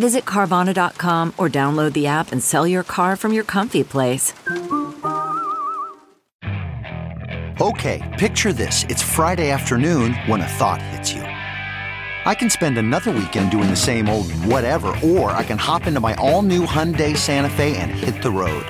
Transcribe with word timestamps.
Visit 0.00 0.24
Carvana.com 0.24 1.34
or 1.36 1.50
download 1.50 1.92
the 1.92 2.06
app 2.06 2.32
and 2.32 2.42
sell 2.42 2.66
your 2.66 2.82
car 2.82 3.16
from 3.16 3.34
your 3.34 3.44
comfy 3.44 3.84
place. 3.84 4.32
Okay, 7.60 8.16
picture 8.18 8.54
this. 8.54 8.86
It's 8.88 9.02
Friday 9.02 9.50
afternoon 9.50 10.14
when 10.26 10.40
a 10.40 10.48
thought 10.48 10.80
hits 10.80 11.12
you. 11.12 11.20
I 11.20 12.34
can 12.34 12.48
spend 12.48 12.78
another 12.78 13.10
weekend 13.10 13.50
doing 13.50 13.68
the 13.68 13.76
same 13.76 14.08
old 14.08 14.32
whatever, 14.46 14.96
or 15.04 15.32
I 15.32 15.44
can 15.44 15.58
hop 15.58 15.86
into 15.86 16.00
my 16.00 16.14
all 16.14 16.40
new 16.40 16.64
Hyundai 16.64 17.14
Santa 17.14 17.50
Fe 17.50 17.76
and 17.76 17.90
hit 17.90 18.22
the 18.22 18.30
road. 18.30 18.64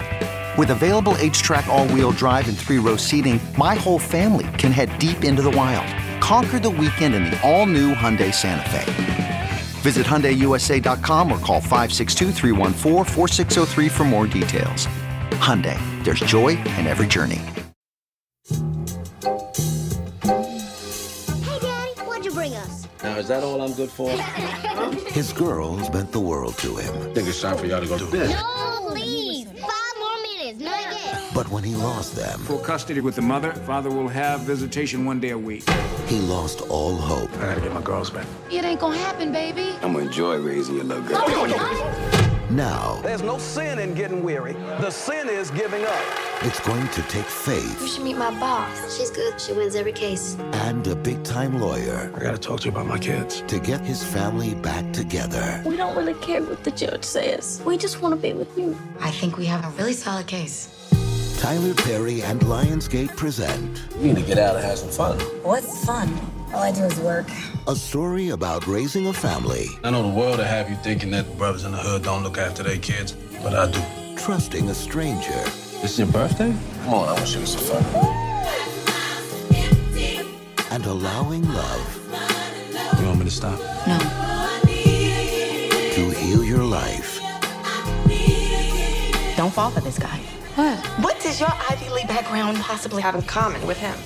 With 0.59 0.71
available 0.71 1.13
HTRAC, 1.21 1.69
all 1.69 1.87
wheel 1.91 2.11
drive, 2.11 2.49
and 2.49 2.59
three 2.59 2.79
row 2.79 2.97
seating, 2.97 3.39
my 3.57 3.77
whole 3.77 4.01
family 4.01 4.49
can 4.59 4.73
head 4.73 4.99
deep 4.99 5.23
into 5.23 5.43
the 5.43 5.53
wild. 5.53 5.87
Conquer 6.21 6.59
the 6.59 6.71
weekend 6.71 7.15
in 7.15 7.23
the 7.23 7.41
all 7.49 7.67
new 7.67 7.95
Hyundai 7.95 8.35
Santa 8.35 8.69
Fe. 8.69 9.30
Visit 9.81 10.07
HyundaiUSA.com 10.07 11.33
or 11.33 11.39
call 11.39 11.61
562 11.61 12.33
for 13.89 14.05
more 14.05 14.27
details. 14.27 14.87
Hyundai, 15.41 15.79
there's 16.05 16.21
joy 16.21 16.49
in 16.77 16.87
every 16.87 17.07
journey. 17.07 17.41
Hey, 21.43 21.59
Daddy, 21.61 21.93
what'd 22.05 22.27
you 22.27 22.33
bring 22.33 22.53
us? 22.55 22.87
Now, 23.03 23.17
is 23.17 23.29
that 23.29 23.43
all 23.43 23.63
I'm 23.63 23.73
good 23.73 23.91
for? 23.91 24.11
His 25.11 25.33
girls 25.33 25.91
meant 25.91 26.13
the 26.13 26.21
world 26.21 26.59
to 26.59 26.77
him. 26.77 27.15
think 27.15 27.27
it's 27.29 27.41
time 27.41 27.57
for 27.57 27.65
y'all 27.65 27.81
to 27.81 27.87
go 27.87 27.97
to 27.97 28.05
bed. 28.11 28.29
No, 28.31 28.89
please. 28.91 29.10
But 31.35 31.49
when 31.51 31.63
he 31.63 31.75
lost 31.77 32.17
them, 32.17 32.41
Full 32.41 32.59
custody 32.59 33.01
with 33.01 33.15
the 33.15 33.23
mother. 33.23 33.53
Father 33.53 33.89
will 33.91 34.09
have 34.09 34.41
visitation 34.41 35.05
one 35.05 35.21
day 35.21 35.31
a 35.31 35.39
week. 35.39 35.69
he 36.09 36.19
lost 36.21 36.63
all 36.69 36.97
hope. 36.97 37.33
I 37.39 37.47
gotta 37.47 37.61
get 37.61 37.73
my 37.73 37.83
girls 37.83 38.11
back. 38.11 38.27
It 38.51 38.65
ain't 38.65 38.81
gonna 38.81 38.97
happen, 38.99 39.33
baby. 39.33 39.75
I'm 39.83 39.93
gonna 39.93 40.07
enjoy 40.07 40.39
raising 40.39 40.77
your 40.77 40.85
little 40.85 41.05
girl. 41.05 41.21
Now, 42.51 42.99
There's 43.03 43.23
no 43.23 43.39
sin 43.39 43.79
in 43.79 43.95
getting 43.95 44.25
weary. 44.25 44.55
The 44.81 44.91
sin 44.91 45.29
is 45.29 45.53
giving 45.53 45.85
up. 45.85 46.03
it's 46.43 46.59
going 46.67 46.89
to 46.89 47.03
take 47.03 47.25
faith. 47.27 47.81
You 47.81 47.87
should 47.87 48.03
meet 48.03 48.17
my 48.17 48.31
boss. 48.41 48.99
She's 48.99 49.11
good. 49.11 49.41
She 49.41 49.53
wins 49.53 49.77
every 49.77 49.93
case. 49.93 50.37
and 50.67 50.85
a 50.89 50.97
big 50.97 51.23
time 51.23 51.61
lawyer 51.61 52.11
I 52.17 52.19
gotta 52.19 52.39
talk 52.39 52.59
to 52.61 52.65
you 52.65 52.73
about 52.73 52.87
my 52.87 52.99
kids. 52.99 53.43
to 53.47 53.61
get 53.61 53.83
his 53.83 54.03
family 54.03 54.55
back 54.57 54.93
together. 54.93 55.63
We 55.65 55.77
don't 55.77 55.97
really 55.97 56.15
care 56.15 56.43
what 56.43 56.65
the 56.65 56.73
judge 56.73 57.05
says. 57.05 57.63
We 57.65 57.79
just 57.79 58.03
want 58.03 58.17
to 58.17 58.21
be 58.21 58.33
with 58.33 58.59
you. 58.59 58.77
I 59.01 59.13
think 59.13 59.37
we 59.39 59.47
have 59.47 59.65
a 59.65 59.71
really 59.81 59.93
solid 59.93 60.27
case. 60.27 60.77
Tyler 61.41 61.73
Perry 61.75 62.23
and 62.23 62.41
Lionsgate 62.43 63.17
present 63.17 63.83
We 63.97 64.09
need 64.09 64.17
to 64.17 64.23
get 64.23 64.39
out 64.39 64.57
and 64.57 64.65
have 64.65 64.79
some 64.79 64.91
fun. 64.91 65.19
What's 65.43 65.85
fun? 65.87 66.09
All 66.53 66.63
I 66.63 66.71
do 66.73 66.83
is 66.83 66.99
work. 67.01 67.27
a 67.67 67.75
story 67.77 68.31
about 68.31 68.67
raising 68.67 69.07
a 69.07 69.13
family, 69.13 69.67
I 69.85 69.91
know 69.91 70.03
the 70.03 70.09
world 70.09 70.39
will 70.39 70.45
have 70.45 70.69
you 70.69 70.77
thinking 70.77 71.11
that 71.13 71.39
brothers 71.39 71.65
in 71.65 71.73
the 71.73 71.79
hood 71.79 72.03
don't 72.03 72.23
look 72.25 72.37
after 72.39 72.63
their 72.63 72.77
kids, 72.79 73.13
but 73.43 73.55
I 73.55 73.71
do. 73.71 73.81
trusting 74.17 74.69
a 74.69 74.75
stranger, 74.75 75.41
This 75.81 75.93
is 75.93 75.99
your 76.01 76.09
birthday? 76.09 76.55
Come 76.85 76.95
on, 76.95 77.09
I 77.09 77.13
want 77.15 77.35
you 77.35 77.41
to 77.41 77.47
some 77.47 77.83
fun. 77.83 78.17
and 80.73 80.87
allowing 80.87 81.43
love 81.53 83.01
You 83.01 83.07
want 83.07 83.19
me 83.21 83.25
to 83.25 83.31
stop? 83.31 83.59
No. 83.87 83.99
to 85.95 86.11
heal 86.11 86.45
your 86.45 86.63
life. 86.65 87.19
Don't 89.37 89.53
fall 89.53 89.71
for 89.71 89.81
this 89.81 89.99
guy. 89.99 90.21
What? 90.61 90.79
What 91.03 91.21
does 91.21 91.41
your 91.41 91.49
Ivy 91.71 91.89
League 91.89 92.07
background 92.07 92.59
possibly 92.59 93.01
have 93.01 93.15
in 93.15 93.23
common 93.23 93.67
with 93.67 93.79
him? 93.79 93.97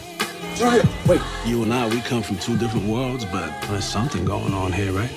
Julia, 0.54 0.88
wait, 1.04 1.20
you 1.44 1.64
and 1.64 1.74
I, 1.74 1.88
we 1.88 2.00
come 2.00 2.22
from 2.22 2.38
two 2.38 2.56
different 2.56 2.86
worlds, 2.86 3.24
but 3.24 3.50
there's 3.62 3.84
something 3.84 4.24
going 4.24 4.54
on 4.54 4.70
here, 4.70 4.92
right? 4.92 5.10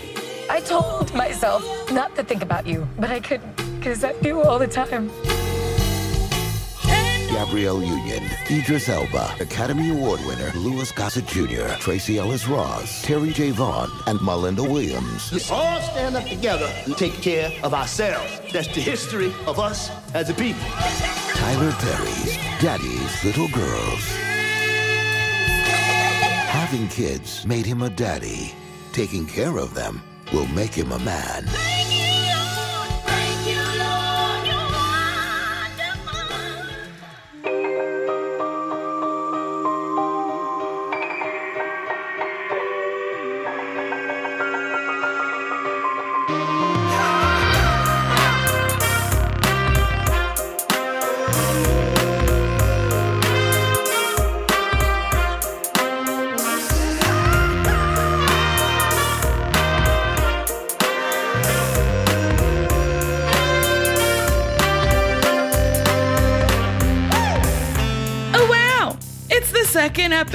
I 0.49 0.61
told 0.61 1.13
myself 1.13 1.63
not 1.91 2.15
to 2.15 2.23
think 2.23 2.41
about 2.41 2.65
you, 2.65 2.87
but 2.97 3.11
I 3.11 3.19
couldn't, 3.19 3.55
because 3.75 4.03
I 4.03 4.13
do 4.13 4.41
all 4.41 4.57
the 4.57 4.65
time. 4.65 5.11
Gabrielle 7.37 7.83
Union, 7.83 8.23
Idris 8.49 8.89
Elba, 8.89 9.35
Academy 9.39 9.91
Award 9.91 10.19
winner 10.25 10.51
Louis 10.55 10.91
Gossett 10.91 11.27
Jr., 11.27 11.67
Tracee 11.77 12.17
Ellis 12.17 12.47
Ross, 12.47 13.05
Terri 13.05 13.31
J. 13.31 13.51
Vaughn, 13.51 13.91
and 14.07 14.19
Melinda 14.23 14.63
Williams. 14.63 15.31
Let's 15.31 15.51
all 15.51 15.79
stand 15.81 16.15
up 16.15 16.25
together 16.25 16.65
and 16.85 16.97
take 16.97 17.13
care 17.21 17.51
of 17.61 17.75
ourselves. 17.75 18.41
That's 18.51 18.73
the 18.73 18.81
history 18.81 19.31
of 19.45 19.59
us 19.59 19.91
as 20.15 20.31
a 20.31 20.33
people. 20.33 20.67
Tyler 21.35 21.71
Perry's 21.73 22.37
Daddy's 22.59 23.23
Little 23.23 23.49
Girls. 23.49 24.03
Having 26.49 26.87
kids 26.87 27.45
made 27.45 27.67
him 27.67 27.83
a 27.83 27.89
daddy. 27.91 28.55
Taking 28.93 29.27
care 29.27 29.59
of 29.59 29.75
them 29.75 30.01
will 30.33 30.47
make 30.47 30.73
him 30.73 30.91
a 30.91 30.97
man. 30.97 31.45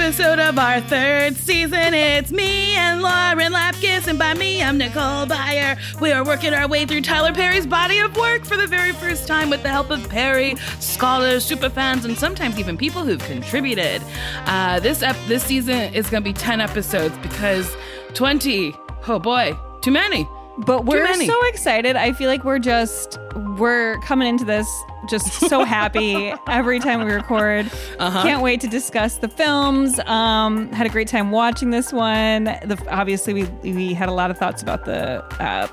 Episode 0.03 0.37
of 0.37 0.59
our 0.59 0.81
third 0.81 1.33
season. 1.37 1.93
It's 1.93 2.29
me 2.29 2.75
and 2.75 3.01
Lauren 3.01 3.53
Lapkus, 3.53 4.05
and 4.05 4.19
by 4.19 4.33
me, 4.33 4.61
I'm 4.61 4.77
Nicole 4.77 5.25
Byer. 5.25 5.79
We 6.01 6.11
are 6.11 6.25
working 6.25 6.53
our 6.53 6.67
way 6.67 6.85
through 6.85 7.03
Tyler 7.03 7.33
Perry's 7.33 7.65
body 7.65 7.99
of 7.99 8.13
work 8.17 8.43
for 8.43 8.57
the 8.57 8.67
very 8.67 8.91
first 8.91 9.27
time 9.27 9.49
with 9.49 9.63
the 9.63 9.69
help 9.69 9.91
of 9.91 10.09
Perry, 10.09 10.57
scholars, 10.81 11.49
superfans, 11.49 12.03
and 12.03 12.17
sometimes 12.17 12.59
even 12.59 12.75
people 12.75 13.05
who've 13.05 13.23
contributed. 13.23 14.03
Uh, 14.45 14.81
this 14.81 15.01
ep- 15.01 15.15
this 15.29 15.43
season 15.43 15.93
is 15.93 16.09
going 16.09 16.21
to 16.21 16.29
be 16.29 16.33
10 16.33 16.59
episodes 16.59 17.17
because 17.19 17.73
20, 18.13 18.75
oh 19.07 19.19
boy, 19.19 19.57
too 19.81 19.91
many. 19.91 20.27
But 20.57 20.83
we're 20.83 21.13
so 21.25 21.45
excited. 21.45 21.95
I 21.95 22.11
feel 22.11 22.27
like 22.27 22.43
we're 22.43 22.59
just 22.59 23.17
we're 23.57 23.99
coming 23.99 24.27
into 24.27 24.45
this 24.45 24.67
just 25.09 25.31
so 25.49 25.63
happy 25.63 26.33
every 26.47 26.79
time 26.79 27.05
we 27.05 27.11
record. 27.11 27.69
Uh-huh. 27.99 28.23
Can't 28.23 28.41
wait 28.41 28.61
to 28.61 28.67
discuss 28.67 29.17
the 29.17 29.27
films. 29.27 29.99
Um, 30.01 30.71
had 30.71 30.87
a 30.87 30.89
great 30.89 31.07
time 31.07 31.31
watching 31.31 31.69
this 31.71 31.91
one. 31.91 32.45
The, 32.45 32.81
obviously, 32.89 33.33
we 33.33 33.43
we 33.71 33.93
had 33.93 34.09
a 34.09 34.13
lot 34.13 34.31
of 34.31 34.37
thoughts 34.37 34.61
about 34.61 34.85
the 34.85 35.23
uh, 35.41 35.67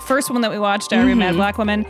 first 0.00 0.30
one 0.30 0.40
that 0.42 0.50
we 0.50 0.58
watched, 0.58 0.90
Diary 0.90 1.12
a 1.12 1.16
Mad. 1.16 1.34
Black 1.34 1.58
Woman, 1.58 1.86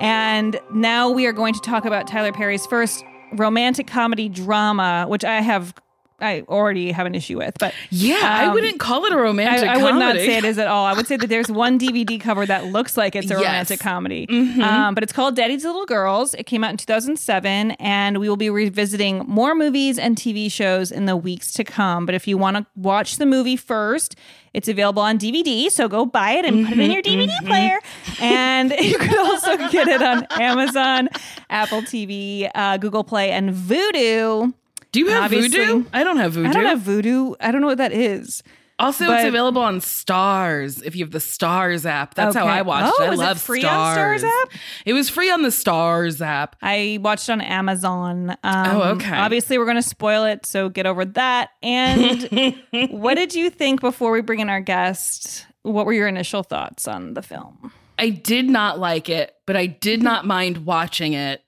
and 0.00 0.58
now 0.72 1.10
we 1.10 1.26
are 1.26 1.32
going 1.32 1.54
to 1.54 1.60
talk 1.60 1.84
about 1.84 2.06
Tyler 2.06 2.32
Perry's 2.32 2.66
first 2.66 3.04
romantic 3.32 3.86
comedy 3.86 4.28
drama, 4.28 5.06
which 5.08 5.24
I 5.24 5.40
have. 5.40 5.74
I 6.20 6.42
already 6.48 6.90
have 6.90 7.06
an 7.06 7.14
issue 7.14 7.38
with, 7.38 7.56
but 7.60 7.72
Yeah, 7.90 8.20
I 8.22 8.46
um, 8.46 8.54
wouldn't 8.54 8.80
call 8.80 9.04
it 9.04 9.12
a 9.12 9.16
romantic 9.16 9.68
I, 9.68 9.74
I 9.78 9.82
would 9.82 9.94
not 9.94 10.16
say 10.16 10.36
it 10.36 10.44
is 10.44 10.58
at 10.58 10.66
all. 10.66 10.84
I 10.84 10.92
would 10.92 11.06
say 11.06 11.16
that 11.16 11.28
there's 11.28 11.48
one 11.48 11.78
DVD 11.78 12.20
cover 12.20 12.44
that 12.44 12.66
looks 12.66 12.96
like 12.96 13.14
it's 13.14 13.26
a 13.30 13.34
Yes. 13.34 13.42
romantic 13.42 13.80
comedy, 13.80 14.26
Mhm. 14.26 14.60
um, 14.60 14.94
but 14.94 15.04
it's 15.04 15.12
called 15.12 15.36
Daddy's 15.36 15.64
Little 15.64 15.86
Girls. 15.86 16.34
It 16.34 16.44
came 16.46 16.64
out 16.64 16.70
in 16.72 16.76
2007, 16.76 17.70
and 17.78 18.18
we 18.18 18.28
will 18.28 18.36
be 18.36 18.50
revisiting 18.50 19.24
more 19.28 19.54
movies 19.54 19.96
and 19.98 20.16
TV 20.16 20.48
shows 20.50 20.90
in 20.90 21.06
the 21.06 21.16
weeks 21.16 21.52
to 21.52 21.62
come. 21.64 22.04
But 22.04 22.14
if 22.16 22.26
you 22.26 22.36
want 22.36 22.56
to 22.56 22.66
watch 22.74 23.18
the 23.18 23.26
movie 23.26 23.56
first, 23.56 24.16
it's 24.54 24.66
available 24.66 25.02
on 25.02 25.18
DVD, 25.18 25.70
so 25.70 25.86
go 25.88 26.04
buy 26.04 26.32
it 26.32 26.44
and 26.44 26.66
put 26.66 26.78
it 26.78 26.80
in 26.80 26.90
your 26.90 27.02
DVD 27.02 27.32
player. 27.46 27.78
And 28.20 28.72
you 28.80 28.98
could 28.98 29.16
also 29.18 29.56
get 29.68 29.86
it 29.86 30.02
on 30.02 30.26
Amazon, 30.40 31.10
Apple 31.48 31.82
TV, 31.82 32.50
uh, 32.56 32.76
Google 32.78 33.04
Play, 33.04 33.30
and 33.30 33.50
Vudu. 33.54 34.52
Do 34.92 35.00
you 35.00 35.08
have 35.08 35.30
Vudu? 35.30 35.86
I 35.92 36.02
don't 36.04 36.16
have 36.16 36.32
voodoo. 36.32 36.48
I 36.48 36.52
don't 36.52 36.64
have 36.64 36.80
Voodoo. 36.80 37.34
I 37.40 37.50
don't 37.50 37.60
know 37.60 37.66
what 37.66 37.78
that 37.78 37.92
is. 37.92 38.42
Also, 38.80 39.06
But- 39.06 39.18
it's 39.20 39.28
available 39.28 39.60
on 39.60 39.80
Starz 39.80 40.84
if 40.84 40.94
you 40.94 41.04
have 41.04 41.10
the 41.10 41.18
Starz 41.18 41.84
app. 41.84 42.14
That's 42.14 42.36
how 42.36 42.44
Okay. 42.44 42.52
I 42.58 42.62
watched 42.62 42.94
Oh, 42.98 43.02
it. 43.04 43.08
I 43.08 43.12
it 43.14 43.18
love 43.18 43.40
free 43.40 43.64
on 43.64 43.96
Starz. 43.96 44.20
Starz 44.20 44.24
app? 44.24 44.52
It 44.86 44.92
was 44.92 45.10
free 45.10 45.30
on 45.32 45.42
the 45.42 45.48
Starz 45.48 46.24
app. 46.24 46.54
I 46.62 46.98
watched 47.02 47.28
on 47.28 47.40
Amazon. 47.40 48.30
Um, 48.44 48.66
Oh, 48.76 48.82
okay. 48.92 49.16
Obviously, 49.16 49.58
we're 49.58 49.64
going 49.64 49.76
to 49.78 49.82
spoil 49.82 50.24
it, 50.24 50.46
so 50.46 50.68
get 50.68 50.86
over 50.86 51.04
that. 51.04 51.50
And 51.60 52.54
what 52.90 53.14
did 53.14 53.34
you 53.34 53.50
think 53.50 53.80
before 53.80 54.12
we 54.12 54.20
bring 54.20 54.38
in 54.38 54.48
our 54.48 54.60
guest? 54.60 55.44
What 55.62 55.84
were 55.84 55.92
your 55.92 56.06
initial 56.06 56.44
thoughts 56.44 56.86
on 56.86 57.14
the 57.14 57.22
film? 57.22 57.72
I 57.98 58.10
did 58.10 58.48
not 58.48 58.78
like 58.78 59.08
it, 59.08 59.34
but 59.44 59.56
I 59.56 59.66
did 59.66 60.04
not 60.04 60.24
mind 60.24 60.58
watching 60.64 61.14
it. 61.14 61.42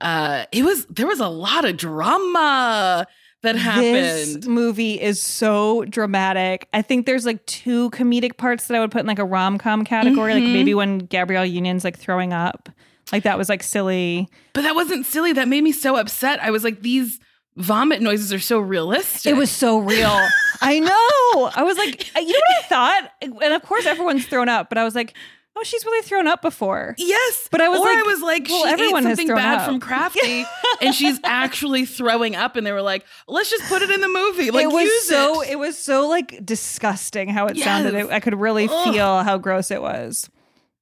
Uh, 0.00 0.44
it 0.52 0.64
was 0.64 0.86
there 0.86 1.06
was 1.06 1.20
a 1.20 1.28
lot 1.28 1.64
of 1.64 1.76
drama 1.76 3.06
that 3.42 3.56
happened. 3.56 3.94
This 3.94 4.46
movie 4.46 5.00
is 5.00 5.20
so 5.20 5.84
dramatic. 5.86 6.68
I 6.74 6.82
think 6.82 7.06
there's 7.06 7.24
like 7.26 7.44
two 7.46 7.90
comedic 7.90 8.36
parts 8.36 8.66
that 8.66 8.76
I 8.76 8.80
would 8.80 8.90
put 8.90 9.00
in 9.00 9.06
like 9.06 9.18
a 9.18 9.24
rom 9.24 9.58
com 9.58 9.84
category. 9.84 10.34
Like 10.34 10.42
Mhm. 10.42 10.52
maybe 10.52 10.74
when 10.74 10.98
Gabrielle 10.98 11.46
Union's 11.46 11.84
like 11.84 11.98
throwing 11.98 12.32
up, 12.32 12.68
like 13.12 13.22
that 13.22 13.38
was 13.38 13.48
like 13.48 13.62
silly. 13.62 14.28
But 14.52 14.62
that 14.62 14.74
wasn't 14.74 15.06
silly. 15.06 15.32
That 15.32 15.48
made 15.48 15.64
me 15.64 15.72
so 15.72 15.96
upset. 15.96 16.42
I 16.42 16.50
was 16.50 16.64
like, 16.64 16.82
these 16.82 17.18
vomit 17.56 18.00
noises 18.02 18.32
are 18.32 18.38
so 18.40 18.58
realistic. 18.60 19.30
It 19.32 19.36
was 19.36 19.50
so 19.50 19.78
real. 19.78 20.18
I 20.62 20.78
know. 20.78 21.50
I 21.54 21.62
was 21.62 21.76
like, 21.78 22.14
you 22.14 22.22
know 22.32 22.40
what 22.48 22.64
I 22.64 22.68
thought? 22.68 23.10
And 23.22 23.54
of 23.54 23.62
course, 23.62 23.86
everyone's 23.86 24.26
thrown 24.26 24.48
up, 24.50 24.68
but 24.68 24.76
I 24.78 24.84
was 24.84 24.94
like, 24.94 25.14
oh, 25.56 25.62
she's 25.64 25.84
really 25.84 26.02
thrown 26.06 26.26
up 26.26 26.42
before. 26.42 26.94
Yes, 26.98 27.48
But 27.50 27.60
I 27.60 27.68
was 27.68 27.80
or 27.80 27.84
like, 27.84 27.98
I 27.98 28.02
was 28.02 28.22
like, 28.22 28.46
well, 28.48 28.64
she 28.64 28.70
everyone 28.72 29.04
ate 29.04 29.08
has 29.08 29.18
something 29.18 29.26
thrown 29.28 29.38
bad 29.38 29.58
up. 29.58 29.66
from 29.66 29.80
Crafty, 29.80 30.44
and 30.82 30.94
she's 30.94 31.18
actually 31.24 31.84
throwing 31.84 32.34
up. 32.36 32.56
And 32.56 32.66
they 32.66 32.72
were 32.72 32.82
like, 32.82 33.04
let's 33.28 33.50
just 33.50 33.64
put 33.64 33.82
it 33.82 33.90
in 33.90 34.00
the 34.00 34.08
movie. 34.08 34.50
Like, 34.50 34.64
it 34.64 34.72
was 34.72 35.06
so 35.08 35.42
it. 35.42 35.50
it. 35.50 35.58
was 35.58 35.76
so 35.78 36.08
like 36.08 36.44
disgusting 36.44 37.28
how 37.28 37.46
it 37.46 37.56
sounded. 37.58 37.94
It- 37.94 38.10
I 38.10 38.20
could 38.20 38.38
really 38.38 38.68
Ugh. 38.70 38.92
feel 38.94 39.22
how 39.22 39.38
gross 39.38 39.70
it 39.70 39.82
was. 39.82 40.28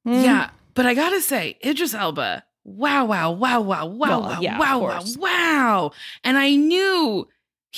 Mm. 0.06 0.23
Yeah, 0.25 0.50
but 0.75 0.87
I 0.87 0.94
gotta 0.94 1.21
say, 1.21 1.59
Idris 1.64 1.94
Elba. 1.94 2.44
Wow, 2.64 3.06
wow, 3.06 3.31
wow, 3.32 3.61
wow, 3.62 3.87
wow, 3.87 3.97
Well, 3.97 4.21
wow, 4.23 4.41
yeah, 4.43 4.59
wow, 4.59 4.79
wow, 4.81 5.03
wow. 5.17 5.91
And 6.23 6.37
I 6.37 6.55
knew 6.55 7.26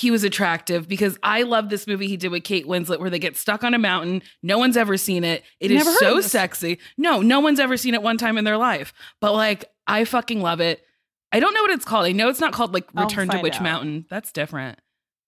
he 0.01 0.11
was 0.11 0.23
attractive 0.23 0.87
because 0.87 1.17
I 1.21 1.43
love 1.43 1.69
this 1.69 1.85
movie 1.85 2.07
he 2.07 2.17
did 2.17 2.29
with 2.29 2.43
Kate 2.43 2.65
Winslet 2.65 2.99
where 2.99 3.09
they 3.09 3.19
get 3.19 3.37
stuck 3.37 3.63
on 3.63 3.73
a 3.73 3.77
mountain. 3.77 4.23
No 4.41 4.57
one's 4.57 4.75
ever 4.75 4.97
seen 4.97 5.23
it. 5.23 5.43
It 5.59 5.69
is 5.69 5.85
Never 5.85 5.91
heard 5.91 5.99
so 5.99 6.21
sexy. 6.21 6.79
No, 6.97 7.21
no 7.21 7.39
one's 7.39 7.59
ever 7.59 7.77
seen 7.77 7.93
it 7.93 8.01
one 8.01 8.17
time 8.17 8.37
in 8.37 8.43
their 8.43 8.57
life. 8.57 8.93
But 9.19 9.33
like, 9.33 9.65
I 9.85 10.05
fucking 10.05 10.41
love 10.41 10.59
it. 10.59 10.83
I 11.31 11.39
don't 11.39 11.53
know 11.53 11.61
what 11.61 11.71
it's 11.71 11.85
called. 11.85 12.05
I 12.05 12.11
know 12.11 12.29
it's 12.29 12.39
not 12.41 12.51
called 12.51 12.73
like 12.73 12.89
Return 12.93 13.29
to 13.29 13.39
Witch 13.41 13.55
out. 13.55 13.63
Mountain. 13.63 14.05
That's 14.09 14.31
different. 14.31 14.79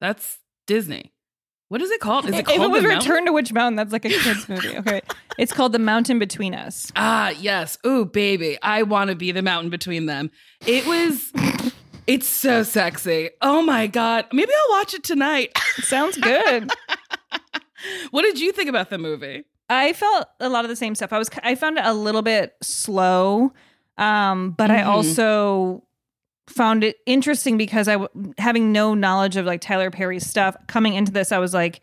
That's 0.02 0.40
Disney. 0.68 1.14
What 1.70 1.82
is 1.82 1.92
it 1.92 2.02
called? 2.02 2.26
Is 2.26 2.34
it 2.34 2.40
if 2.40 2.46
called 2.46 2.62
it 2.62 2.68
was 2.68 2.84
Mountain? 2.84 3.00
Return 3.00 3.26
to 3.26 3.32
Witch 3.32 3.54
Mountain, 3.54 3.76
that's 3.78 3.94
like 3.94 4.06
a 4.06 4.10
kids 4.10 4.50
movie. 4.50 4.78
Okay, 4.78 5.02
it's 5.38 5.54
called 5.54 5.72
The 5.72 5.80
Mountain 5.80 6.20
Between 6.20 6.54
Us. 6.54 6.92
Ah, 6.96 7.30
yes. 7.30 7.78
Ooh, 7.86 8.06
baby. 8.06 8.58
I 8.62 8.84
want 8.84 9.10
to 9.10 9.16
be 9.16 9.32
the 9.32 9.42
mountain 9.42 9.70
between 9.70 10.06
them. 10.06 10.30
It 10.68 10.86
was 10.86 11.32
it's 12.08 12.28
so 12.28 12.64
sexy. 12.64 13.30
Oh 13.42 13.62
my 13.62 13.88
god. 13.88 14.26
Maybe 14.34 14.52
I'll 14.52 14.78
watch 14.80 14.94
it 14.94 15.04
tonight. 15.04 15.58
Sounds 15.82 16.18
good. 16.18 16.70
what 18.12 18.22
did 18.24 18.40
you 18.40 18.52
think 18.52 18.70
about 18.70 18.90
the 18.90 18.98
movie? 18.98 19.44
I 19.70 19.94
felt 19.94 20.28
a 20.40 20.50
lot 20.50 20.66
of 20.66 20.70
the 20.70 20.76
same 20.76 20.96
stuff. 20.96 21.14
I 21.14 21.18
was 21.18 21.30
I 21.44 21.56
found 21.56 21.78
it 21.78 21.86
a 21.86 21.94
little 21.94 22.22
bit 22.22 22.54
slow, 22.62 23.54
um, 23.98 24.52
but 24.52 24.70
I 24.70 24.80
Mhm. 24.82 24.88
also 24.88 25.84
found 26.48 26.84
it 26.84 26.98
interesting 27.06 27.58
because 27.58 27.88
I 27.88 27.98
having 28.38 28.72
no 28.72 28.94
knowledge 28.94 29.38
of 29.38 29.46
like 29.46 29.62
Tyler 29.62 29.90
Perry's 29.90 30.26
stuff 30.28 30.56
coming 30.68 30.94
into 30.94 31.12
this, 31.12 31.32
I 31.32 31.38
was 31.40 31.54
like 31.54 31.80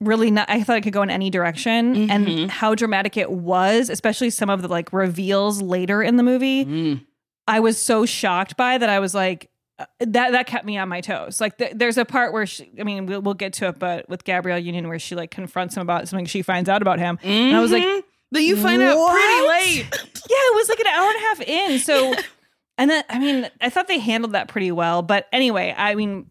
really 0.00 0.30
not. 0.30 0.48
I 0.48 0.62
thought 0.62 0.78
it 0.78 0.80
could 0.80 0.94
go 0.94 1.02
in 1.02 1.10
any 1.10 1.28
direction, 1.28 1.94
Mhm. 1.94 2.10
and 2.10 2.50
how 2.50 2.74
dramatic 2.74 3.18
it 3.18 3.30
was, 3.30 3.90
especially 3.90 4.30
some 4.30 4.48
of 4.48 4.62
the 4.62 4.68
like 4.68 4.92
reveals 4.92 5.60
later 5.60 6.02
in 6.02 6.16
the 6.16 6.22
movie. 6.22 6.64
Mm. 6.64 7.04
I 7.46 7.60
was 7.60 7.80
so 7.80 8.06
shocked 8.06 8.56
by 8.56 8.78
that. 8.78 8.88
I 8.88 8.98
was 8.98 9.14
like, 9.14 9.49
that 10.00 10.32
that 10.32 10.46
kept 10.46 10.64
me 10.64 10.76
on 10.78 10.88
my 10.88 11.00
toes. 11.00 11.40
Like, 11.40 11.58
th- 11.58 11.72
there's 11.74 11.98
a 11.98 12.04
part 12.04 12.32
where 12.32 12.46
she, 12.46 12.70
I 12.78 12.82
mean, 12.84 13.06
we'll, 13.06 13.20
we'll 13.22 13.34
get 13.34 13.52
to 13.54 13.68
it, 13.68 13.78
but 13.78 14.08
with 14.08 14.24
Gabrielle 14.24 14.58
Union, 14.58 14.88
where 14.88 14.98
she 14.98 15.14
like 15.14 15.30
confronts 15.30 15.76
him 15.76 15.82
about 15.82 16.08
something 16.08 16.26
she 16.26 16.42
finds 16.42 16.68
out 16.68 16.82
about 16.82 16.98
him, 16.98 17.18
and 17.22 17.56
I 17.56 17.60
was 17.60 17.70
like, 17.72 17.82
Mhm. 17.82 18.02
that 18.32 18.42
you 18.42 18.56
find 18.56 18.80
out 18.82 18.96
pretty 19.10 19.48
late. 19.48 19.86
yeah, 19.90 20.36
it 20.36 20.54
was 20.54 20.68
like 20.68 20.80
an 20.80 20.86
hour 20.86 21.08
and 21.08 21.16
a 21.16 21.20
half 21.20 21.40
in. 21.40 21.78
So, 21.80 22.14
and 22.78 22.90
then 22.90 23.04
I 23.08 23.18
mean, 23.18 23.50
I 23.60 23.70
thought 23.70 23.88
they 23.88 23.98
handled 23.98 24.32
that 24.32 24.48
pretty 24.48 24.72
well. 24.72 25.02
But 25.02 25.26
anyway, 25.32 25.74
I 25.76 25.94
mean, 25.94 26.26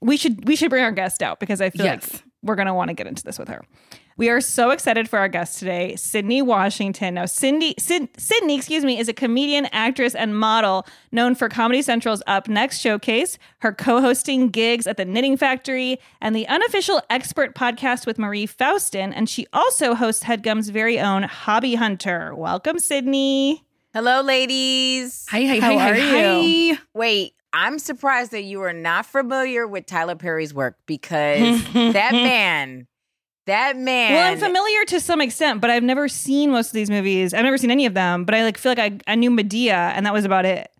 we 0.00 0.16
should 0.16 0.46
we 0.46 0.56
should 0.56 0.70
bring 0.70 0.84
our 0.84 0.92
guest 0.92 1.22
out 1.22 1.40
because 1.40 1.60
I 1.60 1.70
feel 1.70 1.84
Yes. 1.86 2.12
like 2.12 2.22
we're 2.42 2.54
gonna 2.56 2.74
want 2.74 2.88
to 2.88 2.94
get 2.94 3.06
into 3.06 3.22
this 3.22 3.38
with 3.38 3.48
her. 3.48 3.62
We 4.18 4.30
are 4.30 4.40
so 4.40 4.70
excited 4.70 5.10
for 5.10 5.18
our 5.18 5.28
guest 5.28 5.58
today, 5.58 5.92
Sydnee 5.94 6.42
Washington. 6.42 7.14
Now, 7.14 7.26
Cindy, 7.26 7.74
Sid, 7.78 8.14
Sydnee, 8.14 8.56
excuse 8.56 8.82
me, 8.82 8.98
is 8.98 9.10
a 9.10 9.12
comedian, 9.12 9.66
actress, 9.72 10.14
and 10.14 10.34
model 10.38 10.86
known 11.12 11.34
for 11.34 11.50
Comedy 11.50 11.82
Central's 11.82 12.22
Up 12.26 12.48
Next 12.48 12.78
showcase, 12.78 13.36
her 13.58 13.74
co-hosting 13.74 14.48
gigs 14.48 14.86
at 14.86 14.96
the 14.96 15.04
Knitting 15.04 15.36
Factory, 15.36 15.98
and 16.22 16.34
the 16.34 16.48
unofficial 16.48 17.02
expert 17.10 17.54
podcast 17.54 18.06
with 18.06 18.18
Marie 18.18 18.46
Faustin. 18.46 19.12
And 19.12 19.28
she 19.28 19.46
also 19.52 19.94
hosts 19.94 20.24
HeadGum's 20.24 20.70
very 20.70 20.98
own 20.98 21.24
Hobby 21.24 21.74
Hunter. 21.74 22.34
Welcome, 22.34 22.78
Sydnee. 22.78 23.60
Hello, 23.92 24.22
ladies. 24.22 25.26
Hi, 25.28 25.44
hi, 25.44 25.60
How 25.60 25.78
hi, 25.78 25.90
are 25.90 25.94
hi, 25.94 26.38
you? 26.40 26.74
hi. 26.76 26.80
Wait, 26.94 27.34
I'm 27.52 27.78
surprised 27.78 28.30
that 28.32 28.44
you 28.44 28.62
are 28.62 28.72
not 28.72 29.04
familiar 29.04 29.66
with 29.66 29.84
Tyler 29.84 30.16
Perry's 30.16 30.54
work 30.54 30.78
because 30.86 31.62
that 31.74 32.12
man, 32.12 32.86
that 33.46 33.76
man. 33.76 34.12
Well, 34.14 34.32
I'm 34.32 34.38
familiar 34.38 34.84
to 34.86 35.00
some 35.00 35.20
extent, 35.20 35.60
but 35.60 35.70
I've 35.70 35.82
never 35.82 36.08
seen 36.08 36.50
most 36.50 36.68
of 36.68 36.72
these 36.74 36.90
movies. 36.90 37.32
I've 37.34 37.44
never 37.44 37.58
seen 37.58 37.70
any 37.70 37.86
of 37.86 37.94
them, 37.94 38.24
but 38.24 38.34
I 38.34 38.42
like 38.44 38.58
feel 38.58 38.72
like 38.72 38.78
I, 39.06 39.12
I 39.12 39.14
knew 39.14 39.30
Madea, 39.30 39.92
and 39.94 40.04
that 40.06 40.12
was 40.12 40.24
about 40.24 40.44
it. 40.44 40.70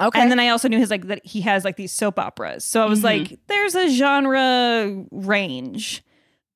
Okay. 0.00 0.20
And 0.20 0.30
then 0.30 0.40
I 0.40 0.48
also 0.48 0.68
knew 0.68 0.78
his 0.78 0.90
like 0.90 1.06
that 1.08 1.24
he 1.24 1.42
has 1.42 1.64
like 1.64 1.76
these 1.76 1.92
soap 1.92 2.18
operas. 2.18 2.64
So 2.64 2.82
I 2.82 2.86
was 2.86 3.00
Mhm. 3.00 3.04
like, 3.04 3.38
there's 3.48 3.74
a 3.74 3.88
genre 3.90 5.04
range. 5.10 5.98
it 5.98 6.04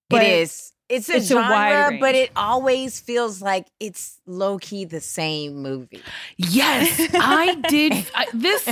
But 0.09 0.23
is. 0.25 0.73
It's 0.89 1.09
a 1.09 1.17
it's 1.17 1.31
a 1.33 1.35
genre, 1.35 1.99
but 2.01 2.15
it 2.15 2.31
always 2.37 3.01
feels 3.01 3.43
like 3.43 3.67
it's 3.81 4.21
low 4.25 4.57
key 4.59 4.85
the 4.85 5.01
same 5.01 5.57
movie. 5.61 6.01
Yes, 6.37 7.01
I 7.13 7.55
did. 7.69 7.93
I, 8.15 8.27
this 8.33 8.63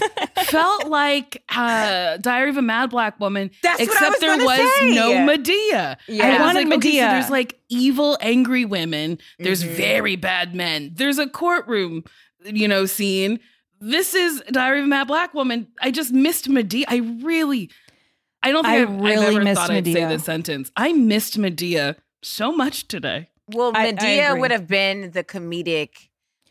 felt 0.44 0.86
like 0.86 1.42
uh, 1.48 2.18
Diary 2.18 2.50
of 2.50 2.56
a 2.56 2.62
Mad 2.62 2.90
Black 2.90 3.18
Woman, 3.18 3.50
That's 3.64 3.80
what 3.80 3.88
I 3.90 3.92
except 3.92 4.10
was 4.12 4.20
there 4.20 4.46
was 4.46 4.78
say. 4.78 4.94
no 4.94 5.10
Madea. 5.26 5.96
Yeah. 6.06 6.24
I 6.26 6.36
I 6.36 6.40
wanted 6.40 6.68
like, 6.68 6.78
okay, 6.78 6.92
so 6.92 6.98
Madea. 6.98 7.10
there's 7.10 7.30
like 7.30 7.58
evil, 7.68 8.16
angry 8.20 8.64
women. 8.64 9.18
There's 9.40 9.64
Mhm. 9.64 9.68
very 9.74 10.14
bad 10.16 10.54
men. 10.54 10.92
There's 10.94 11.18
a 11.18 11.26
courtroom, 11.26 12.04
you 12.44 12.68
know, 12.68 12.86
scene. 12.86 13.40
This 13.80 14.14
is 14.14 14.40
Diary 14.52 14.78
of 14.78 14.84
a 14.84 14.88
Mad 14.88 15.08
Black 15.08 15.34
Woman. 15.34 15.66
I 15.82 15.90
just 15.90 16.12
missed 16.12 16.48
Madea. 16.48 16.84
I 16.86 16.98
really, 17.24 17.70
I 18.42 18.52
don't 18.52 18.62
think 18.62 18.72
I 18.72 18.76
have 18.76 18.90
really 19.00 19.26
I've 19.26 19.34
ever 19.34 19.42
missed 19.44 19.60
thought 19.60 19.70
I'd 19.72 19.84
say 19.84 19.94
Madea. 19.94 20.08
this 20.10 20.24
sentence. 20.24 20.70
I 20.76 20.92
missed 20.92 21.38
Madea 21.38 21.96
so 22.24 22.52
much 22.52 22.88
today. 22.88 23.28
Well, 23.52 23.72
I- 23.74 23.88
I 23.88 23.92
Madea 23.92 24.38
would 24.40 24.50
have 24.50 24.66
been 24.66 25.10
the 25.12 25.22
comedic 25.24 25.90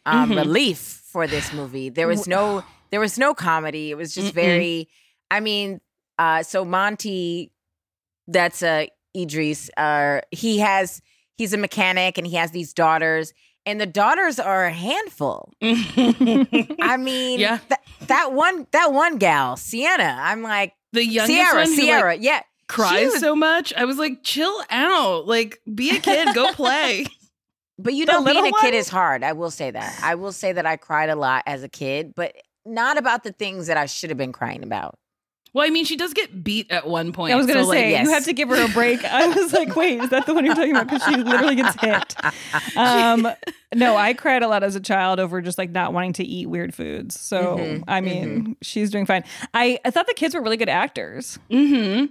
um, 0.05 0.31
Mhm. 0.31 0.35
relief 0.37 0.79
for 1.05 1.27
this 1.27 1.53
movie. 1.53 1.89
There 1.89 2.07
was 2.07 2.27
no, 2.27 2.63
there 2.91 2.99
was 2.99 3.17
no 3.17 3.33
comedy. 3.33 3.89
It 3.89 3.95
was 3.95 4.13
just 4.13 4.31
Mm-mm. 4.31 4.33
very. 4.35 4.89
I 5.31 5.39
mean, 5.39 5.79
uh, 6.19 6.43
so 6.43 6.65
Monty, 6.65 7.51
that's 8.27 8.61
uh, 8.61 8.85
Idris. 9.15 9.69
Uh, 9.77 10.19
he 10.31 10.59
has, 10.59 11.01
he's 11.37 11.53
a 11.53 11.57
mechanic, 11.57 12.17
and 12.17 12.27
he 12.27 12.35
has 12.35 12.51
these 12.51 12.73
daughters, 12.73 13.33
and 13.65 13.79
the 13.79 13.85
daughters 13.85 14.39
are 14.39 14.65
a 14.65 14.73
handful. 14.73 15.53
I 15.61 16.97
mean, 16.99 17.39
Yeah. 17.39 17.59
th- 17.69 17.79
that 18.07 18.33
one, 18.33 18.67
that 18.71 18.91
one 18.91 19.17
gal, 19.17 19.55
Sienna. 19.55 20.17
I'm 20.19 20.41
like 20.43 20.73
the 20.91 21.05
youngest 21.05 21.27
Sierra, 21.27 21.55
one 21.55 21.65
who, 21.65 21.71
like, 21.71 21.79
Sierra, 21.79 22.15
yeah. 22.17 22.41
She 22.69 22.75
cries 22.75 23.11
was- 23.11 23.19
so 23.19 23.35
much. 23.35 23.73
I 23.75 23.85
was 23.85 23.97
like, 23.97 24.23
chill 24.23 24.55
out. 24.69 25.27
Like, 25.27 25.61
be 25.73 25.95
a 25.95 25.99
kid, 25.99 26.33
go 26.33 26.51
play. 26.53 27.05
But 27.77 27.93
you 27.93 28.05
The 28.05 28.13
know, 28.13 28.23
being 28.23 28.35
little 28.43 28.57
a 28.57 28.61
kid 28.61 28.73
is 28.73 28.87
hard. 28.89 29.23
I 29.23 29.33
will 29.33 29.51
say 29.51 29.71
that. 29.71 29.99
I 30.03 30.15
will 30.15 30.31
say 30.31 30.53
that 30.53 30.65
I 30.65 30.77
cried 30.77 31.09
a 31.09 31.15
lot 31.15 31.43
as 31.45 31.63
a 31.63 31.69
kid, 31.69 32.13
but 32.15 32.33
not 32.65 32.97
about 32.97 33.23
the 33.23 33.31
things 33.31 33.67
that 33.67 33.77
I 33.77 33.87
should 33.87 34.09
have 34.09 34.17
been 34.17 34.31
crying 34.31 34.63
about. 34.63 34.95
Well, 35.53 35.67
I 35.67 35.69
mean, 35.69 35.85
she 35.85 35.95
does 35.97 36.13
get 36.15 36.43
beat 36.43 36.71
at 36.71 36.87
one 36.87 37.11
point. 37.13 37.31
I 37.33 37.35
was 37.35 37.45
gonna 37.45 37.61
so, 37.63 37.69
like, 37.69 37.77
say 37.77 37.91
yes. 37.91 38.05
you 38.05 38.11
have 38.11 38.25
to 38.25 38.33
give 38.33 38.49
her 38.49 38.63
a 38.65 38.67
break. 38.69 39.03
I 39.05 39.27
was 39.27 39.53
like, 39.53 39.75
wait, 39.75 39.99
is 40.01 40.09
that 40.09 40.25
the 40.25 40.33
one 40.33 40.45
you're 40.45 40.55
talking 40.55 40.71
about? 40.71 40.87
Because 40.87 41.03
she 41.03 41.15
literally 41.15 41.55
gets 41.55 41.79
hit. 41.79 42.15
Um, 42.77 43.27
no, 43.75 43.95
I 43.95 44.13
cried 44.13 44.41
a 44.41 44.47
lot 44.47 44.63
as 44.63 44.75
a 44.75 44.79
child 44.79 45.19
over 45.19 45.41
just 45.41 45.57
like 45.59 45.69
not 45.69 45.93
wanting 45.93 46.13
to 46.13 46.23
eat 46.23 46.47
weird 46.47 46.73
foods. 46.73 47.19
So 47.19 47.57
Mhm, 47.57 47.83
I 47.87 48.01
mean, 48.01 48.55
she's 48.63 48.89
doing 48.89 49.05
fine. 49.05 49.23
I 49.53 49.79
I 49.85 49.91
thought 49.91 50.07
the 50.07 50.13
kids 50.15 50.33
were 50.33 50.41
really 50.41 50.57
good 50.57 50.69
actors. 50.69 51.37
Mm-hmm. 51.51 52.05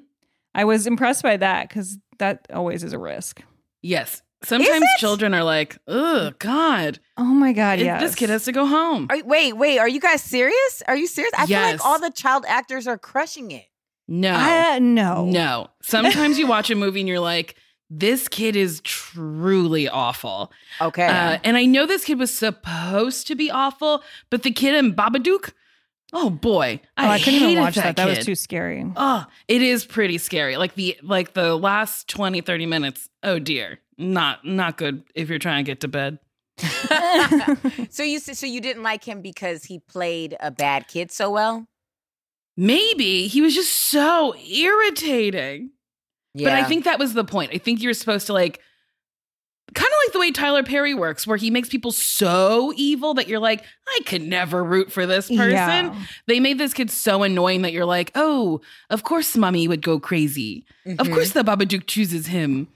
I 0.55 0.65
was 0.65 0.87
impressed 0.87 1.23
by 1.23 1.37
that 1.39 1.69
because 1.69 1.99
that 2.19 2.47
always 2.53 2.85
is 2.85 2.93
a 2.93 2.99
risk. 2.99 3.43
Yes. 3.83 4.23
Sometimes 4.45 4.85
children 4.99 5.35
are 5.35 5.45
like, 5.45 5.79
"Ugh, 5.87 6.35
God, 6.41 6.99
Oh 7.17 7.23
my 7.25 7.53
god, 7.53 7.79
it- 7.79 7.85
yes. 7.85 8.01
this 8.01 8.15
kid 8.17 8.29
has 8.29 8.45
to 8.47 8.53
go 8.53 8.67
home." 8.67 9.07
Are, 9.09 9.19
wait, 9.25 9.53
wait, 9.57 9.79
are 9.79 9.89
you 9.89 10.01
guys 10.01 10.21
serious? 10.21 10.83
Are 10.89 10.97
you 10.97 11.07
serious? 11.07 11.33
I 11.39 11.47
feel 11.47 11.61
like 11.61 11.85
all 11.87 12.01
the 12.01 12.11
child 12.11 12.45
actors 12.49 12.89
are 12.89 12.99
crushing 12.99 13.53
it. 13.53 13.67
No, 14.09 14.33
Uh, 14.35 14.79
no, 14.81 15.27
no. 15.27 15.69
Sometimes 15.81 16.39
you 16.41 16.49
watch 16.49 16.71
a 16.71 16.75
movie 16.75 16.99
and 17.01 17.09
you're 17.09 17.21
like, 17.21 17.55
this 17.89 18.27
kid 18.27 18.57
is 18.57 18.81
truly 18.83 19.89
awful. 19.89 20.51
Okay. 20.81 21.07
Uh, 21.07 21.39
and 21.45 21.57
I 21.57 21.65
know 21.65 21.87
this 21.87 22.05
kid 22.05 22.19
was 22.19 22.35
supposed 22.35 23.27
to 23.29 23.35
be 23.37 23.49
awful, 23.51 24.03
but 24.29 24.43
the 24.43 24.51
kid 24.51 24.75
in 24.75 24.93
Babadook, 24.93 25.53
oh 26.13 26.31
boy, 26.31 26.81
Oh, 26.99 27.09
I, 27.09 27.19
couldn't 27.19 27.43
even 27.43 27.61
watch 27.63 27.77
that. 27.77 27.97
That 27.97 28.09
was 28.09 28.25
too 28.25 28.35
scary. 28.35 28.85
Oh, 28.97 29.27
it 29.49 29.63
is 29.63 29.85
pretty 29.85 30.19
scary. 30.19 30.57
Like 30.57 30.75
the 30.75 30.99
like 31.03 31.35
the 31.35 31.57
last 31.57 32.09
20 32.09 32.41
30 32.41 32.67
minutes. 32.67 33.09
Oh 33.23 33.39
dear. 33.39 33.79
Not 33.99 34.45
not 34.45 34.77
good 34.77 35.05
if 35.15 35.29
you're 35.29 35.39
trying 35.39 35.65
to 35.65 35.71
get 35.71 35.81
to 35.81 35.89
bed. 35.89 36.19
so 37.91 38.03
you 38.03 38.19
so 38.19 38.47
you 38.47 38.61
didn't 38.61 38.83
like 38.83 39.05
him 39.05 39.23
because 39.23 39.65
he 39.65 39.79
played 39.79 40.37
a 40.41 40.51
bad 40.51 40.89
kid 40.89 41.11
so 41.11 41.31
well? 41.31 41.67
Maybe 42.57 43.29
he 43.29 43.41
was 43.41 43.55
just 43.55 43.73
so 43.73 44.35
irritating. 44.37 45.71
Yeah. 46.35 46.49
But 46.49 46.55
I 46.55 46.65
think 46.65 46.85
that 46.85 46.99
was 46.99 47.15
the 47.15 47.25
point. 47.25 47.53
I 47.55 47.59
think 47.59 47.83
you're 47.83 47.95
supposed 47.95 48.27
to 48.27 48.33
like 48.33 48.61
kind 49.75 49.87
of 49.89 49.97
like 50.07 50.13
the 50.13 50.19
way 50.21 50.31
Tyler 50.31 50.63
Perry 50.63 50.95
works, 50.95 51.27
where 51.27 51.37
he 51.37 51.51
makes 51.51 51.69
people 51.69 51.93
so 51.93 52.73
evil 52.77 53.15
that 53.15 53.29
you're 53.29 53.39
like, 53.39 53.65
I 53.89 54.01
could 54.07 54.23
never 54.23 54.63
root 54.63 54.91
for 54.93 55.07
this 55.07 55.29
person. 55.29 55.51
Yeah. 55.51 55.95
They 56.27 56.41
made 56.41 56.59
this 56.59 56.73
kid 56.75 56.91
so 56.91 57.23
annoying 57.23 57.63
that 57.63 57.73
you're 57.73 57.85
like, 57.87 58.11
oh, 58.15 58.61
of 58.91 59.03
course 59.03 59.37
mommy 59.37 59.69
would 59.69 59.83
go 59.83 59.99
crazy. 60.01 60.65
Of 60.87 61.07
Mhm. 61.09 61.15
course 61.15 61.31
the 61.33 61.43
Babadook 61.43 61.87
chooses 61.87 62.27
him. 62.27 62.69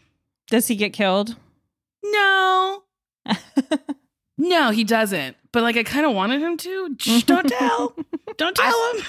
Does 0.48 0.68
he 0.68 0.76
get 0.76 0.92
killed? 0.92 1.36
No. 2.04 2.82
no, 4.38 4.70
he 4.70 4.84
doesn't. 4.84 5.36
But 5.52 5.62
like 5.62 5.76
I 5.76 5.82
kind 5.82 6.06
of 6.06 6.14
wanted 6.14 6.40
him 6.40 6.56
to. 6.58 6.96
Shh, 6.98 7.22
don't 7.24 7.48
tell. 7.48 7.94
Don't 8.36 8.54
tell 8.54 8.92
him. 8.94 9.02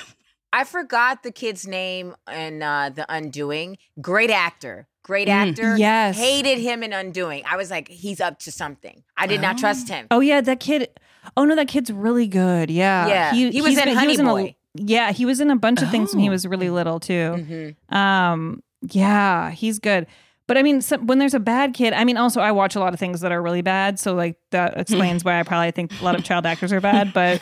I 0.53 0.63
forgot 0.63 1.21
the 1.23 1.33
kid's 1.33 1.67
name 1.67 2.15
in 2.33 2.63
uh, 2.63 2.91
The 2.91 3.05
Undoing. 3.13 3.77
Great 3.99 4.29
actor. 4.29 4.87
Great 5.07 5.29
actor. 5.29 5.77
Yes. 5.77 6.17
Hated 6.17 6.59
him 6.59 6.83
in 6.83 6.91
Undoing. 6.93 7.43
I 7.49 7.55
was 7.57 7.71
like, 7.71 7.87
he's 7.87 8.19
up 8.21 8.39
to 8.39 8.51
something. 8.51 9.03
I 9.17 9.25
did 9.25 9.41
not 9.41 9.57
trust 9.57 9.87
him. 9.89 10.05
Oh 10.11 10.19
yeah, 10.19 10.41
that 10.41 10.59
kid. 10.59 10.89
Oh 11.35 11.45
no, 11.45 11.55
that 11.55 11.67
kid's 11.69 11.89
really 11.91 12.27
good. 12.27 12.69
Yeah, 12.69 13.07
Yeah, 13.07 13.31
he 13.33 13.61
was 13.61 13.77
in 13.77 13.85
been- 13.85 13.95
Honey 13.97 14.15
a- 14.15 14.23
Boy. 14.23 14.55
yeah, 14.75 15.11
he 15.13 15.25
was 15.25 15.39
in 15.41 15.49
a 15.49 15.55
bunch 15.55 15.81
of 15.81 15.89
things 15.89 16.13
when 16.13 16.21
he 16.21 16.27
Oh. 16.29 16.31
was 16.33 16.45
really 16.45 16.69
little 16.69 16.99
too. 16.99 17.73
Mhm. 17.89 17.95
Um, 17.95 18.61
yeah, 18.81 19.51
he's 19.51 19.79
good. 19.79 20.07
But 20.45 20.57
I 20.57 20.63
mean, 20.63 20.79
some, 20.81 21.07
when 21.07 21.19
there's 21.19 21.33
a 21.33 21.41
bad 21.41 21.73
kid, 21.73 21.91
I 21.93 22.05
mean, 22.05 22.15
also 22.15 22.39
I 22.39 22.51
watch 22.53 22.75
a 22.75 22.79
lot 22.79 22.93
of 22.93 22.99
things 23.01 23.19
that 23.19 23.33
are 23.33 23.41
really 23.41 23.61
bad, 23.61 23.99
so 23.99 24.13
like 24.13 24.37
that 24.51 24.77
explains 24.77 25.25
why 25.25 25.39
I 25.39 25.43
probably 25.43 25.71
think 25.71 25.91
a 25.99 26.03
lot 26.05 26.15
of 26.15 26.23
child 26.23 26.45
actors 26.45 26.71
are 26.71 26.79
bad. 26.79 27.11
But 27.13 27.41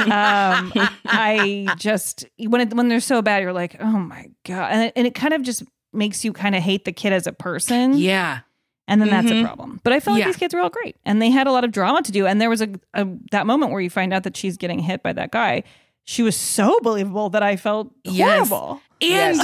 um, 0.00 0.72
I 1.04 1.66
just 1.76 2.24
when 2.38 2.62
it, 2.62 2.74
when 2.74 2.88
they're 2.88 3.00
so 3.00 3.20
bad, 3.20 3.42
you're 3.42 3.52
like, 3.52 3.76
oh 3.80 3.98
my 3.98 4.26
god, 4.46 4.72
and 4.72 4.82
it, 4.84 4.92
and 4.96 5.06
it 5.06 5.14
kind 5.14 5.34
of 5.34 5.42
just 5.42 5.64
makes 5.92 6.24
you 6.24 6.32
kind 6.32 6.54
of 6.54 6.62
hate 6.62 6.84
the 6.84 6.92
kid 6.92 7.12
as 7.12 7.26
a 7.26 7.32
person. 7.32 7.94
Yeah. 7.96 8.40
And 8.88 9.00
then 9.00 9.10
that's 9.10 9.30
a 9.30 9.34
Mhm. 9.34 9.44
problem. 9.44 9.80
But 9.82 9.92
I 9.92 10.00
felt 10.00 10.14
like 10.14 10.20
Yeah. 10.20 10.26
these 10.28 10.36
kids 10.36 10.54
were 10.54 10.60
all 10.60 10.68
great. 10.70 10.96
And 11.04 11.20
they 11.20 11.30
had 11.30 11.46
a 11.48 11.52
lot 11.52 11.64
of 11.64 11.72
drama 11.72 12.02
to 12.02 12.12
do. 12.12 12.26
And 12.26 12.40
there 12.40 12.48
was 12.50 12.60
a, 12.62 12.68
a 12.94 13.06
that 13.32 13.46
moment 13.46 13.72
where 13.72 13.80
you 13.80 13.90
find 13.90 14.12
out 14.14 14.22
that 14.24 14.36
she's 14.36 14.56
getting 14.56 14.78
hit 14.78 15.02
by 15.02 15.12
that 15.12 15.32
guy. 15.32 15.64
She 16.04 16.22
was 16.22 16.36
so 16.36 16.78
believable 16.82 17.28
that 17.30 17.42
I 17.42 17.56
felt 17.56 17.92
Yes. 18.04 18.48
horrible. 18.48 18.80
And 19.02 19.40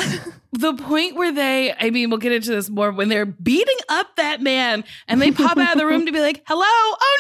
the 0.53 0.75
point 0.75 1.17
where 1.17 1.33
they, 1.33 1.75
I 1.79 1.91
mean, 1.91 2.09
we'll 2.09 2.21
get 2.21 2.31
into 2.33 2.51
this 2.51 2.71
more 2.71 2.93
when 2.93 3.09
they're 3.09 3.27
beating 3.27 3.77
up 3.89 4.15
that 4.17 4.41
man 4.41 4.85
and 5.09 5.21
they 5.21 5.33
pop 5.33 5.59
out 5.59 5.73
of 5.73 5.79
the 5.79 5.87
room 5.87 6.07
to 6.07 6.13
be 6.13 6.21
like, 6.21 6.43
hello, 6.47 6.63
oh 6.65 7.19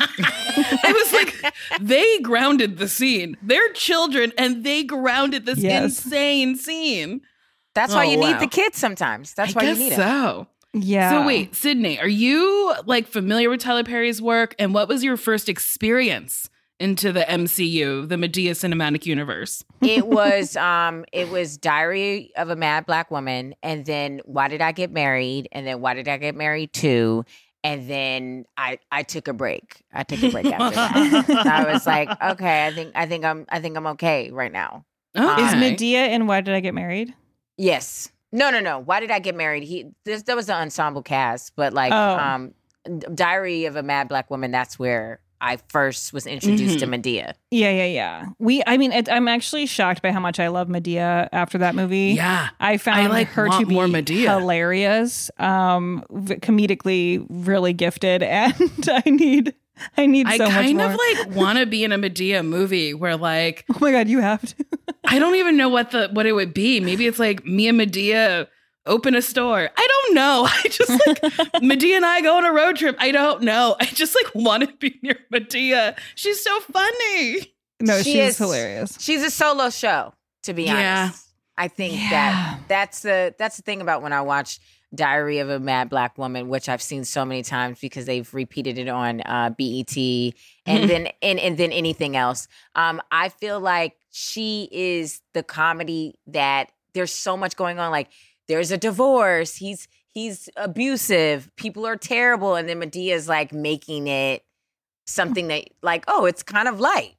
no. 0.00 0.06
I 0.84 0.92
was 0.92 1.12
like, 1.12 1.54
they 1.80 2.18
grounded 2.18 2.78
the 2.78 2.88
scene. 2.88 3.36
They're 3.42 3.72
children 3.74 4.32
and 4.36 4.64
they 4.64 4.82
grounded 4.82 5.46
this 5.46 5.58
Yes. 5.60 6.04
insane 6.04 6.56
scene. 6.56 7.20
That's 7.74 7.92
why 7.94 8.06
Oh, 8.06 8.10
you 8.10 8.16
need 8.16 8.38
the 8.40 8.46
kids 8.46 8.78
sometimes. 8.78 9.34
That's 9.34 9.54
I 9.56 9.58
why 9.58 9.66
guess 9.66 9.78
you 9.78 9.84
need 9.84 9.92
it. 9.92 9.96
so. 9.96 10.46
Yeah. 10.72 11.10
So 11.10 11.26
wait, 11.26 11.52
Sydnee, 11.52 12.00
are 12.02 12.08
you 12.08 12.74
like 12.86 13.06
familiar 13.06 13.48
with 13.50 13.60
Tyler 13.60 13.84
Perry's 13.84 14.20
work? 14.20 14.54
And 14.58 14.74
what 14.74 14.88
was 14.88 15.04
your 15.04 15.16
first 15.16 15.48
experience 15.48 16.50
into 16.80 17.12
the 17.12 17.20
MCU, 17.20 18.08
the 18.08 18.16
Madea 18.16 18.50
Cinematic 18.50 19.06
Universe? 19.06 19.64
it 19.82 20.06
was 20.06 20.56
um 20.56 21.04
it 21.12 21.28
was 21.30 21.56
diary 21.58 22.32
of 22.36 22.48
a 22.48 22.56
mad 22.56 22.86
black 22.86 23.10
woman 23.10 23.54
and 23.62 23.84
then 23.84 24.20
why 24.24 24.48
did 24.48 24.62
i 24.62 24.72
get 24.72 24.90
married 24.90 25.46
and 25.52 25.66
then 25.66 25.80
why 25.80 25.92
did 25.92 26.08
i 26.08 26.16
get 26.16 26.34
married 26.34 26.72
too 26.72 27.22
and 27.62 27.88
then 27.90 28.46
i 28.56 28.78
i 28.90 29.02
took 29.02 29.28
a 29.28 29.34
break 29.34 29.82
i 29.92 30.02
took 30.02 30.22
a 30.22 30.30
break 30.30 30.46
after 30.46 30.74
that 30.76 31.46
i 31.46 31.70
was 31.70 31.86
like 31.86 32.08
okay 32.22 32.66
i 32.66 32.72
think 32.72 32.92
i 32.94 33.04
think 33.04 33.24
i'm 33.26 33.44
i 33.50 33.60
think 33.60 33.76
i'm 33.76 33.86
okay 33.88 34.30
right 34.30 34.52
now 34.52 34.84
Okay. 35.16 35.44
Is 35.46 35.52
Madea 35.52 36.08
in 36.10 36.26
Why 36.26 36.40
Did 36.40 36.54
I 36.54 36.60
Get 36.60 36.74
Married? 36.74 37.14
Yes 37.56 38.10
no 38.32 38.50
no 38.50 38.58
no 38.58 38.80
why 38.80 38.98
did 38.98 39.12
i 39.12 39.20
get 39.20 39.36
married 39.36 39.62
he 39.62 39.86
this 40.04 40.24
that 40.24 40.34
was 40.34 40.46
the 40.46 40.52
ensemble 40.54 41.02
cast 41.02 41.52
but 41.54 41.72
like 41.72 41.92
Oh. 41.92 42.16
um 42.18 42.52
diary 43.14 43.64
of 43.66 43.76
a 43.76 43.82
mad 43.82 44.08
black 44.08 44.28
woman 44.28 44.50
that's 44.50 44.76
where 44.76 45.20
i 45.40 45.56
first 45.68 46.12
was 46.12 46.26
introduced 46.26 46.80
to 46.80 46.86
Mhm. 46.86 47.00
madea 47.00 47.32
Yeah, 47.52 47.70
yeah, 47.70 47.84
yeah. 47.86 48.24
We, 48.40 48.62
I 48.66 48.76
mean, 48.76 48.90
it, 48.90 49.08
I'm 49.08 49.28
actually 49.28 49.66
shocked 49.66 50.02
by 50.02 50.10
how 50.10 50.18
much 50.18 50.40
I 50.40 50.48
love 50.48 50.66
Madea 50.66 51.28
after 51.32 51.58
that 51.58 51.76
movie. 51.76 52.14
Yeah. 52.16 52.48
I 52.58 52.78
found 52.78 53.10
like, 53.10 53.28
her 53.28 53.48
to 53.48 53.64
be 53.66 53.74
more 53.74 53.86
Madea. 53.86 54.40
hilarious, 54.40 55.30
um, 55.38 56.02
v- 56.10 56.34
comedically 56.36 57.24
really 57.30 57.72
gifted, 57.72 58.22
and 58.24 58.54
I 58.88 59.08
need, 59.08 59.54
I 59.96 60.06
need 60.06 60.26
I 60.26 60.38
so 60.38 60.44
much 60.46 60.52
I 60.54 60.62
kind 60.64 60.80
of 60.80 60.98
like 60.98 61.36
want 61.36 61.58
to 61.60 61.66
be 61.66 61.84
in 61.84 61.92
a 61.92 61.98
Madea 61.98 62.44
movie 62.44 62.92
where 62.92 63.16
like 63.16 63.64
oh 63.72 63.78
my 63.80 63.92
god, 63.92 64.08
you 64.08 64.18
have 64.18 64.42
to. 64.42 64.64
I 65.06 65.18
don't 65.18 65.34
even 65.36 65.56
know 65.56 65.68
what 65.68 65.90
the 65.90 66.08
what 66.12 66.26
it 66.26 66.32
would 66.32 66.54
be. 66.54 66.80
Maybe 66.80 67.06
it's 67.06 67.18
like 67.18 67.44
me 67.44 67.68
and 67.68 67.78
Madea 67.78 68.46
open 68.86 69.14
a 69.14 69.22
store. 69.22 69.70
I 69.76 69.88
don't 70.04 70.14
know. 70.14 70.46
I 70.50 70.62
just 70.68 70.90
like 70.90 71.20
Madea 71.62 71.96
and 71.96 72.06
I 72.06 72.20
go 72.20 72.36
on 72.36 72.44
a 72.44 72.52
road 72.52 72.76
trip. 72.76 72.96
I 72.98 73.10
don't 73.10 73.42
know. 73.42 73.76
I 73.80 73.86
just 73.86 74.14
like 74.14 74.34
want 74.34 74.62
to 74.68 74.74
be 74.76 74.98
near 75.02 75.18
Madea. 75.32 75.96
She's 76.14 76.42
so 76.42 76.58
funny. 76.60 77.54
No, 77.80 77.98
She 77.98 78.12
she's 78.14 78.30
is- 78.30 78.38
hilarious. 78.38 78.96
She's 79.00 79.22
a 79.22 79.30
solo 79.30 79.70
show, 79.70 80.14
to 80.44 80.54
be 80.54 80.64
Yeah. 80.64 81.04
honest. 81.04 81.28
I 81.56 81.68
think 81.68 81.94
Yeah. 81.94 82.10
that 82.10 82.60
that's 82.68 83.02
the 83.02 83.34
that's 83.38 83.56
the 83.56 83.62
thing 83.62 83.80
about 83.80 84.02
when 84.02 84.12
I 84.12 84.22
watch 84.22 84.58
Diary 84.94 85.38
of 85.38 85.50
a 85.50 85.58
Mad 85.58 85.88
Black 85.90 86.16
Woman, 86.18 86.48
which 86.48 86.68
I've 86.68 86.82
seen 86.82 87.04
so 87.04 87.24
many 87.24 87.42
times 87.42 87.78
because 87.80 88.06
they've 88.06 88.32
repeated 88.32 88.78
it 88.78 88.88
on 88.88 89.22
uh, 89.22 89.50
BET 89.50 89.96
and 90.66 90.88
then 90.90 91.08
and, 91.22 91.38
and 91.40 91.56
then 91.58 91.72
anything 91.72 92.16
else. 92.16 92.48
Um, 92.74 93.00
I 93.10 93.28
feel 93.28 93.58
like 93.60 93.96
she 94.16 94.68
is 94.70 95.20
the 95.32 95.42
comedy 95.42 96.14
that 96.28 96.70
there's 96.94 97.12
so 97.12 97.36
much 97.36 97.56
going 97.56 97.80
on. 97.80 97.90
Like 97.90 98.10
there's 98.46 98.70
a 98.70 98.78
divorce, 98.78 99.56
he's 99.56 99.88
he's 100.12 100.48
abusive, 100.56 101.50
people 101.56 101.84
are 101.84 101.96
terrible, 101.96 102.54
and 102.54 102.68
then 102.68 102.78
Madea's 102.80 103.28
like 103.28 103.52
making 103.52 104.06
it 104.06 104.44
something 105.08 105.48
that 105.48 105.64
like 105.82 106.04
oh, 106.06 106.26
it's 106.26 106.44
kind 106.44 106.68
of 106.68 106.78
light. 106.78 107.16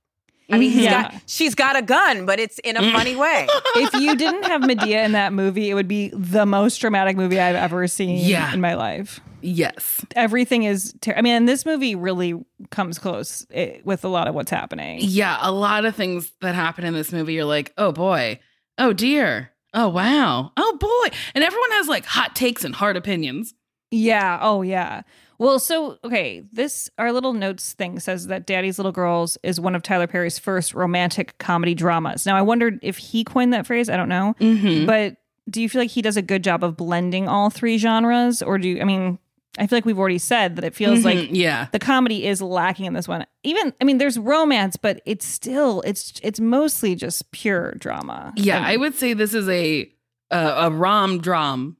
I 0.49 0.57
mean, 0.57 0.71
he's 0.71 0.83
Yeah. 0.83 1.01
got 1.01 1.11
mm-hmm. 1.11 1.17
she's 1.25 1.53
got 1.53 1.75
a 1.75 1.81
gun, 1.81 2.25
but 2.25 2.39
it's 2.39 2.59
in 2.59 2.77
a 2.77 2.91
funny 2.93 3.17
way. 3.17 3.45
if 3.75 3.93
you 3.95 4.15
didn't 4.15 4.43
have 4.43 4.61
Madea 4.61 5.03
in 5.03 5.11
that 5.11 5.33
movie, 5.33 5.69
it 5.69 5.73
would 5.73 5.89
be 5.89 6.11
the 6.13 6.45
most 6.45 6.77
dramatic 6.77 7.17
movie 7.17 7.41
I've 7.41 7.55
ever 7.57 7.87
seen 7.89 8.19
Yeah. 8.25 8.53
in 8.53 8.61
my 8.61 8.75
life. 8.75 9.19
Yes. 9.45 10.03
Everything 10.15 10.63
is. 10.63 10.93
Ter- 11.01 11.13
I 11.15 11.21
mean, 11.21 11.35
and 11.35 11.47
this 11.47 11.65
movie 11.65 11.95
really 11.95 12.33
comes 12.71 12.97
close 12.97 13.45
eh, 13.51 13.77
with 13.83 14.03
a 14.03 14.07
lot 14.07 14.27
of 14.27 14.33
what's 14.35 14.51
happening. 14.51 14.99
Yeah, 15.01 15.37
a 15.41 15.51
lot 15.51 15.85
of 15.85 15.95
things 15.95 16.31
that 16.41 16.55
happen 16.55 16.83
in 16.83 16.93
this 16.93 17.11
movie 17.11 17.33
you're 17.33 17.45
like, 17.45 17.71
"Oh 17.77 17.91
boy. 17.91 18.39
Oh 18.77 18.91
dear. 18.93 19.51
Oh 19.73 19.89
wow. 19.89 20.51
Oh 20.57 20.77
boy." 20.79 21.15
And 21.35 21.43
everyone 21.43 21.71
has 21.71 21.87
like 21.87 22.05
hot 22.05 22.35
takes 22.35 22.63
and 22.63 22.73
hard 22.73 22.97
opinions. 22.97 23.53
Yeah. 23.91 24.39
Oh, 24.41 24.61
yeah. 24.63 25.03
Well, 25.37 25.59
so 25.59 25.97
okay, 26.03 26.43
this 26.51 26.89
our 26.97 27.11
little 27.11 27.33
notes 27.33 27.73
thing 27.73 27.99
says 27.99 28.27
that 28.27 28.47
Daddy's 28.47 28.79
Little 28.79 28.91
Girls 28.93 29.37
is 29.43 29.59
one 29.59 29.75
of 29.75 29.83
Tyler 29.83 30.07
Perry's 30.07 30.39
first 30.39 30.73
romantic 30.73 31.37
comedy 31.37 31.75
dramas. 31.75 32.25
Now, 32.25 32.35
I 32.35 32.41
wondered 32.41 32.79
if 32.81 32.97
he 32.97 33.23
coined 33.23 33.53
that 33.53 33.67
phrase. 33.67 33.89
I 33.89 33.97
don't 33.97 34.09
know, 34.09 34.33
Mhm. 34.39 34.85
but 34.87 35.17
do 35.49 35.61
you 35.61 35.69
feel 35.69 35.81
like 35.81 35.91
he 35.91 36.01
does 36.01 36.17
a 36.17 36.21
good 36.21 36.43
job 36.43 36.63
of 36.63 36.75
blending 36.77 37.27
all 37.27 37.49
three 37.49 37.77
genres, 37.77 38.41
or 38.41 38.57
do 38.57 38.69
you? 38.69 38.81
I 38.81 38.85
mean, 38.85 39.19
I 39.57 39.67
feel 39.67 39.77
like 39.77 39.85
we've 39.85 39.97
already 39.99 40.17
said 40.17 40.55
that 40.57 40.65
it 40.65 40.75
feels 40.75 41.05
like 41.05 41.17
Mhm, 41.17 41.29
yeah. 41.31 41.67
the 41.71 41.79
comedy 41.79 42.25
is 42.27 42.41
lacking 42.41 42.85
in 42.85 42.93
this 42.93 43.07
one. 43.07 43.25
Even, 43.43 43.73
I 43.79 43.85
mean, 43.85 43.97
there's 43.99 44.19
romance, 44.19 44.75
but 44.75 45.01
it's 45.05 45.25
still 45.25 45.81
it's 45.81 46.19
it's 46.23 46.39
mostly 46.39 46.93
just 46.95 47.31
pure 47.31 47.71
drama. 47.73 48.33
Yeah, 48.35 48.57
And- 48.57 48.65
I 48.65 48.75
would 48.77 48.95
say 48.95 49.13
this 49.13 49.33
is 49.33 49.47
a 49.47 49.89
a, 50.31 50.37
a 50.37 50.69
rom 50.71 51.19
drum. 51.21 51.77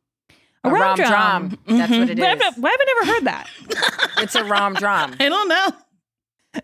a, 0.63 0.70
A 0.70 0.72
rom 0.72 0.82
rom 0.82 0.96
drum. 0.96 1.10
drum. 1.50 1.60
That's 1.77 1.91
what 1.91 2.10
it 2.10 2.17
is. 2.17 2.20
But 2.20 2.29
I've, 2.44 2.53
is. 2.53 2.58
why 2.60 2.70
have 2.70 2.79
I 2.79 2.86
never 3.01 3.13
heard 3.13 3.24
that? 3.25 3.50
It's 4.20 4.36
a 4.36 4.44
rom 4.46 4.74
drum. 4.75 5.13
I 5.20 5.27
don't 5.29 5.50
know. 5.50 5.67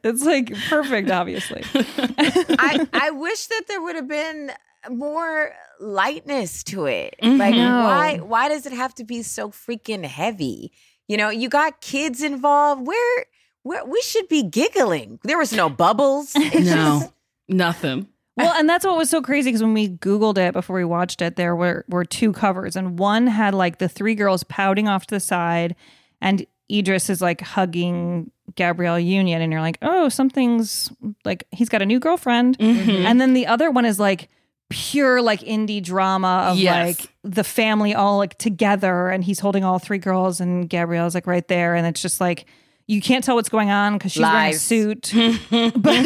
It's 0.06 0.24
like 0.24 0.56
perfect, 0.70 1.12
obviously. 1.12 1.64
I 1.76 2.88
I 2.94 3.12
wish 3.12 3.48
that 3.48 3.64
there 3.68 3.82
would 3.82 3.96
have 3.98 4.08
been 4.08 4.52
more 4.90 5.52
lightness 5.80 6.64
to 6.66 6.86
it. 6.86 7.16
Mhm. 7.22 7.38
Like 7.38 7.54
why 7.56 8.18
why 8.24 8.48
does 8.48 8.66
it 8.66 8.72
have 8.74 8.96
to 8.96 9.04
be 9.04 9.22
so 9.22 9.50
freaking 9.50 10.06
heavy? 10.06 10.72
You 11.12 11.18
know, 11.18 11.30
you 11.30 11.50
got 11.50 11.82
kids 11.82 12.24
involved. 12.24 12.88
Where 12.88 13.26
where 13.64 13.84
we 13.84 14.02
should 14.02 14.30
be 14.30 14.44
giggling. 14.44 15.20
There 15.24 15.38
was 15.38 15.52
no 15.52 15.68
bubbles. 15.70 16.32
It's 16.36 16.66
No. 16.70 17.00
just- 17.02 17.12
Nothing. 17.50 18.08
well, 18.38 18.54
and 18.58 18.70
that's 18.70 18.86
what 18.86 18.96
was 18.98 19.10
so 19.10 19.22
crazy 19.22 19.50
because 19.50 19.62
when 19.62 19.74
we 19.74 19.90
Googled 19.90 20.38
it 20.38 20.54
before 20.54 20.78
we 20.78 20.86
watched 20.86 21.22
it, 21.22 21.36
there 21.36 21.54
were, 21.54 21.84
were 21.90 22.06
two 22.06 22.32
covers, 22.32 22.78
and 22.78 22.98
one 22.98 23.28
had 23.28 23.54
like 23.54 23.78
the 23.80 23.90
three 23.90 24.16
girls 24.16 24.46
pouting 24.46 24.88
off 24.88 25.06
to 25.08 25.16
the 25.16 25.20
side, 25.20 25.76
and 26.22 26.46
Idris 26.72 27.10
is 27.10 27.22
like 27.22 27.42
hugging 27.42 28.32
Gabrielle 28.56 28.98
Union, 29.00 29.42
and 29.42 29.52
you're 29.52 29.60
like, 29.62 29.80
oh, 29.82 30.08
something's 30.08 30.90
like 31.26 31.44
he's 31.52 31.68
got 31.68 31.82
a 31.82 31.86
new 31.86 32.00
girlfriend. 32.00 32.58
Mhm. 32.58 33.04
And 33.04 33.20
then 33.20 33.34
the 33.34 33.48
other 33.48 33.70
one 33.70 33.84
is 33.84 34.00
like 34.00 34.30
pure 34.72 35.22
like 35.22 35.42
indie 35.42 35.84
drama 35.84 36.48
of 36.52 36.58
Yes. 36.58 37.00
like 37.00 37.10
the 37.24 37.44
family 37.44 37.94
all 37.94 38.18
like 38.18 38.38
together, 38.38 39.10
and 39.10 39.24
he's 39.24 39.40
holding 39.40 39.64
all 39.64 39.78
three 39.80 39.98
girls, 40.00 40.40
and 40.42 40.68
Gabrielle's 40.70 41.14
like 41.14 41.28
right 41.28 41.48
there, 41.48 41.76
and 41.76 41.86
it's 41.86 42.02
just 42.02 42.20
like 42.20 42.46
you 42.88 43.00
can't 43.02 43.24
tell 43.24 43.36
what's 43.36 43.50
going 43.50 43.70
on 43.70 43.94
because 43.98 44.12
she's 44.12 44.22
wearing 44.24 44.54
a 44.54 44.58
suit. 44.58 45.12
but 45.76 46.06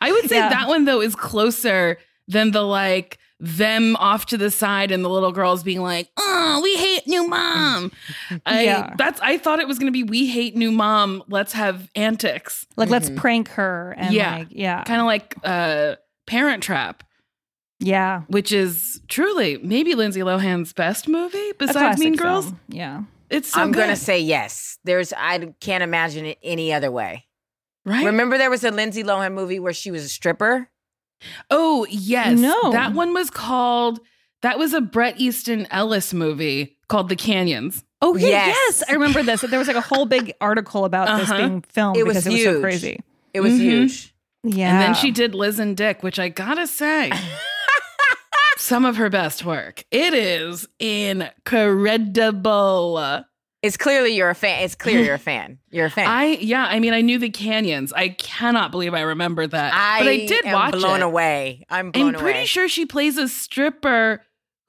I 0.00 0.12
would 0.12 0.28
say 0.28 0.36
Yeah. 0.36 0.48
that 0.50 0.68
one 0.68 0.84
though 0.84 1.00
is 1.00 1.14
closer 1.16 1.98
than 2.28 2.52
the 2.52 2.62
like 2.62 3.18
them 3.40 3.96
off 3.96 4.26
to 4.26 4.38
the 4.38 4.50
side 4.50 4.90
and 4.90 5.04
the 5.04 5.08
little 5.10 5.32
girls 5.32 5.62
being 5.62 5.82
like, 5.82 6.08
"Oh, 6.16 6.60
we 6.62 6.76
hate 6.76 7.06
new 7.06 7.26
mom." 7.26 7.90
I 8.46 8.64
Yeah. 8.64 8.94
that's 8.96 9.20
I 9.20 9.36
thought 9.38 9.58
it 9.58 9.66
was 9.68 9.78
going 9.78 9.92
to 9.92 9.92
be 9.92 10.04
we 10.04 10.26
hate 10.28 10.56
new 10.56 10.70
mom. 10.70 11.22
Let's 11.28 11.52
have 11.52 11.90
antics. 11.96 12.64
like 12.76 12.88
let's 12.88 13.10
prank 13.10 13.48
her 13.50 13.94
and 13.98 14.14
Yeah. 14.14 14.36
like 14.38 14.48
yeah, 14.50 14.84
Kind 14.84 15.00
of 15.00 15.06
like 15.06 15.34
uh 15.42 15.96
Parent 16.26 16.62
Trap, 16.62 17.02
yeah. 17.80 18.22
which 18.28 18.52
is 18.52 19.00
truly 19.08 19.58
maybe 19.58 19.94
Lindsay 19.94 20.20
Lohan's 20.20 20.72
best 20.72 21.08
movie 21.08 21.52
besides 21.58 21.98
Mean 21.98 22.16
Girls. 22.16 22.46
film. 22.46 22.60
Yeah. 22.68 23.02
It's 23.30 23.52
so 23.52 23.60
I'm 23.60 23.72
gonna 23.72 23.96
say 23.96 24.20
yes. 24.20 24.78
There's 24.84 25.12
I 25.16 25.52
can't 25.60 25.82
imagine 25.82 26.26
it 26.26 26.38
any 26.42 26.72
other 26.72 26.90
way. 26.90 27.26
right. 27.84 28.04
Remember 28.06 28.38
there 28.38 28.50
was 28.50 28.64
a 28.64 28.70
Lindsay 28.70 29.02
Lohan 29.02 29.32
movie 29.32 29.58
where 29.58 29.72
she 29.72 29.90
was 29.90 30.04
a 30.04 30.08
stripper? 30.08 30.68
Oh, 31.50 31.86
yes. 31.88 32.38
No. 32.38 32.72
That 32.72 32.92
one 32.92 33.14
was 33.14 33.30
called, 33.30 33.98
that 34.42 34.58
was 34.58 34.74
a 34.74 34.80
Bret 34.82 35.18
Easton 35.18 35.66
Ellis 35.70 36.12
movie 36.12 36.76
called 36.88 37.08
The 37.08 37.16
Canyons. 37.16 37.82
Oh 38.02 38.14
Yes. 38.16 38.54
yes. 38.54 38.82
I 38.90 38.92
remember 38.92 39.22
this. 39.22 39.40
There 39.40 39.58
was 39.58 39.68
like 39.68 39.76
a 39.76 39.80
whole 39.80 40.04
big 40.04 40.34
article 40.42 40.84
about 40.84 41.18
this 41.18 41.30
Uh-huh. 41.30 41.38
being 41.48 41.62
filmed 41.62 41.96
It 41.96 42.04
was 42.06 42.16
because 42.18 42.26
it 42.26 42.32
was 42.32 42.42
so 42.42 42.60
crazy. 42.60 43.00
It 43.32 43.40
was 43.40 43.54
Mhm. 43.54 43.58
huge. 43.60 44.14
Yeah. 44.42 44.70
And 44.72 44.82
then 44.82 44.94
she 44.94 45.10
did 45.10 45.34
Liz 45.34 45.58
and 45.58 45.74
Dick, 45.74 46.02
which 46.02 46.18
I 46.18 46.28
gotta 46.28 46.66
say, 46.66 47.10
some 48.64 48.84
of 48.86 48.96
her 48.96 49.10
best 49.10 49.44
work. 49.44 49.84
It 49.90 50.14
is 50.14 50.66
incredible. 51.84 53.24
It's 53.62 53.76
clearly 53.78 54.14
you're 54.14 54.30
a 54.30 54.34
fan. 54.34 54.62
It's 54.62 54.74
clear 54.74 55.00
you're 55.00 55.14
a 55.14 55.18
fan. 55.30 55.58
You're 55.70 55.86
a 55.86 55.90
fan. 55.90 56.06
I 56.06 56.24
yeah, 56.40 56.64
I 56.66 56.80
mean, 56.80 56.92
I 56.92 57.00
knew 57.00 57.18
the 57.18 57.30
canyons. 57.30 57.92
I 57.92 58.10
cannot 58.10 58.70
believe 58.70 58.92
I 58.94 59.00
remember 59.02 59.46
that, 59.46 59.72
I 59.74 60.00
but 60.00 60.08
I 60.08 60.26
did 60.26 60.44
am 60.46 60.52
watch 60.52 60.72
blown 60.72 61.00
it. 61.00 61.04
away. 61.04 61.64
I'm 61.70 61.90
blown 61.90 62.14
I'm 62.14 62.20
pretty 62.20 62.40
away. 62.40 62.46
sure 62.46 62.68
she 62.68 62.84
plays 62.86 63.16
a 63.18 63.28
stripper. 63.28 64.22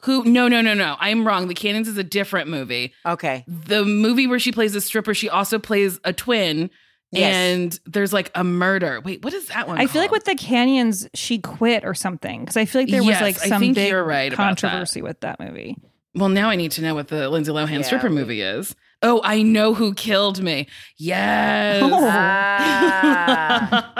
Who? 0.04 0.24
No, 0.26 0.48
no, 0.48 0.62
no, 0.62 0.74
no. 0.74 0.96
I'm 1.00 1.26
wrong. 1.26 1.48
The 1.48 1.56
Canyons 1.56 1.88
is 1.88 1.98
a 1.98 2.04
different 2.04 2.48
movie. 2.50 2.94
Okay. 3.06 3.44
The 3.48 3.84
movie 3.84 4.28
where 4.28 4.40
she 4.40 4.52
plays 4.52 4.76
a 4.76 4.82
stripper, 4.82 5.14
she 5.14 5.30
also 5.30 5.58
plays 5.58 6.00
a 6.04 6.14
twin. 6.14 6.70
Yes. 7.16 7.36
And 7.36 7.80
there's 7.86 8.14
like 8.14 8.32
a 8.36 8.44
murder. 8.44 9.02
Wait, 9.02 9.24
what 9.24 9.34
is 9.34 9.48
that 9.48 9.68
one? 9.68 9.80
I 9.80 9.88
feel 9.88 10.02
like 10.02 10.12
with 10.12 10.26
the 10.26 10.36
canyons, 10.36 11.08
she 11.14 11.40
quit 11.40 11.86
or 11.86 11.94
something 11.94 12.42
because 12.42 12.58
I 12.58 12.66
feel 12.66 12.82
like 12.82 12.90
there 12.92 13.02
Yes, 13.02 13.22
was 13.22 13.24
like 13.36 13.42
I 13.44 13.48
some 13.50 13.62
think 13.62 13.76
big 13.76 13.90
you're 13.90 14.04
right 14.04 14.34
about 14.34 14.60
that. 14.62 14.96
with 15.02 15.20
that 15.22 15.40
movie. 15.40 15.78
Well, 16.14 16.30
now 16.30 16.50
I 16.50 16.56
need 16.56 16.72
to 16.74 16.82
know 16.82 16.96
what 16.96 17.10
the 17.10 17.30
Lindsay 17.30 17.52
Lohan 17.52 17.72
Yeah, 17.72 17.82
stripper 17.82 18.10
movie 18.10 18.42
is. 18.42 18.76
Oh, 19.02 19.22
I 19.24 19.42
know 19.42 19.74
who 19.74 19.94
killed 19.94 20.42
me. 20.42 20.68
Yes. 20.98 21.82
Oh. 21.84 22.08
Ah. 22.08 23.92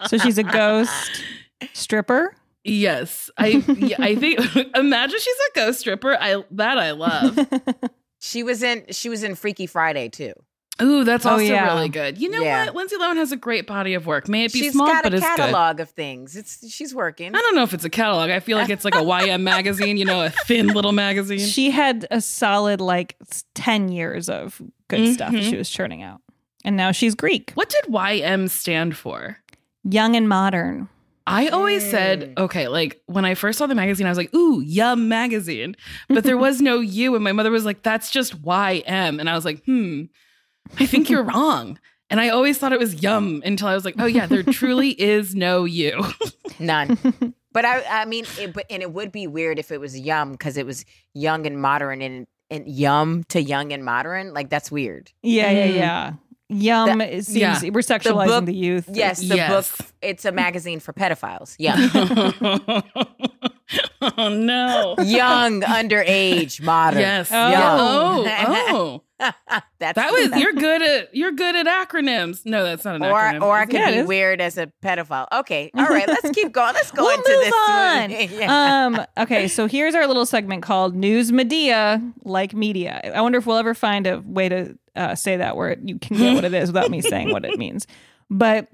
So 0.08 0.18
she's 0.18 0.38
a 0.38 0.42
ghost 0.42 1.22
stripper. 1.72 2.34
yes. 2.64 3.30
I 3.36 3.62
yeah, 3.78 3.96
I 3.98 4.14
think 4.14 4.38
imagine 4.76 5.18
she's 5.18 5.36
a 5.36 5.50
ghost 5.54 5.80
stripper. 5.80 6.16
I 6.20 6.42
that 6.52 6.78
I 6.78 6.92
love. 6.92 7.38
she 8.20 8.42
was 8.42 8.62
in 8.62 8.84
she 8.90 9.08
was 9.08 9.22
in 9.22 9.34
Freaky 9.34 9.66
Friday 9.66 10.08
too. 10.08 10.32
Ooh, 10.80 11.02
that's 11.04 11.26
Oh, 11.26 11.30
also 11.30 11.42
yeah. 11.44 11.74
really 11.74 11.88
good. 11.88 12.18
You 12.18 12.28
know 12.30 12.40
Yeah. 12.42 12.66
what? 12.66 12.74
Lindsay 12.76 12.96
Lohan 12.96 13.16
has 13.16 13.32
a 13.32 13.36
great 13.36 13.66
body 13.66 13.94
of 13.94 14.06
work. 14.06 14.28
May 14.28 14.44
it 14.44 14.52
be 14.52 14.60
She's 14.60 14.72
small, 14.72 14.86
but 14.86 14.96
it's 14.96 15.04
good. 15.06 15.12
She's 15.14 15.20
got 15.22 15.34
a 15.34 15.42
catalog 15.42 15.80
of 15.80 15.90
things. 15.90 16.36
It's 16.36 16.70
she's 16.72 16.94
working. 16.94 17.34
I 17.34 17.38
don't 17.40 17.54
know 17.56 17.62
if 17.64 17.74
it's 17.74 17.84
a 17.84 17.90
catalog. 17.90 18.30
I 18.30 18.38
feel 18.40 18.56
like 18.58 18.70
it's 18.70 18.84
like 18.84 18.94
a 18.94 18.98
YM 19.02 19.42
magazine, 19.42 19.96
you 19.96 20.04
know, 20.04 20.24
a 20.24 20.30
thin 20.30 20.68
little 20.68 20.92
magazine. 20.92 21.40
She 21.40 21.70
had 21.70 22.06
a 22.10 22.20
solid 22.20 22.80
like 22.80 23.16
ten 23.54 23.88
years 23.90 24.28
of 24.28 24.62
good 24.88 25.12
stuff 25.14 25.32
that 25.32 25.42
Mhm. 25.42 25.50
she 25.50 25.56
was 25.56 25.68
churning 25.68 26.02
out, 26.02 26.20
and 26.64 26.76
now 26.76 26.92
she's 26.92 27.14
Greek, 27.14 27.50
What 27.54 27.68
did 27.70 27.84
YM 27.92 28.48
stand 28.48 28.96
for? 28.96 29.38
young 29.84 30.14
and 30.16 30.28
modern. 30.28 30.88
I 31.26 31.48
always 31.48 31.84
said, 31.88 32.32
okay, 32.38 32.68
like 32.68 33.02
when 33.06 33.24
I 33.26 33.34
first 33.34 33.58
saw 33.58 33.66
the 33.66 33.74
magazine, 33.74 34.06
I 34.06 34.10
was 34.10 34.16
like, 34.16 34.32
ooh, 34.34 34.60
Yum 34.62 35.08
magazine. 35.08 35.76
But 36.08 36.24
there 36.24 36.38
was 36.46 36.62
no 36.62 36.80
U. 36.80 37.14
And 37.14 37.22
my 37.22 37.32
mother 37.32 37.50
was 37.50 37.66
like, 37.66 37.82
that's 37.82 38.10
just 38.10 38.40
YM. 38.42 39.20
And 39.20 39.28
I 39.28 39.34
was 39.34 39.44
like, 39.44 39.62
hmm, 39.66 40.04
I 40.78 40.86
think 40.86 41.08
you're 41.10 41.22
wrong. 41.34 41.78
And 42.10 42.20
I 42.20 42.30
always 42.30 42.56
thought 42.58 42.72
it 42.72 42.78
was 42.78 43.02
Yum 43.02 43.42
until 43.44 43.68
I 43.68 43.74
was 43.74 43.84
like, 43.84 43.96
oh, 43.98 44.06
yeah, 44.06 44.26
there 44.26 44.42
truly 44.42 44.90
is 45.00 45.34
no 45.34 45.64
you. 45.64 46.02
None. 46.58 46.96
but 47.52 47.64
I 47.64 47.82
I 48.02 48.04
mean 48.06 48.24
it, 48.38 48.52
but 48.54 48.64
and 48.70 48.82
it 48.82 48.92
would 48.92 49.12
be 49.12 49.26
weird 49.26 49.58
if 49.58 49.70
it 49.70 49.78
was 49.80 49.98
yum 49.98 50.32
because 50.32 50.56
it 50.56 50.64
was 50.66 50.84
young 51.14 51.46
and 51.46 51.60
modern 51.60 52.00
and 52.02 52.26
and 52.50 52.66
yum 52.66 53.24
to 53.28 53.42
young 53.42 53.72
and 53.74 53.84
modern. 53.84 54.32
Like 54.32 54.48
that's 54.48 54.70
weird. 54.70 55.12
Yeah, 55.22 55.50
yeah, 55.50 55.66
Mm. 55.68 55.74
yeah. 55.74 56.12
Yum 56.50 56.98
The- 56.98 57.16
it 57.18 57.26
seems 57.26 57.36
yeah. 57.62 57.70
we're 57.70 57.80
sexualizing 57.80 58.26
book- 58.26 58.44
the 58.46 58.54
youth. 58.54 58.88
Yes, 58.92 59.20
the 59.20 59.36
Yes. 59.36 59.50
book 59.76 59.88
it's 60.00 60.24
a 60.24 60.32
magazine 60.32 60.80
for 60.80 60.92
pedophiles. 60.92 61.54
Yeah. 61.58 61.76
oh, 64.16 64.28
no. 64.28 64.94
young, 65.02 65.60
underage, 65.62 66.62
modern. 66.62 67.00
Yes. 67.00 67.30
Oh. 67.32 67.36
Oh, 67.36 67.50
Young. 68.24 68.24
oh. 68.74 69.02
That's 69.18 69.96
That 69.96 70.12
was 70.12 70.30
that's- 70.30 70.40
you're 70.40 70.52
good 70.52 70.80
at 70.80 71.14
you're 71.14 71.32
good 71.32 71.56
at 71.56 71.66
acronyms. 71.66 72.46
No, 72.46 72.62
that's 72.62 72.84
not 72.84 72.94
an 72.96 73.02
or 73.02 73.08
acronym. 73.18 73.42
or 73.42 73.56
I 73.56 73.62
is 73.64 73.68
could? 73.68 73.74
Yeah, 73.80 73.90
be 74.02 74.06
weird 74.06 74.40
as 74.40 74.56
a 74.58 74.70
pedophile. 74.82 75.26
Okay, 75.32 75.72
all 75.74 75.86
right, 75.86 76.06
let's 76.06 76.30
keep 76.30 76.52
going. 76.52 76.72
Let's 76.74 76.92
go 76.92 77.02
We'll 77.02 77.18
into 77.18 77.30
move 77.32 77.44
this. 77.44 77.54
on. 77.68 78.10
Yeah. 78.40 78.86
Um, 78.86 79.06
okay, 79.24 79.48
so 79.48 79.66
here's 79.66 79.96
our 79.96 80.06
little 80.06 80.24
segment 80.24 80.62
called 80.62 80.94
News 80.94 81.32
Media, 81.32 82.00
like 82.22 82.54
media. 82.54 83.00
I 83.12 83.20
wonder 83.20 83.38
if 83.38 83.46
we'll 83.46 83.56
ever 83.56 83.74
find 83.74 84.06
a 84.06 84.20
way 84.20 84.48
to 84.48 84.78
uh, 84.98 85.14
say 85.14 85.36
that 85.36 85.56
word. 85.56 85.88
you 85.88 85.98
can 85.98 86.16
get 86.16 86.34
what 86.34 86.44
it 86.44 86.52
is 86.54 86.68
without 86.70 86.90
me 86.90 87.00
saying 87.02 87.30
what 87.30 87.44
it 87.44 87.58
means. 87.58 87.86
But 88.28 88.68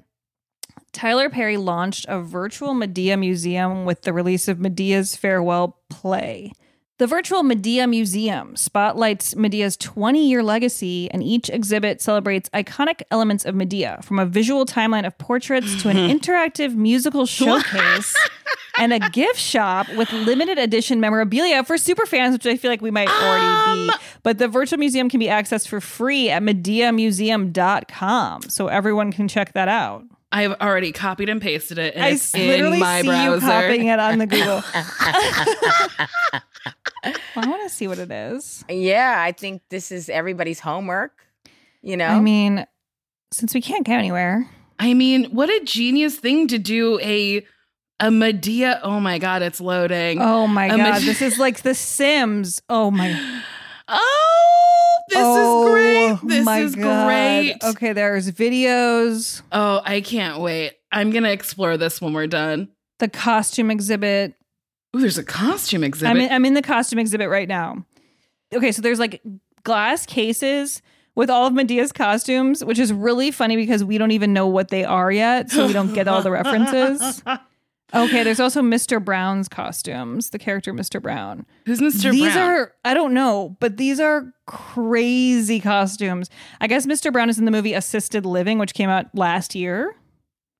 Tyler 0.92 1.28
Perry 1.28 1.56
launched 1.56 2.06
a 2.08 2.20
virtual 2.20 2.74
Madea 2.74 3.18
museum 3.18 3.84
with 3.84 4.02
the 4.02 4.12
release 4.12 4.48
of 4.48 4.58
Madea's 4.58 5.14
farewell 5.14 5.78
play. 5.90 6.52
The 6.98 7.08
virtual 7.08 7.42
Madea 7.42 7.90
Museum 7.90 8.54
spotlights 8.54 9.34
Madea's 9.34 9.76
20 9.78 10.28
year 10.28 10.44
legacy, 10.44 11.10
and 11.10 11.24
each 11.24 11.50
exhibit 11.50 12.00
celebrates 12.00 12.48
iconic 12.50 13.02
elements 13.10 13.44
of 13.44 13.56
Madea, 13.56 14.04
from 14.04 14.20
a 14.20 14.26
visual 14.26 14.64
timeline 14.64 15.04
of 15.04 15.18
portraits 15.18 15.82
to 15.82 15.88
an 15.88 15.96
interactive 15.96 16.76
musical 16.76 17.26
showcase 17.26 18.14
and 18.78 18.92
a 18.92 19.00
gift 19.10 19.40
shop 19.40 19.88
with 19.96 20.12
limited 20.12 20.56
edition 20.56 21.00
memorabilia 21.00 21.64
for 21.64 21.74
superfans, 21.74 22.30
which 22.32 22.46
I 22.46 22.56
feel 22.56 22.70
like 22.70 22.80
we 22.80 22.92
might 22.92 23.08
already 23.08 23.86
be. 23.86 23.90
Um, 23.90 23.98
but 24.22 24.38
the 24.38 24.46
virtual 24.46 24.78
museum 24.78 25.10
can 25.10 25.18
be 25.18 25.26
accessed 25.26 25.66
for 25.66 25.80
free 25.80 26.30
at 26.30 26.42
madeamuseum.com. 26.42 28.42
So 28.42 28.68
everyone 28.68 29.10
can 29.10 29.26
check 29.26 29.52
that 29.54 29.66
out. 29.66 30.04
I've 30.34 30.52
already 30.60 30.90
copied 30.92 31.28
and 31.28 31.40
pasted 31.40 31.78
it, 31.78 31.94
and 31.94 32.04
I 32.04 32.08
it's 32.10 32.34
s- 32.34 32.40
literally 32.40 32.74
in 32.74 32.80
my 32.80 33.00
see 33.02 33.06
browser. 33.06 33.34
you 33.36 33.40
copying 33.40 33.86
it 33.86 33.98
on 34.00 34.18
the 34.18 34.26
Google. 34.26 34.62
Well, 37.36 37.44
I 37.44 37.48
want 37.50 37.62
to 37.64 37.68
see 37.68 37.86
what 37.86 37.98
it 37.98 38.10
is. 38.10 38.64
yeah, 38.68 39.16
I 39.18 39.32
think 39.32 39.60
this 39.68 39.92
is 39.92 40.08
everybody's 40.08 40.60
homework. 40.60 41.12
You 41.82 41.96
know, 41.98 42.06
I 42.06 42.20
mean, 42.20 42.64
since 43.30 43.52
we 43.54 43.60
can't 43.60 43.84
go 43.84 43.92
anywhere, 43.92 44.48
I 44.78 44.94
mean, 44.94 45.24
what 45.26 45.50
a 45.50 45.60
genius 45.64 46.16
thing 46.16 46.46
to 46.48 46.58
do 46.58 46.98
a 47.00 47.38
a 48.00 48.08
Madea. 48.08 48.80
Oh 48.82 49.00
my 49.00 49.18
god, 49.18 49.42
it's 49.42 49.60
loading. 49.60 50.18
oh 50.22 50.46
my 50.46 50.66
A 50.66 50.76
god, 50.76 51.00
Mede- 51.00 51.08
this 51.08 51.20
is 51.20 51.38
like 51.38 51.60
The 51.62 51.74
Sims. 51.74 52.62
Oh 52.70 52.90
my, 52.90 53.10
Oh, 53.88 54.33
this 55.08 55.18
oh 55.20 55.66
is 55.66 55.70
great. 56.20 56.28
This 56.28 56.44
my 56.44 56.58
is 56.60 56.74
God. 56.74 57.06
great. 57.06 57.56
Okay, 57.62 57.92
there's 57.92 58.30
videos, 58.32 59.42
Oh, 59.52 59.80
I 59.84 60.00
can't 60.00 60.40
wait. 60.40 60.72
I'm 60.92 61.10
gonna 61.10 61.30
explore 61.30 61.76
this 61.76 62.00
when 62.00 62.12
we're 62.12 62.26
done. 62.26 62.68
the 62.98 63.08
costume 63.08 63.70
exhibit. 63.70 64.34
Ooh, 64.96 65.00
there's 65.00 65.18
a 65.18 65.24
costume 65.24 65.82
exhibit. 65.84 66.10
I'm 66.10 66.20
in, 66.20 66.30
I'm 66.32 66.44
in 66.44 66.54
the 66.54 66.62
costume 66.62 66.98
exhibit 67.00 67.28
right 67.28 67.48
now. 67.48 67.84
Okay, 68.54 68.70
so 68.72 68.80
there's 68.82 69.00
like 69.00 69.20
glass 69.64 70.06
cases 70.06 70.80
with 71.16 71.30
all 71.30 71.46
of 71.46 71.52
Madea's 71.52 71.90
costumes, 71.92 72.64
which 72.64 72.78
is 72.78 72.92
really 72.92 73.30
funny 73.30 73.56
because 73.56 73.82
we 73.84 73.98
don't 73.98 74.10
even 74.12 74.32
know 74.32 74.46
what 74.46 74.68
they 74.68 74.84
are 74.84 75.10
yet, 75.10 75.50
so 75.50 75.66
we 75.66 75.72
don't 75.72 75.92
get 75.94 76.06
all 76.08 76.22
the 76.22 76.30
references. 76.30 77.22
Okay, 77.94 78.22
there's 78.24 78.40
also 78.40 78.60
Mr. 78.60 79.02
Brown's 79.02 79.48
costumes, 79.48 80.30
the 80.30 80.38
character 80.38 80.72
Mr. 80.72 81.00
Brown. 81.00 81.46
Who's 81.66 81.80
Mr. 81.80 82.02
Brown. 82.02 82.12
These 82.14 82.32
Brown? 82.34 82.50
are 82.50 82.72
I 82.84 82.94
don't 82.94 83.14
know, 83.14 83.56
but 83.60 83.76
these 83.76 84.00
are 84.00 84.32
crazy 84.46 85.60
costumes. 85.60 86.28
I 86.60 86.66
guess 86.66 86.86
Mr. 86.86 87.12
Brown 87.12 87.30
is 87.30 87.38
in 87.38 87.44
the 87.44 87.50
movie 87.50 87.72
Assisted 87.74 88.26
Living, 88.26 88.58
which 88.58 88.74
came 88.74 88.90
out 88.90 89.06
last 89.14 89.54
year. 89.54 89.94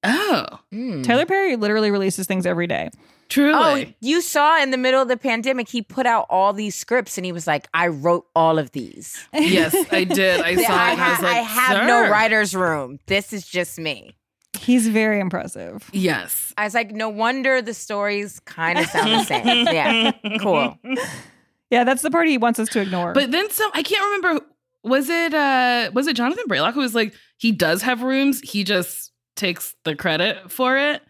Oh, 0.04 0.46
hmm. 0.70 1.02
Tyler 1.02 1.26
Perry 1.26 1.56
literally 1.56 1.90
releases 1.90 2.26
things 2.26 2.44
every 2.46 2.66
day. 2.66 2.90
truly. 3.30 3.86
Oh, 3.88 3.92
you 4.00 4.20
saw 4.20 4.62
in 4.62 4.70
the 4.70 4.76
middle 4.76 5.00
of 5.00 5.08
the 5.08 5.16
pandemic, 5.16 5.68
he 5.68 5.80
put 5.80 6.04
out 6.04 6.26
all 6.28 6.52
these 6.52 6.74
scripts 6.74 7.16
and 7.16 7.24
he 7.24 7.32
was 7.32 7.46
like, 7.46 7.66
I 7.72 7.86
wrote 7.88 8.26
all 8.36 8.58
of 8.58 8.72
these. 8.72 9.26
yes, 9.32 9.74
I 9.90 10.04
did. 10.04 10.40
I 10.40 10.54
saw 10.56 10.62
it. 10.62 10.68
I, 10.70 10.92
and 10.92 11.00
I 11.00 11.10
was 11.10 11.20
like, 11.22 11.36
I 11.36 11.40
have 11.40 11.86
no 11.86 12.10
writer's 12.10 12.54
room. 12.54 13.00
This 13.06 13.32
is 13.32 13.46
just 13.46 13.78
me. 13.78 14.14
He's 14.58 14.88
very 14.88 15.20
impressive. 15.20 15.88
Yes. 15.92 16.52
I 16.56 16.64
was 16.64 16.74
like, 16.74 16.90
no 16.92 17.08
wonder 17.08 17.60
the 17.62 17.74
stories 17.74 18.40
kind 18.40 18.78
of 18.78 18.86
sound 18.86 19.10
the 19.12 19.24
same. 19.24 19.66
Yeah, 19.72 20.12
cool. 20.40 20.78
Yeah, 21.70 21.84
that's 21.84 22.02
the 22.02 22.10
part 22.10 22.28
he 22.28 22.38
wants 22.38 22.58
us 22.58 22.68
to 22.70 22.80
ignore. 22.80 23.12
But 23.12 23.30
then 23.32 23.50
some. 23.50 23.70
I 23.74 23.82
can't 23.82 24.04
remember. 24.04 24.44
Was 24.84 25.08
it 25.08 25.32
uh 25.34 25.90
was 25.94 26.06
it 26.06 26.14
Jonathan 26.16 26.44
Braylock 26.48 26.74
who 26.74 26.80
was 26.80 26.94
like 26.94 27.14
he 27.38 27.50
does 27.52 27.82
have 27.82 28.02
rooms. 28.02 28.40
He 28.40 28.62
just 28.64 29.12
takes 29.34 29.74
the 29.84 29.96
credit 29.96 30.52
for 30.52 30.76
it. 30.78 31.02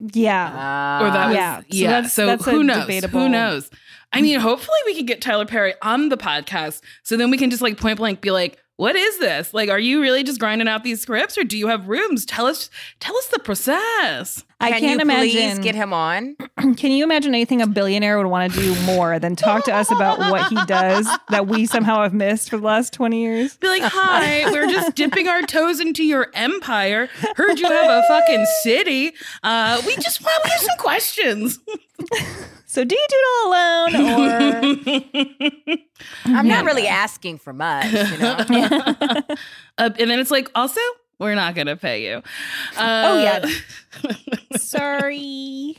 yeah. 0.00 1.02
or 1.06 1.10
that 1.10 1.26
was 1.28 1.36
yeah. 1.36 1.60
yeah. 1.68 2.02
So 2.02 2.08
So, 2.08 2.26
that's- 2.26 2.44
that's 2.44 2.56
who 2.56 2.64
knows? 2.64 2.80
debatable- 2.86 3.20
Who 3.20 3.28
knows? 3.28 3.70
I 4.14 4.20
mean, 4.20 4.40
hopefully 4.40 4.76
we 4.84 4.94
can 4.94 5.06
get 5.06 5.22
Tyler 5.22 5.46
Perry 5.46 5.72
on 5.80 6.10
the 6.10 6.18
podcast, 6.18 6.82
so 7.02 7.16
then 7.16 7.30
we 7.30 7.38
can 7.38 7.48
just 7.48 7.62
like 7.62 7.78
point 7.78 7.96
blank 7.96 8.20
be 8.20 8.30
like, 8.30 8.58
"What 8.82 8.96
is 8.96 9.18
this? 9.20 9.54
Like, 9.54 9.70
are 9.70 9.78
you 9.78 10.00
really 10.00 10.24
just 10.24 10.40
grinding 10.40 10.66
out 10.66 10.82
these 10.82 11.00
scripts, 11.00 11.38
or 11.38 11.44
do 11.44 11.56
you 11.56 11.68
have 11.68 11.88
rooms? 11.88 12.26
Tell 12.26 12.46
us, 12.46 12.68
tell 12.98 13.16
us 13.16 13.28
the 13.28 13.38
process." 13.38 14.44
I 14.60 14.70
Can 14.70 14.80
can't 14.80 14.98
you 14.98 15.02
imagine. 15.02 15.30
please 15.30 15.58
get 15.60 15.76
him 15.76 15.92
on? 15.92 16.36
Can 16.76 16.90
you 16.90 17.04
imagine 17.04 17.32
anything 17.32 17.62
a 17.62 17.68
billionaire 17.68 18.18
would 18.18 18.26
want 18.26 18.52
to 18.52 18.58
do 18.58 18.80
more 18.82 19.20
than 19.20 19.36
talk 19.36 19.64
to 19.66 19.72
us 19.72 19.90
about 19.92 20.18
what 20.18 20.48
he 20.48 20.56
does 20.66 21.08
that 21.30 21.46
we 21.46 21.64
somehow 21.64 22.02
have 22.02 22.12
missed 22.12 22.50
for 22.50 22.56
the 22.56 22.64
last 22.64 22.92
20 22.92 23.22
years? 23.22 23.56
Be 23.58 23.68
like, 23.68 23.82
"Hi, 23.82 24.50
we're 24.50 24.68
just 24.68 24.96
dipping 24.96 25.28
our 25.28 25.42
toes 25.42 25.78
into 25.78 26.02
your 26.02 26.28
empire. 26.34 27.08
Heard 27.36 27.60
you 27.60 27.68
have 27.68 27.90
a 27.90 28.02
fucking 28.08 28.46
city. 28.62 29.12
Uh, 29.44 29.80
we 29.86 29.94
just 29.94 30.22
want 30.24 30.42
we 30.44 30.50
have 30.50 30.60
some 30.60 30.78
questions." 30.78 31.60
So 32.72 32.84
do 32.84 32.96
you 32.96 33.06
do 33.06 33.16
it 33.18 33.26
all 33.36 33.48
alone 33.52 33.94
or 34.24 35.76
I'm 36.38 36.48
not 36.48 36.64
really 36.64 36.88
asking 36.88 37.36
for 37.36 37.52
much, 37.52 37.92
you 37.92 38.16
know. 38.16 38.34
uh, 39.76 39.90
and 39.98 40.10
then 40.10 40.18
it's 40.18 40.30
like, 40.30 40.50
also, 40.54 40.80
we're 41.18 41.34
not 41.34 41.54
gonna 41.54 41.76
pay 41.76 42.08
you. 42.08 42.22
Uh, 42.74 43.04
Oh, 43.06 43.22
yeah. 43.22 43.44
sorry? 44.56 45.76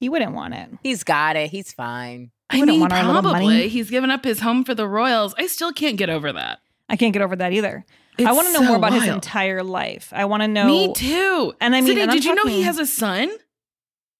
He 0.00 0.08
wouldn't 0.08 0.32
want 0.32 0.54
it. 0.54 0.70
He's 0.82 1.04
got 1.04 1.36
it. 1.36 1.50
He's 1.50 1.70
fine. 1.70 2.30
He 2.50 2.56
I 2.56 2.60
wouldn't 2.60 2.76
mean, 2.76 2.80
want 2.80 2.94
our 2.94 3.02
probably. 3.04 3.32
money. 3.32 3.68
He's 3.68 3.90
given 3.90 4.10
up 4.10 4.24
his 4.24 4.40
home 4.40 4.64
for 4.64 4.74
the 4.74 4.88
Royals. 4.88 5.34
I 5.36 5.46
still 5.48 5.74
can't 5.74 5.98
get 5.98 6.08
over 6.08 6.32
that. 6.32 6.60
I 6.88 6.96
can't 6.96 7.12
get 7.12 7.20
over 7.20 7.36
that 7.36 7.52
either. 7.52 7.84
I 8.18 8.32
want 8.32 8.46
to 8.46 8.54
know 8.54 8.60
so 8.60 8.68
more 8.68 8.76
about 8.76 8.94
his 8.94 9.06
entire 9.06 9.62
life. 9.62 10.10
I 10.16 10.24
want 10.24 10.44
to 10.44 10.48
know. 10.48 10.64
Me 10.64 10.94
too. 10.94 11.52
And 11.60 11.76
I 11.76 11.82
mean, 11.82 11.94
Sydnee, 11.94 12.02
and 12.04 12.10
I'm 12.10 12.16
did 12.16 12.24
you 12.24 12.34
know 12.34 12.46
he 12.46 12.62
has 12.62 12.78
a 12.78 12.86
son? 12.86 13.30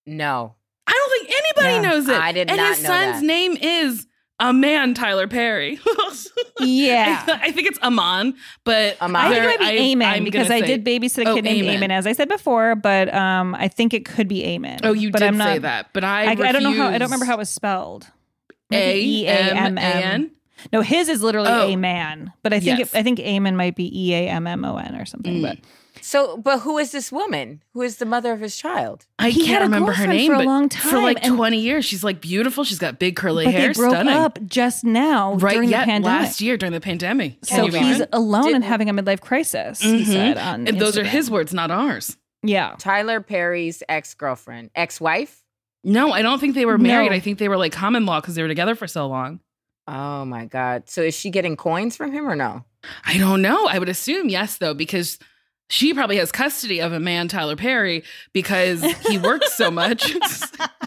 No. 0.04 0.56
I 1.66 1.72
don't 1.72 1.82
think 1.82 1.84
anybody 1.84 1.86
Yeah. 1.86 1.90
knows 1.90 2.08
it. 2.08 2.20
I 2.20 2.32
did 2.32 2.48
and 2.50 2.56
not 2.58 2.68
his 2.76 2.82
know 2.82 2.88
son's 2.88 3.20
that. 3.20 3.26
name 3.26 3.56
is 3.60 4.06
a 4.40 4.52
man, 4.52 4.94
Tyler 4.94 5.28
Perry. 5.28 5.78
Yeah. 6.60 7.24
I, 7.26 7.48
I 7.48 7.52
think 7.52 7.66
it's 7.68 7.78
Amon, 7.80 8.34
but 8.64 9.00
Amon. 9.00 9.16
I 9.24 9.28
think 9.30 9.42
it 9.44 9.46
might 9.46 9.58
be 9.58 9.64
I- 9.64 9.82
Amen 9.92 10.08
I'm 10.14 10.24
because 10.24 10.50
I 10.50 10.60
did 10.60 10.84
babysit 10.84 11.24
a 11.26 11.30
Oh, 11.30 11.34
kid 11.34 11.44
named 11.44 11.62
Amen. 11.64 11.76
Amen, 11.76 11.90
as 11.90 12.06
I 12.06 12.12
said 12.12 12.28
before, 12.28 12.76
but 12.76 13.12
um, 13.12 13.54
I 13.56 13.68
think 13.68 13.94
it 13.94 14.04
could 14.04 14.28
be 14.28 14.44
Amen. 14.44 14.80
Oh, 14.84 14.92
you 14.92 15.10
but 15.10 15.20
did 15.20 15.28
I'm 15.28 15.36
not, 15.38 15.48
say 15.54 15.58
that, 15.58 15.88
but 15.92 16.04
I 16.04 16.26
I, 16.26 16.30
I 16.32 16.52
don't 16.52 16.62
know 16.62 16.72
how. 16.72 16.88
I 16.88 16.98
don't 16.98 17.06
remember 17.06 17.24
how 17.24 17.34
it 17.34 17.38
was 17.38 17.50
spelled. 17.50 18.06
A 18.70 18.74
Maybe 18.76 19.26
M 19.26 19.48
E-A-M-M. 19.56 19.78
N. 19.78 20.30
No, 20.72 20.80
his 20.82 21.08
is 21.08 21.22
literally 21.22 21.48
Oh. 21.50 21.68
a 21.68 21.76
man, 21.76 22.32
but 22.44 22.52
I 22.52 22.60
think 22.60 22.78
Yes. 22.78 22.94
it, 22.94 22.98
I 22.98 23.02
think 23.02 23.18
Amen 23.20 23.56
might 23.56 23.74
be 23.74 23.90
E 24.08 24.14
A 24.14 24.28
M 24.28 24.46
M 24.46 24.64
O 24.64 24.76
N 24.76 24.94
or 24.94 25.04
something. 25.04 25.38
Mm. 25.38 25.42
But 25.42 25.58
So, 26.02 26.36
but 26.36 26.60
who 26.60 26.78
is 26.78 26.90
this 26.90 27.12
woman? 27.12 27.62
Who 27.74 27.82
is 27.82 27.96
the 27.98 28.04
mother 28.04 28.32
of 28.32 28.40
his 28.40 28.56
child? 28.56 29.06
I 29.18 29.30
He 29.30 29.46
can't 29.46 29.62
remember 29.62 29.92
her 29.92 30.06
name 30.06 30.26
for 30.30 30.34
a 30.34 30.38
but 30.38 30.46
long 30.46 30.68
For 30.68 31.00
like 31.00 31.24
and- 31.24 31.36
20 31.36 31.58
years. 31.58 31.84
She's 31.84 32.02
like 32.02 32.20
beautiful. 32.20 32.64
She's 32.64 32.78
got 32.80 32.98
big 32.98 33.14
curly 33.16 33.44
but 33.44 33.54
hair. 33.54 33.68
they 33.68 33.72
broke 33.74 33.92
Stunning. 33.92 34.14
up 34.14 34.38
just 34.46 34.84
now 34.84 35.34
right 35.34 35.54
during 35.54 35.68
yet 35.70 35.80
the 35.82 35.92
pandemic. 35.92 36.22
last 36.26 36.40
year 36.40 36.56
during 36.56 36.72
the 36.72 36.80
pandemic. 36.80 37.40
Can 37.46 37.56
so 37.58 37.64
he's 37.66 37.74
imagine? 37.74 38.08
alone 38.12 38.54
and 38.54 38.64
having 38.64 38.88
a 38.90 38.92
midlife 38.94 39.20
crisis. 39.20 39.80
He 39.80 40.02
Mhm. 40.02 40.06
said 40.06 40.38
on 40.38 40.66
And 40.66 40.80
those 40.80 40.98
are 40.98 41.04
his 41.04 41.30
words, 41.30 41.54
not 41.54 41.70
ours. 41.70 42.16
Yeah, 42.42 42.74
Tyler 42.78 43.20
Perry's 43.20 43.84
ex 43.88 44.14
girlfriend, 44.14 44.70
ex 44.74 45.00
wife. 45.00 45.44
No, 45.84 46.12
I 46.12 46.22
don't 46.22 46.40
think 46.40 46.54
they 46.56 46.66
were 46.66 46.78
married. 46.78 47.10
No. 47.10 47.16
I 47.16 47.20
think 47.20 47.38
they 47.38 47.48
were 47.48 47.56
like 47.56 47.72
common 47.72 48.06
law 48.06 48.20
because 48.20 48.34
they 48.34 48.42
were 48.42 48.48
together 48.48 48.74
for 48.74 48.88
so 48.88 49.06
long. 49.06 49.38
Oh 49.86 50.24
my 50.24 50.46
God. 50.46 50.88
So 50.88 51.02
is 51.02 51.14
she 51.16 51.30
getting 51.30 51.56
coins 51.56 51.96
from 51.96 52.12
him 52.12 52.28
or 52.28 52.34
no? 52.36 52.64
I 53.04 53.18
don't 53.18 53.42
know. 53.42 53.66
I 53.66 53.78
would 53.78 53.88
assume 53.88 54.28
yes, 54.28 54.56
though, 54.58 54.74
because 54.74 55.18
she 55.72 55.94
probably 55.94 56.16
has 56.18 56.30
custody 56.30 56.80
of 56.80 56.92
a 56.92 57.00
man, 57.00 57.28
Tyler 57.28 57.56
Perry, 57.56 58.04
because 58.34 58.82
he 59.08 59.16
works 59.18 59.54
so 59.54 59.70
much. 59.70 60.14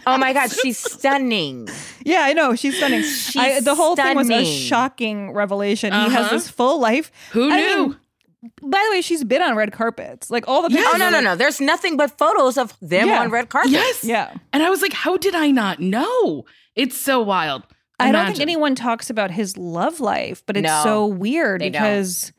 Oh 0.08 0.20
my 0.20 0.34
God. 0.34 0.52
She's 0.52 0.78
stunning. 0.78 1.68
yeah, 2.06 2.20
I 2.22 2.34
know 2.34 2.54
she's 2.54 2.78
stunning. 2.78 3.04
I, 3.42 3.60
the 3.60 3.74
whole 3.74 3.96
thing 3.96 4.16
was 4.16 4.30
a 4.30 4.46
shocking 4.46 5.32
revelation. 5.34 5.92
He 5.92 5.98
has 6.00 6.14
Uh-huh. 6.28 6.30
this 6.30 6.48
full 6.48 6.80
life. 6.80 7.12
Who 7.32 7.50
I 7.52 7.56
knew? 7.60 7.88
mean, 7.88 8.52
by 8.62 8.84
the 8.88 8.92
way, 8.96 9.02
she's 9.02 9.24
been 9.24 9.42
on 9.42 9.56
red 9.56 9.72
carpets. 9.72 10.30
Like 10.30 10.48
all 10.48 10.62
the 10.62 10.70
pictures. 10.70 10.86
Oh 10.94 10.98
no, 10.98 11.10
no, 11.10 11.22
no. 11.22 11.36
There's 11.36 11.60
nothing 11.60 11.98
but 11.98 12.16
photos 12.20 12.56
of 12.56 12.78
them 12.82 13.08
Yeah. 13.08 13.22
on 13.22 13.32
red 13.32 13.50
carpet. 13.50 13.72
yes. 13.72 14.04
Yeah. 14.04 14.32
And 14.54 14.62
I 14.62 14.70
was 14.70 14.84
like, 14.84 14.94
how 14.94 15.18
did 15.18 15.34
I 15.34 15.50
not 15.50 15.80
know? 15.80 16.46
It's 16.76 16.96
so 16.96 17.24
wild. 17.24 17.64
I 18.00 18.12
don't 18.12 18.28
think 18.28 18.40
anyone 18.42 18.76
talks 18.76 19.10
about 19.10 19.32
his 19.32 19.58
love 19.58 20.00
life, 20.00 20.44
but 20.46 20.56
it's 20.56 20.68
No, 20.68 20.82
so 20.84 21.06
weird 21.08 21.62
they 21.62 21.72
don't. 21.72 22.32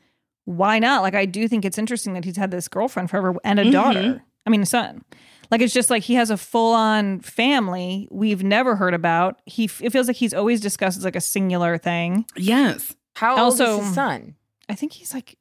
Because 0.47 0.57
why 0.57 0.79
not? 0.79 1.01
Like 1.01 1.15
I 1.15 1.25
do 1.25 1.47
think 1.47 1.65
it's 1.65 1.77
interesting 1.77 2.13
that 2.13 2.25
he's 2.25 2.37
had 2.37 2.51
this 2.51 2.67
girlfriend 2.67 3.09
forever 3.09 3.35
and 3.43 3.59
a 3.59 3.65
Mhm. 3.65 3.71
daughter. 3.71 4.23
I 4.45 4.49
mean, 4.49 4.61
a 4.61 4.65
son. 4.65 5.03
Like 5.51 5.61
it's 5.61 5.73
just 5.73 5.89
like 5.89 6.03
he 6.03 6.15
has 6.15 6.29
a 6.29 6.37
full 6.37 6.73
on 6.73 7.19
family 7.21 8.07
we've 8.11 8.43
never 8.43 8.75
heard 8.75 8.93
about. 8.93 9.39
He 9.45 9.65
it 9.81 9.91
feels 9.91 10.07
like 10.07 10.17
he's 10.17 10.33
always 10.33 10.59
discussed 10.61 10.97
as 10.97 11.05
like 11.05 11.15
a 11.15 11.21
singular 11.21 11.77
thing. 11.77 12.25
Yes. 12.35 12.95
How 13.15 13.31
old 13.31 13.39
Also- 13.39 13.79
is 13.79 13.85
his 13.85 13.95
son? 13.95 14.35
I 14.69 14.75
think 14.75 14.91
he's 14.93 15.13
like, 15.13 15.37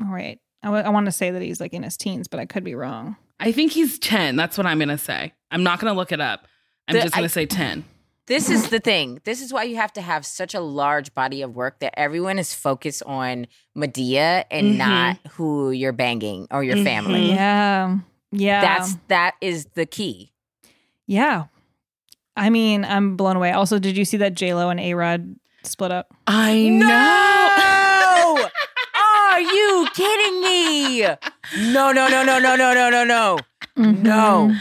all 0.00 0.12
right. 0.12 0.38
I 0.62 0.88
want 0.88 1.04
to 1.06 1.12
say 1.12 1.30
that 1.30 1.42
he's 1.42 1.60
like 1.60 1.74
in 1.74 1.82
his 1.82 1.96
teens, 1.96 2.26
but 2.26 2.40
I 2.40 2.46
could 2.46 2.64
be 2.64 2.74
wrong. 2.74 3.16
I 3.38 3.52
think 3.52 3.72
he's 3.72 3.98
10. 3.98 4.36
That's 4.36 4.56
what 4.56 4.66
I'm 4.66 4.78
going 4.78 4.88
to 4.88 4.96
say. 4.96 5.32
I'm 5.50 5.62
not 5.62 5.78
going 5.78 5.92
to 5.92 5.96
look 5.96 6.10
it 6.12 6.20
up. 6.22 6.46
I'm 6.88 6.94
The- 6.94 7.02
just 7.02 7.14
going 7.14 7.24
to 7.24 7.28
say 7.28 7.44
10. 7.44 7.84
This 8.26 8.48
is 8.48 8.70
the 8.70 8.80
thing. 8.80 9.20
This 9.24 9.42
is 9.42 9.52
why 9.52 9.64
you 9.64 9.76
have 9.76 9.92
to 9.94 10.00
have 10.00 10.24
such 10.24 10.54
a 10.54 10.60
large 10.60 11.14
body 11.14 11.42
of 11.42 11.54
work 11.54 11.80
that 11.80 11.92
everyone 11.98 12.38
is 12.38 12.54
focused 12.54 13.02
on 13.04 13.46
Madea 13.76 14.44
and 14.50 14.74
Mhm. 14.74 14.76
not 14.78 15.18
who 15.32 15.70
you're 15.70 15.92
banging 15.92 16.46
or 16.50 16.64
your 16.64 16.76
Mhm. 16.76 16.84
family. 16.84 17.28
Yeah. 17.32 17.98
Yeah. 18.32 18.60
That's 18.62 18.96
that 19.08 19.34
is 19.40 19.66
the 19.74 19.84
key. 19.86 20.32
yeah. 21.06 21.44
I 22.36 22.50
mean, 22.50 22.84
I'm 22.84 23.16
blown 23.16 23.36
away. 23.36 23.52
Also, 23.52 23.78
did 23.78 23.96
you 23.96 24.04
see 24.04 24.16
that 24.16 24.34
J 24.34 24.54
Lo 24.54 24.68
and 24.68 24.80
A 24.80 24.94
Rod 24.94 25.36
split 25.62 25.92
up? 25.92 26.08
I 26.26 26.66
know. 26.68 26.88
No! 26.88 28.48
Are 29.30 29.40
you 29.40 29.86
kidding 29.94 30.40
me? 30.40 31.02
No, 31.72 31.92
no, 31.92 32.08
no, 32.08 32.24
no, 32.24 32.40
no, 32.40 32.56
no, 32.56 32.72
no, 32.74 32.90
no, 32.90 33.04
no. 33.04 33.38
No. 33.76 34.54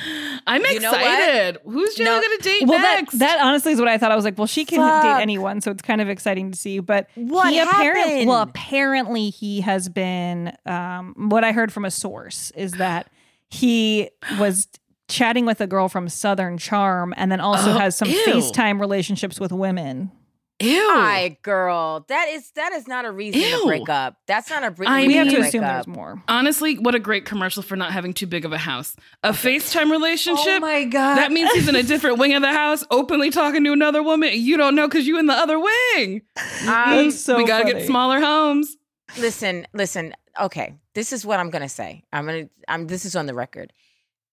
I'm 0.46 0.62
You 0.62 0.76
excited. 0.78 1.58
Who's 1.66 1.96
Jill 1.96 2.06
No. 2.06 2.22
going 2.22 2.38
to 2.38 2.44
date 2.44 2.68
Well, 2.68 2.80
that 2.80 2.96
next? 3.02 3.20
that 3.20 3.40
honestly 3.42 3.72
is 3.74 3.80
what 3.80 3.88
I 3.88 3.98
thought. 3.98 4.12
I 4.12 4.16
was 4.16 4.26
like, 4.26 4.38
well, 4.38 4.48
she 4.48 4.66
can 4.66 4.80
Fuck. 4.80 5.04
date 5.04 5.22
anyone, 5.22 5.62
so 5.62 5.72
it's 5.72 5.82
kind 5.82 6.02
of 6.02 6.10
exciting 6.10 6.52
to 6.52 6.58
see. 6.58 6.80
But 6.80 7.08
What 7.16 7.52
he 7.54 7.60
apparently, 7.60 8.12
happened? 8.12 8.28
well, 8.30 8.42
apparently 8.42 9.30
he 9.30 9.62
has 9.62 9.90
been. 9.90 10.54
Um, 10.66 11.16
what 11.30 11.44
I 11.44 11.52
heard 11.52 11.72
from 11.72 11.86
a 11.86 11.92
source 11.92 12.52
is 12.56 12.74
that 12.74 13.10
he 13.50 14.10
was 14.40 14.68
chatting 15.08 15.46
with 15.46 15.62
a 15.62 15.68
girl 15.68 15.90
from 15.90 16.10
Southern 16.10 16.58
Charm, 16.58 17.14
and 17.18 17.32
then 17.32 17.40
also 17.40 17.72
Oh, 17.72 17.78
has 17.78 17.96
some 17.96 18.10
ew. 18.10 18.24
FaceTime 18.26 18.80
relationships 18.80 19.40
with 19.40 19.52
women. 19.52 20.12
Ew. 20.62 20.88
Hi, 20.94 21.38
girl. 21.42 22.06
That 22.08 22.30
is 22.30 22.52
that 22.52 22.72
is 22.74 22.88
not 22.88 23.06
a 23.06 23.12
reason 23.12 23.42
Ew. 23.42 23.62
to 23.62 23.66
break 23.66 23.90
up. 23.90 24.16
That's 24.28 24.50
not 24.50 24.64
a 24.64 24.70
re- 24.70 24.88
I 24.88 24.98
reason 24.98 25.08
we 25.08 25.14
have 25.16 25.30
to 25.30 25.40
assume 25.42 25.64
up. 25.64 25.86
there's 25.86 25.96
more. 25.96 26.24
Honestly, 26.28 26.78
what 26.78 26.96
a 26.96 27.00
great 27.00 27.26
commercial 27.26 27.64
for 27.64 27.76
not 27.76 27.92
having 27.92 28.14
too 28.14 28.28
big 28.28 28.46
of 28.46 28.54
a 28.54 28.58
house. 28.58 28.96
A 29.24 29.32
FaceTime 29.32 29.92
relationship. 29.92 30.46
Oh 30.48 30.60
my 30.60 30.86
god. 30.86 31.16
That 31.16 31.32
means 31.32 31.52
he's 31.52 31.68
in 31.68 31.76
a 31.76 31.84
different 31.94 32.18
wing 32.20 32.34
of 32.34 32.42
the 32.44 32.54
house, 32.54 32.84
openly 32.92 33.30
talking 33.30 33.64
to 33.66 33.74
another 33.74 34.02
woman. 34.04 34.30
You 34.34 34.56
don't 34.56 34.76
know 34.76 34.88
because 34.88 35.06
you 35.08 35.18
in 35.20 35.26
the 35.26 35.34
other 35.34 35.60
wing. 35.60 36.22
Um, 36.38 36.66
That's 36.68 37.20
so 37.20 37.36
we 37.38 37.46
gotta 37.46 37.64
funny. 37.66 37.80
get 37.80 37.88
smaller 37.88 38.20
homes. 38.22 38.78
listen, 39.18 39.68
listen. 39.74 40.14
Okay, 40.40 40.76
this 40.94 41.12
is 41.12 41.26
what 41.26 41.40
I'm 41.40 41.50
gonna 41.50 41.68
say. 41.68 42.04
I'm 42.14 42.26
gonna. 42.26 42.50
I'm. 42.68 42.88
This 42.88 43.06
is 43.06 43.16
on 43.16 43.26
the 43.26 43.34
record. 43.34 43.74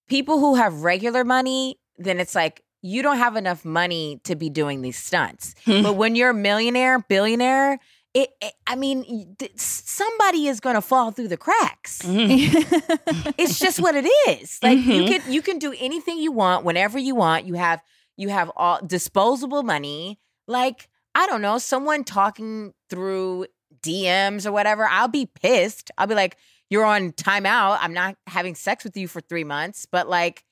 People 0.08 0.38
who 0.38 0.54
have 0.56 0.82
regular 0.82 1.24
money, 1.24 1.78
then 1.98 2.20
it's 2.20 2.34
like 2.34 2.62
you 2.82 3.02
don't 3.02 3.18
have 3.18 3.36
enough 3.36 3.64
money 3.64 4.20
to 4.24 4.36
be 4.36 4.48
doing 4.50 4.80
these 4.82 4.96
stunts. 4.98 5.54
but 5.66 5.96
when 5.96 6.14
you're 6.16 6.30
a 6.30 6.34
millionaire, 6.34 6.98
billionaire, 6.98 7.78
it. 8.14 8.30
it 8.40 8.52
I 8.66 8.74
mean, 8.76 9.36
somebody 9.56 10.46
is 10.48 10.60
gonna 10.60 10.80
fall 10.82 11.10
through 11.10 11.28
the 11.28 11.36
cracks. 11.36 12.00
it's 12.04 13.58
just 13.58 13.80
what 13.80 13.94
it 13.94 14.06
is. 14.28 14.58
Like 14.62 14.78
you 14.78 15.02
Mhm. 15.04 15.08
can 15.08 15.32
you 15.32 15.42
can 15.42 15.58
do 15.58 15.74
anything 15.78 16.18
you 16.18 16.32
want 16.32 16.64
whenever 16.64 16.98
you 16.98 17.14
want. 17.14 17.46
You 17.46 17.54
have 17.54 17.82
you 18.16 18.28
have 18.28 18.50
all 18.56 18.80
disposable 18.84 19.62
money. 19.62 20.18
Like 20.46 20.88
I 21.14 21.26
don't 21.26 21.42
know, 21.42 21.58
someone 21.58 22.04
talking 22.04 22.72
through 22.88 23.46
DMs 23.82 24.46
or 24.46 24.52
whatever. 24.52 24.86
I'll 24.86 25.08
be 25.08 25.26
pissed. 25.26 25.90
I'll 25.98 26.06
be 26.06 26.14
like, 26.14 26.36
you're 26.68 26.84
on 26.84 27.12
timeout. 27.12 27.78
I'm 27.80 27.92
not 27.94 28.16
having 28.26 28.54
sex 28.54 28.84
with 28.84 28.96
you 28.96 29.08
for 29.08 29.20
three 29.20 29.42
months, 29.44 29.86
but 29.90 30.08
like, 30.08 30.44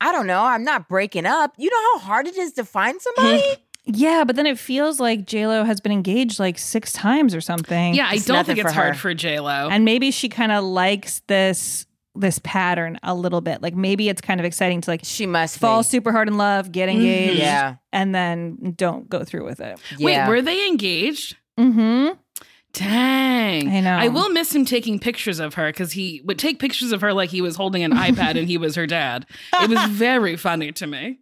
I 0.00 0.12
don't 0.12 0.26
know. 0.26 0.42
I'm 0.44 0.64
not 0.64 0.88
breaking 0.88 1.26
up. 1.26 1.54
You 1.58 1.70
know 1.70 1.98
how 1.98 2.06
hard 2.06 2.26
it 2.26 2.36
is 2.36 2.52
to 2.54 2.64
find 2.64 3.00
somebody? 3.00 3.42
Yeah, 3.90 4.24
but 4.24 4.36
then 4.36 4.44
it 4.44 4.58
feels 4.58 5.00
like 5.00 5.24
J 5.24 5.46
Lo 5.46 5.64
has 5.64 5.80
been 5.80 5.92
engaged 5.92 6.38
like 6.38 6.58
six 6.58 6.92
times 6.92 7.34
or 7.34 7.40
something. 7.40 7.94
Yeah, 7.94 8.08
I 8.10 8.16
It's 8.16 8.26
don't 8.26 8.36
nothing 8.36 8.56
think 8.56 8.66
it's 8.66 8.74
her. 8.74 8.82
hard 8.82 8.98
for 8.98 9.14
J 9.14 9.40
Lo. 9.40 9.70
and 9.70 9.82
maybe 9.86 10.10
she 10.10 10.28
kind 10.28 10.52
of 10.52 10.62
likes 10.62 11.22
this 11.26 11.86
this 12.14 12.38
pattern 12.44 12.98
a 13.02 13.14
little 13.14 13.40
bit. 13.40 13.62
Like 13.62 13.74
maybe 13.74 14.10
it's 14.10 14.20
kind 14.20 14.40
of 14.40 14.44
exciting 14.44 14.82
to 14.82 14.90
like 14.90 15.00
She 15.04 15.24
must 15.24 15.58
fall 15.58 15.80
be. 15.80 15.84
super 15.84 16.12
hard 16.12 16.28
in 16.28 16.36
love, 16.36 16.70
get 16.70 16.90
engaged, 16.90 17.38
Yeah. 17.40 17.76
and 17.90 18.14
then 18.14 18.74
don't 18.76 19.08
go 19.08 19.24
through 19.24 19.46
with 19.46 19.58
it. 19.60 19.80
Wait, 19.98 20.12
Yeah. 20.12 20.28
were 20.28 20.42
they 20.42 20.66
engaged? 20.68 21.36
Mm-hmm. 21.58 22.18
Dang. 22.78 23.68
I 23.68 23.80
know. 23.80 23.96
I 23.96 24.08
will 24.08 24.28
miss 24.30 24.54
him 24.54 24.64
taking 24.64 24.98
pictures 24.98 25.38
of 25.40 25.54
her 25.54 25.68
because 25.68 25.92
he 25.92 26.20
would 26.24 26.38
take 26.38 26.58
pictures 26.58 26.92
of 26.92 27.00
her 27.00 27.12
like 27.12 27.30
he 27.30 27.40
was 27.42 27.56
holding 27.56 27.82
an 27.82 27.92
iPad 27.92 28.38
and 28.38 28.46
he 28.46 28.56
was 28.58 28.74
her 28.76 28.86
dad. 28.86 29.26
It 29.62 29.68
was 29.70 29.84
very 29.90 30.36
funny 30.36 30.72
to 30.72 30.86
me. 30.86 31.18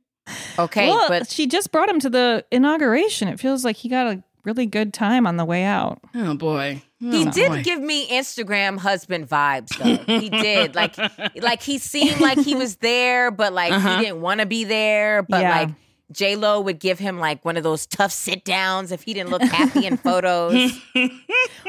okay, 0.58 0.88
well, 0.88 1.08
but 1.08 1.30
she 1.30 1.46
just 1.46 1.70
brought 1.72 1.88
him 1.88 2.00
to 2.00 2.10
the 2.10 2.44
inauguration. 2.50 3.28
It 3.28 3.38
feels 3.40 3.64
like 3.64 3.76
he 3.76 3.88
got 3.88 4.06
a 4.08 4.22
really 4.44 4.66
good 4.66 4.92
time 4.92 5.26
on 5.26 5.36
the 5.36 5.44
way 5.44 5.64
out. 5.64 6.00
Oh 6.14 6.34
boy. 6.36 6.82
he 7.00 7.26
Oh, 7.26 7.30
did 7.30 7.48
boy. 7.50 7.62
give 7.62 7.80
me 7.80 8.08
Instagram 8.08 8.78
husband 8.78 9.28
vibes 9.28 9.76
though. 9.78 10.18
he 10.20 10.28
did. 10.28 10.74
Like 10.74 10.96
like 11.36 11.62
he 11.62 11.78
seemed 11.78 12.20
like 12.20 12.38
he 12.38 12.54
was 12.54 12.76
there, 12.76 13.30
but 13.30 13.52
like 13.52 13.72
Uh-huh. 13.72 13.96
he 13.98 14.04
didn't 14.04 14.20
want 14.20 14.40
to 14.40 14.46
be 14.46 14.64
there. 14.64 15.22
But 15.22 15.40
Yeah. 15.42 15.50
like 15.60 15.68
J 16.12 16.36
Lo 16.36 16.60
would 16.60 16.78
give 16.78 16.98
him 16.98 17.18
like 17.18 17.44
one 17.44 17.56
of 17.56 17.62
those 17.62 17.86
tough 17.86 18.12
sit 18.12 18.44
downs 18.44 18.92
if 18.92 19.02
he 19.02 19.12
didn't 19.12 19.30
look 19.30 19.42
happy 19.42 19.86
in 19.86 19.96
photos. 19.96 20.72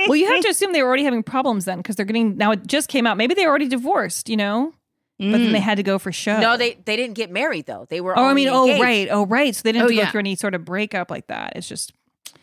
well, 0.08 0.16
you 0.16 0.28
have 0.28 0.42
to 0.42 0.50
assume 0.50 0.74
they 0.74 0.84
were 0.84 0.88
already 0.88 1.04
having 1.04 1.24
problems 1.24 1.66
then 1.66 1.78
because 1.80 1.96
they're 1.96 2.06
getting 2.06 2.38
now. 2.38 2.52
It 2.52 2.68
just 2.68 2.90
came 2.90 3.08
out. 3.08 3.18
Maybe 3.18 3.34
they 3.34 3.46
were 3.46 3.50
already 3.50 3.68
divorced, 3.68 4.30
you 4.30 4.38
know. 4.38 4.74
But 5.20 5.32
then 5.32 5.52
they 5.52 5.58
mm. 5.58 5.64
had 5.64 5.78
to 5.78 5.84
go 5.84 5.98
for 5.98 6.12
show. 6.12 6.40
No, 6.40 6.58
they 6.58 6.78
they 6.86 6.96
didn't 6.96 7.16
get 7.16 7.32
married 7.32 7.66
though. 7.66 7.88
They 7.90 8.02
were. 8.02 8.18
Oh, 8.18 8.22
I 8.22 8.30
only 8.30 8.46
mean, 8.46 8.54
oh 8.54 8.80
right, 8.80 9.08
oh 9.10 9.26
right. 9.26 9.56
So 9.56 9.62
they 9.64 9.72
didn't 9.72 9.82
Oh, 9.82 9.86
have 9.86 9.90
to 9.90 9.96
yeah. 9.96 10.06
go 10.06 10.12
through 10.12 10.20
any 10.20 10.36
sort 10.36 10.54
of 10.54 10.64
breakup 10.64 11.10
like 11.10 11.26
that. 11.28 11.54
It's 11.56 11.68
just 11.68 11.92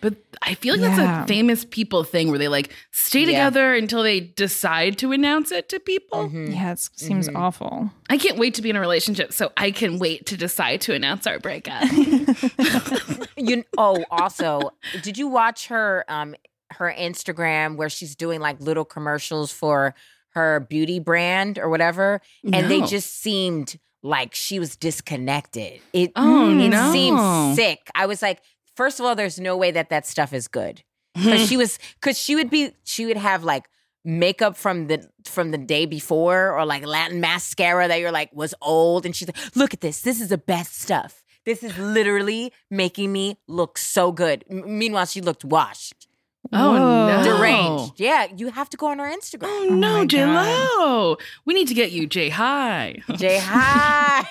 But 0.00 0.14
I 0.42 0.54
feel 0.54 0.74
like 0.74 0.82
Yeah. 0.82 0.96
that's 0.96 1.24
a 1.24 1.26
famous 1.28 1.64
people 1.64 2.04
thing 2.04 2.28
where 2.28 2.38
they 2.38 2.48
like 2.48 2.72
stay 2.90 3.20
Yeah. 3.20 3.26
together 3.26 3.74
until 3.74 4.02
they 4.02 4.20
decide 4.20 4.98
to 4.98 5.12
announce 5.12 5.50
it 5.52 5.68
to 5.70 5.80
people. 5.80 6.26
Mm-hmm. 6.28 6.52
yeah, 6.52 6.72
it 6.72 6.78
seems 6.94 7.28
awful. 7.34 7.90
I 8.10 8.18
can't 8.18 8.38
wait 8.38 8.54
to 8.54 8.62
be 8.62 8.70
in 8.70 8.76
a 8.76 8.80
relationship, 8.80 9.32
so 9.32 9.52
I 9.56 9.70
can 9.70 9.98
wait 9.98 10.26
to 10.26 10.36
decide 10.36 10.80
to 10.82 10.94
announce 10.94 11.26
our 11.26 11.38
breakup. 11.38 11.84
You 13.36 13.64
oh, 13.76 14.04
also, 14.10 14.70
did 15.02 15.18
you 15.18 15.26
watch 15.28 15.66
her 15.68 16.04
um 16.08 16.34
her 16.70 16.92
Instagram 16.96 17.76
where 17.76 17.88
she's 17.90 18.14
doing 18.16 18.40
like 18.40 18.60
little 18.60 18.84
commercials 18.84 19.52
for 19.52 19.94
her 20.30 20.60
beauty 20.60 20.98
brand 20.98 21.58
or 21.58 21.68
whatever, 21.68 22.20
and 22.52 22.70
they 22.70 22.80
just 22.82 23.20
seemed 23.22 23.78
like 24.02 24.34
she 24.34 24.58
was 24.58 24.76
disconnected. 24.76 25.80
It 25.92 26.12
Oh, 26.16 26.50
it 26.50 26.68
no. 26.68 26.92
seemed 26.92 27.56
sick. 27.56 27.90
I 27.94 28.06
was 28.06 28.20
like, 28.22 28.40
first 28.76 29.00
of 29.00 29.06
all, 29.06 29.14
there's 29.14 29.38
no 29.40 29.56
way 29.56 29.70
that 29.70 29.88
that 29.90 30.06
stuff 30.06 30.32
is 30.32 30.48
good 30.48 30.82
because 31.14 31.46
she 31.48 31.56
was 31.56 31.78
because 32.00 32.18
she 32.18 32.34
would 32.34 32.50
be 32.50 32.72
she 32.84 33.06
would 33.06 33.16
have 33.16 33.44
like 33.44 33.68
makeup 34.04 34.56
from 34.56 34.86
the 34.88 35.08
from 35.24 35.50
the 35.50 35.58
day 35.58 35.86
before 35.86 36.52
or 36.52 36.66
like 36.66 36.84
Latin 36.86 37.20
mascara 37.20 37.88
that 37.88 38.00
you're 38.00 38.12
like 38.12 38.30
was 38.34 38.54
old 38.60 39.06
and 39.06 39.16
she's 39.16 39.28
like 39.28 39.56
look 39.56 39.72
at 39.72 39.80
this 39.80 40.02
this 40.02 40.20
is 40.20 40.28
the 40.28 40.36
best 40.36 40.78
stuff 40.78 41.22
this 41.46 41.62
is 41.62 41.76
literally 41.78 42.52
making 42.70 43.10
me 43.12 43.38
look 43.48 43.78
so 43.78 44.12
good 44.12 44.44
M- 44.50 44.78
meanwhile 44.78 45.06
she 45.06 45.22
looked 45.22 45.42
washed 45.42 46.06
oh 46.52 46.72
Whoa. 46.74 47.06
no. 47.16 47.24
deranged 47.38 47.98
yeah 47.98 48.26
you 48.36 48.50
have 48.50 48.68
to 48.70 48.76
go 48.76 48.88
on 48.88 48.98
her 48.98 49.06
Instagram 49.10 49.44
Oh, 49.44 49.68
oh 49.68 49.70
my 49.70 49.76
no, 49.76 49.98
God. 50.00 50.08
J 50.10 50.26
Lo. 50.26 51.16
We 51.46 51.54
need 51.54 51.68
to 51.68 51.74
get 51.74 51.90
you 51.90 52.06
J 52.06 52.28
High. 52.28 52.96
Jay 53.16 53.38
hi 53.40 54.28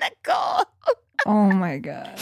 Nicole 0.00 0.64
Oh 1.26 1.50
my 1.52 1.78
god. 1.78 2.18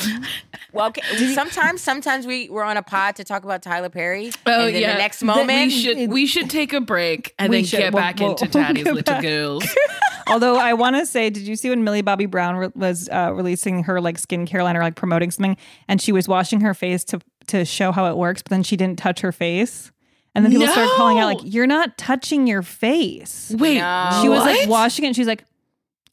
well 0.72 0.86
okay 0.88 1.02
sometimes 1.34 1.80
sometimes 1.80 2.26
we 2.26 2.48
we're 2.48 2.62
on 2.62 2.76
a 2.76 2.82
pod 2.82 3.16
to 3.16 3.24
talk 3.24 3.44
about 3.44 3.62
Tyler 3.62 3.88
Perry 3.88 4.30
Oh 4.46 4.66
and 4.66 4.74
then 4.74 4.80
yeah. 4.82 4.92
the 4.92 4.98
next 4.98 5.18
Th- 5.20 5.26
moment 5.26 5.50
we 5.50 5.70
should 5.70 6.10
we 6.10 6.26
should 6.26 6.48
take 6.50 6.72
a 6.72 6.80
break 6.80 7.34
and 7.38 7.52
then 7.52 7.64
should. 7.64 7.78
get 7.78 7.92
We'll- 7.92 8.02
back 8.02 8.18
we'll- 8.20 8.30
into 8.30 8.44
we'll 8.44 8.64
Daddy's 8.64 8.84
Little 8.84 9.02
back. 9.02 9.22
Girls. 9.22 9.64
Although 10.28 10.56
I 10.56 10.72
want 10.74 10.94
to 10.96 11.04
say, 11.04 11.30
did 11.30 11.42
you 11.42 11.56
see 11.56 11.68
when 11.68 11.82
Millie 11.82 12.00
Bobby 12.00 12.26
Brown 12.26 12.54
re- 12.54 12.68
was 12.76 13.08
uh, 13.08 13.32
releasing 13.34 13.82
her 13.84 14.00
like 14.00 14.18
skincare 14.18 14.62
line 14.62 14.76
or 14.76 14.80
like 14.80 14.94
promoting 14.94 15.32
something, 15.32 15.56
and 15.88 16.00
she 16.00 16.12
was 16.12 16.28
washing 16.28 16.60
her 16.60 16.74
face 16.74 17.02
to 17.04 17.18
to 17.48 17.64
show 17.64 17.90
how 17.90 18.06
it 18.08 18.16
works, 18.16 18.40
but 18.40 18.50
then 18.50 18.62
she 18.62 18.76
didn't 18.76 19.00
touch 19.00 19.20
her 19.20 19.32
face, 19.32 19.90
and 20.36 20.44
then 20.44 20.52
people 20.52 20.68
started 20.68 20.92
calling 20.96 21.18
out 21.18 21.26
like, 21.26 21.40
"You're 21.42 21.66
not 21.66 21.98
touching 21.98 22.46
your 22.46 22.62
face." 22.62 23.52
Wait, 23.58 23.78
No. 23.78 24.20
she 24.22 24.28
was 24.28 24.38
like 24.44 24.68
washing 24.68 25.04
it, 25.04 25.08
and 25.08 25.16
she's 25.16 25.26
like, 25.26 25.44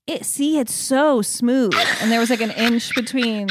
it, 0.10 0.26
"See, 0.26 0.60
it's 0.60 0.74
so 0.74 1.22
smooth," 1.22 1.74
and 2.02 2.12
there 2.12 2.20
was 2.20 2.30
like 2.30 2.42
an 2.42 2.52
inch 2.52 2.94
between. 2.96 3.48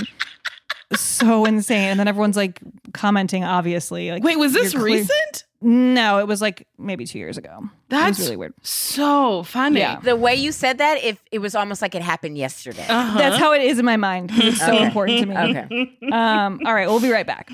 So 0.95 1.45
insane, 1.45 1.91
and 1.91 2.01
then 2.01 2.09
everyone's 2.09 2.37
like 2.37 2.61
commenting. 2.95 3.45
Obviously, 3.45 4.11
like, 4.11 4.23
Wait, 4.25 4.39
was 4.39 4.55
this 4.55 4.73
clear- 4.73 4.85
recent? 4.85 5.45
No, 5.61 6.19
it 6.19 6.27
was 6.27 6.41
like 6.41 6.67
maybe 6.79 7.05
two 7.05 7.19
years 7.19 7.37
ago. 7.37 7.69
That's 7.91 8.19
really 8.21 8.37
weird. 8.37 8.55
So 8.63 9.43
funny. 9.43 9.81
Yeah. 9.81 9.99
the 10.01 10.17
way 10.17 10.35
you 10.35 10.51
said 10.53 10.79
that 10.79 11.03
if 11.05 11.23
it 11.31 11.41
was 11.41 11.55
almost 11.55 11.83
like 11.83 11.95
it 11.97 12.01
happened 12.03 12.39
yesterday 12.39 12.87
Uh-huh. 12.89 13.19
That's 13.19 13.37
how 13.37 13.53
it 13.53 13.61
is 13.63 13.79
in 13.79 13.85
my 13.85 13.97
mind. 13.97 14.31
It's 14.35 14.61
so 14.61 14.73
Okay. 14.73 14.85
important 14.85 15.19
to 15.19 15.27
me. 15.27 15.37
okay 15.37 15.91
Um, 16.13 16.61
all 16.65 16.73
right, 16.73 16.89
we'll 16.89 17.01
be 17.01 17.11
right 17.11 17.27
back. 17.27 17.51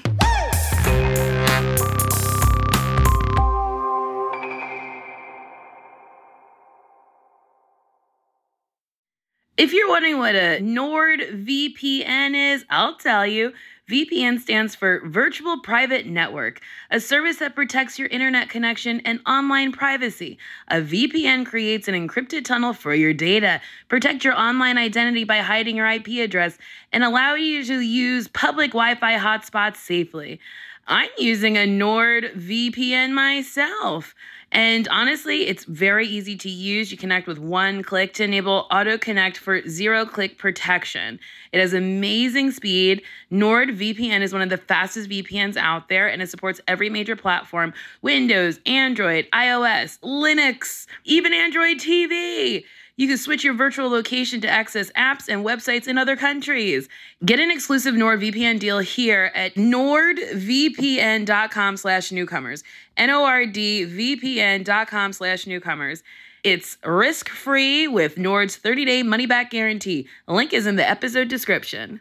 If 9.56 9.72
you're 9.72 9.88
wondering 9.88 10.18
what 10.18 10.34
a 10.34 10.58
NordVPN 10.60 12.34
is, 12.54 12.64
I'll 12.70 12.96
tell 12.96 13.24
you. 13.24 13.52
VPN 13.88 14.40
stands 14.40 14.74
for 14.74 15.06
Virtual 15.06 15.60
Private 15.60 16.06
Network, 16.06 16.60
a 16.90 16.98
service 16.98 17.36
that 17.36 17.54
protects 17.54 17.96
your 17.96 18.08
internet 18.08 18.48
connection 18.48 18.98
and 19.00 19.20
online 19.26 19.70
privacy. 19.70 20.38
A 20.68 20.80
VPN 20.80 21.46
creates 21.46 21.86
an 21.86 21.94
encrypted 21.94 22.44
tunnel 22.44 22.72
for 22.72 22.94
your 22.94 23.14
data, 23.14 23.60
protect 23.88 24.24
your 24.24 24.34
online 24.34 24.76
identity 24.76 25.22
by 25.22 25.38
hiding 25.38 25.76
your 25.76 25.86
IP 25.86 26.08
address, 26.18 26.58
and 26.92 27.04
allow 27.04 27.34
you 27.34 27.62
to 27.64 27.78
use 27.78 28.26
public 28.26 28.72
Wi-Fi 28.72 29.18
hotspots 29.18 29.76
safely. 29.76 30.40
I'm 30.88 31.10
using 31.16 31.56
a 31.56 31.66
NordVPN 31.66 33.12
myself. 33.12 34.16
And 34.54 34.86
honestly, 34.86 35.48
it's 35.48 35.64
very 35.64 36.06
easy 36.06 36.36
to 36.36 36.48
use. 36.48 36.92
You 36.92 36.96
connect 36.96 37.26
with 37.26 37.40
one 37.40 37.82
click 37.82 38.14
to 38.14 38.24
enable 38.24 38.68
auto 38.70 38.96
connect 38.96 39.36
for 39.36 39.68
zero 39.68 40.06
click 40.06 40.38
protection. 40.38 41.18
It 41.50 41.58
has 41.58 41.72
amazing 41.72 42.52
speed. 42.52 43.02
NordVPN 43.32 44.20
is 44.20 44.32
one 44.32 44.42
of 44.42 44.50
the 44.50 44.56
fastest 44.56 45.10
VPNs 45.10 45.56
out 45.56 45.88
there 45.88 46.06
and 46.06 46.22
it 46.22 46.30
supports 46.30 46.60
every 46.68 46.88
major 46.88 47.16
platform 47.16 47.74
Windows, 48.00 48.60
Android, 48.64 49.26
iOS, 49.32 49.98
Linux, 50.00 50.86
even 51.02 51.34
Android 51.34 51.78
TV. 51.78 52.64
You 52.96 53.08
can 53.08 53.18
switch 53.18 53.42
your 53.42 53.54
virtual 53.54 53.90
location 53.90 54.40
to 54.42 54.48
access 54.48 54.92
apps 54.92 55.28
and 55.28 55.44
websites 55.44 55.88
in 55.88 55.98
other 55.98 56.14
countries. 56.16 56.88
Get 57.24 57.40
an 57.40 57.50
exclusive 57.50 57.96
NordVPN 57.96 58.60
deal 58.60 58.78
here 58.78 59.32
at 59.34 59.56
nordvpn.com 59.56 60.26
slash 61.76 62.12
newcomers. 62.12 62.62
N-O-R-D-V-P-N.com 62.96 63.92
slash 65.12 65.46
newcomers. 65.48 66.04
It's 66.44 66.78
risk-free 66.84 67.88
with 67.88 68.16
Nord's 68.16 68.56
30-day 68.56 69.02
money-back 69.02 69.50
guarantee. 69.50 70.06
Link 70.28 70.52
is 70.52 70.68
in 70.68 70.76
the 70.76 70.88
episode 70.88 71.26
description. 71.28 72.00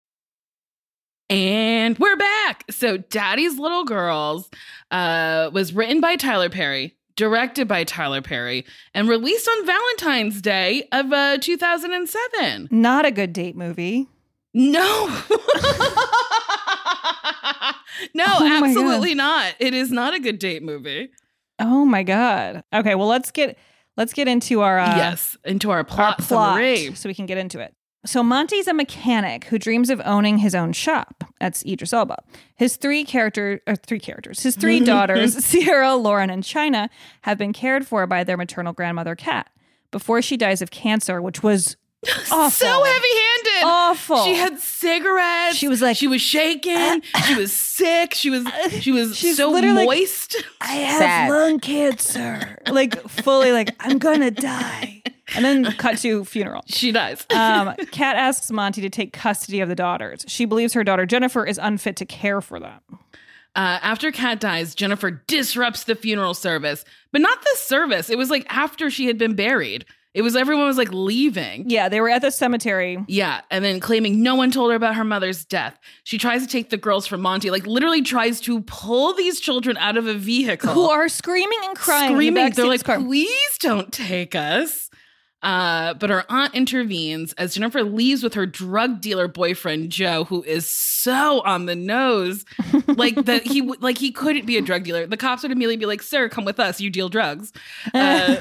And 1.31 1.97
we're 1.97 2.17
back. 2.17 2.65
So, 2.69 2.97
Daddy's 2.97 3.57
Little 3.57 3.85
Girls 3.85 4.49
uh, 4.91 5.49
was 5.53 5.71
written 5.71 6.01
by 6.01 6.17
Tyler 6.17 6.49
Perry, 6.49 6.97
directed 7.15 7.69
by 7.69 7.85
Tyler 7.85 8.21
Perry, 8.21 8.65
and 8.93 9.07
released 9.07 9.47
on 9.47 9.65
Valentine's 9.65 10.41
Day 10.41 10.89
of 10.91 11.13
uh, 11.13 11.37
2007. 11.37 12.67
Not 12.69 13.05
a 13.05 13.11
good 13.11 13.31
date 13.31 13.55
movie. 13.55 14.09
No. 14.53 14.81
no, 18.13 18.25
Oh 18.27 18.61
absolutely 18.65 19.15
not. 19.15 19.55
It 19.57 19.73
is 19.73 19.89
not 19.89 20.13
a 20.13 20.19
good 20.19 20.37
date 20.37 20.63
movie. 20.63 21.11
Oh 21.59 21.85
my 21.85 22.03
god. 22.03 22.61
Okay, 22.73 22.95
well 22.95 23.07
let's 23.07 23.31
get 23.31 23.57
let's 23.95 24.11
get 24.11 24.27
into 24.27 24.59
our 24.59 24.77
uh, 24.79 24.97
yes, 24.97 25.37
into 25.45 25.71
our 25.71 25.85
plot, 25.85 25.99
our 25.99 26.15
plot 26.15 26.55
summary. 26.55 26.93
so 26.95 27.07
we 27.07 27.15
can 27.15 27.25
get 27.25 27.37
into 27.37 27.61
it. 27.61 27.73
So 28.05 28.23
Monty's 28.23 28.67
a 28.67 28.73
mechanic 28.73 29.45
who 29.45 29.59
dreams 29.59 29.89
of 29.91 30.01
owning 30.05 30.39
his 30.39 30.55
own 30.55 30.73
shop. 30.73 31.23
That's 31.39 31.63
Idris 31.65 31.93
Elba. 31.93 32.17
His 32.55 32.75
three 32.77 33.03
character, 33.03 33.61
or 33.67 33.75
three 33.75 33.99
characters, 33.99 34.41
his 34.41 34.55
three 34.55 34.79
daughters, 34.83 35.33
Sierra, 35.45 35.95
Lauren, 35.95 36.29
and 36.31 36.43
China, 36.43 36.89
have 37.21 37.37
been 37.37 37.53
cared 37.53 37.85
for 37.85 38.07
by 38.07 38.23
their 38.23 38.37
maternal 38.37 38.73
grandmother, 38.73 39.15
Kat, 39.15 39.49
before 39.91 40.21
she 40.21 40.35
dies 40.35 40.61
of 40.63 40.71
cancer, 40.71 41.21
which 41.21 41.43
was 41.43 41.77
awful. 42.31 42.49
So 42.49 42.83
heavy-handed. 42.83 43.63
Awful. 43.63 44.23
She 44.25 44.33
had 44.33 44.57
cigarettes. 44.59 45.55
She 45.55 45.67
was 45.67 45.83
like- 45.83 45.95
she 45.97 46.07
was 46.07 46.21
shaking. 46.21 46.75
Uh, 46.75 47.21
she 47.27 47.35
was 47.35 47.51
sick. 47.53 48.15
She 48.15 48.31
was 48.31 48.43
uh, 48.47 48.69
she 48.71 48.91
was 48.91 49.15
She's 49.15 49.37
so 49.37 49.51
literally 49.51 49.85
like, 49.85 49.99
moist. 49.99 50.35
I 50.59 50.73
have 50.77 50.97
Sad. 50.97 51.29
lung 51.29 51.59
cancer. 51.59 52.57
like 52.71 52.99
fully 53.07 53.51
like 53.51 53.75
I'm 53.79 53.99
gonna 53.99 54.31
die. 54.31 55.00
And 55.35 55.45
then 55.45 55.63
cut 55.73 55.97
to 55.99 56.25
funeral. 56.25 56.63
She 56.67 56.91
dies. 56.91 57.25
um, 57.35 57.75
Kat 57.91 58.15
asks 58.15 58.49
Monty 58.51 58.81
to 58.81 58.89
take 58.89 59.13
custody 59.13 59.59
of 59.59 59.69
the 59.69 59.75
daughters. 59.75 60.25
She 60.27 60.45
believes 60.45 60.73
her 60.73 60.83
daughter 60.83 61.05
Jennifer 61.05 61.45
is 61.45 61.59
unfit 61.61 61.95
to 61.97 62.05
care 62.05 62.41
for 62.41 62.59
them. 62.59 62.79
Uh, 63.53 63.79
after 63.81 64.11
Kat 64.11 64.39
dies, 64.39 64.73
Jennifer 64.73 65.11
disrupts 65.11 65.83
the 65.83 65.95
funeral 65.95 66.33
service, 66.33 66.85
but 67.11 67.21
not 67.21 67.41
the 67.41 67.57
service. 67.57 68.09
It 68.09 68.17
was 68.17 68.29
like 68.29 68.45
after 68.49 68.89
she 68.89 69.07
had 69.07 69.17
been 69.17 69.35
buried. 69.35 69.85
It 70.13 70.23
was 70.23 70.35
everyone 70.35 70.65
was 70.65 70.77
like 70.77 70.91
leaving. 70.91 71.69
Yeah, 71.69 71.87
they 71.87 72.01
were 72.01 72.09
at 72.09 72.21
the 72.21 72.31
cemetery. 72.31 72.97
Yeah, 73.07 73.41
and 73.49 73.63
then 73.63 73.79
claiming 73.79 74.21
no 74.21 74.35
one 74.35 74.51
told 74.51 74.71
her 74.71 74.75
about 74.75 74.95
her 74.95 75.05
mother's 75.05 75.45
death. 75.45 75.79
She 76.03 76.17
tries 76.17 76.41
to 76.41 76.47
take 76.47 76.69
the 76.69 76.75
girls 76.77 77.07
from 77.07 77.21
Monty, 77.21 77.49
like 77.49 77.65
literally 77.65 78.01
tries 78.01 78.41
to 78.41 78.61
pull 78.63 79.13
these 79.13 79.39
children 79.39 79.77
out 79.77 79.95
of 79.95 80.07
a 80.07 80.13
vehicle. 80.13 80.73
Who 80.73 80.89
are 80.89 81.07
screaming 81.07 81.59
and 81.63 81.77
crying. 81.77 82.11
in 82.11 82.17
the 82.17 82.23
screaming. 82.25 82.51
They're 82.53 82.67
like, 82.67 82.83
car. 82.83 82.99
please 82.99 83.57
don't 83.59 83.91
take 83.93 84.35
us. 84.35 84.89
Uh, 85.41 85.93
but 85.95 86.09
her 86.09 86.23
aunt 86.29 86.53
intervenes 86.53 87.33
as 87.33 87.55
Jennifer 87.55 87.83
leaves 87.83 88.21
with 88.23 88.33
her 88.35 88.45
drug 88.45 89.01
dealer 89.01 89.27
boyfriend 89.27 89.91
Joe, 89.91 90.25
who 90.25 90.43
is 90.43 90.67
so 90.67 91.41
on 91.41 91.65
the 91.65 91.75
nose, 91.75 92.45
like 92.87 93.15
that 93.25 93.43
he 93.43 93.61
w- 93.61 93.79
like 93.81 93.97
he 93.97 94.11
couldn't 94.11 94.45
be 94.45 94.57
a 94.57 94.61
drug 94.61 94.83
dealer. 94.83 95.07
The 95.07 95.17
cops 95.17 95.41
would 95.43 95.51
immediately 95.51 95.77
be 95.77 95.85
like, 95.85 96.01
"Sir, 96.03 96.29
come 96.29 96.45
with 96.45 96.59
us. 96.59 96.79
You 96.79 96.89
deal 96.89 97.09
drugs." 97.09 97.51
Uh, 97.93 98.35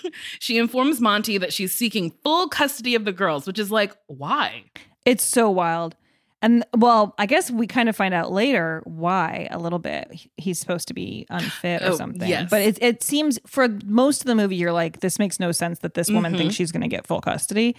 she 0.40 0.58
informs 0.58 1.00
Monty 1.00 1.38
that 1.38 1.52
she's 1.52 1.72
seeking 1.72 2.12
full 2.24 2.48
custody 2.48 2.94
of 2.94 3.04
the 3.04 3.12
girls, 3.12 3.46
which 3.46 3.58
is 3.58 3.70
like, 3.70 3.94
why? 4.06 4.64
It's 5.04 5.24
so 5.24 5.50
wild. 5.50 5.94
And 6.42 6.64
well, 6.76 7.14
I 7.18 7.26
guess 7.26 7.50
we 7.50 7.66
kind 7.66 7.88
of 7.88 7.96
find 7.96 8.12
out 8.12 8.30
later 8.30 8.82
why 8.84 9.48
a 9.50 9.58
little 9.58 9.78
bit. 9.78 10.28
He's 10.36 10.58
supposed 10.58 10.86
to 10.88 10.94
be 10.94 11.26
unfit 11.30 11.82
or 11.82 11.86
Oh, 11.92 11.96
something. 11.96 12.28
yes. 12.28 12.48
But 12.50 12.60
it, 12.62 12.78
it 12.82 13.02
seems 13.02 13.38
for 13.46 13.68
most 13.86 14.20
of 14.20 14.26
the 14.26 14.34
movie, 14.34 14.56
you're 14.56 14.72
like, 14.72 15.00
this 15.00 15.18
makes 15.18 15.40
no 15.40 15.50
sense 15.50 15.78
that 15.80 15.94
this 15.94 16.10
woman 16.10 16.34
Mhm. 16.34 16.38
thinks 16.38 16.54
she's 16.54 16.72
going 16.72 16.82
to 16.82 16.88
get 16.88 17.06
full 17.06 17.20
custody. 17.22 17.74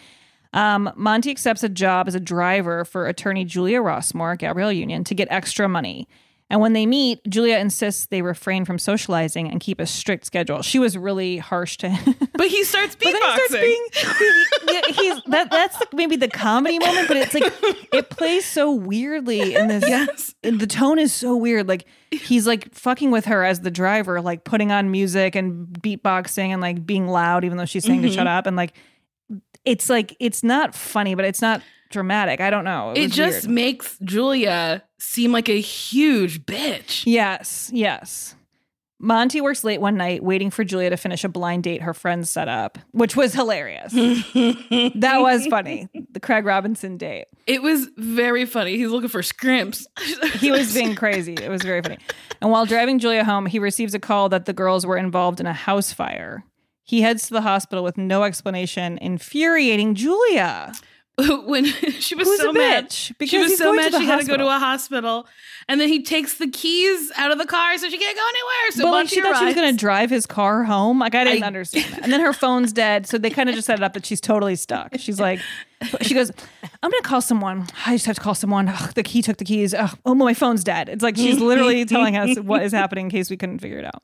Um, 0.54 0.92
Monty 0.96 1.30
accepts 1.30 1.62
a 1.64 1.70
job 1.70 2.08
as 2.08 2.16
a 2.16 2.20
driver 2.20 2.84
for 2.84 3.06
attorney 3.08 3.46
Julia 3.46 3.80
Rossmore, 3.80 4.38
Gabrielle 4.38 4.72
Union, 4.72 5.04
to 5.04 5.14
get 5.14 5.28
extra 5.30 5.68
money. 5.70 6.08
And 6.50 6.62
when 6.62 6.72
they 6.72 6.86
meet, 6.86 7.20
Julia 7.28 7.58
insists 7.58 8.06
they 8.06 8.22
refrain 8.22 8.64
from 8.64 8.80
socializing 8.80 9.52
and 9.52 9.60
keep 9.60 9.82
a 9.82 9.86
strict 9.86 10.26
schedule. 10.26 10.62
She 10.62 10.80
was 10.80 10.98
really 10.98 11.38
harsh 11.40 11.76
to 11.78 11.90
him. 11.90 12.16
But 12.34 12.48
he 12.48 12.64
starts 12.64 12.96
beatboxing. 12.96 13.02
But 13.50 13.52
then 13.52 13.64
he 13.64 13.90
starts 13.92 14.20
being 14.20 14.84
he- 14.88 14.94
he's 14.94 15.24
that 15.28 15.52
that's 15.52 15.78
the, 15.78 15.88
maybe 15.94 16.16
the 16.16 16.30
comedy 16.30 16.80
moment, 16.80 17.08
but 17.10 17.18
it's 17.18 17.34
like 17.34 17.52
it 17.92 18.10
plays 18.10 18.46
so 18.46 18.72
weirdly 18.72 19.56
in 19.56 19.68
this. 19.68 19.84
Yes. 19.88 20.36
and 20.44 20.60
the 20.60 20.68
tone 20.68 21.00
is 21.00 21.12
so 21.14 21.36
weird. 21.36 21.68
Like 21.68 21.86
he's 22.12 22.48
like 22.48 22.74
fucking 22.74 23.12
with 23.12 23.26
her 23.26 23.44
as 23.44 23.60
the 23.62 23.72
driver, 23.72 24.22
like 24.22 24.44
putting 24.46 24.72
on 24.72 24.90
music 24.90 25.36
and 25.36 25.68
beatboxing 25.68 26.50
and 26.50 26.62
like 26.62 26.86
being 26.86 27.08
loud, 27.08 27.44
even 27.44 27.58
though 27.58 27.66
she's 27.66 27.84
saying 27.84 28.04
to 28.04 28.08
Mhm. 28.10 28.16
shut 28.16 28.28
up. 28.28 28.46
And 28.48 28.56
like 28.56 28.74
it's 29.66 29.90
like 29.90 30.16
it's 30.22 30.44
not 30.44 30.74
funny, 30.76 31.14
but 31.16 31.26
it's 31.26 31.42
not 31.42 31.62
dramatic. 31.90 32.42
I 32.42 32.50
don't 32.50 32.64
know. 32.64 32.94
It 32.96 33.04
was 33.04 33.12
just 33.12 33.48
weird. 33.48 33.56
makes 33.56 33.98
Julia 34.00 34.84
seem 35.00 35.32
like 35.32 35.50
a 35.50 35.60
huge 35.60 36.46
bitch. 36.46 37.04
Yes, 37.06 37.70
yes. 37.74 38.36
Monty 39.00 39.42
works 39.42 39.64
late 39.64 39.80
one 39.80 39.96
night 39.96 40.24
waiting 40.24 40.50
for 40.50 40.64
Julia 40.64 40.90
to 40.90 40.98
finish 40.98 41.24
a 41.24 41.30
blind 41.30 41.64
date 41.64 41.84
her 41.84 41.94
friends 41.94 42.32
set 42.32 42.48
up, 42.48 42.80
which 42.94 43.16
was 43.16 43.32
hilarious. 43.32 43.94
that 43.94 45.18
was 45.20 45.46
funny. 45.46 45.88
The 46.12 46.20
Craig 46.20 46.46
Robinson 46.46 46.98
date. 46.98 47.26
It 47.46 47.62
was 47.62 47.90
very 47.98 48.48
funny. 48.48 48.76
He's 48.76 48.90
looking 48.90 49.10
for 49.10 49.22
scrimps. 49.22 49.86
He 50.40 50.50
was 50.50 50.74
being 50.76 50.96
crazy. 50.96 51.36
It 51.36 51.50
was 51.50 51.62
very 51.62 51.84
funny. 51.84 52.00
And 52.42 52.50
while 52.50 52.66
driving 52.66 52.98
Julia 52.98 53.24
home, 53.24 53.46
he 53.46 53.60
receives 53.60 53.94
a 53.94 54.00
call 54.00 54.30
that 54.30 54.46
the 54.46 54.54
girls 54.54 54.84
were 54.84 54.98
involved 54.98 55.40
in 55.40 55.46
a 55.46 55.54
house 55.54 55.94
fire. 55.94 56.44
He 56.84 57.02
heads 57.02 57.28
to 57.28 57.34
the 57.34 57.42
hospital 57.42 57.84
with 57.84 57.98
no 57.98 58.24
explanation, 58.24 58.98
infuriating 58.98 59.94
Julia. 59.94 60.72
when 61.46 61.66
she 62.00 62.14
was 62.16 62.28
Who's 62.28 62.40
so 62.40 62.54
mad. 62.54 62.90
bitch? 62.90 63.28
She 63.28 63.38
was 63.40 63.58
so 63.58 63.74
mad 63.74 63.92
she 63.94 64.06
had 64.06 64.22
to 64.22 64.28
go 64.28 64.38
to 64.38 64.48
a 64.48 64.60
hospital. 64.60 65.28
And 65.68 65.82
then 65.82 65.90
he 65.90 66.02
takes 66.04 66.36
the 66.36 66.48
keys 66.48 67.12
out 67.18 67.32
of 67.32 67.38
the 67.40 67.46
car 67.46 67.78
so 67.78 67.90
she 67.90 67.98
can't 67.98 68.16
go 68.16 68.24
anywhere. 68.30 68.72
So 68.72 68.84
but 68.84 68.92
like 68.92 69.10
she 69.10 69.22
thought 69.22 69.38
she 69.40 69.46
was 69.46 69.56
going 69.56 69.72
to 69.72 69.78
drive 69.78 70.10
his 70.10 70.26
car 70.26 70.64
home. 70.64 71.00
Like 71.00 71.16
I 71.16 71.24
didn't 71.24 71.44
I- 71.44 71.48
understand 71.48 71.92
that. 71.94 72.04
And 72.04 72.14
then 72.14 72.22
her 72.22 72.34
phone's 72.34 72.72
dead, 72.72 73.08
so 73.08 73.18
they 73.18 73.30
kind 73.30 73.50
of 73.50 73.56
just 73.56 73.66
set 73.68 73.80
it 73.80 73.84
up 73.84 73.94
that 73.94 74.06
she's 74.06 74.22
totally 74.22 74.56
stuck. 74.56 74.90
She's 74.98 75.20
like, 75.20 75.40
She 76.02 76.16
goes, 76.16 76.32
I'm 76.82 76.90
gonna 76.90 77.02
call 77.04 77.22
someone. 77.22 77.68
I 77.86 77.96
just 77.96 78.08
have 78.08 78.16
to 78.16 78.22
call 78.22 78.34
someone. 78.34 78.68
Ugh, 78.68 78.94
the 78.96 79.04
key 79.04 79.22
took 79.22 79.38
the 79.38 79.46
keys. 79.46 79.74
Ugh, 79.74 79.98
oh, 80.06 80.16
my 80.16 80.34
phone's 80.34 80.64
dead. 80.64 80.90
It's 80.90 81.04
like 81.04 81.16
she's 81.16 81.40
literally 81.40 81.86
telling 81.86 82.18
us 82.18 82.40
what 82.40 82.64
is 82.64 82.72
happening 82.72 83.06
in 83.06 83.12
case 83.12 83.30
we 83.30 83.38
couldn't 83.38 83.60
figure 83.60 83.78
it 83.78 83.86
out. 83.86 84.04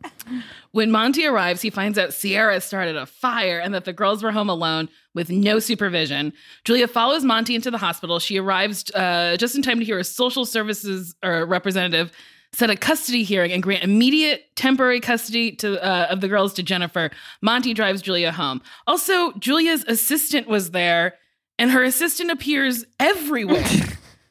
When 0.72 0.92
Monty 0.92 1.26
arrives, 1.26 1.62
he 1.62 1.70
finds 1.70 1.98
out 1.98 2.14
Sierra 2.14 2.62
started 2.62 2.96
a 2.96 3.06
fire 3.06 3.60
and 3.60 3.74
that 3.74 3.86
the 3.86 3.94
girls 3.94 4.22
were 4.22 4.32
home 4.32 4.50
alone 4.50 4.90
with 5.16 5.30
no 5.30 5.60
supervision. 5.60 6.34
Julia 6.64 6.88
follows 6.88 7.24
Monty 7.24 7.56
into 7.56 7.72
the 7.72 7.78
hospital. 7.80 8.20
She 8.20 8.38
arrives 8.38 8.92
uh, 8.92 9.38
just 9.38 9.56
in 9.56 9.62
time 9.62 9.80
to 9.80 9.86
hear 9.86 9.98
a 9.98 10.04
social 10.04 10.46
services 10.46 11.16
uh, 11.24 11.46
representative 11.46 12.12
set 12.54 12.70
a 12.70 12.76
custody 12.76 13.24
hearing 13.24 13.52
and 13.52 13.64
grant 13.64 13.84
immediate 13.84 14.56
temporary 14.56 15.00
custody 15.00 15.52
to 15.54 15.84
uh, 15.84 16.08
of 16.10 16.22
the 16.22 16.28
girls 16.28 16.54
to 16.54 16.64
Jennifer. 16.64 17.10
Monty 17.42 17.74
drives 17.74 18.02
Julia 18.02 18.32
home. 18.32 18.62
Also, 18.88 19.32
Julia's 19.34 19.84
assistant 19.88 20.48
was 20.48 20.72
there, 20.72 21.16
and 21.60 21.72
her 21.72 21.84
assistant 21.84 22.32
appears 22.32 22.86
everywhere. 23.00 23.64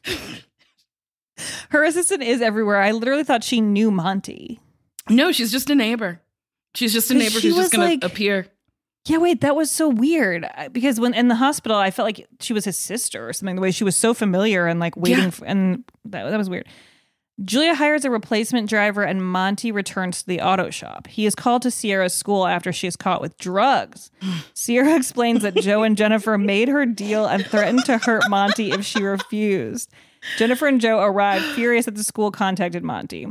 Her 1.69 1.83
assistant 1.83 2.21
is 2.23 2.41
everywhere. 2.41 2.79
I 2.79 2.91
literally 2.91 3.23
thought 3.23 3.43
she 3.43 3.59
knew 3.59 3.89
Monty. 3.91 4.59
no, 5.09 5.31
she's 5.31 5.51
just 5.51 5.69
a 5.69 5.75
neighbor. 5.75 6.21
She's 6.75 6.93
just 6.93 7.09
a 7.11 7.15
neighbor 7.15 7.39
who's 7.39 7.55
just 7.55 7.71
going 7.73 7.89
like- 7.89 8.01
to 8.01 8.07
appear. 8.07 8.47
Yeah, 9.05 9.17
wait, 9.17 9.41
that 9.41 9.53
was 9.55 9.69
so 9.69 9.89
weird 9.89 10.47
because 10.71 10.97
when 10.97 11.13
in 11.13 11.27
the 11.27 11.35
hospital, 11.35 11.75
I 11.75 11.91
felt 11.91 12.05
like 12.05 12.25
she 12.39 12.53
was 12.53 12.63
his 12.63 12.77
sister 12.77 13.27
or 13.27 13.33
something. 13.33 13.55
The 13.57 13.61
way 13.61 13.71
she 13.71 13.83
was 13.83 13.97
so 13.97 14.13
familiar 14.13 14.65
and 14.65 14.79
like 14.79 14.95
waiting, 14.95 15.25
Yeah. 15.25 15.29
for, 15.31 15.43
and 15.45 15.83
that 16.05 16.29
that 16.29 16.37
was 16.37 16.49
weird. 16.49 16.67
Julia 17.43 17.73
hires 17.73 18.05
a 18.05 18.11
replacement 18.11 18.69
driver, 18.69 19.01
and 19.01 19.25
Monty 19.25 19.71
returns 19.71 20.19
to 20.19 20.27
the 20.27 20.39
auto 20.39 20.69
shop. 20.69 21.07
He 21.07 21.25
is 21.25 21.33
called 21.33 21.63
to 21.63 21.71
Sierra's 21.71 22.13
school 22.13 22.45
after 22.45 22.71
she 22.71 22.85
is 22.85 22.95
caught 22.95 23.21
with 23.21 23.37
drugs. 23.37 24.11
Sierra 24.53 24.95
explains 24.95 25.41
that 25.41 25.55
Joe 25.55 25.81
and 25.81 25.97
Jennifer 25.97 26.37
made 26.37 26.67
her 26.67 26.85
deal 26.85 27.25
and 27.25 27.45
threatened 27.45 27.85
to 27.85 27.97
hurt 27.97 28.29
Monty 28.29 28.71
if 28.71 28.85
she 28.85 29.01
refused. 29.01 29.89
Jennifer 30.37 30.67
and 30.67 30.79
Joe 30.79 30.99
arrive 30.99 31.43
furious 31.53 31.85
that 31.85 31.95
the 31.95 32.03
school 32.03 32.31
contacted 32.31 32.83
Monty. 32.83 33.27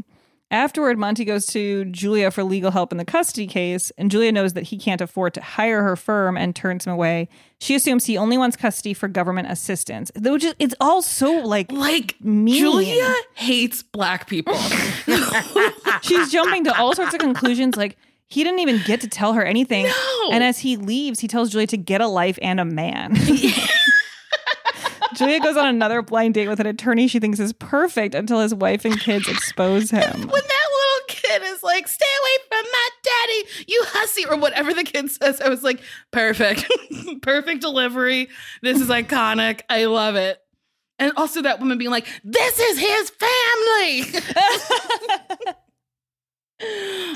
Afterward, 0.52 0.98
Monty 0.98 1.24
goes 1.24 1.46
to 1.46 1.86
Julia 1.86 2.30
for 2.30 2.44
legal 2.44 2.70
help 2.70 2.92
in 2.92 2.98
the 2.98 3.06
custody 3.06 3.46
case, 3.46 3.90
and 3.96 4.10
Julia 4.10 4.30
knows 4.30 4.52
that 4.52 4.64
he 4.64 4.76
can't 4.76 5.00
afford 5.00 5.32
to 5.32 5.40
hire 5.40 5.82
her 5.82 5.96
firm 5.96 6.36
and 6.36 6.54
turns 6.54 6.86
him 6.86 6.92
away. 6.92 7.30
She 7.58 7.74
assumes 7.74 8.04
he 8.04 8.18
only 8.18 8.36
wants 8.36 8.54
custody 8.54 8.92
for 8.92 9.08
government 9.08 9.50
assistance. 9.50 10.12
Which 10.14 10.44
is, 10.44 10.54
it's 10.58 10.74
all 10.78 11.00
so 11.00 11.32
like 11.38 11.72
Like 11.72 12.16
mean. 12.22 12.58
Julia 12.58 13.14
hates 13.32 13.82
black 13.82 14.28
people. 14.28 14.54
She's 16.02 16.30
jumping 16.30 16.64
to 16.64 16.78
all 16.78 16.94
sorts 16.94 17.14
of 17.14 17.20
conclusions. 17.20 17.76
Like 17.78 17.96
he 18.28 18.44
didn't 18.44 18.60
even 18.60 18.82
get 18.84 19.00
to 19.00 19.08
tell 19.08 19.32
her 19.32 19.42
anything. 19.42 19.84
No. 19.86 20.28
And 20.32 20.44
as 20.44 20.58
he 20.58 20.76
leaves, 20.76 21.20
he 21.20 21.28
tells 21.28 21.50
Julia 21.50 21.66
to 21.68 21.78
get 21.78 22.02
a 22.02 22.08
life 22.08 22.38
and 22.42 22.60
a 22.60 22.64
man. 22.66 23.16
Julia 25.22 25.40
goes 25.40 25.56
on 25.56 25.66
another 25.66 26.02
blind 26.02 26.34
date 26.34 26.48
with 26.48 26.60
an 26.60 26.66
attorney 26.66 27.08
she 27.08 27.18
thinks 27.20 27.38
is 27.40 27.52
perfect 27.52 28.14
until 28.14 28.40
his 28.40 28.54
wife 28.54 28.84
and 28.84 28.98
kids 29.00 29.28
expose 29.28 29.90
him. 29.92 30.02
when 30.12 30.28
that 30.28 30.28
little 30.28 31.06
kid 31.08 31.42
is 31.44 31.62
like, 31.62 31.88
"Stay 31.88 32.04
away 32.20 32.44
from 32.48 32.64
my 32.70 32.88
daddy, 33.02 33.64
you 33.68 33.82
hussy," 33.88 34.24
or 34.26 34.36
whatever 34.36 34.74
the 34.74 34.84
kid 34.84 35.10
says, 35.10 35.40
I 35.40 35.48
was 35.48 35.62
like, 35.62 35.80
"Perfect, 36.10 36.70
perfect 37.22 37.60
delivery. 37.60 38.28
This 38.62 38.80
is 38.80 38.88
iconic. 38.88 39.60
I 39.70 39.84
love 39.86 40.16
it." 40.16 40.38
And 40.98 41.12
also 41.16 41.42
that 41.42 41.58
woman 41.60 41.78
being 41.78 41.90
like, 41.90 42.06
"This 42.24 42.58
is 42.58 42.78
his 42.78 43.10
family." 43.10 44.22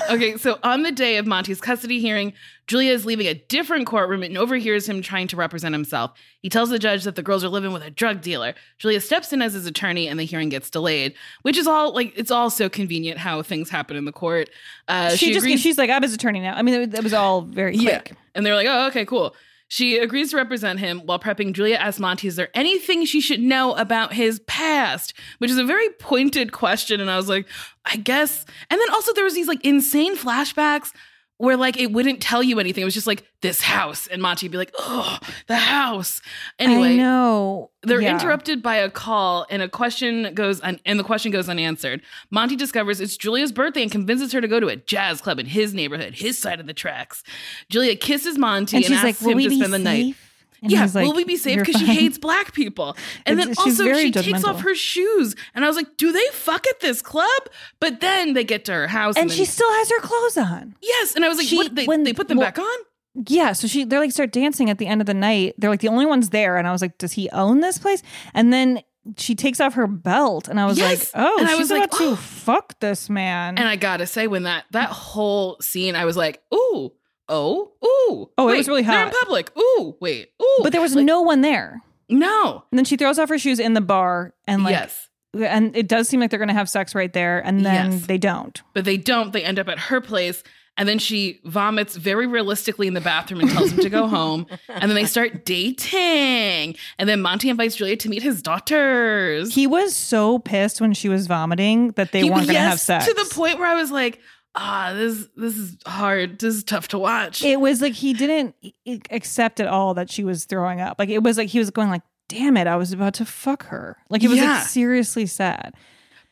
okay, 0.09 0.37
so 0.37 0.59
on 0.63 0.83
the 0.83 0.91
day 0.91 1.17
of 1.17 1.25
Monty's 1.27 1.61
custody 1.61 1.99
hearing, 1.99 2.33
Julia 2.67 2.91
is 2.91 3.05
leaving 3.05 3.27
a 3.27 3.33
different 3.33 3.87
courtroom 3.87 4.23
and 4.23 4.37
overhears 4.37 4.87
him 4.87 5.01
trying 5.01 5.27
to 5.29 5.35
represent 5.35 5.73
himself. 5.73 6.11
He 6.41 6.49
tells 6.49 6.69
the 6.69 6.79
judge 6.79 7.03
that 7.05 7.15
the 7.15 7.23
girls 7.23 7.43
are 7.43 7.49
living 7.49 7.71
with 7.71 7.83
a 7.83 7.89
drug 7.89 8.21
dealer. 8.21 8.53
Julia 8.77 8.99
steps 9.01 9.31
in 9.31 9.41
as 9.41 9.53
his 9.53 9.65
attorney 9.65 10.07
and 10.07 10.19
the 10.19 10.23
hearing 10.25 10.49
gets 10.49 10.69
delayed, 10.69 11.13
which 11.43 11.57
is 11.57 11.67
all 11.67 11.93
like 11.93 12.13
it's 12.15 12.31
all 12.31 12.49
so 12.49 12.69
convenient 12.69 13.17
how 13.19 13.41
things 13.41 13.69
happen 13.69 13.95
in 13.95 14.05
the 14.05 14.11
court. 14.11 14.49
Uh, 14.87 15.09
she, 15.15 15.33
just 15.33 15.45
agrees- 15.45 15.61
she's 15.61 15.77
like, 15.77 15.89
I'm 15.89 16.03
his 16.03 16.13
attorney 16.13 16.39
now. 16.39 16.55
I 16.55 16.61
mean, 16.61 16.75
it, 16.75 16.93
it 16.93 17.03
was 17.03 17.13
all 17.13 17.41
very 17.41 17.77
quick. 17.77 18.13
and 18.35 18.45
they're 18.45 18.55
like, 18.55 18.67
oh, 18.67 18.87
okay, 18.87 19.05
cool. 19.05 19.35
She 19.69 19.97
agrees 19.97 20.31
to 20.31 20.37
represent 20.37 20.79
him 20.79 21.01
while 21.01 21.19
prepping. 21.19 21.53
Julia 21.53 21.75
asks 21.75 21.99
Monty, 21.99 22.27
is 22.27 22.37
there 22.37 22.49
anything 22.53 23.05
she 23.05 23.19
should 23.19 23.41
know 23.41 23.73
about 23.73 24.13
his 24.13 24.39
past? 24.47 25.13
Which 25.39 25.51
is 25.51 25.57
a 25.57 25.65
very 25.65 25.89
pointed 25.89 26.51
question. 26.53 27.01
And 27.01 27.11
I 27.11 27.17
was 27.17 27.27
like, 27.27 27.47
I 27.85 27.97
guess. 27.97 28.45
And 28.69 28.79
then 28.79 28.89
also 28.91 29.13
there 29.13 29.25
was 29.25 29.33
these 29.33 29.47
like 29.47 29.63
insane 29.65 30.15
flashbacks 30.15 30.93
where 31.37 31.55
like 31.57 31.77
it 31.77 31.91
wouldn't 31.91 32.21
tell 32.21 32.41
you 32.41 32.59
anything. 32.59 32.81
It 32.81 32.85
was 32.85 32.93
just 32.93 33.07
like 33.07 33.23
this 33.41 33.61
house. 33.61 34.07
And 34.07 34.21
Monty 34.21 34.47
would 34.47 34.51
be 34.51 34.57
like, 34.57 34.73
oh, 34.79 35.19
the 35.47 35.55
house. 35.57 36.21
Anyway. 36.57 36.93
I 36.93 36.95
know. 36.95 37.69
They're 37.83 38.01
Yeah. 38.01 38.13
interrupted 38.13 38.63
by 38.63 38.77
a 38.77 38.89
call 38.89 39.45
and 39.49 39.61
a 39.61 39.69
question 39.69 40.33
goes 40.33 40.59
un- 40.61 40.79
and 40.85 40.99
the 40.99 41.03
question 41.03 41.31
goes 41.31 41.47
unanswered. 41.47 42.01
Monty 42.31 42.55
discovers 42.55 42.99
it's 42.99 43.15
Julia's 43.17 43.51
birthday 43.51 43.83
and 43.83 43.91
convinces 43.91 44.31
her 44.33 44.41
to 44.41 44.47
go 44.47 44.59
to 44.59 44.67
a 44.67 44.75
jazz 44.75 45.21
club 45.21 45.37
in 45.39 45.45
his 45.45 45.73
neighborhood, 45.73 46.15
his 46.15 46.37
side 46.39 46.59
of 46.59 46.65
the 46.65 46.73
tracks. 46.73 47.23
Julia 47.69 47.95
kisses 47.95 48.37
Monty 48.37 48.77
And 48.77 48.85
and, 48.85 48.93
she's 48.93 49.03
like, 49.03 49.13
asks 49.15 49.21
"Will 49.23 49.37
him 49.37 49.49
to 49.49 49.55
spend 49.55 49.73
the 49.73 49.79
night. 49.79 50.15
Safe?" 50.61 50.63
And 50.63 50.71
yeah, 50.71 50.87
like, 50.93 51.05
will 51.07 51.15
we 51.15 51.23
be 51.23 51.37
safe? 51.37 51.59
Because 51.59 51.79
she 51.79 51.85
hates 51.87 52.17
black 52.17 52.53
people. 52.53 52.95
And 53.25 53.39
then 53.39 53.49
It's- 53.51 53.63
she's 53.65 53.79
also 53.79 53.93
she 53.99 54.11
takes 54.11 54.43
off 54.43 54.61
her 54.61 54.75
shoes. 54.75 55.35
And 55.55 55.63
I 55.63 55.67
was 55.67 55.77
like, 55.77 55.97
do 55.97 56.11
they 56.11 56.25
fuck 56.33 56.67
at 56.67 56.79
this 56.79 57.01
club? 57.01 57.41
But 57.79 57.99
then 58.01 58.33
they 58.33 58.43
get 58.43 58.65
to 58.65 58.73
her 58.73 58.87
house 58.87 59.15
And 59.15 59.29
then- 59.29 59.37
she 59.37 59.45
still 59.45 59.71
has 59.73 59.89
her 59.89 59.99
clothes 59.99 60.37
on. 60.37 60.75
Yes. 60.81 61.15
And 61.15 61.23
I 61.25 61.29
was 61.29 61.37
like, 61.37 61.47
She- 61.47 61.57
what 61.57 61.75
they, 61.75 61.85
when- 61.85 62.03
they 62.03 62.13
put 62.13 62.27
them 62.27 62.37
well- 62.37 62.47
back 62.47 62.59
on? 62.59 62.77
Yeah, 63.27 63.53
so 63.53 63.67
she 63.67 63.83
they're 63.83 63.99
like 63.99 64.11
start 64.11 64.31
dancing 64.31 64.69
at 64.69 64.77
the 64.77 64.85
end 64.85 65.01
of 65.01 65.07
the 65.07 65.13
night. 65.15 65.55
They're 65.57 65.71
like 65.71 65.79
the 65.79 65.87
only 65.87 66.05
ones 66.05 66.29
there, 66.29 66.55
and 66.57 66.67
I 66.67 66.71
was 66.71 66.83
like, 66.83 66.99
does 66.99 67.13
he 67.13 67.27
own 67.31 67.61
this 67.61 67.79
place? 67.79 68.03
And 68.35 68.53
then 68.53 68.81
she 69.17 69.33
takes 69.33 69.59
off 69.59 69.73
her 69.73 69.87
belt, 69.87 70.47
and 70.47 70.59
I 70.59 70.67
was 70.67 70.77
Yes. 70.77 71.11
like, 71.15 71.23
oh, 71.25 71.37
And 71.39 71.47
I 71.47 71.51
she's 71.53 71.59
was 71.61 71.69
like, 71.71 71.85
about 71.85 71.97
to 71.97 72.03
oh. 72.09 72.15
fuck 72.15 72.79
this 72.79 73.09
man. 73.09 73.57
And 73.57 73.67
I 73.67 73.75
gotta 73.75 74.05
say, 74.05 74.27
when 74.27 74.43
that 74.43 74.65
that 74.69 74.89
whole 74.89 75.57
scene, 75.61 75.95
I 75.95 76.05
was 76.05 76.15
like, 76.15 76.43
ooh, 76.53 76.91
oh, 77.29 77.71
ooh. 77.85 78.29
Oh, 78.37 78.49
it 78.49 78.57
was 78.57 78.67
really 78.67 78.83
hot. 78.83 78.91
They're 78.93 79.07
in 79.07 79.13
public. 79.21 79.51
Ooh, 79.57 79.95
wait, 79.99 80.31
ooh. 80.41 80.59
but 80.63 80.71
there 80.71 80.81
was 80.81 80.95
no 80.95 81.21
one 81.21 81.41
there. 81.41 81.81
No. 82.09 82.63
And 82.71 82.77
then 82.77 82.85
she 82.85 82.95
throws 82.97 83.19
off 83.19 83.29
her 83.29 83.37
shoes 83.39 83.59
in 83.59 83.73
the 83.73 83.81
bar, 83.81 84.33
and 84.47 84.63
like, 84.63 84.71
yes. 84.73 85.09
and 85.33 85.75
it 85.75 85.87
does 85.87 86.07
seem 86.07 86.19
like 86.19 86.29
they're 86.29 86.39
gonna 86.39 86.53
have 86.53 86.69
sex 86.69 86.95
right 86.95 87.11
there, 87.11 87.39
and 87.45 87.65
then 87.65 87.91
Yes. 87.91 88.05
they 88.07 88.17
don't. 88.17 88.61
But 88.73 88.85
they 88.85 88.97
don't. 88.97 89.33
They 89.33 89.43
end 89.43 89.59
up 89.59 89.67
at 89.67 89.77
her 89.79 89.99
place. 90.01 90.43
And 90.79 90.87
then 90.87 90.99
she 90.99 91.39
vomits 91.43 91.95
very 91.95 92.27
realistically 92.27 92.85
in 92.85 92.93
the 92.93 93.01
bathroom 93.01 93.39
and 93.39 93.49
tells 93.49 93.71
him 93.71 93.79
to 93.79 93.89
go 93.89 94.05
home. 94.17 94.45
And 94.69 94.83
then 94.91 94.93
they 94.93 95.05
start 95.05 95.43
dating. 95.43 96.75
And 96.99 97.09
then 97.09 97.19
Monty 97.21 97.49
invites 97.49 97.75
Julia 97.75 97.95
to 97.97 98.09
meet 98.09 98.21
his 98.21 98.43
daughters. 98.43 99.55
He 99.55 99.65
was 99.65 99.95
so 99.95 100.37
pissed 100.37 100.79
when 100.79 100.93
she 100.93 101.09
was 101.09 101.25
vomiting 101.25 101.93
that 101.93 102.11
they 102.11 102.21
He- 102.21 102.29
weren't 102.29 102.45
gonna 102.47 102.59
have 102.59 102.79
sex. 102.79 103.05
To 103.07 103.13
the 103.13 103.25
point 103.33 103.57
where 103.57 103.67
I 103.67 103.73
was 103.73 103.91
like, 103.91 104.19
ah, 104.57 104.91
this 104.95 105.27
this 105.37 105.55
is 105.57 105.77
hard. 105.85 106.39
This 106.39 106.55
is 106.55 106.63
tough 106.63 106.87
to 106.89 106.99
watch. 106.99 107.43
it 107.43 107.59
was 107.59 107.81
like 107.81 107.93
he 107.93 108.13
didn't 108.13 108.55
accept 109.11 109.59
at 109.59 109.67
all 109.67 109.93
that 109.93 110.09
she 110.09 110.23
was 110.23 110.45
throwing 110.45 110.81
up. 110.81 110.97
Like 110.99 111.09
it 111.09 111.23
was 111.23 111.37
like 111.37 111.49
he 111.49 111.59
was 111.59 111.69
going 111.71 111.89
like, 111.89 112.01
"Damn 112.27 112.57
it, 112.57 112.67
I 112.67 112.75
was 112.75 112.91
about 112.91 113.13
to 113.15 113.25
fuck 113.25 113.67
her." 113.67 113.97
Like 114.09 114.23
it 114.23 114.27
was 114.27 114.37
Yeah. 114.39 114.55
like 114.57 114.63
seriously 114.67 115.25
sad. 115.27 115.75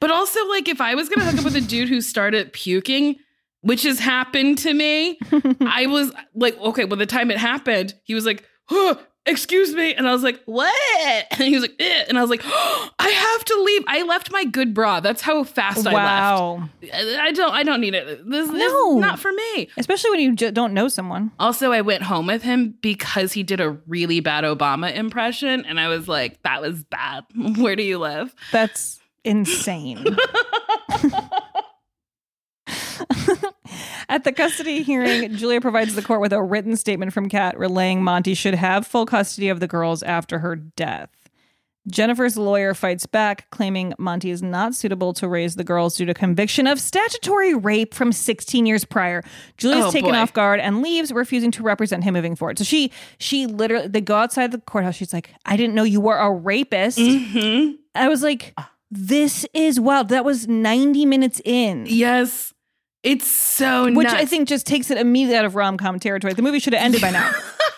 But 0.02 0.12
also, 0.12 0.46
like, 0.50 0.68
if 0.68 0.82
I 0.82 0.94
was 0.96 1.08
gonna 1.08 1.30
hook 1.30 1.40
up 1.40 1.46
with 1.46 1.56
a 1.56 1.62
dude 1.62 1.88
who 1.88 2.02
started 2.02 2.52
puking, 2.52 3.16
which 3.62 3.84
has 3.84 4.00
happened 4.00 4.58
to 4.60 4.74
me, 4.74 5.18
I 5.62 5.86
was 5.88 6.12
like, 6.36 6.60
okay, 6.60 6.84
well, 6.86 6.98
the 6.98 7.06
time 7.06 7.32
it 7.32 7.38
happened, 7.38 7.94
he 8.04 8.14
was 8.14 8.26
like, 8.26 8.44
huh, 8.66 8.96
excuse 9.26 9.74
me. 9.74 9.94
And 9.94 10.08
I 10.08 10.14
was 10.14 10.24
like, 10.24 10.42
what? 10.46 10.74
And 11.32 11.42
he 11.42 11.54
was 11.56 11.62
like, 11.62 11.76
eh. 11.80 12.06
and 12.08 12.18
I 12.18 12.22
was 12.22 12.30
like, 12.30 12.42
oh, 12.46 12.90
I 13.00 13.10
have 13.10 13.46
to 13.46 13.62
leave. 13.64 13.84
I 13.88 14.04
left 14.04 14.32
my 14.32 14.46
good 14.46 14.74
bra. 14.74 15.00
That's 15.00 15.22
how 15.22 15.44
fast 15.44 15.86
I 15.88 15.92
left. 15.92 16.70
I 16.94 17.18
I 17.28 17.32
don't 17.32 17.52
I 17.54 17.64
don't 17.64 17.82
need 17.82 17.94
it. 17.96 18.06
This, 18.30 18.48
this 18.50 18.72
No. 18.72 18.96
is 18.98 19.02
not 19.02 19.20
for 19.20 19.32
me. 19.32 19.68
Especially 19.78 20.12
when 20.12 20.20
you 20.20 20.36
j- 20.36 20.52
don't 20.52 20.74
know 20.74 20.88
someone. 20.88 21.32
Also, 21.40 21.72
I 21.72 21.82
went 21.82 22.04
home 22.04 22.28
with 22.28 22.44
him 22.44 22.76
because 22.82 23.34
he 23.34 23.44
did 23.44 23.60
a 23.60 23.72
really 23.88 24.20
bad 24.20 24.44
Obama 24.44 24.94
impression, 24.96 25.66
and 25.66 25.80
I 25.80 25.88
was 25.90 26.08
like, 26.08 26.42
that 26.44 26.62
was 26.62 26.84
bad. 26.84 27.24
Where 27.58 27.76
do 27.76 27.84
you 27.84 27.98
live? 28.00 28.34
That's 28.52 29.00
insane. 29.24 30.06
At 34.16 34.24
the 34.24 34.32
custody 34.32 34.82
hearing, 34.82 35.36
Julia 35.36 35.60
provides 35.60 35.94
the 35.94 36.02
court 36.02 36.22
with 36.22 36.32
a 36.32 36.42
written 36.42 36.78
statement 36.78 37.12
from 37.12 37.28
Kat 37.28 37.60
relaying 37.60 38.02
Monty 38.02 38.34
should 38.34 38.56
have 38.56 38.88
full 38.88 39.06
custody 39.06 39.50
of 39.50 39.60
the 39.60 39.68
girls 39.68 40.02
after 40.04 40.40
her 40.40 40.56
death. 40.56 41.10
Jennifer's 41.92 42.38
lawyer 42.38 42.74
fights 42.74 43.06
back, 43.06 43.50
claiming 43.52 43.94
Monty 44.00 44.30
is 44.32 44.42
not 44.42 44.74
suitable 44.74 45.12
to 45.16 45.28
raise 45.28 45.58
the 45.58 45.66
girls 45.66 45.98
due 45.98 46.06
to 46.06 46.14
conviction 46.14 46.66
of 46.66 46.80
statutory 46.80 47.54
rape 47.54 47.94
from 47.94 48.14
16 48.14 48.66
years 48.66 48.86
prior. 48.86 49.22
Julia's 49.58 49.88
Oh, 49.88 49.92
taken 49.92 50.12
boy. 50.12 50.18
off 50.18 50.32
guard 50.32 50.62
and 50.62 50.82
leaves, 50.82 51.12
refusing 51.12 51.52
to 51.52 51.62
represent 51.62 52.06
him 52.06 52.14
moving 52.14 52.38
forward. 52.38 52.58
So 52.58 52.64
she, 52.64 52.94
she 53.18 53.48
literally, 53.48 53.90
they 53.90 54.00
go 54.00 54.16
outside 54.16 54.54
the 54.54 54.60
courthouse. 54.60 54.96
She's 54.96 55.12
like, 55.12 55.30
"I 55.46 55.58
didn't 55.58 55.76
know 55.76 55.84
you 55.84 56.00
were 56.00 56.18
a 56.18 56.32
rapist." 56.32 56.98
Mm-hmm. 56.98 57.74
I 57.94 58.08
was 58.08 58.24
like, 58.24 58.58
"This 58.90 59.46
is 59.54 59.78
wild." 59.78 60.08
That 60.08 60.24
was 60.24 60.48
90 60.48 61.06
minutes 61.06 61.42
in. 61.44 61.86
Yes. 61.90 62.54
It's 63.06 63.28
so 63.28 63.86
Which 63.92 64.06
nuts. 64.08 64.14
I 64.16 64.26
think 64.26 64.48
just 64.48 64.66
takes 64.66 64.90
it 64.92 64.98
immediately 64.98 65.38
out 65.38 65.46
of 65.46 65.56
rom 65.56 65.78
com 65.78 66.00
territory. 66.00 66.34
The 66.34 66.42
movie 66.42 66.60
should 66.60 66.74
have 66.74 66.84
ended 66.84 67.02
by 67.02 67.12
now. 67.12 67.32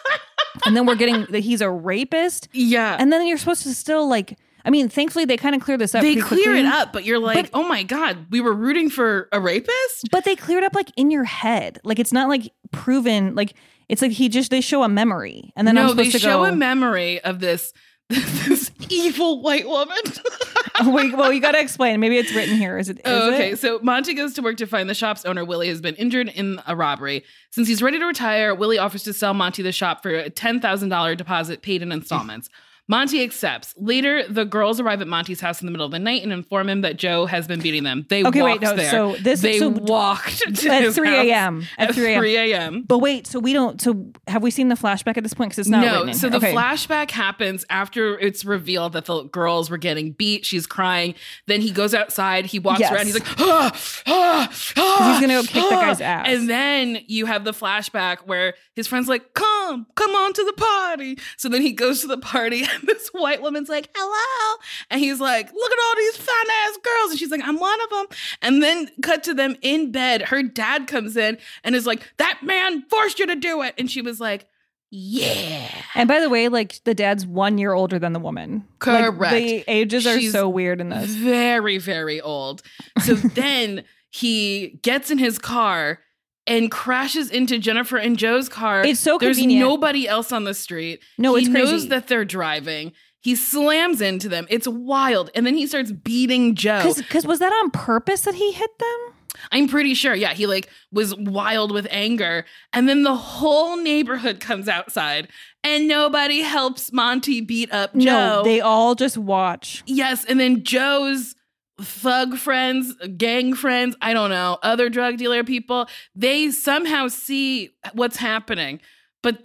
and 0.66 0.76
then 0.76 0.86
we're 0.86 0.96
getting 0.96 1.26
that 1.32 1.42
he's 1.42 1.62
a 1.62 1.70
rapist. 1.70 2.48
Yeah. 2.54 2.96
And 2.98 3.12
then 3.12 3.28
you're 3.28 3.38
supposed 3.38 3.64
to 3.64 3.74
still 3.74 4.08
like 4.08 4.38
I 4.66 4.70
mean, 4.70 4.90
thankfully 4.90 5.24
they 5.24 5.38
kind 5.38 5.56
of 5.56 5.62
clear 5.62 5.78
this 5.78 5.96
up. 5.96 6.02
They 6.02 6.16
clear 6.16 6.44
quickly. 6.44 6.60
it 6.60 6.66
up, 6.66 6.92
but 6.92 7.06
you're 7.06 7.20
like, 7.20 7.52
But- 7.52 7.58
oh 7.58 7.68
my 7.68 7.84
god, 7.84 8.26
we 8.32 8.42
were 8.42 8.54
rooting 8.54 8.90
for 8.90 9.30
a 9.32 9.40
rapist. 9.40 10.10
But 10.12 10.26
they 10.26 10.36
cleared 10.36 10.64
up 10.64 10.76
like 10.76 10.92
in 10.98 11.10
your 11.12 11.24
head. 11.24 11.80
Like 11.84 12.00
it's 12.00 12.12
not 12.12 12.28
like 12.28 12.52
proven. 12.72 13.34
Like 13.36 13.54
it's 13.88 14.02
like 14.02 14.12
he 14.12 14.28
just 14.28 14.52
they 14.52 14.60
show 14.62 14.84
a 14.84 14.90
memory, 14.90 15.54
and 15.56 15.68
then 15.68 15.78
I'm 15.78 15.88
no, 15.88 15.94
they 15.94 16.10
to 16.10 16.20
show 16.20 16.44
go. 16.44 16.46
a 16.46 16.52
memory 16.52 17.22
of 17.22 17.40
this 17.40 17.72
this 18.48 18.72
evil 18.90 19.42
white 19.42 19.68
woman. 19.68 19.98
oh, 20.80 20.92
wait, 20.92 21.16
well, 21.18 21.32
you 21.34 21.42
got 21.42 21.52
to 21.52 21.60
explain. 21.60 22.00
Maybe 22.00 22.18
it's 22.18 22.34
written 22.34 22.56
here. 22.58 22.78
Is 22.78 22.88
it? 22.90 22.98
Is 22.98 23.02
Oh, 23.06 23.34
okay, 23.34 23.52
It? 23.52 23.60
so 23.60 23.80
Monty 23.84 24.14
goes 24.14 24.34
to 24.36 24.42
work 24.42 24.58
to 24.58 24.66
find 24.66 24.90
the 24.90 24.94
shop's 24.94 25.26
owner. 25.26 25.44
Willie 25.44 25.68
has 25.68 25.82
been 25.82 25.96
injured 25.96 26.30
in 26.30 26.62
a 26.66 26.76
robbery. 26.76 27.24
Since 27.50 27.68
he's 27.68 27.82
ready 27.82 28.00
to 28.00 28.06
retire, 28.06 28.56
Willie 28.56 28.78
offers 28.78 29.04
to 29.04 29.14
sell 29.14 29.34
Monty 29.34 29.62
the 29.62 29.72
shop 29.74 30.02
for 30.04 30.12
a 30.12 30.30
ten 30.30 30.62
thousand 30.62 30.90
dollar 30.90 31.16
deposit 31.16 31.62
paid 31.62 31.82
in 31.82 31.92
installments. 31.92 32.50
Monty 32.90 33.22
accepts. 33.24 33.74
Later, 33.78 34.24
the 34.28 34.46
girls 34.46 34.80
arrive 34.80 35.02
at 35.02 35.08
Monty's 35.08 35.42
house 35.42 35.62
in 35.62 35.66
the 35.66 35.72
middle 35.72 35.86
of 35.86 35.92
the 35.92 36.00
night 36.00 36.24
and 36.24 36.32
inform 36.32 36.70
him 36.70 36.82
that 36.82 36.98
Joe 36.98 37.26
has 37.26 37.46
been 37.48 37.60
beating 37.60 37.84
them. 37.84 38.06
They 38.10 38.24
Okay, 38.24 38.42
wait, 38.42 38.62
no, 38.62 38.76
there. 38.76 38.90
so 38.90 39.16
this- 39.20 39.42
they 39.42 39.60
so- 39.60 39.70
walked 39.70 40.38
to 40.56 40.70
at 40.70 40.94
3 40.94 41.10
a.m. 41.32 41.66
At 41.78 41.94
3 41.94 42.06
a.m. 42.14 42.20
3 42.22 42.36
a.m. 42.38 42.84
But 42.88 43.00
wait, 43.00 43.28
so 43.28 43.40
we 43.40 43.52
don't. 43.52 43.82
So 43.82 44.12
have 44.28 44.42
we 44.42 44.52
seen 44.52 44.70
the 44.70 44.76
flashback 44.76 45.18
at 45.18 45.24
this 45.24 45.34
point? 45.34 45.50
Because 45.50 45.60
it's 45.60 45.70
not 45.70 45.82
no, 46.06 46.12
so 46.14 46.30
the 46.30 46.38
Okay. 46.38 46.54
flashback 46.54 47.12
happens 47.12 47.66
after 47.70 48.18
it's 48.20 48.46
revealed 48.46 48.94
that 48.94 49.06
the 49.06 49.24
girls 49.24 49.70
were 49.70 49.78
getting 49.78 50.14
beat. 50.14 50.46
She's 50.46 50.66
crying. 50.66 51.14
Then 51.48 51.60
he 51.62 51.72
goes 51.72 51.94
outside. 51.94 52.46
He 52.46 52.60
walks 52.60 52.80
Yes. 52.80 52.92
around. 52.94 53.06
He's 53.08 53.16
like, 53.16 53.28
ah, 53.40 53.72
ah, 54.08 54.50
ah, 54.78 55.12
he's 55.12 55.20
gonna 55.28 55.42
go 55.42 55.44
kick 55.44 55.54
the 55.70 55.76
ah." 55.76 55.82
guy's 55.82 56.00
ass. 56.02 56.26
And 56.30 56.50
then 56.50 57.00
you 57.08 57.26
have 57.26 57.44
the 57.44 57.52
flashback 57.54 58.20
where 58.26 58.54
his 58.76 58.88
friend's 58.88 59.10
like, 59.10 59.34
come, 59.34 59.57
come 59.96 60.12
on 60.12 60.34
to 60.34 60.44
the 60.44 60.54
party. 60.54 61.18
So 61.38 61.50
then 61.50 61.62
he 61.62 61.74
goes 61.74 62.02
to 62.02 62.08
the 62.08 62.18
party, 62.18 62.64
and 62.72 62.84
this 62.84 63.10
white 63.10 63.42
woman's 63.42 63.70
like, 63.70 63.90
hello. 63.96 64.60
And 64.90 65.00
he's 65.00 65.20
like, 65.20 65.52
look 65.52 65.72
at 65.72 65.80
all 65.86 65.96
these 65.96 66.18
fine 66.18 66.52
ass 66.66 66.78
girls. 66.84 67.12
And 67.12 67.20
she's 67.20 67.32
like, 67.32 67.42
I'm 67.44 67.60
one 67.60 67.82
of 67.82 67.90
them. 67.90 68.06
And 68.42 68.64
then 68.64 68.90
cut 69.02 69.24
to 69.26 69.34
them 69.34 69.56
in 69.62 69.92
bed. 69.92 70.24
Her 70.24 70.44
dad 70.44 70.88
comes 70.88 71.18
in 71.18 71.38
and 71.64 71.76
is 71.76 71.86
like, 71.86 72.02
that 72.18 72.40
man 72.44 72.84
forced 72.90 73.20
you 73.20 73.28
to 73.28 73.36
do 73.36 73.62
it. 73.62 73.74
And 73.78 73.90
she 73.90 74.02
was 74.02 74.20
like, 74.20 74.48
yeah. 74.90 75.70
And 75.96 76.08
by 76.08 76.20
the 76.20 76.30
way, 76.30 76.48
like 76.48 76.82
the 76.86 76.94
dad's 76.94 77.26
one 77.26 77.58
year 77.58 77.74
older 77.74 78.00
than 78.00 78.14
the 78.14 78.20
woman. 78.20 78.66
Like, 78.86 79.06
Correct. 79.06 79.34
the 79.34 79.64
ages 79.68 80.08
are 80.08 80.18
She's 80.18 80.32
so 80.32 80.48
weird 80.48 80.80
in 80.80 80.90
this. 80.90 81.10
Very, 81.10 81.78
very 81.78 82.22
old. 82.22 82.62
So 83.04 83.14
then 83.16 83.84
he 84.10 84.80
gets 84.84 85.12
in 85.12 85.18
his 85.18 85.40
car 85.40 86.00
and 86.48 86.72
crashes 86.72 87.30
into 87.30 87.60
Jennifer 87.60 87.98
and 87.98 88.18
Joe's 88.18 88.50
car. 88.50 88.84
It's 88.86 89.00
so 89.00 89.18
There's 89.18 89.38
convenient. 89.38 89.68
nobody 89.68 90.08
else 90.08 90.32
on 90.32 90.46
the 90.46 90.54
street. 90.54 91.02
No, 91.18 91.36
he 91.36 91.44
it's 91.44 91.52
crazy. 91.54 91.72
knows 91.72 91.88
that 91.90 92.08
they're 92.08 92.26
driving. 92.26 92.94
He 93.20 93.36
slams 93.36 94.00
into 94.02 94.30
them. 94.30 94.48
It's 94.50 94.68
wild. 94.68 95.30
And 95.36 95.46
then 95.46 95.56
he 95.56 95.68
starts 95.68 95.92
beating 95.92 96.56
Joe. 96.56 96.94
Because 96.96 97.28
was 97.28 97.40
that 97.40 97.52
on 97.52 97.72
purpose 97.72 98.22
that 98.22 98.36
he 98.36 98.52
hit 98.54 98.80
them? 98.80 99.14
I'm 99.52 99.68
pretty 99.68 99.94
sure. 99.94 100.16
Yeah, 100.16 100.34
he 100.34 100.48
like 100.48 100.70
was 100.92 101.16
wild 101.16 101.72
with 101.72 101.88
anger. 101.92 102.46
And 102.74 102.88
then 102.88 103.04
the 103.04 103.16
whole 103.16 103.78
neighborhood 103.78 104.40
comes 104.40 104.68
outside 104.68 105.28
and 105.64 105.88
nobody 105.88 106.40
helps 106.42 106.92
Monty 106.94 107.42
beat 107.42 107.72
up 107.74 107.94
Joe. 107.94 108.00
No, 108.00 108.44
they 108.44 108.62
all 108.62 108.96
just 108.96 109.18
watch. 109.18 109.84
Yes, 109.86 110.24
and 110.26 110.40
then 110.40 110.64
Joe's 110.64 111.36
thug 111.80 112.38
friends, 112.38 112.94
gang 113.18 113.54
friends, 113.54 113.96
I 114.02 114.14
don't 114.14 114.30
know, 114.30 114.58
other 114.64 114.90
drug 114.90 115.18
dealer 115.18 115.44
people, 115.44 115.88
they 116.16 116.50
somehow 116.52 117.08
see 117.08 117.72
what's 117.94 118.18
happening. 118.18 118.80
But 119.22 119.38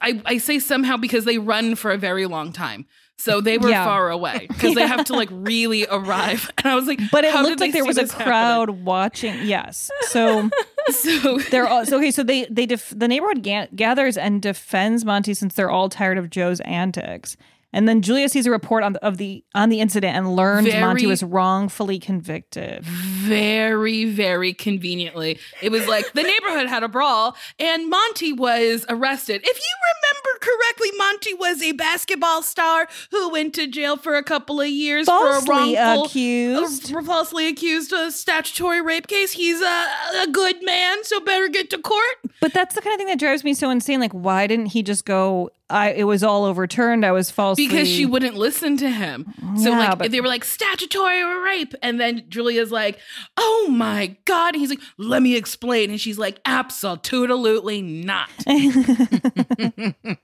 I, 0.00 0.20
I 0.26 0.38
say 0.38 0.58
somehow 0.58 0.96
because 0.96 1.24
they 1.24 1.38
run 1.38 1.74
for 1.74 1.90
a 1.90 1.98
very 1.98 2.26
long 2.26 2.52
time. 2.52 2.86
So 3.18 3.40
they 3.40 3.56
were 3.56 3.70
Yeah. 3.70 3.84
far 3.86 4.10
away 4.10 4.46
because 4.48 4.74
they 4.74 4.86
have 4.86 5.06
to 5.06 5.14
like 5.14 5.28
really 5.32 5.86
arrive. 5.90 6.50
And 6.58 6.66
I 6.66 6.74
was 6.74 6.86
like, 6.86 7.00
But 7.10 7.24
it 7.24 7.32
how 7.32 7.42
looked 7.42 7.60
like 7.60 7.72
there 7.72 7.84
was 7.84 7.96
a 7.98 8.06
crowd 8.06 8.68
watching. 8.70 9.34
Yes. 9.46 9.90
So 10.08 10.50
So 10.90 11.38
they're 11.50 11.66
all 11.66 11.84
so 11.86 11.96
okay. 11.98 12.10
So 12.10 12.22
they 12.22 12.44
they 12.50 12.66
def, 12.66 12.92
the 12.94 13.08
neighborhood 13.08 13.42
ga- 13.42 13.68
gathers 13.74 14.16
and 14.18 14.42
defends 14.42 15.04
Monty 15.04 15.34
since 15.34 15.54
they're 15.54 15.70
all 15.70 15.88
tired 15.88 16.18
of 16.18 16.30
Joe's 16.30 16.60
antics. 16.60 17.36
And 17.76 17.86
then 17.86 18.00
Julia 18.00 18.30
sees 18.30 18.46
a 18.46 18.50
report 18.50 18.82
on 18.84 18.94
the, 18.94 19.04
of 19.04 19.18
the 19.18 19.44
on 19.54 19.68
the 19.68 19.80
incident 19.80 20.16
and 20.16 20.34
learned 20.34 20.66
Monty 20.80 21.06
was 21.06 21.22
wrongfully 21.22 21.98
convicted. 21.98 22.82
very, 22.84 24.06
very 24.06 24.54
conveniently. 24.54 25.38
It 25.60 25.70
was 25.70 25.86
like 25.86 26.10
the 26.14 26.22
neighborhood 26.22 26.68
had 26.68 26.82
a 26.82 26.88
brawl 26.88 27.36
and 27.58 27.90
Monty 27.90 28.32
was 28.32 28.86
arrested. 28.88 29.42
If 29.44 29.56
you 29.58 29.74
remember 29.92 30.38
correctly, 30.40 30.88
Monty 30.96 31.34
was 31.34 31.62
a 31.62 31.72
basketball 31.72 32.42
star 32.42 32.88
who 33.10 33.30
went 33.30 33.54
to 33.56 33.66
jail 33.66 33.98
for 33.98 34.16
a 34.16 34.22
couple 34.22 34.58
of 34.58 34.68
years 34.68 35.04
Falsely 35.04 35.44
for 35.46 35.52
a 35.52 35.54
wrongful, 35.54 36.04
accused. 36.06 36.94
uh, 36.94 37.02
falsely 37.02 37.46
accused 37.46 37.92
of 37.92 38.14
statutory 38.14 38.80
rape 38.80 39.06
case. 39.06 39.32
He's 39.32 39.60
a, 39.60 39.86
a 40.22 40.28
good 40.32 40.64
man, 40.64 41.04
so 41.04 41.20
better 41.20 41.48
get 41.48 41.68
to 41.70 41.78
court. 41.78 42.16
But 42.40 42.54
that's 42.54 42.74
the 42.74 42.80
kind 42.80 42.94
of 42.94 42.98
thing 42.98 43.08
that 43.08 43.18
drives 43.18 43.44
me 43.44 43.52
so 43.52 43.68
insane. 43.68 44.00
Like, 44.00 44.12
why 44.12 44.46
didn't 44.46 44.66
he 44.66 44.82
just 44.82 45.04
go? 45.04 45.50
I 45.68 45.92
it 45.92 46.04
was 46.04 46.22
all 46.22 46.44
overturned. 46.44 47.04
I 47.04 47.12
was 47.12 47.30
falsely 47.30 47.66
Because 47.66 47.88
she 47.88 48.06
wouldn't 48.06 48.36
listen 48.36 48.76
to 48.78 48.90
him. 48.90 49.32
So 49.56 49.70
Yeah, 49.70 49.78
like 49.78 49.98
but- 49.98 50.10
they 50.10 50.20
were 50.20 50.28
like 50.28 50.44
statutory 50.44 51.22
rape. 51.42 51.74
And 51.82 52.00
then 52.00 52.24
Julia's 52.28 52.70
like, 52.70 52.98
oh 53.36 53.68
my 53.70 54.16
God. 54.26 54.54
And 54.54 54.60
he's 54.60 54.70
like, 54.70 54.80
let 54.96 55.22
me 55.22 55.36
explain. 55.36 55.90
And 55.90 56.00
she's 56.00 56.18
like, 56.18 56.40
absolutely 56.44 57.82
not. 57.82 58.30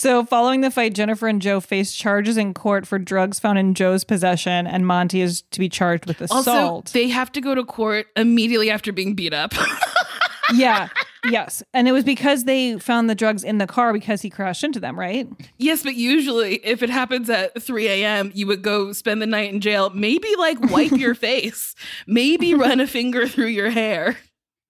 So, 0.00 0.24
following 0.24 0.62
the 0.62 0.70
fight, 0.70 0.94
Jennifer 0.94 1.28
and 1.28 1.42
Joe 1.42 1.60
face 1.60 1.92
charges 1.92 2.38
in 2.38 2.54
court 2.54 2.86
for 2.86 2.98
drugs 2.98 3.38
found 3.38 3.58
in 3.58 3.74
Joe's 3.74 4.02
possession, 4.02 4.66
and 4.66 4.86
Monty 4.86 5.20
is 5.20 5.42
to 5.50 5.60
be 5.60 5.68
charged 5.68 6.06
with 6.06 6.22
assault. 6.22 6.48
Also, 6.48 6.82
they 6.94 7.08
have 7.08 7.30
to 7.32 7.42
go 7.42 7.54
to 7.54 7.62
court 7.66 8.06
immediately 8.16 8.70
after 8.70 8.92
being 8.92 9.14
beat 9.14 9.34
up. 9.34 9.52
yeah, 10.54 10.88
yes, 11.24 11.62
and 11.74 11.88
it 11.88 11.92
was 11.92 12.04
because 12.04 12.44
they 12.44 12.78
found 12.78 13.10
the 13.10 13.14
drugs 13.14 13.44
in 13.44 13.58
the 13.58 13.66
car 13.66 13.92
because 13.92 14.22
he 14.22 14.30
crashed 14.30 14.64
into 14.64 14.80
them, 14.80 14.98
right? 14.98 15.28
yes, 15.58 15.82
but 15.82 15.94
usually 15.94 16.56
if 16.64 16.82
it 16.82 16.90
happens 16.90 17.28
at 17.30 17.60
3 17.62 17.86
a.m., 17.88 18.30
you 18.34 18.46
would 18.46 18.62
go 18.62 18.92
spend 18.92 19.20
the 19.20 19.26
night 19.26 19.52
in 19.52 19.60
jail. 19.60 19.90
Maybe 19.90 20.28
like 20.38 20.60
wipe 20.70 20.92
your 20.92 21.14
face, 21.16 21.74
maybe 22.06 22.54
run 22.54 22.80
a 22.80 22.86
finger 22.86 23.26
through 23.26 23.46
your 23.46 23.70
hair. 23.70 24.16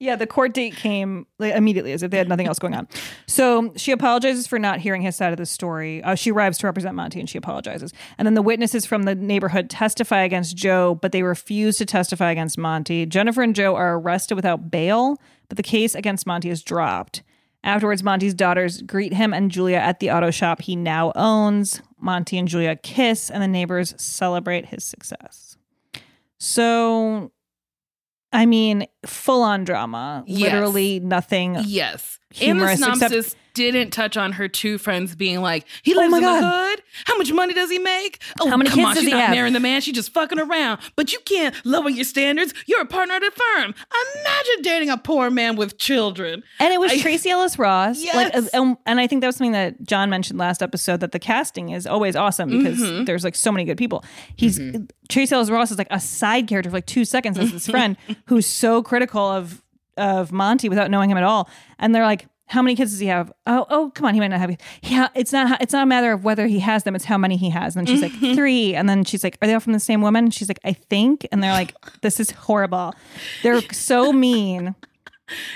Yeah, 0.03 0.17
the 0.17 0.27
court 0.27 0.55
date 0.55 0.77
came 0.77 1.27
like, 1.39 1.55
immediately 1.55 1.93
as 1.93 2.03
if 2.03 2.11
they 2.11 2.17
had 2.17 2.27
nothing 2.27 2.47
else 2.47 2.59
going 2.59 2.75
on. 2.75 2.89
So 3.27 3.75
she 3.77 3.93
apologizes 3.93 4.47
for 4.47 4.59
not 4.59 4.81
hearing 4.81 5.03
his 5.03 5.15
side 5.15 5.33
of 5.33 5.37
the 5.37 5.45
story. 5.45 6.03
Uh, 6.03 6.15
she 6.15 6.31
arrives 6.31 6.57
to 6.59 6.67
represent 6.67 6.95
Monty 6.95 7.21
and 7.21 7.29
she 7.29 7.37
apologizes. 7.37 7.93
And 8.17 8.25
then 8.25 8.33
the 8.33 8.41
witnesses 8.41 8.87
from 8.87 9.03
the 9.03 9.15
neighborhood 9.15 9.69
testify 9.69 10.23
against 10.23 10.57
Joe, 10.57 10.95
but 10.95 11.13
they 11.13 11.23
refuse 11.23 11.77
to 11.77 11.85
testify 11.85 12.31
against 12.31 12.57
Monty. 12.57 13.05
Jennifer 13.05 13.43
and 13.43 13.55
Joe 13.55 13.77
are 13.77 13.99
arrested 13.99 14.37
without 14.37 14.71
bail, 14.71 15.21
but 15.51 15.59
the 15.59 15.63
case 15.63 15.95
against 15.95 16.27
Monty 16.27 16.49
is 16.49 16.63
dropped. 16.63 17.23
Afterwards, 17.63 18.03
Monty's 18.03 18.33
daughters 18.33 18.81
greet 18.81 19.13
him 19.13 19.35
and 19.35 19.51
Julia 19.51 19.77
at 19.77 20.01
the 20.01 20.11
auto 20.11 20.31
shop 20.31 20.63
he 20.63 20.77
now 20.77 21.13
owns. 21.15 21.83
Monty 21.99 22.39
and 22.39 22.49
Julia 22.49 22.75
kiss, 22.75 23.29
and 23.29 23.43
the 23.43 23.49
neighbors 23.49 23.95
celebrate 23.99 24.65
his 24.65 24.83
success. 24.83 25.59
So, 26.39 27.33
I 28.33 28.47
mean, 28.47 28.87
full 29.05 29.43
on 29.43 29.64
drama. 29.64 30.22
Yes. 30.26 30.53
Literally 30.53 31.01
nothing. 31.01 31.57
Yes. 31.64 32.20
And 32.41 32.61
the 32.61 32.66
Humorous, 32.66 32.78
synopsis 32.81 33.12
except- 33.26 33.37
didn't 33.55 33.91
touch 33.91 34.16
on 34.16 34.31
her 34.33 34.47
two 34.47 34.78
friends 34.78 35.16
being 35.16 35.41
like, 35.43 35.66
he 35.83 35.93
Oh 35.95 35.99
lives 35.99 36.12
my 36.12 36.18
in 36.18 36.22
the 36.22 36.49
hood. 36.49 36.83
How 37.05 37.18
much 37.18 37.33
money 37.33 37.53
does 37.53 37.68
he 37.68 37.81
make? 37.81 38.22
Oh, 38.41 38.49
How 38.49 38.57
many 38.57 38.70
come 38.70 38.76
kids 38.78 38.87
on, 38.87 38.95
does 38.95 39.03
she's 39.03 39.09
he 39.09 39.14
not 39.14 39.22
have? 39.24 39.31
marrying 39.33 39.53
the 39.53 39.59
man. 39.61 39.81
She's 39.81 39.95
just 39.95 40.12
fucking 40.12 40.39
around. 40.39 40.81
But 40.95 41.12
you 41.12 41.18
can't 41.24 41.55
lower 41.66 41.91
your 41.91 42.05
standards. 42.05 42.55
You're 42.66 42.81
a 42.83 42.87
partner 42.87 43.14
at 43.14 43.24
a 43.24 43.31
firm. 43.33 43.74
Imagine 44.20 44.62
dating 44.62 44.91
a 44.91 44.97
poor 44.97 45.31
man 45.31 45.57
with 45.57 45.78
children. 45.78 46.45
And 46.61 46.72
it 46.72 46.78
was 46.78 46.93
I- 46.93 46.99
Tracee 47.03 47.31
Ellis 47.31 47.59
Ross. 47.59 48.01
Yes. 48.01 48.51
uh, 48.55 48.59
um, 48.61 48.78
and 48.87 49.01
I 49.01 49.09
think 49.09 49.20
that 49.22 49.26
was 49.26 49.37
something 49.37 49.53
that 49.53 49.83
John 49.83 50.09
mentioned 50.11 50.39
last 50.39 50.62
episode 50.62 51.01
that 51.01 51.11
the 51.11 51.18
casting 51.18 51.70
is 51.70 51.89
always 51.89 52.14
awesome 52.14 52.51
because 52.51 52.78
Mhm. 52.78 53.07
there's 53.07 53.24
like 53.24 53.35
so 53.35 53.51
many 53.51 53.64
good 53.64 53.76
people. 53.78 54.05
He's 54.37 54.61
Tracee 55.09 55.35
Ellis 55.35 55.51
Ross 55.51 55.72
is 55.72 55.78
like 55.78 55.89
a 55.91 55.99
side 55.99 56.47
character 56.47 56.70
for 56.70 56.76
like 56.76 56.87
two 56.87 57.05
seconds 57.05 57.37
as 57.37 57.51
his 57.51 57.66
friend 57.74 57.97
who's 58.26 58.47
so 58.47 58.81
critical 58.85 59.20
of 59.28 59.61
of 60.01 60.33
Monty 60.33 60.69
without 60.69 60.91
knowing 60.91 61.11
him 61.11 61.17
at 61.17 61.25
all. 61.25 61.49
And 61.79 61.95
they're 61.95 62.05
like, 62.05 62.27
how 62.47 62.63
many 62.63 62.75
kids 62.75 62.91
does 62.91 62.99
he 62.99 63.07
have? 63.07 63.33
Oh, 63.47 63.65
oh, 63.71 63.93
come 63.95 64.07
on, 64.07 64.15
he 64.15 64.19
might 64.19 64.29
not 64.29 64.41
have. 64.41 64.57
Yeah, 64.83 65.09
it's 65.15 65.33
not. 65.33 65.63
It's 65.63 65.73
not 65.73 65.85
a 65.85 65.87
matter 65.87 66.11
of 66.11 66.25
whether 66.25 66.49
he 66.49 66.59
has 66.59 66.83
them; 66.83 66.97
it's 66.97 67.05
how 67.05 67.17
many 67.17 67.37
he 67.37 67.49
has. 67.51 67.77
And 67.77 67.89
she's 67.89 68.03
like 68.03 68.11
three, 68.35 68.75
and 68.75 68.89
then 68.89 69.05
she's 69.05 69.23
like, 69.23 69.39
"Are 69.41 69.47
they 69.47 69.55
all 69.55 69.61
from 69.61 69.73
the 69.73 69.79
same 69.79 70.03
woman?" 70.03 70.25
And 70.25 70.35
she's 70.35 70.49
like, 70.49 70.59
"I 70.65 70.73
think." 70.73 71.29
And 71.31 71.45
they're 71.45 71.53
like, 71.53 71.75
"This 72.03 72.19
is 72.19 72.33
horrible." 72.33 72.93
They're 73.45 73.63
so 73.71 74.13
mean. 74.13 74.75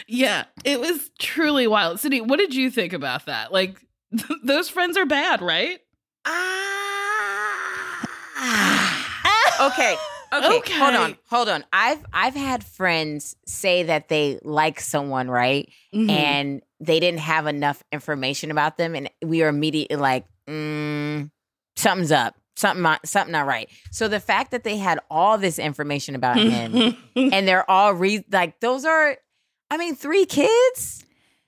Yeah, 0.06 0.44
it 0.64 0.78
was 0.78 1.10
truly 1.18 1.66
wild. 1.66 1.98
Sydnee, 1.98 2.24
what 2.24 2.38
did 2.38 2.54
you 2.54 2.70
think 2.70 2.92
about 2.92 3.26
that? 3.26 3.52
Like, 3.52 3.76
those 4.44 4.68
friends 4.68 4.96
are 4.96 5.04
bad, 5.06 5.42
right? 5.42 5.80
Ah. 6.24 6.84
Okay. 9.60 9.96
Okay, 10.34 10.72
hold 10.78 10.94
on, 10.94 11.16
hold 11.28 11.48
on. 11.48 11.64
I've 11.72 12.04
I've 12.12 12.34
had 12.34 12.64
friends 12.64 13.36
say 13.46 13.84
that 13.84 14.08
they 14.08 14.38
like 14.42 14.80
someone, 14.80 15.28
right? 15.30 15.68
Mhm. 15.94 16.10
And 16.10 16.62
they 16.80 17.00
didn't 17.00 17.20
have 17.20 17.46
enough 17.46 17.82
information 17.92 18.50
about 18.50 18.76
them, 18.76 18.94
and 18.94 19.08
we 19.22 19.40
were 19.42 19.48
immediately 19.48 19.96
like, 19.96 20.26
mm, 20.48 21.30
something's 21.76 22.12
up, 22.12 22.34
something 22.56 22.82
not, 22.82 23.06
something 23.06 23.32
not 23.32 23.46
right. 23.46 23.68
So 23.90 24.08
the 24.08 24.20
fact 24.20 24.50
that 24.50 24.64
they 24.64 24.76
had 24.76 24.98
all 25.10 25.38
this 25.38 25.58
information 25.58 26.14
about 26.14 26.36
him, 26.38 26.96
and 27.16 27.46
they're 27.48 27.68
all 27.70 27.92
re 27.94 28.24
like 28.30 28.60
those 28.60 28.84
are, 28.84 29.16
I 29.70 29.76
mean, 29.76 29.94
three 29.94 30.26
kids 30.26 31.04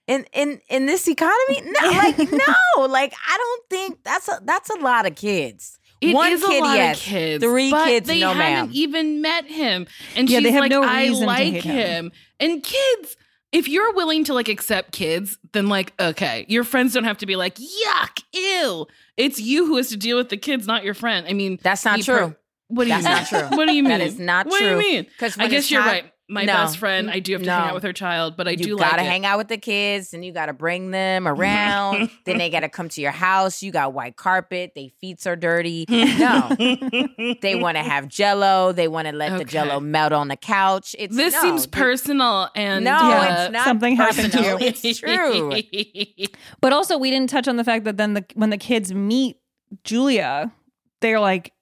in 0.07 0.25
in 0.33 0.61
in 0.69 0.87
this 0.87 1.09
economy. 1.09 1.63
No, 1.65 1.89
like 1.91 2.19
no, 2.33 2.87
like 2.87 3.13
I 3.29 3.37
don't 3.37 3.63
think 3.71 4.05
that's 4.05 4.29
a 4.29 4.41
that's 4.45 4.71
a 4.71 4.79
lot 4.79 5.07
of 5.07 5.15
kids. 5.17 5.79
It 6.11 6.15
One 6.15 6.33
is 6.33 6.45
kid, 6.45 6.61
a 6.63 6.65
lot 6.65 6.77
yes. 6.77 6.97
of 6.99 7.03
kids. 7.05 7.45
Three 7.45 7.71
but 7.71 7.85
kids, 7.87 8.07
they 8.09 8.21
no 8.21 8.29
haven't 8.33 8.39
ma'am. 8.39 8.71
even 8.73 9.21
met 9.23 9.47
him, 9.47 9.87
and 10.15 10.29
Yeah, 10.29 10.41
she's 10.41 10.53
like, 10.55 10.71
no 10.71 10.83
"I 10.83 11.09
like 11.09 11.55
him. 11.55 11.63
him. 12.07 12.13
And 12.41 12.63
kids, 12.63 13.17
if 13.53 13.69
you're 13.69 13.93
willing 13.95 14.25
to 14.25 14.35
like 14.35 14.49
accept 14.49 14.93
kids, 14.93 15.39
then 15.53 15.69
like, 15.69 15.93
okay, 16.01 16.45
your 16.49 16.65
friends 16.65 16.93
don't 16.95 17.05
have 17.05 17.19
to 17.19 17.27
be 17.27 17.37
like, 17.37 17.57
"Yuck, 17.57 18.23
ew." 18.33 18.87
It's 19.17 19.41
you 19.41 19.67
who 19.67 19.77
has 19.77 19.89
to 19.89 19.97
deal 19.97 20.17
with 20.17 20.29
the 20.29 20.37
kids, 20.37 20.67
not 20.67 20.85
your 20.85 20.95
friend. 20.95 21.27
I 21.29 21.33
mean, 21.33 21.59
That's 21.63 21.85
not 21.85 22.01
true. 22.03 22.35
what 22.69 22.85
do 22.85 22.91
you 22.91 23.01
That's 23.03 23.33
mean? 23.33 23.41
not 23.41 23.49
true. 23.51 23.57
What 23.59 23.67
do 23.67 23.75
you 23.75 23.83
mean? 23.83 23.91
That 23.99 24.01
is 24.03 24.19
not 24.19 24.47
what 24.47 24.59
true. 24.59 24.77
What 24.77 24.83
do 24.83 24.87
you 24.89 24.93
mean? 24.97 25.05
Because 25.05 25.39
I 25.39 25.49
guess 25.49 25.71
you're 25.71 25.81
time- 25.83 25.91
right. 25.91 26.13
My 26.29 26.45
No. 26.45 26.55
best 26.55 26.79
friend, 26.79 27.09
I 27.09 27.21
do 27.21 27.35
have 27.35 27.43
to 27.45 27.51
hang 27.51 27.69
out 27.69 27.75
with 27.75 27.85
her 27.85 27.93
child, 27.93 28.37
but 28.37 28.49
I 28.49 28.57
do 28.57 28.57
like 28.57 28.61
it. 28.61 28.69
you 28.69 28.77
do 28.77 28.79
gotta 28.79 28.97
like 28.97 29.07
it. 29.07 29.11
hang 29.11 29.27
out 29.27 29.39
with 29.39 29.47
the 29.47 29.59
kids 29.59 30.13
and 30.13 30.25
you 30.25 30.33
gotta 30.33 30.53
bring 30.53 30.91
them 30.91 31.29
around. 31.29 32.11
then 32.25 32.39
they 32.39 32.51
gotta 32.51 32.69
come 32.69 32.89
to 32.89 33.01
your 33.01 33.13
house. 33.13 33.63
You 33.63 33.71
got 33.71 33.93
white 33.93 34.17
carpet. 34.17 34.73
They 34.75 34.89
feet 35.01 35.25
are 35.27 35.37
dirty. 35.37 35.87
No, 35.89 36.49
they 37.43 37.55
want 37.55 37.77
to 37.77 37.83
have 37.85 38.09
Jello. 38.09 38.73
They 38.73 38.89
want 38.89 39.07
to 39.07 39.13
let 39.15 39.39
the 39.39 39.45
Jello 39.45 39.79
melt 39.79 40.13
on 40.13 40.27
the 40.29 40.37
couch. 40.37 40.97
It's 40.99 41.15
This 41.17 41.33
no, 41.35 41.41
seems 41.43 41.63
th- 41.67 41.71
personal 41.71 42.49
and 42.57 42.85
No, 42.85 42.97
uh, 42.97 43.37
it's 43.45 43.53
not. 43.53 43.65
something 43.65 43.95
happened 43.95 44.33
to 44.33 44.39
personal. 44.39 44.61
you. 44.61 44.67
It's 44.83 44.99
true. 44.99 46.27
But 46.61 46.73
also, 46.73 46.99
we 46.99 47.11
didn't 47.11 47.31
touch 47.31 47.47
on 47.47 47.57
the 47.57 47.65
fact 47.65 47.85
that 47.85 47.97
then 47.99 48.15
the 48.15 48.25
when 48.35 48.51
the 48.51 48.59
kids 48.59 48.93
meet 48.93 49.37
Julia, 49.85 50.53
they're 51.01 51.21
like, 51.21 51.53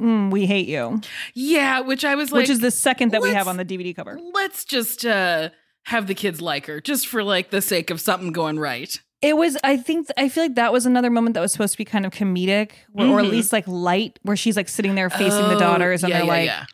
mm, 0.00 0.30
"We 0.30 0.46
hate 0.46 0.68
you," 0.68 1.00
yeah, 1.34 1.80
which 1.80 2.04
I 2.04 2.14
was 2.14 2.32
like, 2.32 2.42
which 2.42 2.50
is 2.50 2.60
the 2.60 2.70
second 2.70 3.12
that 3.12 3.22
we 3.22 3.30
have 3.32 3.48
on 3.48 3.56
the 3.56 3.64
DVD 3.64 3.94
cover. 3.94 4.18
let's 4.34 4.64
just 4.64 5.04
uh 5.06 5.50
have 5.84 6.06
the 6.06 6.14
kids 6.14 6.40
like 6.40 6.66
her 6.66 6.80
just 6.80 7.06
for 7.06 7.22
like 7.22 7.50
the 7.50 7.60
sake 7.60 7.90
of 7.90 8.00
something 8.00 8.32
going 8.32 8.58
right. 8.58 9.00
It 9.22 9.38
was, 9.38 9.56
I 9.64 9.78
think, 9.78 10.08
I 10.18 10.28
feel 10.28 10.44
like 10.44 10.56
that 10.56 10.70
was 10.70 10.84
another 10.84 11.08
moment 11.08 11.32
that 11.34 11.40
was 11.40 11.50
supposed 11.50 11.72
to 11.72 11.78
be 11.78 11.84
kind 11.86 12.04
of 12.04 12.12
comedic, 12.12 12.72
or, 12.92 13.06
or 13.06 13.20
at 13.20 13.24
Mhm. 13.26 13.30
least 13.30 13.52
like 13.54 13.66
light, 13.66 14.18
where 14.22 14.36
she's 14.36 14.54
like 14.54 14.68
sitting 14.68 14.94
there 14.96 15.08
facing 15.08 15.48
the 15.48 15.56
Oh, 15.56 15.58
daughters, 15.58 16.02
and 16.02 16.10
yeah, 16.10 16.18
they're 16.18 16.26
yeah, 16.26 16.32
like, 16.32 16.46
yeah. 16.46 16.64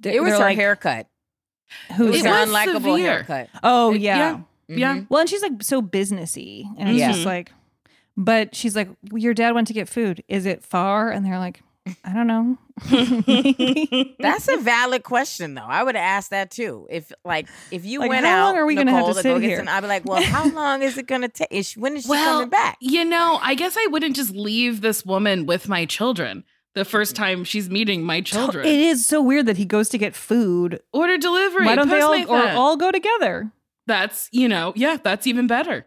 they're- 0.00 0.14
It 0.14 0.20
was 0.20 0.32
her 0.32 0.38
like, 0.40 0.56
haircut. 0.56 1.06
Who's 1.96 2.08
It 2.08 2.10
was 2.10 2.22
her 2.24 2.46
unlikable 2.46 2.74
severe. 2.96 3.12
haircut. 3.24 3.50
Oh 3.62 3.92
It- 3.94 4.00
yeah. 4.00 4.16
yeah. 4.68 4.76
Yeah. 4.76 5.00
Well, 5.08 5.20
and 5.20 5.30
she's 5.30 5.42
like 5.42 5.62
so 5.62 5.80
businessy, 5.80 6.64
and 6.76 6.88
it's 6.88 6.98
Yeah. 6.98 7.12
just 7.12 7.24
like, 7.24 7.52
but 8.16 8.54
she's 8.56 8.74
like, 8.74 8.88
well, 9.10 9.22
your 9.22 9.34
dad 9.34 9.54
went 9.54 9.68
to 9.68 9.72
get 9.72 9.88
food. 9.88 10.24
Is 10.26 10.44
it 10.44 10.64
far? 10.64 11.10
And 11.10 11.24
they're 11.24 11.38
like, 11.38 11.62
I 12.04 12.12
don't 12.12 12.26
know. 12.26 12.58
That's 14.18 14.48
a 14.48 14.56
valid 14.58 15.02
question, 15.02 15.54
though. 15.54 15.62
I 15.66 15.82
would 15.82 15.94
have 15.94 16.02
asked 16.02 16.30
that 16.30 16.50
too. 16.50 16.86
If 16.90 17.12
like 17.24 17.48
if 17.70 17.84
you 17.84 18.00
Like, 18.00 18.10
went 18.10 18.26
how 18.26 18.32
out, 18.38 18.44
long 18.46 18.56
are 18.56 18.66
we 18.66 18.74
gonna 18.74 18.90
have 18.90 19.00
Nicole, 19.06 19.14
to 19.14 19.20
sit 19.22 19.42
here? 19.42 19.58
some- 19.58 19.68
I'd 19.68 19.80
be 19.80 19.86
like, 19.86 20.04
well, 20.04 20.22
how 20.22 20.48
long 20.52 20.82
is 20.82 20.98
it 20.98 21.06
gonna 21.06 21.28
take? 21.28 21.48
Is 21.50 21.68
she- 21.70 21.80
When 21.80 21.96
is 21.96 22.04
she 22.04 22.10
Well, 22.10 22.34
coming 22.38 22.48
back? 22.50 22.76
You 22.80 23.04
know, 23.04 23.38
I 23.42 23.54
guess 23.54 23.76
I 23.78 23.86
wouldn't 23.90 24.16
just 24.16 24.32
leave 24.34 24.80
this 24.80 25.04
woman 25.06 25.46
with 25.46 25.68
my 25.68 25.84
children 25.84 26.44
the 26.74 26.84
first 26.84 27.16
time 27.16 27.44
she's 27.44 27.70
meeting 27.70 28.02
my 28.02 28.20
children. 28.20 28.66
It 28.66 28.78
is 28.78 29.06
so 29.06 29.22
weird 29.22 29.46
that 29.46 29.56
he 29.56 29.64
goes 29.64 29.88
to 29.90 29.98
get 29.98 30.14
food. 30.14 30.80
Order 30.92 31.16
delivery. 31.18 31.66
Why 31.66 31.74
don't 31.76 31.88
they 31.88 32.00
all 32.00 32.14
or 32.14 32.38
that. 32.42 32.56
all 32.56 32.76
go 32.76 32.90
together? 32.90 33.50
That's 33.86 34.28
you 34.32 34.48
know, 34.48 34.72
yeah, 34.76 34.96
that's 35.02 35.26
even 35.26 35.46
better. 35.46 35.86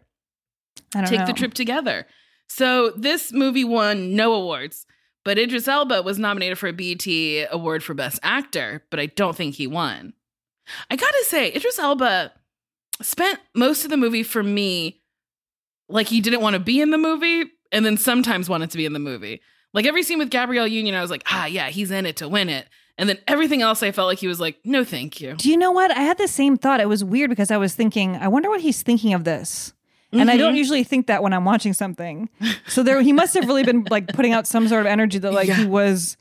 I 0.94 1.02
don't 1.02 1.10
Take 1.10 1.20
know. 1.20 1.26
the 1.26 1.32
trip 1.34 1.54
together. 1.54 2.06
So 2.48 2.90
this 2.96 3.32
movie 3.32 3.62
won 3.64 4.16
no 4.16 4.32
awards, 4.32 4.86
but 5.24 5.38
Idris 5.38 5.68
Elba 5.68 6.02
was 6.02 6.18
nominated 6.18 6.58
for 6.58 6.68
a 6.68 6.72
BET 6.72 7.06
award 7.50 7.82
for 7.82 7.94
Best 7.94 8.18
Actor, 8.22 8.84
but 8.90 9.00
I 9.00 9.06
don't 9.06 9.36
think 9.36 9.54
he 9.54 9.66
won. 9.66 10.14
I 10.90 10.96
gotta 10.96 11.24
say, 11.26 11.52
Idris 11.52 11.78
Elba 11.78 12.32
spent 13.02 13.40
most 13.54 13.84
of 13.84 13.90
the 13.90 13.96
movie 13.96 14.22
for 14.22 14.42
me 14.42 15.00
like 15.88 16.06
he 16.06 16.20
didn't 16.20 16.40
want 16.40 16.54
to 16.54 16.60
be 16.60 16.80
in 16.80 16.90
the 16.90 16.98
movie, 16.98 17.50
and 17.72 17.84
then 17.84 17.96
sometimes 17.96 18.48
wanted 18.48 18.70
to 18.70 18.76
be 18.76 18.86
in 18.86 18.92
the 18.92 18.98
movie. 18.98 19.40
Like 19.72 19.86
every 19.86 20.02
scene 20.02 20.18
with 20.18 20.30
Gabrielle 20.30 20.66
Union, 20.66 20.94
I 20.94 21.02
was 21.02 21.10
like, 21.10 21.22
ah, 21.26 21.46
yeah, 21.46 21.68
he's 21.68 21.90
in 21.90 22.06
it 22.06 22.16
to 22.16 22.28
win 22.28 22.48
it. 22.48 22.68
And 22.98 23.08
then 23.08 23.18
everything 23.26 23.62
else, 23.62 23.82
I 23.82 23.92
felt 23.92 24.08
like 24.08 24.18
he 24.18 24.26
was 24.26 24.40
like, 24.40 24.58
no, 24.64 24.84
thank 24.84 25.20
you. 25.20 25.34
Do 25.34 25.48
you 25.48 25.56
know 25.56 25.72
what? 25.72 25.90
I 25.90 26.00
had 26.00 26.18
the 26.18 26.28
same 26.28 26.56
thought. 26.56 26.80
It 26.80 26.88
was 26.88 27.02
weird 27.02 27.30
because 27.30 27.50
I 27.50 27.56
was 27.56 27.74
thinking, 27.74 28.16
I 28.16 28.28
wonder 28.28 28.50
what 28.50 28.60
he's 28.60 28.82
thinking 28.82 29.14
of 29.14 29.24
this. 29.24 29.72
And 30.12 30.30
I 30.30 30.36
don't 30.36 30.54
Mhm. 30.54 30.58
usually 30.58 30.84
think 30.84 31.06
that 31.06 31.22
when 31.22 31.32
I'm 31.32 31.44
watching 31.44 31.72
something. 31.72 32.28
So 32.66 32.82
there 32.82 33.00
he 33.02 33.12
must 33.12 33.34
have 33.34 33.46
really 33.46 33.62
been 33.64 33.86
like 33.90 34.08
putting 34.08 34.32
out 34.32 34.46
some 34.46 34.66
sort 34.68 34.80
of 34.80 34.86
energy 34.86 35.18
that 35.18 35.32
like 35.32 35.48
he 35.48 35.66
was 35.66 36.16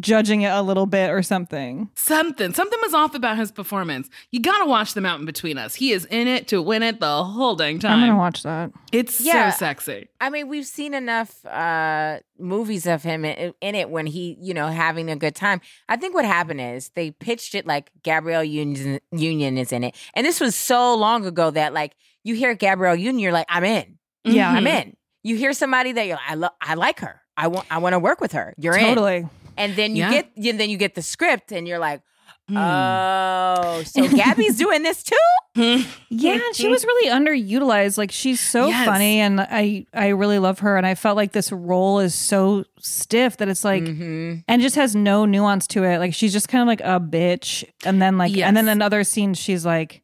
judging 0.00 0.40
it 0.40 0.50
a 0.50 0.62
little 0.62 0.86
bit 0.86 1.10
or 1.10 1.22
something. 1.22 1.90
Something, 1.96 2.54
something 2.54 2.78
was 2.80 2.94
off 2.94 3.14
about 3.14 3.36
his 3.36 3.52
performance. 3.52 4.08
You 4.30 4.40
gotta 4.40 4.64
watch 4.64 4.94
The 4.94 5.02
Mountain 5.02 5.26
Between 5.26 5.58
Us. 5.58 5.74
He 5.74 5.92
is 5.92 6.06
in 6.06 6.28
it 6.28 6.48
to 6.48 6.62
win 6.62 6.82
it 6.82 6.98
the 6.98 7.22
whole 7.24 7.56
dang 7.56 7.78
time. 7.78 7.98
I'm 7.98 8.00
gonna 8.08 8.16
watch 8.16 8.42
that. 8.42 8.70
It's 8.90 9.20
Yeah. 9.20 9.50
so 9.50 9.58
sexy. 9.58 10.08
I 10.18 10.30
mean, 10.30 10.48
we've 10.48 10.64
seen 10.66 10.94
enough 10.94 11.44
uh, 11.44 12.20
movies 12.38 12.86
of 12.86 13.02
him 13.02 13.26
in, 13.26 13.52
in 13.60 13.74
it 13.74 13.90
when 13.90 14.06
he, 14.06 14.38
you 14.40 14.54
know, 14.54 14.68
having 14.68 15.10
a 15.10 15.16
good 15.16 15.34
time. 15.34 15.60
I 15.90 15.96
think 15.96 16.14
what 16.14 16.24
happened 16.24 16.62
is 16.62 16.90
they 16.94 17.10
pitched 17.10 17.54
it 17.54 17.66
like 17.66 17.90
Gabrielle 18.02 18.44
Union, 18.44 18.98
Union 19.10 19.58
is 19.58 19.72
in 19.72 19.84
it, 19.84 19.94
and 20.14 20.24
this 20.24 20.40
was 20.40 20.54
so 20.56 20.94
long 20.94 21.26
ago 21.26 21.50
that 21.50 21.74
like 21.74 21.92
you 22.24 22.34
hear 22.34 22.54
Gabrielle 22.54 22.96
Union, 22.96 23.18
you're 23.18 23.32
like, 23.32 23.46
I'm 23.48 23.64
in. 23.64 23.98
Yeah. 24.24 24.50
I'm 24.50 24.66
in. 24.66 24.96
You 25.24 25.36
hear 25.36 25.52
somebody 25.52 25.92
that 25.92 26.06
you're, 26.06 26.16
like, 26.16 26.30
I 26.30 26.34
love, 26.34 26.52
I 26.60 26.74
like 26.74 27.00
her. 27.00 27.20
I 27.36 27.48
want, 27.48 27.66
I 27.70 27.78
want 27.78 27.92
to 27.94 27.98
work 27.98 28.20
with 28.20 28.32
her. 28.32 28.54
You're 28.58 28.76
in. 28.76 28.84
Totally. 28.84 29.26
And 29.56 29.74
then 29.76 29.96
you 29.96 30.02
Yeah. 30.04 30.10
get, 30.10 30.32
and 30.36 30.58
then 30.60 30.70
you 30.70 30.76
get 30.76 30.94
the 30.94 31.02
script, 31.02 31.52
and 31.52 31.66
you're 31.68 31.78
like, 31.78 32.00
Hmm. 32.48 32.56
oh, 32.56 33.82
so 33.86 34.08
Gabby's 34.16 34.58
doing 34.58 34.82
this 34.82 35.04
too. 35.04 35.84
Yeah, 36.10 36.40
she 36.54 36.66
was 36.66 36.84
really 36.84 37.08
underutilized. 37.10 37.96
Like 37.96 38.10
she's 38.10 38.40
so 38.40 38.66
Yes. 38.66 38.84
funny 38.84 39.20
and 39.20 39.40
I 39.40 39.86
I 39.94 40.08
really 40.08 40.40
love 40.40 40.58
her 40.58 40.76
and 40.76 40.84
I 40.84 40.96
felt 40.96 41.16
like 41.16 41.30
this 41.32 41.52
role 41.52 42.00
is 42.00 42.14
so 42.16 42.64
stiff 42.80 43.36
that 43.36 43.48
it's 43.48 43.64
like 43.64 43.84
Mm-hmm. 43.84 44.40
and 44.48 44.60
just 44.62 44.74
has 44.74 44.96
no 44.96 45.24
nuance 45.24 45.68
to 45.68 45.84
it. 45.84 45.98
Like 45.98 46.14
she's 46.14 46.32
just 46.32 46.48
kind 46.48 46.62
of 46.62 46.66
like 46.68 46.80
a 46.80 46.98
bitch 46.98 47.64
and 47.84 48.02
then 48.02 48.18
like 48.18 48.36
and 48.36 48.56
then 48.56 48.68
another 48.68 49.04
scene 49.04 49.34
she's 49.34 49.64
like 49.64 50.02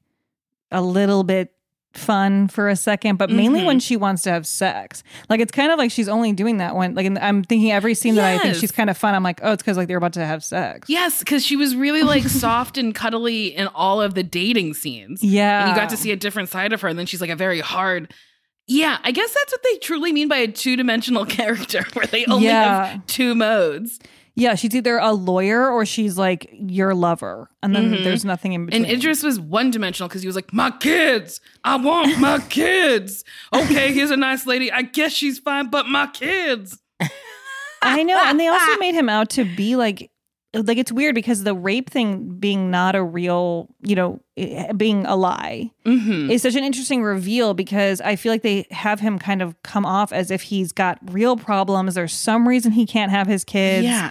a 0.71 0.81
little 0.81 1.25
bit 1.25 1.53
fun 1.95 2.49
for 2.49 2.69
a 2.69 2.77
second, 2.77 3.17
but 3.17 3.31
mainly 3.31 3.61
Mhm. 3.61 3.65
when 3.67 3.81
she 3.81 3.97
wants 3.97 4.23
to 4.23 4.31
have 4.31 4.47
sex. 4.47 5.03
Like 5.29 5.41
it's 5.41 5.51
kind 5.51 5.73
of 5.73 5.79
like 5.79 5.91
she's 5.91 6.09
only 6.09 6.33
doing 6.33 6.59
that 6.59 6.77
when 6.77 6.95
like 6.95 7.07
in, 7.07 7.19
I'm 7.19 7.43
thinking 7.43 7.73
every 7.73 7.95
scene 7.95 8.15
that 8.17 8.25
I 8.25 8.39
think 8.39 8.55
she's 8.57 8.71
kind 8.71 8.89
of 8.91 8.97
fun. 8.97 9.15
I'm 9.15 9.23
like, 9.23 9.41
oh, 9.43 9.53
it's 9.53 9.63
because 9.63 9.77
like 9.77 9.89
they're 9.89 9.97
about 9.99 10.13
to 10.13 10.25
have 10.25 10.45
sex. 10.45 10.89
Yes, 10.89 11.19
because 11.21 11.45
she 11.45 11.57
was 11.57 11.75
really 11.75 12.03
like 12.03 12.23
soft 12.29 12.79
and 12.79 12.95
cuddly 12.95 13.47
in 13.57 13.67
all 13.69 14.01
of 14.01 14.15
the 14.15 14.23
dating 14.23 14.75
scenes. 14.75 15.23
Yeah. 15.23 15.63
And 15.63 15.71
you 15.71 15.77
got 15.77 15.89
to 15.91 15.97
see 15.97 16.13
a 16.13 16.17
different 16.17 16.51
side 16.51 16.73
of 16.73 16.81
her. 16.83 16.89
And 16.89 16.99
then 16.99 17.07
she's 17.07 17.21
like 17.21 17.31
a 17.31 17.37
very 17.37 17.61
hard. 17.61 18.13
Yeah, 18.71 18.99
I 19.03 19.13
guess 19.13 19.33
that's 19.33 19.51
what 19.53 19.63
they 19.65 19.79
truly 19.79 20.13
mean 20.13 20.29
by 20.29 20.37
a 20.37 20.49
two 20.49 20.77
dimensional 20.77 21.25
character, 21.39 21.85
where 21.95 22.05
they 22.07 22.27
only 22.27 22.45
Yeah. 22.47 22.85
have 22.89 23.07
two 23.07 23.35
modes. 23.35 23.99
Yeah, 24.41 24.55
she's 24.55 24.73
either 24.77 24.99
a 24.99 25.13
lawyer 25.13 25.69
or 25.69 25.85
she's 25.85 26.17
like 26.17 26.49
your 26.53 26.95
lover, 26.95 27.51
and 27.61 27.75
then 27.75 27.91
Mhm. 27.93 28.05
there's 28.05 28.25
nothing 28.25 28.53
in 28.53 28.67
between. 28.67 28.85
And 28.85 28.93
Idris 28.93 29.25
was 29.25 29.41
one 29.41 29.73
dimensional 29.73 30.09
because 30.09 30.23
he 30.23 30.29
was 30.29 30.37
like, 30.37 30.53
My 30.53 30.71
kids, 30.71 31.41
I 31.65 31.75
want 31.77 32.19
my 32.21 32.39
kids. 32.49 33.25
Okay, 33.53 33.93
here's 33.93 34.13
a 34.13 34.17
nice 34.17 34.47
lady. 34.47 34.71
I 34.71 34.83
guess 34.83 35.13
she's 35.13 35.41
fine, 35.41 35.71
but 35.71 35.87
my 35.89 36.07
kids. 36.07 36.79
I 37.83 38.03
know, 38.05 38.19
and 38.27 38.39
they 38.39 38.47
also 38.49 38.77
made 38.79 38.95
him 38.95 39.09
out 39.09 39.31
to 39.31 39.45
be 39.57 39.77
like, 39.77 40.11
like 40.55 40.79
it's 40.79 40.91
weird 40.91 41.15
because 41.15 41.45
the 41.45 41.55
rape 41.55 41.91
thing 41.91 42.37
being 42.39 42.71
not 42.71 42.97
a 42.97 43.03
real, 43.03 43.69
you 43.83 43.95
know, 43.95 44.21
eh, 44.37 44.73
being 44.73 45.05
a 45.07 45.15
lie 45.17 45.71
Mm-hmm. 45.85 46.31
is 46.31 46.43
such 46.43 46.55
an 46.57 46.65
interesting 46.65 47.03
reveal 47.03 47.55
because 47.55 48.01
I 48.01 48.17
feel 48.17 48.33
like 48.33 48.43
they 48.43 48.67
have 48.71 48.99
him 49.01 49.19
kind 49.19 49.43
of 49.43 49.61
come 49.63 49.85
off 49.85 50.13
as 50.13 50.31
if 50.31 50.43
he's 50.43 50.73
got 50.73 50.99
real 51.13 51.37
problems. 51.37 51.95
There's 51.97 52.13
some 52.15 52.49
reason 52.49 52.73
he 52.73 52.87
can't 52.87 53.11
have 53.11 53.27
his 53.27 53.45
kids. 53.45 53.85
Yeah. 53.85 54.11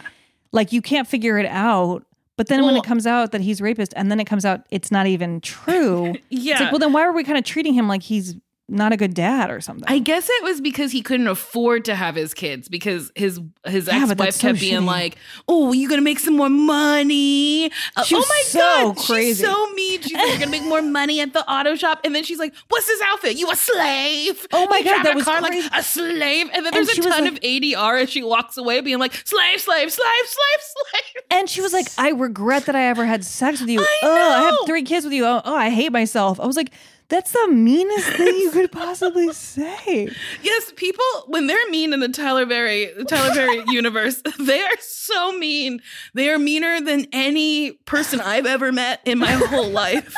Like 0.57 0.73
you 0.73 0.81
can't 0.81 1.07
figure 1.07 1.37
it 1.39 1.45
out. 1.45 2.03
But 2.35 2.47
then 2.49 2.63
when 2.65 2.75
it 2.75 2.83
comes 2.83 3.07
out 3.07 3.31
that 3.31 3.41
he's 3.41 3.61
rapist, 3.61 3.93
and 3.95 4.11
then 4.11 4.19
it 4.19 4.25
comes 4.25 4.45
out 4.45 4.61
it's 4.69 4.91
not 4.91 5.07
even 5.07 5.39
true. 5.41 6.13
It's 6.29 6.43
Yeah. 6.43 6.59
like, 6.59 6.71
well, 6.71 6.77
then 6.79 6.91
why 6.93 7.01
are 7.03 7.11
we 7.13 7.23
kind 7.23 7.37
of 7.37 7.43
treating 7.45 7.73
him 7.73 7.87
like 7.87 8.03
he's 8.03 8.35
not 8.70 8.91
a 8.91 8.97
good 8.97 9.13
dad 9.13 9.49
or 9.49 9.61
something. 9.61 9.86
I 9.88 9.99
guess 9.99 10.28
it 10.30 10.43
was 10.43 10.59
because 10.59 10.91
he 10.91 11.01
couldn't 11.01 11.28
afford 11.28 11.86
to 11.86 11.95
have 11.95 12.15
his 12.15 12.34
kids 12.34 12.68
because 12.68 13.11
his 13.15 13.39
his 13.65 13.88
Yeah, 13.88 14.03
ex 14.09 14.15
wife 14.20 14.34
so 14.36 14.41
kept 14.49 14.59
being 14.59 14.82
shitty. 14.82 14.86
like, 14.86 15.15
"Oh, 15.47 15.72
you're 15.72 15.89
gonna 15.89 16.01
make 16.01 16.20
some 16.20 16.36
more 16.36 16.49
money?" 16.49 17.68
Uh, 17.95 18.03
oh 18.11 18.26
my 18.30 18.41
so 18.45 18.59
god, 18.59 18.97
crazy. 18.97 19.43
she's 19.43 19.53
so 19.53 19.72
mean. 19.74 20.01
She's 20.01 20.13
like, 20.13 20.28
"You're 20.28 20.39
gonna 20.39 20.51
make 20.51 20.63
more 20.65 20.82
money 20.82 21.22
at 21.22 21.34
the 21.34 21.49
auto 21.49 21.76
shop," 21.76 22.01
and 22.03 22.13
then 22.13 22.24
she's 22.24 22.39
like, 22.39 22.53
"What's 22.70 22.88
this 22.88 23.01
outfit? 23.05 23.38
You 23.38 23.49
a 23.51 23.55
slave?" 23.55 24.45
Oh 24.51 24.68
my 24.68 24.80
You 24.80 24.84
God, 24.86 25.03
that 25.03 25.15
was 25.15 25.24
car 25.24 25.41
crazy. 25.41 25.61
like 25.70 25.80
a 25.80 25.84
slave, 25.84 26.49
and 26.53 26.65
then 26.65 26.74
there's 26.74 26.91
she 26.91 26.99
a 26.99 27.03
ton 27.03 27.24
like- 27.24 27.32
of 27.34 27.39
ADR 27.43 28.01
as 28.01 28.09
she 28.09 28.24
walks 28.24 28.57
away, 28.57 28.82
being 28.82 28.99
like, 28.99 29.13
"Slave, 29.26 29.61
slave, 29.61 29.91
slave, 29.91 30.11
slave, 30.26 30.61
slave." 30.61 31.24
And 31.32 31.49
she 31.49 31.61
was 31.61 31.74
like, 31.74 31.88
I 31.97 32.09
regret 32.09 32.65
that 32.65 32.76
I 32.76 32.84
ever 32.86 33.05
had 33.05 33.24
sex 33.24 33.59
with 33.61 33.70
you. 33.70 33.80
I 33.82 33.97
oh, 34.03 34.32
I 34.34 34.41
have 34.43 34.55
three 34.65 34.84
kids 34.84 35.05
with 35.05 35.13
you. 35.13 35.26
Oh, 35.26 35.41
oh, 35.45 35.55
I 35.55 35.70
hate 35.70 35.91
myself. 35.91 36.39
I 36.39 36.45
was 36.45 36.55
like, 36.57 36.72
that's 37.09 37.31
the 37.31 37.47
meanest 37.51 38.07
thing 38.09 38.27
you 38.27 38.51
could 38.51 38.71
possibly 38.71 39.31
say. 39.33 40.09
Yes, 40.41 40.73
people 40.75 41.05
when 41.27 41.47
they're 41.47 41.69
mean 41.69 41.93
in 41.93 41.99
the 41.99 42.09
Tyler 42.09 42.45
Perry 42.45 42.91
Tyler 43.07 43.33
Perry 43.33 43.63
universe, 43.67 44.21
they 44.39 44.61
are 44.61 44.77
so 44.79 45.31
mean. 45.37 45.81
They 46.13 46.29
are 46.29 46.37
meaner 46.39 46.81
than 46.81 47.05
any 47.13 47.71
person 47.85 48.19
I've 48.19 48.45
ever 48.45 48.71
met 48.71 49.01
in 49.05 49.19
my 49.19 49.31
whole 49.31 49.69
life. 49.69 50.13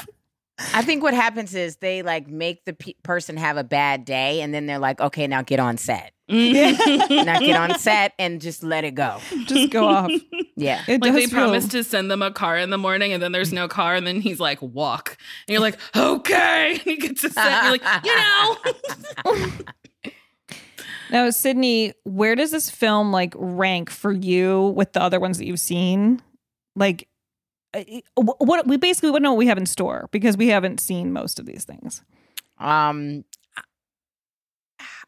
I 0.73 0.81
think 0.81 1.03
what 1.03 1.13
happens 1.13 1.55
is 1.55 1.77
they 1.77 2.01
like 2.01 2.27
make 2.27 2.65
the 2.65 2.73
pe- 2.73 2.93
person 3.03 3.37
have 3.37 3.57
a 3.57 3.63
bad 3.63 4.03
day, 4.03 4.41
and 4.41 4.53
then 4.53 4.65
they're 4.65 4.79
like, 4.79 4.99
"Okay, 4.99 5.27
now 5.27 5.41
get 5.41 5.59
on 5.59 5.77
set. 5.77 6.13
Now 6.29 7.39
get 7.39 7.55
on 7.55 7.77
set 7.79 8.13
and 8.19 8.39
just 8.39 8.63
let 8.63 8.83
it 8.83 8.95
go." 8.95 9.17
Just 9.45 9.71
go 9.71 9.87
off. 9.87 10.11
Yeah, 10.55 10.83
It 10.87 11.01
like 11.01 11.13
they 11.13 11.21
does 11.21 11.29
feel- 11.31 11.39
promise 11.39 11.67
to 11.69 11.83
send 11.83 12.11
them 12.11 12.21
a 12.21 12.31
car 12.31 12.57
in 12.57 12.69
the 12.69 12.77
morning, 12.77 13.13
and 13.13 13.21
then 13.23 13.31
there's 13.31 13.51
no 13.53 13.67
car, 13.67 13.95
and 13.95 14.05
then 14.05 14.21
he's 14.21 14.39
like, 14.39 14.61
"Walk," 14.61 15.17
and 15.47 15.53
you're 15.53 15.61
like, 15.61 15.79
"Okay." 15.95 16.71
And 16.79 16.81
he 16.81 16.97
gets 16.97 17.21
to 17.21 17.29
set, 17.29 17.45
and 17.47 17.63
you're 17.63 17.71
like, 17.71 18.05
"You 18.05 18.15
know." 19.35 19.51
Now, 21.11 21.27
Sydnee, 21.29 21.93
where 22.03 22.35
does 22.35 22.51
this 22.51 22.69
film 22.69 23.11
like 23.11 23.33
rank 23.35 23.89
for 23.89 24.11
you 24.11 24.67
with 24.75 24.93
the 24.93 25.01
other 25.01 25.19
ones 25.19 25.39
that 25.39 25.45
you've 25.47 25.59
seen? 25.59 26.21
Like, 26.75 27.07
uh, 27.73 27.81
what 28.15 28.67
we 28.67 28.77
basically 28.77 29.09
wouldn't 29.09 29.23
know 29.23 29.31
what 29.31 29.39
we 29.39 29.47
have 29.47 29.57
in 29.57 29.65
store 29.65 30.07
because 30.11 30.37
we 30.37 30.49
haven't 30.49 30.79
seen 30.79 31.11
most 31.11 31.39
of 31.39 31.47
these 31.47 31.63
things. 31.65 32.03
Um, 32.59 33.25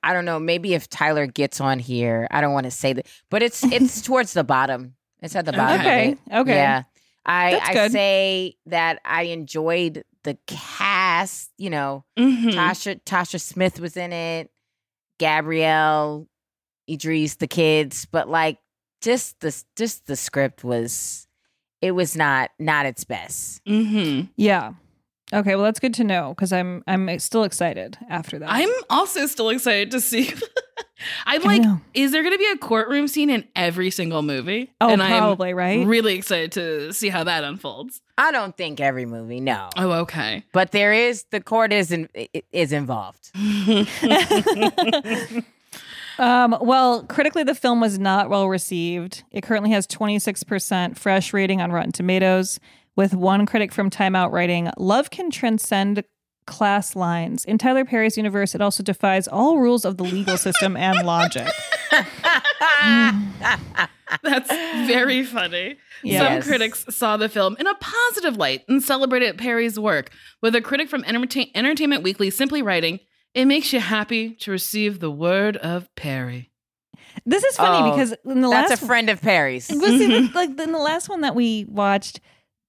I 0.04 0.14
don't 0.14 0.26
know. 0.26 0.40
Maybe 0.40 0.74
if 0.74 0.90
Tyler 0.90 1.28
gets 1.28 1.62
on 1.62 1.80
here, 1.80 2.28
I 2.32 2.42
don't 2.42 2.54
want 2.54 2.66
to 2.66 2.72
say 2.72 2.94
that, 2.94 3.08
but 3.30 3.42
it's 3.44 3.64
it's 3.64 4.02
towards 4.08 4.34
the 4.34 4.44
bottom. 4.44 4.96
It's 5.22 5.36
at 5.36 5.46
the 5.46 5.54
bottom. 5.54 5.82
Okay, 5.82 6.18
okay. 6.34 6.56
Yeah. 6.56 6.84
I 7.26 7.60
I 7.64 7.88
say 7.90 8.56
that 8.66 9.00
I 9.06 9.24
enjoyed 9.24 10.04
the 10.24 10.38
cast. 10.48 11.52
You 11.58 11.70
know, 11.70 12.04
Mhm. 12.18 12.54
Tasha 12.54 13.00
Tasha 13.04 13.40
Smith 13.40 13.80
was 13.80 13.96
in 13.96 14.12
it. 14.12 14.50
Gabrielle, 15.20 16.28
Idris, 16.90 17.36
the 17.36 17.48
kids, 17.48 18.06
but 18.12 18.28
like 18.28 18.58
just 19.02 19.40
the 19.42 19.56
just 19.76 20.08
the 20.08 20.16
script 20.16 20.64
was 20.64 21.28
it 21.82 21.92
was 21.92 22.16
not 22.16 22.50
not 22.60 22.86
its 22.88 23.04
best. 23.04 23.64
Mm-hmm. 23.66 24.32
Yeah. 24.36 24.74
Okay, 25.34 25.56
well 25.56 25.66
that's 25.66 25.80
good 25.80 25.94
to 25.96 26.04
know 26.04 26.34
because 26.36 26.52
I'm 26.52 26.84
I'm 26.88 27.20
still 27.20 27.44
excited 27.44 27.98
after 28.10 28.40
that. 28.40 28.50
I'm 28.52 28.70
also 28.90 29.28
still 29.28 29.50
excited 29.50 29.92
to 29.92 30.02
see. 30.02 30.34
I'm 31.26 31.42
like, 31.42 31.64
is 31.96 32.12
there 32.12 32.22
going 32.22 32.34
to 32.34 32.38
be 32.38 32.50
a 32.54 32.58
courtroom 32.58 33.08
scene 33.08 33.32
in 33.32 33.48
every 33.56 33.90
single 33.90 34.22
movie? 34.22 34.72
Oh, 34.80 34.90
and 34.90 35.02
I'm 35.02 35.18
probably, 35.18 35.54
right? 35.54 35.86
Really 35.86 36.16
excited 36.16 36.52
to 36.54 36.94
see 36.94 37.10
how 37.10 37.24
that 37.24 37.44
unfolds. 37.44 38.02
I 38.20 38.32
don't 38.32 38.56
think 38.56 38.80
every 38.80 39.08
movie, 39.08 39.40
no. 39.40 39.70
Oh, 39.78 39.92
okay. 40.02 40.44
But 40.52 40.72
there 40.72 40.94
is 40.94 41.24
the 41.32 41.42
court 41.42 41.74
is 41.74 41.92
in, 41.92 42.08
is 42.52 42.72
involved. 42.72 43.32
Um, 46.20 46.56
well, 46.62 47.02
critically, 47.04 47.44
the 47.44 47.56
film 47.56 47.82
was 47.82 47.98
not 47.98 48.30
well 48.30 48.48
received. 48.48 49.24
It 49.32 49.42
currently 49.42 49.72
has 49.72 49.88
26% 49.88 50.96
fresh 50.96 51.34
rating 51.34 51.62
on 51.62 51.72
Rotten 51.72 51.92
Tomatoes, 51.92 52.60
with 52.96 53.14
one 53.14 53.46
critic 53.46 53.72
from 53.72 53.90
Time 53.90 54.16
Out 54.16 54.32
writing, 54.32 54.70
Love 54.78 55.10
can 55.10 55.30
transcend 55.32 56.04
class 56.48 56.96
lines. 56.96 57.46
In 57.46 57.58
Tyler 57.58 57.86
Perry's 57.86 58.18
universe, 58.18 58.54
it 58.56 58.62
also 58.62 58.84
defies 58.84 59.28
all 59.28 59.58
rules 59.60 59.86
of 59.86 59.98
the 59.98 60.04
legal 60.04 60.38
system 60.38 60.76
and 60.76 61.06
logic. 61.06 61.48
That's 64.24 64.50
very 64.88 65.24
funny. 65.24 65.78
Yes. 66.04 66.44
Some 66.44 66.50
critics 66.52 66.86
saw 66.90 67.16
the 67.18 67.30
film 67.30 67.56
in 67.60 67.68
a 67.68 67.76
positive 67.76 68.36
light 68.38 68.64
and 68.68 68.82
celebrated 68.84 69.38
Perry's 69.38 69.80
work, 69.80 70.12
with 70.42 70.56
a 70.56 70.62
critic 70.62 70.90
from 70.90 71.04
Entertain- 71.06 71.52
Entertainment 71.56 72.04
Weekly 72.04 72.30
simply 72.30 72.62
writing, 72.62 73.00
It 73.34 73.46
makes 73.46 73.72
you 73.72 73.80
happy 73.80 74.36
to 74.42 74.52
receive 74.52 75.00
the 75.00 75.12
word 75.12 75.56
of 75.58 75.88
Perry. 75.96 76.52
This 77.26 77.44
is 77.44 77.56
funny 77.56 77.88
Oh, 77.90 77.92
because 77.92 78.14
in 78.26 78.42
the 78.42 78.50
That's 78.50 78.72
last 78.72 78.84
a 78.84 78.86
friend 78.86 79.10
of 79.10 79.22
Perry's. 79.22 79.70
Well, 79.70 79.82
see, 79.98 80.08
the- 80.28 80.34
like 80.34 80.50
in 80.60 80.72
the 80.72 80.78
last 80.80 81.08
one 81.08 81.22
that 81.22 81.36
we 81.36 81.66
watched, 81.70 82.20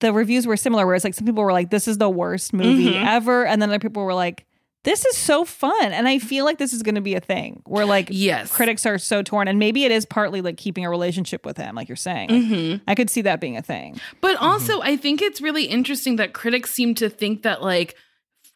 the 0.02 0.12
reviews 0.12 0.46
were 0.46 0.58
similar. 0.58 0.84
Where 0.86 0.94
it's 0.94 1.04
like 1.04 1.14
some 1.14 1.24
people 1.26 1.42
were 1.42 1.52
like, 1.52 1.70
"This 1.70 1.88
is 1.88 1.96
the 1.96 2.10
worst 2.10 2.52
movie 2.52 2.92
Mhm. 2.92 3.06
ever," 3.06 3.46
and 3.46 3.62
then 3.62 3.70
other 3.70 3.78
people 3.78 4.04
were 4.04 4.12
like, 4.14 4.44
"This 4.84 5.04
is 5.06 5.16
so 5.16 5.44
fun." 5.46 5.92
And 5.92 6.06
I 6.06 6.18
feel 6.18 6.44
like 6.44 6.58
this 6.58 6.72
is 6.74 6.82
going 6.82 6.96
to 6.96 7.00
be 7.00 7.14
a 7.14 7.20
thing 7.20 7.62
where 7.64 7.86
like 7.86 8.08
Yes. 8.10 8.50
critics 8.52 8.84
are 8.84 8.98
so 8.98 9.22
torn, 9.22 9.48
and 9.48 9.58
maybe 9.58 9.84
it 9.84 9.90
is 9.92 10.04
partly 10.04 10.40
like 10.42 10.58
keeping 10.58 10.84
a 10.84 10.90
relationship 10.90 11.46
with 11.46 11.56
him, 11.56 11.74
like 11.74 11.88
you're 11.88 11.96
saying. 11.96 12.28
Like, 12.30 12.42
Mhm. 12.42 12.80
I 12.86 12.94
could 12.94 13.08
see 13.08 13.22
that 13.22 13.40
being 13.40 13.56
a 13.56 13.62
thing. 13.62 13.98
But 14.20 14.36
also, 14.36 14.80
I 14.82 14.96
think 14.96 15.22
it's 15.22 15.40
really 15.40 15.64
interesting 15.64 16.16
that 16.16 16.32
critics 16.34 16.70
seem 16.74 16.94
to 16.96 17.08
think 17.08 17.42
that, 17.42 17.62
like, 17.62 17.94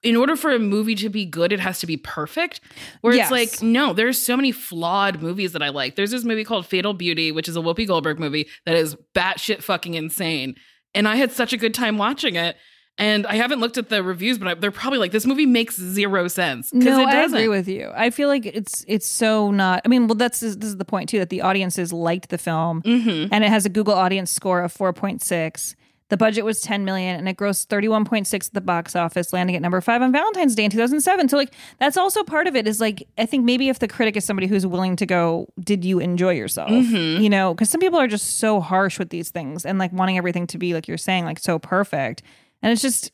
in 0.03 0.15
order 0.15 0.37
for 0.37 0.53
a 0.53 0.59
movie 0.59 0.95
to 0.95 1.09
be 1.09 1.25
good, 1.25 1.53
it 1.53 1.59
has 1.59 1.81
to 1.81 1.87
be 1.87 1.97
perfect. 1.97 2.61
Where 3.01 3.15
Yes. 3.15 3.25
it's 3.25 3.33
like, 3.33 3.63
no, 3.63 3.93
there's 3.93 4.19
so 4.19 4.37
many 4.37 4.53
flawed 4.53 5.21
movies 5.23 5.53
that 5.53 5.63
I 5.63 5.71
like. 5.71 5.97
There's 5.97 6.11
this 6.13 6.23
movie 6.23 6.45
called 6.45 6.67
Fatal 6.67 6.93
Beauty, 6.93 7.33
which 7.33 7.49
is 7.49 7.57
a 7.57 7.61
Whoopi 7.61 7.87
Goldberg 7.89 8.21
movie 8.21 8.47
that 8.67 8.77
is 8.77 8.95
batshit 9.15 9.63
fucking 9.63 9.95
insane. 9.95 10.55
And 10.97 11.07
I 11.07 11.17
had 11.17 11.31
such 11.33 11.53
a 11.53 11.57
good 11.57 11.75
time 11.75 11.99
watching 11.99 12.35
it. 12.37 12.57
And 12.99 13.27
I 13.27 13.35
haven't 13.35 13.61
looked 13.61 13.77
at 13.77 13.91
the 13.91 14.03
reviews, 14.03 14.39
but 14.39 14.49
I, 14.49 14.55
they're 14.55 14.71
probably 14.71 14.99
like, 14.99 15.13
this 15.13 15.27
movie 15.27 15.45
makes 15.45 15.77
zero 15.79 16.29
sense. 16.29 16.73
No, 16.73 17.01
it 17.01 17.07
I 17.09 17.25
agree 17.25 17.47
with 17.49 17.69
you. 17.69 17.93
I 17.95 18.09
feel 18.09 18.27
like 18.29 18.47
it's 18.47 18.87
it's 18.89 19.07
so 19.07 19.51
not. 19.51 19.83
I 19.85 19.89
mean, 19.89 20.07
well, 20.07 20.15
that's 20.15 20.41
this 20.41 20.57
is 20.57 20.79
the 20.79 20.85
point 20.87 21.11
too 21.11 21.19
that 21.19 21.29
the 21.29 21.43
audiences 21.43 21.93
liked 21.93 22.31
the 22.31 22.39
film, 22.39 22.81
Mhm. 22.83 23.29
and 23.31 23.45
it 23.45 23.51
has 23.51 23.67
a 23.67 23.69
Google 23.69 23.93
audience 23.95 24.31
score 24.31 24.63
of 24.63 24.73
four 24.73 24.95
point 24.95 25.23
six. 25.23 25.77
The 26.09 26.17
budget 26.17 26.45
was 26.45 26.61
10 26.61 26.85
million 26.85 27.17
and 27.17 27.29
it 27.29 27.37
grossed 27.37 27.67
31.6 27.67 28.33
at 28.47 28.53
the 28.55 28.61
box 28.61 28.95
office, 28.95 29.33
landing 29.33 29.57
at 29.57 29.63
number 29.63 29.81
five 29.81 30.03
on 30.03 30.13
Valentine's 30.13 30.55
Day 30.55 30.65
in 30.65 30.71
2007. 30.71 31.29
So, 31.29 31.37
like, 31.37 31.53
that's 31.81 31.97
also 31.97 32.23
part 32.23 32.47
of 32.47 32.55
it 32.55 32.69
is 32.69 32.81
like, 32.81 33.09
I 33.19 33.27
think 33.27 33.45
maybe 33.45 33.69
if 33.69 33.81
the 33.81 33.89
critic 33.89 34.17
is 34.17 34.25
somebody 34.25 34.47
who's 34.47 34.65
willing 34.65 34.95
to 34.97 35.07
go, 35.07 35.49
Did 35.59 35.85
you 35.85 35.99
enjoy 35.99 36.35
yourself? 36.35 36.71
Mhm. 36.71 37.21
You 37.21 37.29
know, 37.29 37.55
because 37.55 37.71
some 37.71 37.81
people 37.81 37.99
are 37.99 38.07
just 38.07 38.39
so 38.39 38.61
harsh 38.61 39.01
with 39.01 39.11
these 39.11 39.31
things 39.31 39.67
and 39.67 39.79
like 39.81 39.93
wanting 39.93 40.17
everything 40.17 40.47
to 40.49 40.59
be, 40.59 40.75
like 40.75 40.87
you're 40.87 40.97
saying, 40.97 41.25
like 41.25 41.41
so 41.41 41.59
perfect. 41.59 42.23
And 42.63 42.71
it's 42.71 42.83
just, 42.83 43.11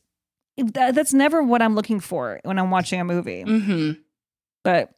that, 0.57 0.93
that's 0.93 1.15
never 1.15 1.41
what 1.41 1.63
I'm 1.63 1.73
looking 1.73 1.99
for 1.99 2.39
when 2.43 2.59
I'm 2.59 2.69
watching 2.69 2.99
a 3.01 3.03
movie. 3.05 3.43
Mm-hmm. 3.43 3.91
But 4.63 4.91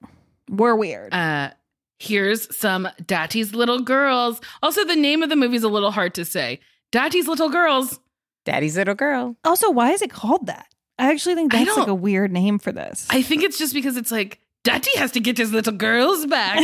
we're 0.49 0.75
weird. 0.75 1.13
Uh, 1.13 1.51
here's 1.97 2.53
some 2.55 2.87
Daddy's 3.05 3.55
Little 3.55 3.79
Girls. 3.81 4.41
Also, 4.61 4.83
the 4.83 4.95
name 4.97 5.23
of 5.23 5.29
the 5.29 5.35
movie 5.37 5.55
is 5.55 5.63
a 5.63 5.69
little 5.69 5.91
hard 5.91 6.13
to 6.15 6.25
say. 6.25 6.59
Daddy's 6.91 7.27
Little 7.27 7.49
Girls. 7.49 7.99
Daddy's 8.45 8.77
little 8.77 8.93
girl. 8.93 9.35
also, 9.43 9.71
why 9.71 9.91
is 9.91 10.01
it 10.03 10.11
called 10.11 10.45
that? 10.47 10.67
I 10.99 11.09
actually 11.11 11.33
think 11.35 11.51
that's 11.51 11.75
like 11.75 11.87
a 11.87 11.95
weird 11.95 12.31
name 12.31 12.59
for 12.59 12.71
this. 12.71 13.07
I 13.09 13.21
think 13.23 13.41
it's 13.43 13.57
just 13.57 13.73
because 13.73 13.97
it's 13.97 14.11
like 14.11 14.39
Daddy 14.63 14.91
has 14.97 15.11
to 15.13 15.19
get 15.19 15.35
his 15.37 15.51
little 15.51 15.73
girls 15.73 16.25
back. 16.27 16.59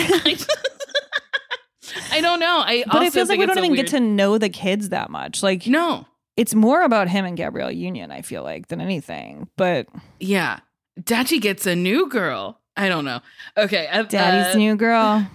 I 2.11 2.21
don't 2.21 2.39
know. 2.39 2.61
I 2.65 2.83
but 2.85 2.95
also 2.95 3.05
it 3.07 3.13
feels 3.13 3.29
like 3.29 3.39
we 3.39 3.45
don't 3.45 3.57
even 3.57 3.71
weird- 3.71 3.87
get 3.87 3.97
to 3.97 3.99
know 3.99 4.37
the 4.37 4.49
kids 4.49 4.89
that 4.89 5.09
much. 5.09 5.41
Like, 5.43 5.65
No. 5.67 6.05
it's 6.37 6.53
more 6.53 6.83
about 6.83 7.09
him 7.09 7.25
and 7.25 7.35
Gabrielle 7.35 7.71
Union, 7.71 8.11
I 8.11 8.21
feel 8.21 8.43
like, 8.43 8.67
than 8.67 8.79
anything. 8.79 9.49
But 9.57 9.87
Yeah, 10.19 10.59
Daddy 11.03 11.39
gets 11.39 11.65
a 11.65 11.75
new 11.75 12.07
girl. 12.09 12.59
I 12.77 12.87
don't 12.89 13.05
know. 13.05 13.19
Okay, 13.57 13.87
uh, 13.87 14.03
Daddy's 14.03 14.55
uh, 14.55 14.57
new 14.57 14.75
girl. 14.75 15.27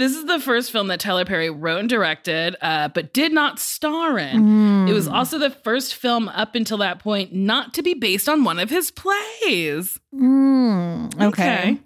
This 0.00 0.16
is 0.16 0.24
the 0.24 0.40
first 0.40 0.72
film 0.72 0.88
that 0.88 0.98
Tyler 0.98 1.26
Perry 1.26 1.50
wrote 1.50 1.78
and 1.80 1.88
directed, 1.88 2.56
uh, 2.62 2.88
but 2.88 3.12
did 3.12 3.32
not 3.32 3.58
star 3.58 4.18
in. 4.18 4.88
It 4.88 4.92
was 4.94 5.06
Mm. 5.06 5.12
also 5.12 5.38
the 5.38 5.50
first 5.50 5.94
film 5.94 6.28
up 6.30 6.54
until 6.54 6.78
that 6.78 6.98
point 7.00 7.34
not 7.34 7.74
to 7.74 7.82
be 7.82 7.92
based 7.92 8.26
on 8.26 8.42
one 8.42 8.58
of 8.58 8.70
his 8.70 8.90
plays. 8.90 10.00
Mm, 10.14 11.14
okay. 11.20 11.26
Okay. 11.26 11.78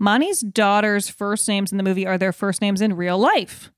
Monty's 0.00 0.40
daughter's 0.40 1.08
first 1.08 1.46
names 1.46 1.70
in 1.70 1.78
the 1.78 1.84
movie 1.84 2.06
are 2.06 2.18
their 2.18 2.32
first 2.32 2.60
names 2.60 2.80
in 2.80 2.94
real 2.96 3.16
life. 3.16 3.70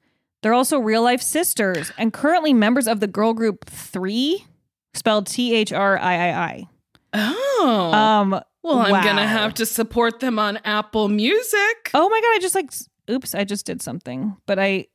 They're 0.42 0.54
also 0.54 0.78
real 0.78 1.02
life 1.02 1.20
sisters 1.20 1.92
and 1.98 2.12
currently 2.12 2.54
members 2.54 2.88
of 2.88 3.00
the 3.00 3.06
girl 3.06 3.34
group 3.34 3.66
Three, 3.66 4.46
spelled 4.94 5.26
T 5.26 5.54
H 5.54 5.72
R 5.74 5.98
I 5.98 6.14
I 6.30 6.40
I. 6.42 6.68
Oh. 7.12 7.92
Um, 7.92 8.30
well, 8.62 8.78
I'm 8.78 9.04
going 9.04 9.16
to 9.16 9.26
have 9.26 9.52
to 9.54 9.66
support 9.66 10.20
them 10.20 10.38
on 10.38 10.56
Apple 10.64 11.08
Music. 11.08 11.90
Oh 11.92 12.08
my 12.08 12.20
god! 12.20 12.28
I 12.34 12.38
just 12.40 12.54
like, 12.54 12.70
oops! 13.11 13.34
I 13.34 13.44
just 13.44 13.66
did 13.66 13.82
something, 13.82 14.36
but 14.46 14.59
I 14.59 14.86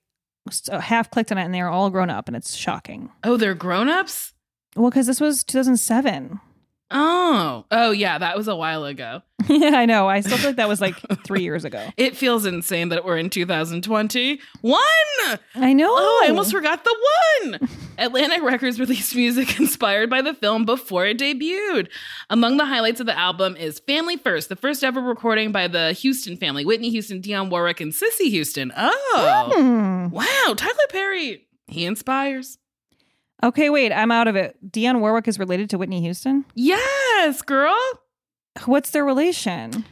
uh, 0.69 0.79
half 0.79 1.09
clicked 1.09 1.31
on 1.31 1.37
it, 1.37 1.43
and 1.43 1.53
they're 1.53 1.69
all 1.69 1.89
grown 1.89 2.09
up, 2.09 2.27
and 2.27 2.35
it's 2.35 2.55
shocking. 2.55 3.11
Oh, 3.23 3.37
they're 3.37 3.55
grown 3.55 3.89
ups? 3.89 4.33
Well, 4.75 4.89
because 4.89 5.07
this 5.07 5.21
was 5.21 5.43
2007. 5.43 6.39
Oh, 6.95 7.65
oh 7.71 7.91
yeah, 7.91 8.17
that 8.19 8.37
was 8.37 8.47
a 8.47 8.55
while 8.55 8.85
ago. 8.85 9.21
yeah, 9.49 9.71
I 9.75 9.85
know. 9.85 10.07
I 10.07 10.19
still 10.21 10.37
feel 10.37 10.49
like 10.51 10.55
that 10.57 10.69
was 10.69 10.79
like 10.79 10.95
three 11.25 11.41
years 11.41 11.65
ago. 11.65 11.89
It 11.97 12.15
feels 12.15 12.45
insane 12.45 12.89
that 12.89 13.03
we're 13.03 13.17
in 13.17 13.29
2020. 13.29 14.39
One. 14.61 14.79
I 15.55 15.73
know. 15.73 15.89
Oh, 15.89 16.21
I 16.25 16.29
almost 16.29 16.51
forgot 16.51 16.83
the 16.83 16.95
one. 17.41 17.67
Atlantic 17.97 18.41
Records 18.43 18.79
released 18.79 19.15
music 19.15 19.59
inspired 19.59 20.09
by 20.09 20.21
the 20.21 20.33
film 20.33 20.65
before 20.65 21.05
it 21.05 21.17
debuted. 21.17 21.87
Among 22.29 22.57
the 22.57 22.65
highlights 22.65 22.99
of 22.99 23.05
the 23.05 23.17
album 23.17 23.55
is 23.57 23.79
Family 23.79 24.15
First, 24.17 24.49
the 24.49 24.55
first 24.55 24.83
ever 24.83 25.01
recording 25.01 25.51
by 25.51 25.67
the 25.67 25.93
Houston 25.93 26.37
family 26.37 26.63
Whitney 26.65 26.89
Houston, 26.91 27.21
Dionne 27.21 27.49
Warwick, 27.49 27.81
and 27.81 27.93
Cissy 27.93 28.29
Houston. 28.29 28.71
Oh, 28.77 29.51
Hmm. 29.55 30.09
wow. 30.09 30.53
Tyler 30.55 30.73
Perry, 30.89 31.47
he 31.67 31.85
inspires. 31.85 32.57
Okay, 33.43 33.69
wait, 33.69 33.91
I'm 33.91 34.09
out 34.11 34.27
of 34.27 34.35
it. 34.35 34.55
Dionne 34.71 34.99
Warwick 35.01 35.27
is 35.27 35.37
related 35.37 35.69
to 35.71 35.77
Whitney 35.77 35.99
Houston? 36.01 36.45
Yes, 36.55 37.41
girl. 37.41 37.75
What's 38.65 38.91
their 38.91 39.03
relation? 39.03 39.83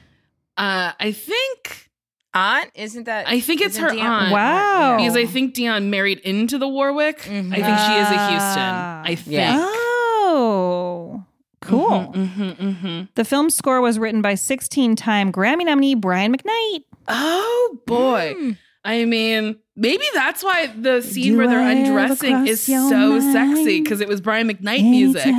Uh, 0.57 0.93
I 0.99 1.11
think. 1.11 1.89
Aunt, 2.33 2.71
isn't 2.75 3.03
that? 3.05 3.27
I 3.27 3.41
think 3.41 3.59
it's 3.59 3.75
her 3.77 3.89
Dionne- 3.89 3.99
aunt. 4.03 4.31
Wow. 4.31 4.97
Because 4.97 5.17
I 5.17 5.25
think 5.25 5.53
Dionne 5.53 5.89
married 5.89 6.19
into 6.19 6.57
the 6.57 6.67
Warwick. 6.67 7.19
I 7.19 7.23
think 7.23 7.53
she 7.53 7.59
is 7.59 8.07
a 8.07 8.29
Houston. 8.29 8.73
I 9.03 9.15
think. 9.15 9.27
Yeah. 9.33 9.57
Oh, 9.59 11.25
cool. 11.61 12.13
Mm-hmm, 12.15 12.43
mm-hmm. 12.43 13.01
The 13.15 13.25
film's 13.25 13.53
score 13.55 13.81
was 13.81 13.99
written 13.99 14.21
by 14.21 14.35
16 14.35 14.95
time 14.95 15.31
Grammy 15.31 15.65
nominee 15.65 15.95
Brian 15.95 16.33
McKnight. 16.33 16.83
Oh 17.09 17.79
boy. 17.85 18.33
Hmm. 18.37 18.51
I 18.85 19.03
mean, 19.05 19.57
maybe 19.81 20.03
that's 20.13 20.43
why 20.43 20.67
the 20.67 21.01
scene 21.01 21.33
Do 21.33 21.37
where 21.39 21.47
they're 21.47 21.59
I 21.59 21.71
undressing 21.71 22.47
is 22.47 22.61
so 22.61 22.89
mind? 23.19 23.33
sexy 23.33 23.81
because 23.81 23.99
it 23.99 24.07
was 24.07 24.21
Brian 24.21 24.47
McKnight 24.49 24.89
music. 24.89 25.33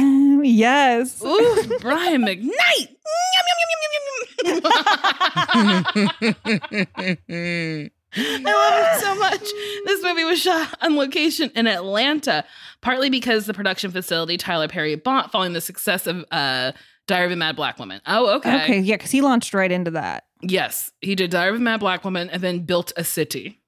Yes. 0.45 1.23
Ooh, 1.25 1.79
Brian 1.81 2.23
McKnight. 2.23 2.89
I 8.15 8.15
love 8.15 8.97
it 8.97 9.01
so 9.01 9.15
much. 9.15 9.41
This 9.87 10.03
movie 10.03 10.25
was 10.25 10.41
shot 10.41 10.77
on 10.83 10.97
location 10.97 11.51
in 11.55 11.67
Atlanta, 11.67 12.45
partly 12.83 13.09
because 13.09 13.47
the 13.47 13.55
production 13.55 13.91
facility 13.91 14.37
Tyler 14.37 14.69
Perry 14.69 14.95
bought 14.97 15.33
following 15.33 15.55
the 15.55 15.61
success 15.61 16.07
of 16.07 16.25
uh, 16.31 16.73
Diary 17.07 17.27
of 17.27 17.33
a 17.33 17.37
Mad 17.37 17.57
Black 17.57 17.79
Woman. 17.79 18.01
Oh, 18.07 18.37
okay. 18.37 18.63
Okay, 18.65 18.79
yeah, 18.81 18.97
because 18.97 19.11
he 19.11 19.23
launched 19.23 19.55
right 19.55 19.73
into 19.73 19.93
that. 19.93 20.25
Yes, 20.43 20.93
he 21.01 21.15
did 21.15 21.31
Diary 21.31 21.51
of 21.51 21.57
a 21.57 21.61
Mad 21.61 21.81
Black 21.81 22.05
Woman 22.05 22.29
and 22.29 22.43
then 22.43 22.61
built 22.61 22.93
a 22.97 23.05
city. 23.05 23.61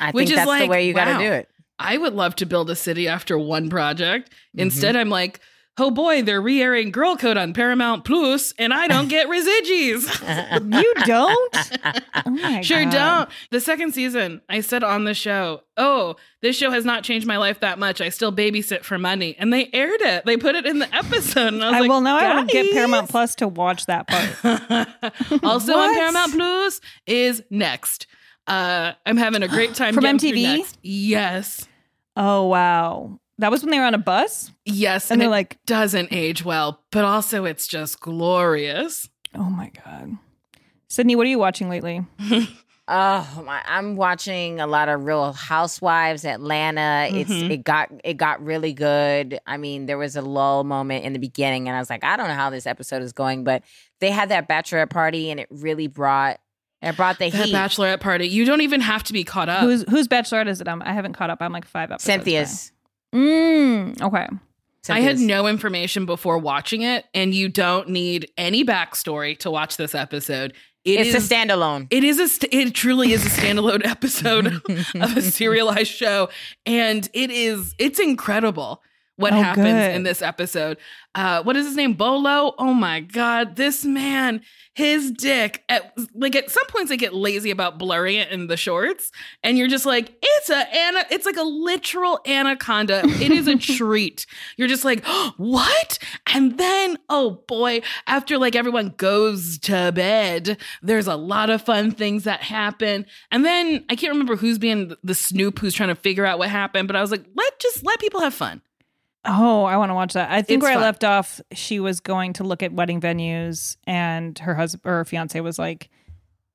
I 0.00 0.10
Which 0.12 0.28
think 0.28 0.30
is 0.30 0.36
that's 0.36 0.48
like, 0.48 0.62
the 0.62 0.68
way 0.68 0.86
you 0.86 0.94
got 0.94 1.18
to 1.18 1.24
do 1.24 1.32
it. 1.32 1.48
I 1.78 1.96
would 1.96 2.14
love 2.14 2.36
to 2.36 2.46
build 2.46 2.70
a 2.70 2.76
city 2.76 3.08
after 3.08 3.38
one 3.38 3.68
project. 3.68 4.30
Mm-hmm. 4.30 4.60
Instead, 4.60 4.96
I'm 4.96 5.10
like, 5.10 5.40
oh 5.78 5.90
boy, 5.90 6.22
they're 6.22 6.40
re-airing 6.40 6.90
Girl 6.90 7.16
Code 7.16 7.36
on 7.36 7.52
Paramount 7.52 8.04
Plus, 8.04 8.52
and 8.58 8.72
I 8.72 8.86
don't 8.86 9.08
get 9.08 9.28
residues. 9.28 10.04
you 10.22 10.94
don't? 11.04 11.56
Oh 12.26 12.30
my 12.30 12.60
sure 12.62 12.84
God. 12.84 12.92
don't. 12.92 13.28
The 13.50 13.60
second 13.60 13.92
season, 13.92 14.40
I 14.48 14.60
said 14.60 14.84
on 14.84 15.04
the 15.04 15.14
show, 15.14 15.62
oh, 15.76 16.16
this 16.42 16.56
show 16.56 16.70
has 16.70 16.84
not 16.84 17.02
changed 17.04 17.26
my 17.26 17.36
life 17.36 17.60
that 17.60 17.78
much. 17.78 18.00
I 18.00 18.08
still 18.08 18.32
babysit 18.32 18.84
for 18.84 18.98
money. 18.98 19.34
And 19.38 19.52
they 19.52 19.68
aired 19.72 20.00
it. 20.00 20.24
They 20.24 20.36
put 20.36 20.54
it 20.54 20.66
in 20.66 20.78
the 20.78 20.94
episode. 20.94 21.54
And 21.54 21.62
I 21.64 21.68
was 21.68 21.74
I 21.76 21.80
like, 21.80 21.90
will 21.90 22.00
now 22.00 22.16
I 22.16 22.34
will 22.36 22.44
get 22.44 22.72
Paramount 22.72 23.08
Plus 23.10 23.34
to 23.36 23.48
watch 23.48 23.86
that 23.86 24.06
part. 24.06 24.88
also 25.42 25.74
on 25.74 25.94
Paramount 25.94 26.32
Plus 26.32 26.80
is 27.06 27.42
next. 27.50 28.06
Uh, 28.46 28.92
I'm 29.06 29.16
having 29.16 29.42
a 29.42 29.48
great 29.48 29.74
time 29.74 29.94
From 29.94 30.04
MTV? 30.04 30.66
Yes. 30.82 31.66
Oh 32.16 32.46
wow. 32.46 33.18
That 33.38 33.50
was 33.50 33.62
when 33.62 33.70
they 33.70 33.78
were 33.78 33.84
on 33.84 33.94
a 33.94 33.98
bus? 33.98 34.50
Yes, 34.64 35.10
And 35.10 35.14
and, 35.14 35.20
they're 35.22 35.28
it 35.28 35.30
like- 35.30 35.58
doesn't 35.66 36.12
age 36.12 36.44
well, 36.44 36.80
but 36.92 37.04
also 37.04 37.44
it's 37.44 37.66
just 37.66 38.00
glorious. 38.00 39.08
Oh 39.34 39.50
my 39.50 39.70
god. 39.84 40.16
Sydnee, 40.88 41.16
what 41.16 41.26
are 41.26 41.30
you 41.30 41.38
watching 41.38 41.68
lately? 41.68 42.04
Oh 42.86 43.42
my! 43.46 43.62
I'm 43.64 43.96
watching 43.96 44.60
a 44.60 44.66
lot 44.66 44.90
of 44.90 45.06
Real 45.06 45.32
Housewives 45.32 46.26
Atlanta. 46.26 47.08
It's 47.10 47.30
Mhm. 47.30 47.50
it 47.50 47.64
got 47.64 47.88
it 48.04 48.18
got 48.18 48.44
really 48.44 48.74
good. 48.74 49.40
I 49.46 49.56
mean, 49.56 49.86
there 49.86 49.96
was 49.96 50.16
a 50.16 50.20
lull 50.20 50.64
moment 50.64 51.06
in 51.06 51.14
the 51.14 51.18
beginning, 51.18 51.66
and 51.66 51.74
I 51.74 51.80
was 51.80 51.88
like, 51.88 52.04
I 52.04 52.18
don't 52.18 52.28
know 52.28 52.34
how 52.34 52.50
this 52.50 52.66
episode 52.66 53.00
is 53.02 53.14
going, 53.14 53.42
but 53.42 53.62
they 54.00 54.10
had 54.10 54.28
that 54.28 54.50
bachelorette 54.50 54.90
party, 54.90 55.30
and 55.30 55.40
it 55.40 55.46
really 55.50 55.86
brought 55.86 56.40
it 56.82 56.94
brought 56.94 57.18
the 57.18 57.30
That 57.30 57.46
heat. 57.46 57.54
bachelorette 57.54 58.00
party, 58.00 58.28
you 58.28 58.44
don't 58.44 58.60
even 58.60 58.82
have 58.82 59.02
to 59.04 59.14
be 59.14 59.24
caught 59.24 59.48
up. 59.48 59.60
Who's 59.62 59.84
whose 59.88 60.06
bachelorette 60.06 60.48
is 60.48 60.60
it? 60.60 60.68
Um, 60.68 60.82
I 60.84 60.92
haven't 60.92 61.14
caught 61.14 61.30
up. 61.30 61.38
I'm 61.40 61.52
like 61.54 61.64
five 61.66 61.90
episodes. 61.90 62.04
Cynthia's. 62.04 62.70
Behind. 63.14 63.96
Mm, 63.98 64.02
okay. 64.02 64.28
I 64.90 65.00
had 65.00 65.18
no 65.18 65.46
information 65.46 66.04
before 66.04 66.36
watching 66.38 66.82
it, 66.82 67.06
and 67.14 67.32
you 67.34 67.48
don't 67.48 67.88
need 67.88 68.30
any 68.36 68.64
backstory 68.64 69.38
to 69.38 69.50
watch 69.50 69.78
this 69.78 69.94
episode. 69.94 70.52
It 70.84 71.00
It's 71.00 71.14
is- 71.14 71.30
a 71.30 71.34
standalone. 71.34 71.86
It 71.90 72.04
is 72.04 72.18
a. 72.18 72.28
St- 72.28 72.52
it 72.52 72.74
truly 72.74 73.12
is 73.12 73.24
a 73.24 73.30
standalone 73.30 73.86
episode 73.86 74.46
of 74.94 75.16
a 75.16 75.22
serialized 75.22 75.90
show, 75.90 76.28
and 76.66 77.08
it 77.14 77.30
is. 77.30 77.74
It's 77.78 77.98
incredible 77.98 78.82
what 79.16 79.32
Oh, 79.32 79.36
happens 79.36 79.66
good. 79.68 79.94
in 79.94 80.02
this 80.02 80.22
episode. 80.22 80.78
Uh, 81.14 81.42
what 81.44 81.56
is 81.56 81.66
his 81.66 81.76
name? 81.76 81.92
Bolo. 81.94 82.54
Oh 82.58 82.74
my 82.74 82.98
god, 82.98 83.54
this 83.54 83.84
man, 83.84 84.40
his 84.74 85.12
dick. 85.12 85.62
At, 85.68 85.94
like 86.12 86.34
at 86.34 86.50
some 86.50 86.66
points, 86.66 86.90
I 86.90 86.96
get 86.96 87.14
lazy 87.14 87.52
about 87.52 87.78
blurring 87.78 88.16
it 88.16 88.30
in 88.30 88.48
the 88.48 88.56
shorts, 88.56 89.12
and 89.44 89.56
you're 89.56 89.68
just 89.68 89.86
like, 89.86 90.12
it's 90.20 90.50
a 90.50 90.56
ana. 90.76 91.04
It's 91.12 91.24
like 91.26 91.36
a 91.36 91.42
literal 91.44 92.18
anaconda. 92.26 93.02
It 93.04 93.30
is 93.30 93.46
a 93.46 93.54
treat. 93.76 94.26
You're 94.56 94.66
just 94.66 94.84
like, 94.84 95.04
what? 95.36 95.98
And 96.34 96.58
then, 96.58 96.98
oh 97.08 97.42
boy, 97.46 97.82
after 98.08 98.36
like 98.36 98.56
everyone 98.56 98.94
goes 98.96 99.58
to 99.60 99.92
bed, 99.94 100.58
there's 100.82 101.06
a 101.06 101.14
lot 101.16 101.50
of 101.50 101.62
fun 101.62 101.92
things 101.92 102.24
that 102.24 102.42
happen. 102.42 103.06
And 103.30 103.44
then 103.44 103.84
I 103.88 103.94
can't 103.94 104.12
remember 104.12 104.34
who's 104.34 104.58
being 104.58 104.96
the 105.04 105.14
snoop 105.14 105.60
who's 105.60 105.74
trying 105.74 105.90
to 105.90 105.94
figure 105.94 106.26
out 106.26 106.40
what 106.40 106.48
happened, 106.50 106.88
but 106.88 106.96
I 106.96 107.00
was 107.00 107.12
like, 107.12 107.24
let 107.36 107.60
just 107.60 107.84
let 107.84 108.00
people 108.00 108.20
have 108.20 108.34
fun. 108.34 108.60
Oh, 109.26 109.64
I 109.64 109.76
want 109.78 109.90
to 109.90 109.94
watch 109.94 110.12
that. 110.14 110.30
I 110.30 110.42
think 110.42 110.58
It's 110.58 110.64
where 110.68 110.78
I 110.78 110.80
left 110.80 111.02
off, 111.04 111.40
she 111.52 111.80
was 111.80 112.00
going 112.00 112.34
to 112.34 112.44
look 112.44 112.62
at 112.62 112.72
wedding 112.72 113.00
venues, 113.00 113.76
and 113.86 114.38
her 114.40 114.54
husband 114.54 114.82
or 114.84 114.98
her 114.98 115.04
fiance 115.04 115.40
was 115.40 115.58
like, 115.58 115.88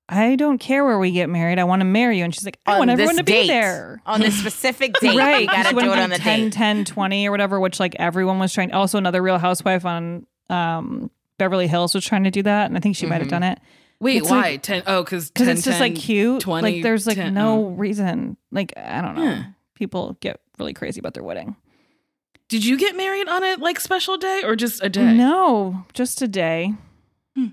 "I 0.07 0.35
don't 0.35 0.59
care 0.59 0.85
where 0.85 0.99
we 0.99 1.11
get 1.11 1.29
married. 1.29 1.57
I 1.59 1.63
want 1.63 1.79
to 1.81 1.85
marry 1.85 2.19
you." 2.19 2.23
And 2.23 2.33
she's 2.33 2.45
like, 2.45 2.59
"I 2.67 2.73
On 2.73 2.79
want 2.79 2.91
everyone 2.91 3.17
to 3.17 3.23
be 3.23 3.47
there." 3.47 4.01
on 4.05 4.21
this 4.21 4.37
specific 4.39 4.93
date. 5.01 5.17
right. 5.17 5.41
you 5.41 5.47
gotta 5.47 5.69
she 5.69 5.75
do 5.75 5.91
it 5.91 5.99
on 5.99 6.09
the 6.11 6.17
10, 6.17 6.39
date. 6.45 6.53
10, 6.53 6.85
20 6.85 7.27
or 7.27 7.31
whatever, 7.31 7.59
which 7.59 7.79
like 7.79 7.95
everyone 7.97 8.37
was 8.39 8.53
trying. 8.53 8.71
Also, 8.71 8.97
another 8.97 9.21
Real 9.21 9.37
Housewife 9.39 9.85
on 9.85 10.25
um, 10.49 11.09
Beverly 11.37 11.67
Hills 11.67 11.95
was 11.95 12.05
trying 12.05 12.23
to 12.25 12.31
do 12.31 12.43
that, 12.43 12.67
and 12.67 12.77
I 12.77 12.79
think 12.81 12.95
she 12.95 13.05
might 13.07 13.17
have 13.19 13.27
Mhm. 13.27 13.31
done 13.31 13.43
it. 13.43 13.59
Wait, 13.99 14.17
It's 14.17 14.29
why? 14.29 14.41
like- 14.41 14.61
10 14.61 14.83
oh, 14.87 15.03
because 15.03 15.29
Because 15.31 15.47
it's 15.49 15.63
just 15.63 15.79
like 15.79 15.95
cute. 15.95 16.41
20, 16.41 16.61
like 16.75 16.83
there's 16.83 17.05
like 17.05 17.17
10, 17.17 17.33
no 17.33 17.65
oh. 17.65 17.69
reason. 17.69 18.37
Like 18.51 18.73
I 18.77 19.01
don't 19.01 19.15
know. 19.15 19.23
Yeah. 19.23 19.43
People 19.75 20.17
get 20.21 20.39
really 20.57 20.73
crazy 20.73 20.99
about 20.99 21.13
their 21.15 21.23
wedding. 21.23 21.55
Did 22.49 22.65
you 22.65 22.77
get 22.77 22.95
married 22.97 23.27
on 23.27 23.43
a 23.43 23.55
like 23.55 23.79
special 23.79 24.17
day 24.17 24.41
or 24.43 24.55
just 24.55 24.83
a 24.83 24.89
day? 24.89 25.13
No, 25.13 25.85
just 25.93 26.21
a 26.21 26.27
day. 26.27 26.73
Hmm. 27.35 27.49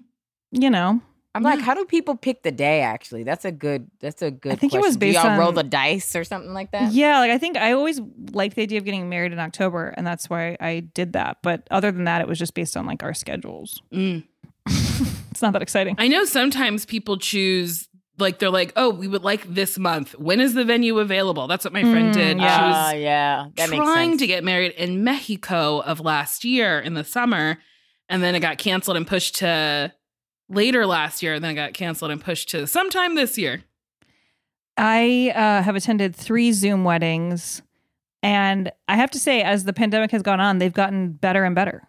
You 0.51 0.71
know, 0.71 1.03
I'm 1.35 1.43
like, 1.43 1.61
how 1.61 1.75
do 1.75 1.85
people 1.85 2.17
pick 2.17 2.43
the 2.43 2.51
day? 2.51 2.81
Actually, 2.81 3.23
that's 3.23 3.45
a 3.45 3.53
good. 3.53 3.91
That's 4.01 4.23
a 4.23 4.31
good. 4.31 4.53
I 4.53 4.57
think 4.57 4.73
it 4.73 4.79
was 4.79 4.97
question. 4.97 5.01
Do 5.01 5.07
based 5.07 5.23
y'all 5.23 5.39
roll 5.39 5.53
the 5.53 5.63
dice 5.63 6.17
or 6.17 6.25
something 6.25 6.55
like 6.55 6.71
that. 6.71 6.93
Yeah, 6.93 7.19
like 7.19 7.31
I 7.31 7.37
think 7.37 7.59
I 7.59 7.73
always 7.73 8.01
liked 8.33 8.57
the 8.57 8.63
idea 8.63 8.79
of 8.79 8.87
getting 8.87 9.11
married 9.11 9.33
in 9.33 9.39
October, 9.39 9.89
and 9.99 10.07
that's 10.07 10.31
why 10.31 10.57
I 10.61 10.81
did 10.81 11.13
that. 11.13 11.39
But 11.43 11.67
other 11.71 11.93
than 11.93 12.05
that, 12.05 12.23
it 12.23 12.27
was 12.27 12.39
just 12.39 12.55
based 12.55 12.75
on 12.75 12.87
like 12.87 13.03
our 13.03 13.15
schedules. 13.15 13.83
Mm. 13.93 14.25
It's 15.37 15.43
not 15.43 15.53
that 15.53 15.61
exciting. 15.61 15.97
I 15.99 16.09
know 16.09 16.25
sometimes 16.25 16.87
people 16.87 17.19
choose 17.19 17.91
like 18.19 18.39
they're 18.39 18.51
like, 18.51 18.73
oh, 18.77 18.91
we 18.91 19.09
would 19.09 19.23
like 19.25 19.43
this 19.53 19.79
month. 19.79 20.13
When 20.19 20.41
is 20.41 20.55
the 20.55 20.65
venue 20.65 20.99
available? 20.99 21.47
That's 21.47 21.65
what 21.65 21.73
my 21.73 21.83
friend 21.83 22.11
Mm, 22.11 22.15
did. 22.15 22.39
yeah. 22.39 22.57
She 22.59 22.65
was 22.95 23.03
yeah, 23.03 23.47
that 23.57 23.71
makes 23.71 23.85
trying 23.85 24.11
sense. 24.13 24.21
to 24.23 24.27
get 24.27 24.43
married 24.45 24.73
in 24.73 25.05
Mexico 25.05 25.81
of 25.81 26.01
last 26.01 26.45
year 26.45 26.79
in 26.81 26.95
the 26.95 27.05
summer, 27.05 27.59
and 28.09 28.23
then 28.23 28.35
it 28.35 28.41
got 28.41 28.59
canceled 28.59 28.97
and 28.97 29.07
pushed 29.07 29.37
to 29.37 29.93
later 30.49 30.87
last 30.87 31.23
year. 31.23 31.35
And 31.35 31.45
then 31.45 31.53
it 31.53 31.55
got 31.57 31.75
canceled 31.75 32.11
and 32.11 32.21
pushed 32.23 32.49
to 32.51 32.67
sometime 32.67 33.15
this 33.17 33.37
year. 33.37 33.63
I 34.77 35.33
uh, 35.35 35.63
have 35.63 35.75
attended 35.77 36.15
three 36.15 36.53
Zoom 36.53 36.85
weddings, 36.85 37.63
and 38.23 38.71
I 38.89 38.97
have 38.97 39.11
to 39.13 39.19
say, 39.19 39.43
as 39.43 39.65
the 39.65 39.73
pandemic 39.73 40.11
has 40.11 40.23
gone 40.23 40.41
on, 40.41 40.59
they've 40.59 40.73
gotten 40.73 41.13
better 41.13 41.45
and 41.45 41.55
better. 41.55 41.83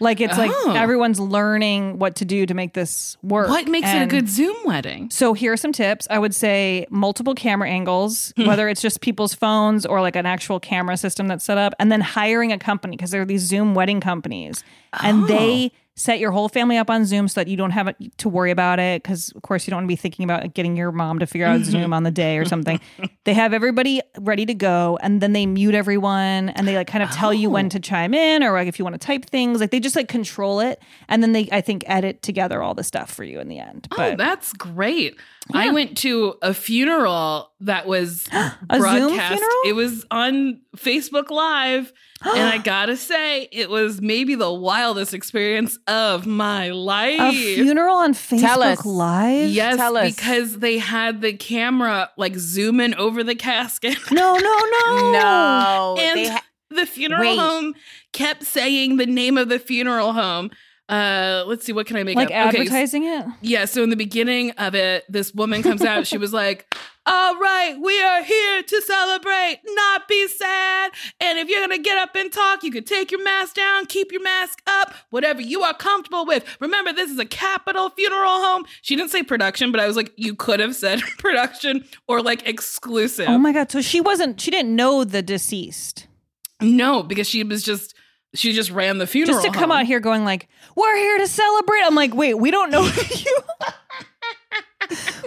Like 0.00 0.20
it's 0.20 0.36
like 0.36 0.50
Oh. 0.52 0.74
everyone's 0.76 1.20
learning 1.20 1.98
what 1.98 2.16
to 2.16 2.24
do 2.24 2.44
to 2.46 2.54
make 2.54 2.72
this 2.74 3.16
work. 3.22 3.48
What 3.48 3.68
makes 3.68 3.88
it 3.88 3.96
a 3.96 4.00
And- 4.00 4.10
good 4.10 4.28
Zoom 4.28 4.56
wedding? 4.64 5.10
So 5.10 5.32
here 5.32 5.52
are 5.52 5.56
some 5.56 5.72
tips. 5.72 6.06
I 6.10 6.18
would 6.18 6.34
say 6.34 6.86
multiple 6.90 7.34
camera 7.34 7.68
angles, 7.68 8.32
Hmm. 8.36 8.46
whether 8.46 8.68
it's 8.68 8.82
just 8.82 9.00
people's 9.00 9.34
phones 9.34 9.86
or 9.86 10.00
like 10.00 10.16
an 10.16 10.26
actual 10.26 10.58
camera 10.58 10.96
system 10.96 11.28
that's 11.28 11.44
set 11.44 11.58
up, 11.58 11.74
and 11.78 11.92
then 11.92 12.00
hiring 12.00 12.50
a 12.52 12.58
company 12.58 12.96
because 12.96 13.10
there 13.12 13.22
are 13.22 13.26
these 13.26 13.42
Zoom 13.42 13.74
wedding 13.74 14.00
companies, 14.00 14.64
Oh. 14.94 14.98
and 15.02 15.26
they 15.28 15.70
set 15.94 16.18
your 16.18 16.30
whole 16.30 16.48
family 16.48 16.78
up 16.78 16.88
on 16.88 17.04
Zoom 17.04 17.28
so 17.28 17.40
that 17.40 17.48
you 17.48 17.56
don't 17.56 17.70
have 17.72 17.94
to 18.16 18.28
worry 18.28 18.50
about 18.50 18.78
it. 18.78 19.02
Because 19.02 19.30
of 19.36 19.42
course 19.42 19.66
you 19.66 19.70
don't 19.72 19.78
want 19.78 19.84
to 19.84 19.88
be 19.88 19.96
thinking 19.96 20.24
about 20.24 20.54
getting 20.54 20.76
your 20.76 20.90
mom 20.92 21.18
to 21.18 21.26
figure 21.26 21.46
out 21.46 21.60
Mm-hmm. 21.60 21.70
Zoom 21.70 21.92
on 21.92 22.02
the 22.02 22.10
day 22.10 22.38
or 22.38 22.44
something. 22.46 22.80
they 23.24 23.34
have 23.34 23.52
everybody 23.52 24.00
ready 24.18 24.46
to 24.46 24.54
go, 24.54 24.98
and 25.02 25.20
then 25.20 25.32
they 25.34 25.44
mute 25.46 25.74
everyone, 25.74 26.48
and 26.50 26.66
they 26.66 26.76
like 26.76 26.86
kind 26.86 27.04
of 27.04 27.10
tell 27.10 27.32
you 27.34 27.48
Oh. 27.48 27.52
when 27.52 27.68
to 27.68 27.78
chime 27.80 28.14
in 28.14 28.42
or 28.42 28.52
like 28.52 28.68
if 28.68 28.78
you 28.78 28.84
want 28.84 28.94
to 28.94 29.04
type 29.06 29.26
things. 29.26 29.60
Like 29.60 29.70
they 29.70 29.80
just 29.80 29.96
like 29.96 30.08
control 30.08 30.60
it, 30.60 30.82
and 31.08 31.22
then 31.22 31.32
they 31.32 31.48
I 31.52 31.60
think 31.60 31.84
edit 31.86 32.22
together 32.22 32.62
all 32.62 32.74
the 32.74 32.84
stuff 32.84 33.12
for 33.12 33.24
you 33.24 33.38
in 33.40 33.48
the 33.48 33.58
end. 33.58 33.86
Oh, 33.92 33.96
But 33.96 34.18
that's 34.18 34.52
great. 34.54 35.16
I 35.52 35.70
went 35.72 35.96
to 35.98 36.34
a 36.40 36.54
funeral 36.54 37.50
that 37.60 37.86
was 37.86 38.26
A 38.32 38.52
Zoom 38.70 38.80
broadcast. 38.80 39.28
funeral? 39.32 39.60
It 39.66 39.74
was 39.74 40.04
on 40.10 40.60
Facebook 40.76 41.30
Live. 41.30 41.92
And 42.24 42.48
I 42.48 42.58
gotta 42.64 42.96
say, 42.96 43.48
it 43.52 43.68
was 43.70 44.00
maybe 44.00 44.34
the 44.34 44.52
wildest 44.52 45.14
experience 45.14 45.78
of 45.86 46.26
my 46.26 46.70
life. 46.70 47.20
a 47.20 47.32
funeral 47.32 47.96
on 47.96 48.14
Facebook 48.14 48.84
Live. 48.84 49.50
Yes, 49.50 49.76
Tell 49.76 49.96
us. 49.96 50.14
because 50.14 50.58
they 50.58 50.78
had 50.78 51.20
the 51.20 51.32
camera 51.34 52.10
like 52.16 52.36
zooming 52.36 52.94
over 52.94 53.22
the 53.24 53.34
casket. 53.34 53.96
No, 54.12 54.36
no, 54.36 54.58
no, 54.86 55.12
No, 55.12 55.96
and 55.98 56.28
ha- 56.30 56.44
the 56.70 56.86
funeral 56.86 57.20
Wait. 57.22 57.38
home 57.38 57.74
kept 58.12 58.44
saying 58.44 58.96
the 58.96 59.06
name 59.06 59.36
of 59.38 59.48
the 59.48 59.58
funeral 59.58 60.12
home. 60.12 60.50
Uh, 60.88 61.44
let's 61.46 61.64
see, 61.64 61.72
what 61.72 61.86
can 61.86 61.96
I 61.96 62.02
make 62.02 62.16
Like 62.16 62.30
up? 62.30 62.48
Okay, 62.48 62.60
advertising 62.60 63.04
it. 63.04 63.24
yeah, 63.40 63.64
so 63.64 63.82
in 63.82 63.88
the 63.90 63.96
beginning 63.96 64.50
of 64.52 64.74
it, 64.74 65.04
this 65.08 65.32
woman 65.32 65.62
comes 65.62 65.82
out. 65.82 66.06
she 66.06 66.18
was 66.18 66.32
like, 66.34 66.74
All 67.06 67.34
right, 67.38 67.76
we 67.80 68.02
are 68.02 68.22
here 68.22 68.62
to 68.62 68.82
celebrate, 68.82 69.60
not 69.64 70.06
be 70.06 70.28
sad. 70.28 70.90
And 71.20 71.38
if 71.38 71.48
you're 71.48 71.66
to 71.68 71.78
get 71.78 71.96
up 71.96 72.14
and 72.14 72.30
talk, 72.30 72.62
you 72.62 72.70
can 72.70 72.84
take 72.84 73.10
your 73.10 73.22
mask 73.22 73.54
down, 73.54 73.86
keep 73.86 74.12
your 74.12 74.22
mask 74.22 74.60
up, 74.66 74.92
whatever 75.10 75.40
you 75.40 75.62
are 75.62 75.72
comfortable 75.72 76.26
with. 76.26 76.44
Remember, 76.60 76.92
this 76.92 77.10
is 77.10 77.18
a 77.18 77.24
capital 77.26 77.88
funeral 77.90 78.42
home. 78.44 78.64
She 78.82 78.94
didn't 78.96 79.12
say 79.12 79.22
production, 79.22 79.72
but 79.72 79.80
I 79.80 79.86
was 79.86 79.96
like, 79.96 80.12
You 80.16 80.34
could 80.34 80.60
have 80.60 80.74
said 80.74 81.00
production 81.18 81.84
or 82.06 82.20
like 82.20 82.46
exclusive. 82.46 83.28
Oh 83.28 83.38
my 83.38 83.52
god! 83.52 83.70
So 83.70 83.80
she 83.80 84.00
wasn't. 84.00 84.40
She 84.40 84.50
didn't 84.50 84.74
know 84.76 85.04
the 85.04 85.22
deceased. 85.22 86.06
no, 86.60 87.02
because 87.02 87.28
she 87.28 87.42
was 87.44 87.62
just, 87.62 87.94
she 88.34 88.52
just 88.52 88.70
ran 88.70 88.98
the 88.98 89.06
funeral. 89.06 89.36
Just 89.40 89.46
to 89.46 89.52
come 89.52 89.70
home. 89.70 89.80
out 89.80 89.86
here 89.86 90.00
going 90.00 90.24
like, 90.24 90.48
"We're 90.76 90.96
here 90.96 91.18
to 91.18 91.26
celebrate." 91.26 91.80
I'm 91.84 91.94
like, 91.94 92.14
wait, 92.14 92.34
we 92.34 92.50
don't 92.50 92.70
know 92.70 92.82
you. 93.10 93.36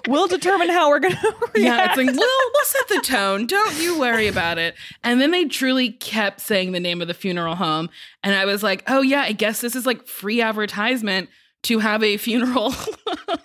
we'll 0.08 0.28
determine 0.28 0.70
how 0.70 0.90
we're 0.90 1.00
gonna. 1.00 1.16
React. 1.24 1.42
Yeah, 1.58 1.86
it's 1.88 1.98
like, 1.98 2.08
well, 2.08 2.16
we'll 2.54 2.66
set 2.66 2.88
the 2.90 3.02
tone. 3.02 3.48
Don't 3.48 3.80
you 3.82 3.98
worry 4.00 4.28
about 4.28 4.58
it. 4.58 4.76
And 5.04 5.22
then 5.22 5.32
they 5.32 5.46
truly 5.46 5.92
kept 5.92 6.42
saying 6.42 6.74
the 6.74 6.80
name 6.80 7.02
of 7.02 7.08
the 7.08 7.14
funeral 7.14 7.56
home. 7.56 7.90
And 8.24 8.36
I 8.36 8.46
was 8.46 8.62
like, 8.62 8.84
oh, 8.88 9.02
yeah, 9.02 9.22
I 9.22 9.32
guess 9.32 9.62
this 9.62 9.76
is 9.76 9.86
like 9.86 10.06
free 10.06 10.42
advertisement 10.42 11.30
to 11.64 11.80
have 11.80 12.04
a 12.04 12.18
funeral 12.18 12.74
oh 13.18 13.38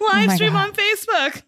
live 0.00 0.26
my 0.26 0.34
stream 0.34 0.52
God. 0.52 0.68
on 0.68 0.74
Facebook. 0.74 1.42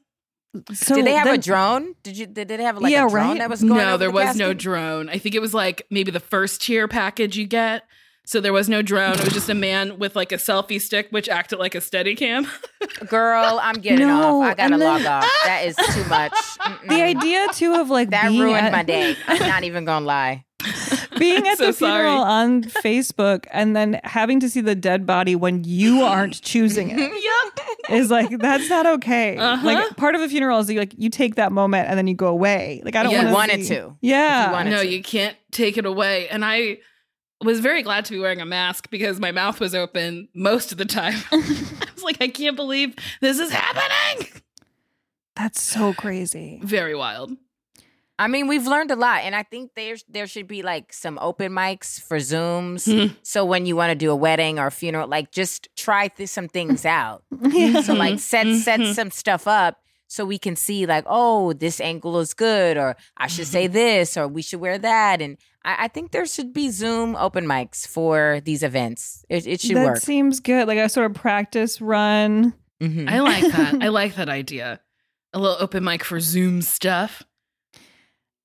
So 0.73 0.95
did 0.97 1.05
they 1.07 1.13
have 1.13 1.27
a 1.29 1.39
drone? 1.39 1.95
Did 2.03 2.17
you? 2.17 2.27
Did 2.27 2.49
they 2.49 2.63
have 2.63 2.79
like 2.79 2.91
Yeah, 2.93 3.07
a 3.07 3.11
drone 3.11 3.29
right? 3.31 3.39
that 3.39 3.51
was 3.51 3.61
going? 3.63 3.77
No, 3.77 3.97
there 3.97 4.09
the 4.09 4.15
was 4.15 4.37
no 4.37 4.55
drone. 4.55 5.09
I 5.09 5.19
think 5.19 5.35
it 5.35 5.41
was 5.41 5.53
like 5.55 5.83
maybe 5.91 6.11
the 6.11 6.21
first 6.21 6.63
tier 6.63 6.89
package 6.89 7.37
you 7.37 7.47
get. 7.47 7.83
So 8.25 8.41
there 8.43 8.53
was 8.53 8.69
no 8.69 8.83
drone. 8.83 9.15
It 9.15 9.25
was 9.25 9.33
just 9.33 9.49
a 9.49 9.55
man 9.55 9.99
with 9.99 10.15
like 10.15 10.33
a 10.33 10.37
selfie 10.37 10.79
stick, 10.81 11.09
which 11.11 11.29
acted 11.31 11.59
like 11.59 11.75
a 11.75 11.81
steady 11.81 12.15
cam. 12.15 12.47
Girl, 13.09 13.59
I'm 13.63 13.77
getting 13.77 14.07
No, 14.07 14.43
off. 14.43 14.51
I 14.51 14.55
gotta 14.55 14.77
then- 14.77 14.81
log 14.81 15.05
off. 15.07 15.31
That 15.47 15.63
is 15.65 15.77
too 15.77 16.05
much. 16.05 16.33
Mm-mm. 16.61 16.89
The 16.89 17.03
idea 17.03 17.47
too 17.55 17.75
of 17.75 17.89
like 17.89 18.11
that 18.11 18.29
ruined 18.31 18.57
at, 18.67 18.73
my 18.73 18.83
day. 18.83 19.17
I'm 19.27 19.39
not 19.49 19.65
even 19.65 19.85
gonna 19.87 20.05
lie. 20.05 20.45
being 21.19 21.47
at 21.49 21.59
So 21.59 21.67
the 21.67 21.73
funeral 21.73 22.23
sorry. 22.23 22.31
on 22.33 22.63
Facebook 22.65 23.47
and 23.51 23.75
then 23.77 24.01
having 24.05 24.41
to 24.41 24.49
see 24.49 24.61
the 24.61 24.75
dead 24.75 25.07
body 25.07 25.35
when 25.37 25.65
you 25.65 26.03
aren't 26.03 26.41
choosing 26.43 26.91
it 26.91 26.99
yep. 26.99 27.67
is 27.91 28.11
like 28.11 28.31
that's 28.39 28.69
not 28.69 28.87
okay. 28.87 29.37
Uh-huh. 29.37 29.67
Like 29.67 29.97
part 29.97 30.15
of 30.15 30.21
a 30.21 30.29
funeral 30.29 30.59
is 30.61 30.71
you 30.71 30.79
like 30.79 30.95
you 30.97 31.11
take 31.11 31.35
that 31.37 31.53
moment 31.53 31.89
and 31.89 31.99
then 31.99 32.07
you 32.07 32.15
go 32.15 32.29
away. 32.29 32.81
Like 32.85 32.97
I 32.97 33.03
don't 33.03 33.13
Yeah. 33.13 33.19
want 33.19 33.29
You 33.29 33.35
wanted 33.35 33.63
see- 33.67 33.75
to. 33.75 33.97
Yeah. 34.01 34.47
You 34.47 34.53
wanted 34.53 34.71
no, 34.71 34.83
to. 34.83 34.87
you 34.89 35.03
can't 35.03 35.37
take 35.51 35.77
it 35.77 35.87
away. 35.87 36.29
And 36.29 36.45
I 36.45 36.79
was 37.45 37.61
very 37.61 37.83
glad 37.83 38.05
to 38.07 38.13
be 38.13 38.19
wearing 38.19 38.41
a 38.41 38.47
mask 38.47 38.91
because 38.91 39.21
my 39.21 39.31
mouth 39.31 39.61
was 39.61 39.75
open 39.75 40.29
most 40.35 40.73
of 40.73 40.79
the 40.79 40.85
time. 40.85 41.15
I 41.33 41.37
was 41.95 42.03
like, 42.03 42.17
I 42.21 42.29
can't 42.29 42.57
believe 42.57 42.95
this 43.21 43.39
is 43.39 43.51
happening. 43.53 44.29
That's 45.37 45.63
so 45.63 45.93
crazy. 45.93 46.61
Very 46.65 46.97
wild. 46.97 47.31
I 48.21 48.27
mean, 48.27 48.49
we've 48.49 48.67
learned 48.67 48.91
a 48.91 48.97
lot, 48.97 49.21
and 49.23 49.35
I 49.37 49.45
think 49.45 49.73
there's 49.77 50.05
there 50.09 50.27
should 50.27 50.49
be 50.49 50.63
like 50.63 50.93
some 50.93 51.19
open 51.21 51.53
mics 51.53 52.01
for 52.01 52.17
Zooms. 52.19 52.89
Mhm. 52.89 53.15
So 53.23 53.45
when 53.45 53.65
you 53.67 53.77
want 53.77 53.91
to 53.91 53.95
do 53.95 54.11
a 54.11 54.17
wedding 54.17 54.59
or 54.59 54.67
a 54.67 54.71
funeral, 54.73 55.07
like 55.09 55.31
just 55.31 55.69
try 55.77 56.09
th- 56.09 56.29
some 56.29 56.49
things 56.49 56.85
out. 56.85 57.23
Yeah. 57.43 57.81
So 57.83 57.95
like 57.95 58.19
set 58.19 58.47
set 58.57 58.81
Mhm. 58.81 58.95
some 58.95 59.11
stuff 59.13 59.47
up 59.47 59.79
so 60.09 60.25
we 60.25 60.39
can 60.39 60.57
see 60.57 60.85
like, 60.87 61.05
oh, 61.07 61.53
this 61.53 61.81
angle 61.81 62.19
is 62.19 62.35
good, 62.35 62.77
or 62.77 62.97
I 63.17 63.29
should 63.29 63.47
say 63.47 63.67
this, 63.69 64.17
or 64.17 64.27
we 64.27 64.43
should 64.43 64.61
wear 64.61 64.79
that. 64.79 65.21
And 65.23 65.37
I, 65.65 65.85
I 65.85 65.89
think 65.89 66.11
there 66.11 66.27
should 66.27 66.53
be 66.53 66.71
Zoom 66.71 67.15
open 67.15 67.47
mics 67.47 67.87
for 67.87 68.41
these 68.45 68.63
events. 68.65 69.25
It, 69.29 69.47
it 69.47 69.61
should 69.61 69.77
that 69.77 69.85
work. 69.87 69.99
seems 69.99 70.41
good. 70.41 70.67
Like 70.67 70.79
a 70.79 70.89
sort 70.89 71.07
of 71.11 71.15
practice 71.15 71.81
run. 71.81 72.53
I 72.81 73.21
like 73.21 73.45
that. 73.53 73.79
I 73.83 73.89
like 74.01 74.15
that 74.17 74.29
idea. 74.29 74.81
A 75.35 75.39
little 75.39 75.57
open 75.61 75.85
mic 75.85 76.03
for 76.05 76.19
Zoom 76.21 76.63
stuff. 76.63 77.23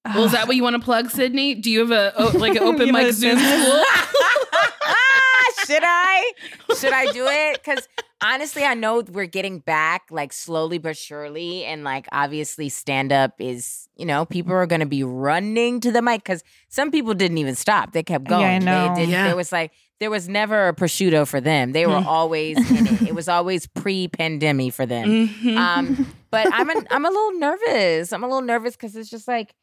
Well, 0.06 0.26
is 0.26 0.32
that 0.34 0.48
what 0.48 0.56
you 0.56 0.64
want 0.64 0.76
to 0.76 0.82
plug, 0.82 1.08
Sydnee? 1.10 1.62
Do 1.62 1.72
you 1.72 1.80
have 1.80 1.92
a 1.92 2.14
oh, 2.18 2.32
like 2.38 2.56
an 2.56 2.64
open 2.64 2.92
mic 2.92 3.14
Zoom 3.14 3.36
business? 3.36 3.64
school? 3.68 3.84
should 5.66 5.84
I? 5.84 6.32
Should 6.78 6.94
I 6.94 7.12
do 7.12 7.26
it? 7.28 7.64
Because 7.64 7.88
honestly, 8.22 8.64
I 8.64 8.74
know 8.74 9.02
we're 9.12 9.26
getting 9.28 9.60
back 9.60 10.04
like 10.12 10.34
slowly 10.34 10.78
but 10.78 10.98
surely. 10.98 11.64
And 11.66 11.84
like 11.86 12.08
obviously, 12.12 12.68
stand 12.70 13.14
up 13.14 13.36
is, 13.40 13.88
you 13.96 14.06
know, 14.06 14.26
people 14.26 14.54
are 14.54 14.66
going 14.66 14.82
to 14.82 14.86
be 14.86 15.04
running 15.04 15.80
to 15.82 15.92
the 15.92 16.02
mic 16.02 16.24
because 16.24 16.44
some 16.70 16.92
people 16.92 17.14
didn't 17.14 17.38
even 17.38 17.56
stop. 17.56 17.94
They 17.94 18.04
kept 18.04 18.26
going. 18.26 18.42
Yeah, 18.42 18.48
I 18.48 18.60
going. 18.60 18.66
know. 18.66 18.96
They 18.96 19.02
did, 19.06 19.10
Yeah. 19.10 19.28
There 19.28 19.36
was 19.38 19.52
like, 19.54 19.72
there 20.00 20.10
was 20.12 20.28
never 20.28 20.68
a 20.68 20.74
prosciutto 20.76 21.26
for 21.26 21.40
them. 21.40 21.72
They 21.72 21.86
were 21.88 22.02
Hmm. 22.02 22.08
always 22.08 22.58
in 22.70 22.88
it. 22.88 23.02
It 23.04 23.16
was 23.16 23.30
always 23.30 23.68
pre 23.68 24.10
pandemic 24.10 24.74
for 24.74 24.86
them. 24.86 25.30
Mhm. 25.30 25.56
Um, 25.56 26.14
but 26.30 26.48
I'm 26.52 26.70
a, 26.70 26.74
I'm 26.92 27.06
a 27.06 27.10
little 27.10 27.40
nervous. 27.40 28.12
I'm 28.12 28.22
a 28.24 28.28
little 28.28 28.42
nervous 28.42 28.76
because 28.76 28.98
it's 28.98 29.10
just 29.10 29.30
like, 29.30 29.54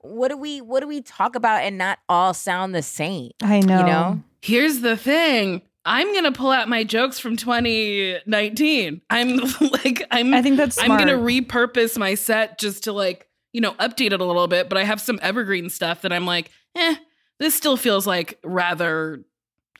what 0.00 0.28
do 0.28 0.36
we 0.36 0.60
what 0.60 0.80
do 0.80 0.88
we 0.88 1.00
talk 1.02 1.34
about 1.34 1.62
and 1.62 1.78
not 1.78 1.98
all 2.08 2.34
sound 2.34 2.74
the 2.74 2.82
same? 2.82 3.32
I 3.42 3.60
know. 3.60 3.80
You 3.80 3.86
know? 3.86 4.22
Here's 4.40 4.80
the 4.80 4.96
thing. 4.96 5.62
I'm 5.84 6.14
gonna 6.14 6.32
pull 6.32 6.50
out 6.50 6.68
my 6.68 6.84
jokes 6.84 7.18
from 7.18 7.36
2019. 7.36 9.02
I'm 9.10 9.36
like, 9.60 10.06
I'm. 10.10 10.32
I 10.32 10.42
think 10.42 10.56
that's 10.56 10.80
I'm 10.80 10.88
gonna 10.88 11.18
repurpose 11.18 11.98
my 11.98 12.14
set 12.14 12.58
just 12.58 12.84
to 12.84 12.92
like, 12.92 13.28
you 13.52 13.60
know, 13.60 13.72
update 13.74 14.12
it 14.12 14.20
a 14.20 14.24
little 14.24 14.46
bit. 14.46 14.68
But 14.68 14.78
I 14.78 14.84
have 14.84 15.00
some 15.00 15.18
evergreen 15.22 15.70
stuff 15.70 16.02
that 16.02 16.12
I'm 16.12 16.26
like, 16.26 16.50
eh, 16.76 16.96
this 17.38 17.54
still 17.54 17.76
feels 17.76 18.06
like 18.06 18.38
rather. 18.44 19.24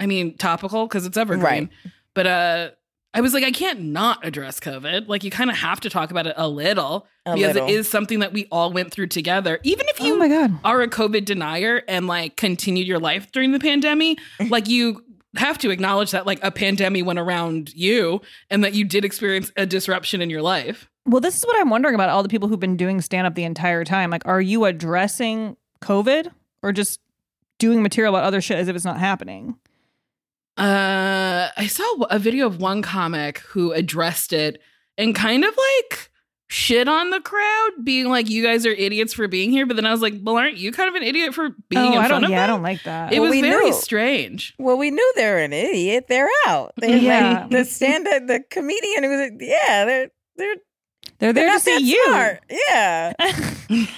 I 0.00 0.06
mean, 0.06 0.36
topical 0.36 0.88
because 0.88 1.06
it's 1.06 1.16
evergreen. 1.16 1.44
Right. 1.44 1.68
But 2.14 2.26
uh, 2.26 2.70
I 3.14 3.20
was 3.20 3.34
like, 3.34 3.44
I 3.44 3.50
can't 3.50 3.80
not 3.80 4.24
address 4.26 4.58
COVID. 4.58 5.06
Like, 5.06 5.22
you 5.22 5.30
kind 5.30 5.50
of 5.50 5.56
have 5.56 5.80
to 5.80 5.90
talk 5.90 6.10
about 6.10 6.26
it 6.26 6.34
a 6.36 6.48
little 6.48 7.06
A 7.26 7.34
because 7.34 7.54
little. 7.54 7.68
it 7.68 7.72
is 7.72 7.88
something 7.90 8.20
that 8.20 8.32
we 8.32 8.46
all 8.50 8.72
went 8.72 8.90
through 8.90 9.08
together. 9.08 9.58
Even 9.64 9.86
if 9.88 10.00
oh 10.00 10.04
you 10.06 10.14
Oh 10.14 10.18
my 10.18 10.28
god. 10.28 10.58
are 10.64 10.80
a 10.80 10.88
COVID 10.88 11.24
denier 11.26 11.82
and 11.88 12.06
like 12.06 12.36
continued 12.36 12.86
your 12.86 12.98
life 12.98 13.30
during 13.30 13.52
the 13.52 13.60
pandemic, 13.60 14.18
like 14.48 14.66
you 14.68 15.04
have 15.36 15.58
to 15.58 15.70
acknowledge 15.70 16.10
that 16.12 16.26
like 16.26 16.38
a 16.42 16.50
pandemic 16.50 17.04
went 17.04 17.18
around 17.18 17.72
you 17.74 18.20
and 18.50 18.64
that 18.64 18.72
you 18.74 18.84
did 18.84 19.04
experience 19.04 19.50
a 19.56 19.66
disruption 19.66 20.22
in 20.22 20.30
your 20.30 20.42
life. 20.42 20.88
Well, 21.04 21.20
this 21.20 21.36
is 21.36 21.44
what 21.44 21.58
I'm 21.60 21.68
wondering 21.68 21.94
about 21.94 22.08
all 22.10 22.22
the 22.22 22.28
people 22.28 22.48
who've 22.48 22.60
been 22.60 22.76
doing 22.76 23.00
stand 23.00 23.26
up 23.26 23.34
the 23.34 23.44
entire 23.44 23.84
time. 23.84 24.10
Like, 24.10 24.26
are 24.26 24.40
you 24.40 24.64
addressing 24.64 25.56
COVID 25.82 26.28
or 26.62 26.72
just 26.72 27.00
doing 27.58 27.82
material 27.82 28.14
about 28.14 28.24
other 28.26 28.40
shit 28.40 28.56
as 28.58 28.68
if 28.68 28.76
it's 28.76 28.84
not 28.84 28.98
happening? 28.98 29.56
Uh, 30.56 31.48
I 31.56 31.66
saw 31.66 31.84
a 32.10 32.18
video 32.18 32.46
of 32.46 32.60
one 32.60 32.82
comic 32.82 33.38
who 33.38 33.72
addressed 33.72 34.32
it 34.32 34.60
and 34.98 35.14
kind 35.14 35.44
of 35.44 35.56
like 35.56 36.10
shit 36.48 36.86
on 36.86 37.08
the 37.08 37.20
crowd, 37.20 37.70
being 37.82 38.10
like, 38.10 38.28
"You 38.28 38.42
guys 38.42 38.66
are 38.66 38.72
idiots 38.72 39.14
for 39.14 39.26
being 39.28 39.50
here." 39.50 39.64
But 39.64 39.76
then 39.76 39.86
I 39.86 39.92
was 39.92 40.02
like, 40.02 40.14
"Well, 40.22 40.36
aren't 40.36 40.58
you 40.58 40.70
kind 40.70 40.88
of 40.90 40.94
an 40.94 41.02
idiot 41.02 41.32
for 41.34 41.50
being 41.70 41.82
oh, 41.82 41.92
in 41.92 41.98
I 41.98 42.08
front 42.08 42.10
don't. 42.10 42.24
of 42.24 42.30
Yeah, 42.30 42.44
I 42.44 42.46
don't 42.46 42.62
like 42.62 42.82
that. 42.82 43.12
It 43.14 43.20
Well, 43.20 43.30
was 43.30 43.40
very 43.40 43.70
knew. 43.70 43.72
strange. 43.72 44.54
Well, 44.58 44.76
we 44.76 44.90
knew 44.90 45.12
they're 45.16 45.38
an 45.38 45.54
idiot. 45.54 46.04
They're 46.08 46.28
out. 46.46 46.72
They're 46.76 46.96
Yeah. 46.98 47.40
like 47.40 47.50
the 47.50 47.64
stand 47.64 48.06
up, 48.06 48.26
the 48.26 48.42
comedian 48.50 49.04
who 49.04 49.08
was 49.10 49.20
like, 49.30 49.40
yeah, 49.40 49.84
they're 49.86 50.08
they're 50.36 50.56
They're 51.22 51.32
there 51.32 51.52
to 51.52 51.60
see 51.60 51.78
you. 51.78 52.04
smart. 52.06 52.40
Yeah. 52.68 53.12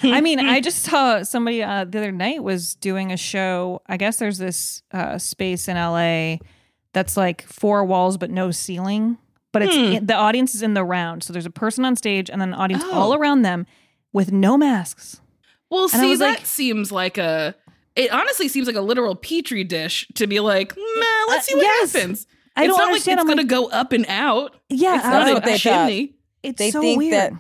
I 0.03 0.21
mean, 0.21 0.39
I 0.41 0.61
just 0.69 0.83
saw 0.83 1.23
somebody 1.23 1.63
uh, 1.63 1.85
the 1.85 1.99
other 1.99 2.13
night 2.13 2.43
was 2.43 2.75
doing 2.77 3.13
a 3.13 3.17
show. 3.17 3.81
I 3.87 3.97
guess 3.97 4.19
there's 4.19 4.39
this 4.39 4.83
uh, 4.93 5.19
space 5.19 5.67
in 5.69 5.77
LA 5.77 6.37
that's 6.93 7.17
like 7.17 7.43
four 7.43 7.85
walls 7.85 8.19
but 8.19 8.31
no 8.31 8.51
ceiling. 8.51 9.17
But 9.53 9.63
it's 9.63 9.75
Hmm. 9.75 10.05
the 10.05 10.15
audience 10.15 10.55
is 10.55 10.63
in 10.63 10.75
the 10.75 10.85
round, 10.85 11.23
so 11.23 11.33
there's 11.33 11.47
a 11.47 11.51
person 11.51 11.85
on 11.85 11.95
stage 11.97 12.29
and 12.29 12.41
then 12.41 12.49
an 12.49 12.55
audience 12.55 12.83
Oh. 12.87 12.93
all 12.93 13.15
around 13.15 13.43
them 13.43 13.67
with 14.13 14.31
no 14.33 14.59
masks. 14.59 15.21
Well, 15.71 15.85
And 15.85 15.91
see, 15.93 16.15
that 16.17 16.25
like- 16.39 16.47
seems 16.47 16.93
like 16.93 17.19
a 17.19 17.55
it 17.97 18.13
honestly 18.13 18.49
seems 18.49 18.67
like 18.67 18.75
a 18.77 18.81
literal 18.81 19.15
petri 19.15 19.63
dish 19.65 20.07
to 20.15 20.27
be 20.27 20.41
like, 20.41 20.77
nah, 20.77 21.05
let's 21.29 21.47
see 21.47 21.55
what 21.55 21.63
yes. 21.63 21.93
happens. 21.93 22.27
I 22.57 22.65
it's 22.65 22.69
don't 22.71 22.79
not 22.79 22.89
understand. 22.89 23.19
like 23.19 23.25
I'm 23.27 23.31
it's 23.31 23.37
going 23.37 23.49
to 23.49 23.55
go 23.71 23.77
up 23.77 23.93
and 23.93 24.05
out. 24.09 24.57
Yeah, 24.69 24.97
it's 24.97 25.05
I 25.05 25.11
not 25.11 25.29
a 25.39 25.41
thought. 25.41 25.59
chimney. 25.59 26.14
It's 26.45 26.59
they 26.59 26.71
so 26.71 26.81
think 26.81 26.99
weird. 26.99 27.13
that 27.15 27.33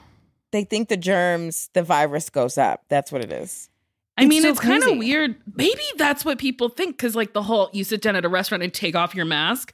they 0.52 0.64
think 0.64 0.88
the 0.88 0.96
germs, 0.96 1.68
the 1.74 1.82
virus 1.82 2.30
goes 2.30 2.58
up. 2.58 2.84
That's 2.88 3.10
what 3.12 3.22
it 3.22 3.32
is. 3.32 3.68
I 4.16 4.22
It's 4.22 4.28
mean, 4.30 4.42
so 4.42 4.50
it's 4.50 4.60
kind 4.60 4.82
of 4.84 4.96
weird. 4.98 5.34
Maybe 5.56 5.82
that's 5.96 6.24
what 6.24 6.38
people 6.38 6.68
think 6.68 6.96
because, 6.96 7.16
like, 7.16 7.32
the 7.32 7.42
whole 7.42 7.70
you 7.72 7.82
sit 7.82 8.00
down 8.00 8.14
at 8.16 8.24
a 8.24 8.28
restaurant 8.28 8.62
and 8.62 8.72
take 8.72 8.94
off 8.94 9.14
your 9.14 9.24
mask 9.24 9.72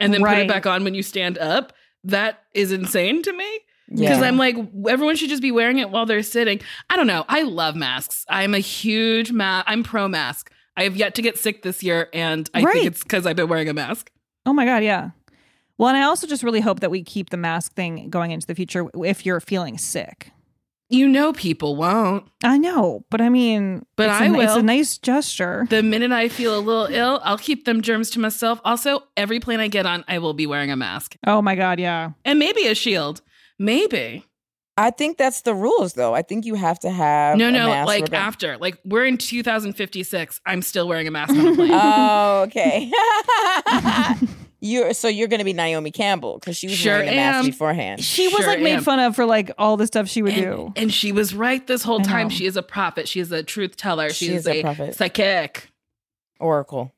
and 0.00 0.12
then 0.12 0.22
put 0.22 0.38
it 0.38 0.48
back 0.48 0.66
on 0.66 0.82
when 0.84 0.94
you 0.94 1.02
stand 1.04 1.38
up. 1.38 1.72
That 2.04 2.42
is 2.54 2.72
insane 2.72 3.22
to 3.22 3.32
me 3.32 3.58
because 3.88 4.18
Yeah. 4.18 4.22
I'm 4.26 4.36
like, 4.36 4.56
everyone 4.88 5.14
should 5.16 5.28
just 5.28 5.42
be 5.42 5.52
wearing 5.52 5.78
it 5.78 5.90
while 5.90 6.06
they're 6.06 6.22
sitting. 6.24 6.60
I 6.90 6.96
don't 6.96 7.06
know. 7.06 7.24
I 7.28 7.42
love 7.42 7.76
masks. 7.76 8.24
I'm 8.28 8.54
a 8.54 8.58
huge 8.58 9.30
mask. 9.32 9.64
I'm 9.68 9.82
pro 9.84 10.08
mask. 10.08 10.50
I 10.76 10.82
have 10.84 10.96
yet 10.96 11.14
to 11.14 11.22
get 11.22 11.38
sick 11.38 11.62
this 11.62 11.82
year, 11.82 12.08
and 12.12 12.50
I 12.52 12.62
Right. 12.62 12.72
think 12.74 12.86
it's 12.86 13.02
because 13.04 13.24
I've 13.26 13.36
been 13.36 13.48
wearing 13.48 13.68
a 13.68 13.74
mask. 13.74 14.10
Oh 14.44 14.52
my 14.52 14.64
god, 14.64 14.82
yeah. 14.82 15.10
Well, 15.78 15.88
and 15.88 15.96
I 15.98 16.02
also 16.02 16.26
just 16.26 16.42
really 16.42 16.60
hope 16.60 16.80
that 16.80 16.90
we 16.90 17.02
keep 17.02 17.30
the 17.30 17.36
mask 17.36 17.74
thing 17.74 18.08
going 18.10 18.30
into 18.30 18.46
the 18.46 18.54
future 18.54 18.86
if 19.04 19.26
you're 19.26 19.40
feeling 19.40 19.76
sick. 19.78 20.30
You 20.88 21.08
know, 21.08 21.32
people 21.32 21.74
won't. 21.74 22.24
I 22.44 22.58
know, 22.58 23.04
but 23.10 23.20
I 23.20 23.28
mean, 23.28 23.84
But 23.96 24.08
it's 24.08 24.20
I 24.20 24.26
a, 24.26 24.38
It's 24.40 24.54
a 24.54 24.62
nice 24.62 24.98
gesture. 24.98 25.66
The 25.68 25.82
minute 25.82 26.12
I 26.12 26.28
feel 26.28 26.56
a 26.56 26.60
little 26.60 26.86
ill, 26.86 27.20
I'll 27.24 27.38
keep 27.38 27.64
them 27.64 27.80
germs 27.82 28.08
to 28.10 28.20
myself. 28.20 28.60
Also, 28.64 29.00
every 29.16 29.40
plane 29.40 29.58
I 29.58 29.66
get 29.66 29.84
on, 29.84 30.04
I 30.06 30.18
will 30.18 30.32
be 30.32 30.46
wearing 30.46 30.70
a 30.70 30.76
mask 30.76 31.16
Oh 31.26 31.42
my 31.42 31.56
god, 31.56 31.80
yeah. 31.80 32.10
and 32.24 32.38
maybe 32.38 32.66
a 32.68 32.74
shield. 32.76 33.20
Maybe. 33.58 34.24
I 34.78 34.90
think 34.90 35.16
that's 35.18 35.40
the 35.40 35.54
rules, 35.54 35.94
though. 35.94 36.14
I 36.14 36.22
think 36.22 36.44
you 36.44 36.54
have 36.54 36.78
to 36.80 36.90
have 36.90 37.36
No, 37.36 37.48
a 37.48 37.50
no, 37.50 37.66
mask 37.66 37.86
like 37.88 38.02
regard- 38.04 38.22
after. 38.22 38.56
Like 38.58 38.78
we're 38.84 39.06
in 39.06 39.16
2056. 39.18 40.40
I'm 40.46 40.62
still 40.62 40.86
wearing 40.86 41.08
a 41.08 41.10
mask 41.10 41.34
on 41.34 41.48
a 41.48 41.54
plane. 41.56 41.70
Oh, 41.74 42.42
okay. 42.46 42.92
you're 44.60 44.94
so 44.94 45.08
you're 45.08 45.28
gonna 45.28 45.44
be 45.44 45.52
Naomi 45.52 45.90
Campbell 45.90 46.38
because 46.38 46.56
she 46.56 46.66
was 46.66 46.76
Sure 46.76 46.94
wearing 46.94 47.08
a 47.10 47.14
mask 47.16 47.46
beforehand. 47.46 48.02
She 48.02 48.28
was 48.28 48.38
Sure 48.38 48.46
like 48.48 48.60
made 48.60 48.74
am. 48.76 48.82
fun 48.82 48.98
of 49.00 49.14
for 49.14 49.26
like 49.26 49.50
all 49.58 49.76
the 49.76 49.86
stuff 49.86 50.08
she 50.08 50.22
would 50.22 50.34
do. 50.34 50.66
and, 50.68 50.78
and 50.78 50.94
she 50.94 51.12
was 51.12 51.34
right 51.34 51.66
this 51.66 51.82
whole 51.82 52.00
I 52.00 52.04
time. 52.04 52.28
know. 52.28 52.34
She 52.34 52.46
is 52.46 52.56
a 52.56 52.62
prophet. 52.62 53.06
She 53.08 53.20
is 53.20 53.30
a 53.32 53.42
truth 53.42 53.76
teller. 53.76 54.10
She, 54.10 54.26
She 54.26 54.34
is, 54.34 54.42
is 54.42 54.46
a 54.48 54.58
a, 54.60 54.62
prophet. 54.62 54.94
psychic. 54.96 55.70
Oracle. 56.40 56.92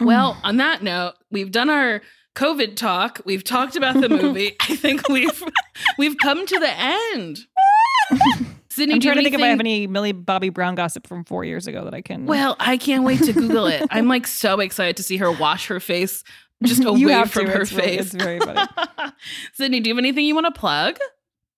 Well, 0.00 0.38
on 0.44 0.56
that 0.58 0.82
note, 0.82 1.14
we've 1.30 1.50
done 1.50 1.70
our 1.70 2.02
COVID 2.34 2.76
talk. 2.76 3.20
We've 3.24 3.42
talked 3.44 3.74
about 3.76 4.00
the 4.00 4.08
movie. 4.08 4.56
I 4.60 4.76
think 4.76 5.08
we've 5.08 5.42
we've 5.98 6.16
come 6.18 6.46
to 6.46 6.58
the 6.58 6.70
end. 7.14 7.40
Sydnee, 8.70 8.90
I'm 8.90 8.90
you 8.96 9.00
trying 9.00 9.16
to 9.16 9.22
think 9.22 9.34
if 9.34 9.40
I 9.42 9.48
have 9.48 9.58
any 9.60 9.86
Millie 9.88 10.12
Bobby 10.12 10.50
Brown 10.50 10.76
gossip 10.76 11.06
from 11.08 11.24
four 11.24 11.44
years 11.44 11.66
ago 11.66 11.84
that 11.84 11.94
I 11.94 12.00
can. 12.00 12.26
Well, 12.26 12.54
I 12.60 12.76
can't 12.76 13.02
wait 13.02 13.20
to 13.24 13.32
Google 13.32 13.66
it. 13.66 13.82
I'm 13.90 14.06
like 14.06 14.26
so 14.26 14.60
excited 14.60 14.96
to 14.98 15.02
see 15.02 15.16
her 15.16 15.32
wash 15.32 15.66
her 15.66 15.80
face 15.80 16.22
just 16.64 16.84
away 16.84 16.98
you 17.00 17.08
have 17.08 17.30
from 17.30 17.46
to. 17.46 17.52
her 17.52 17.62
It's 17.62 17.72
really- 17.72 17.96
face. 17.98 18.00
it's 18.12 18.14
very 18.14 18.40
funny. 18.40 18.60
Sydnee, 19.58 19.82
do 19.82 19.88
you 19.88 19.94
have 19.94 19.98
anything 19.98 20.24
you 20.24 20.34
want 20.34 20.46
to 20.52 20.58
plug? 20.58 20.98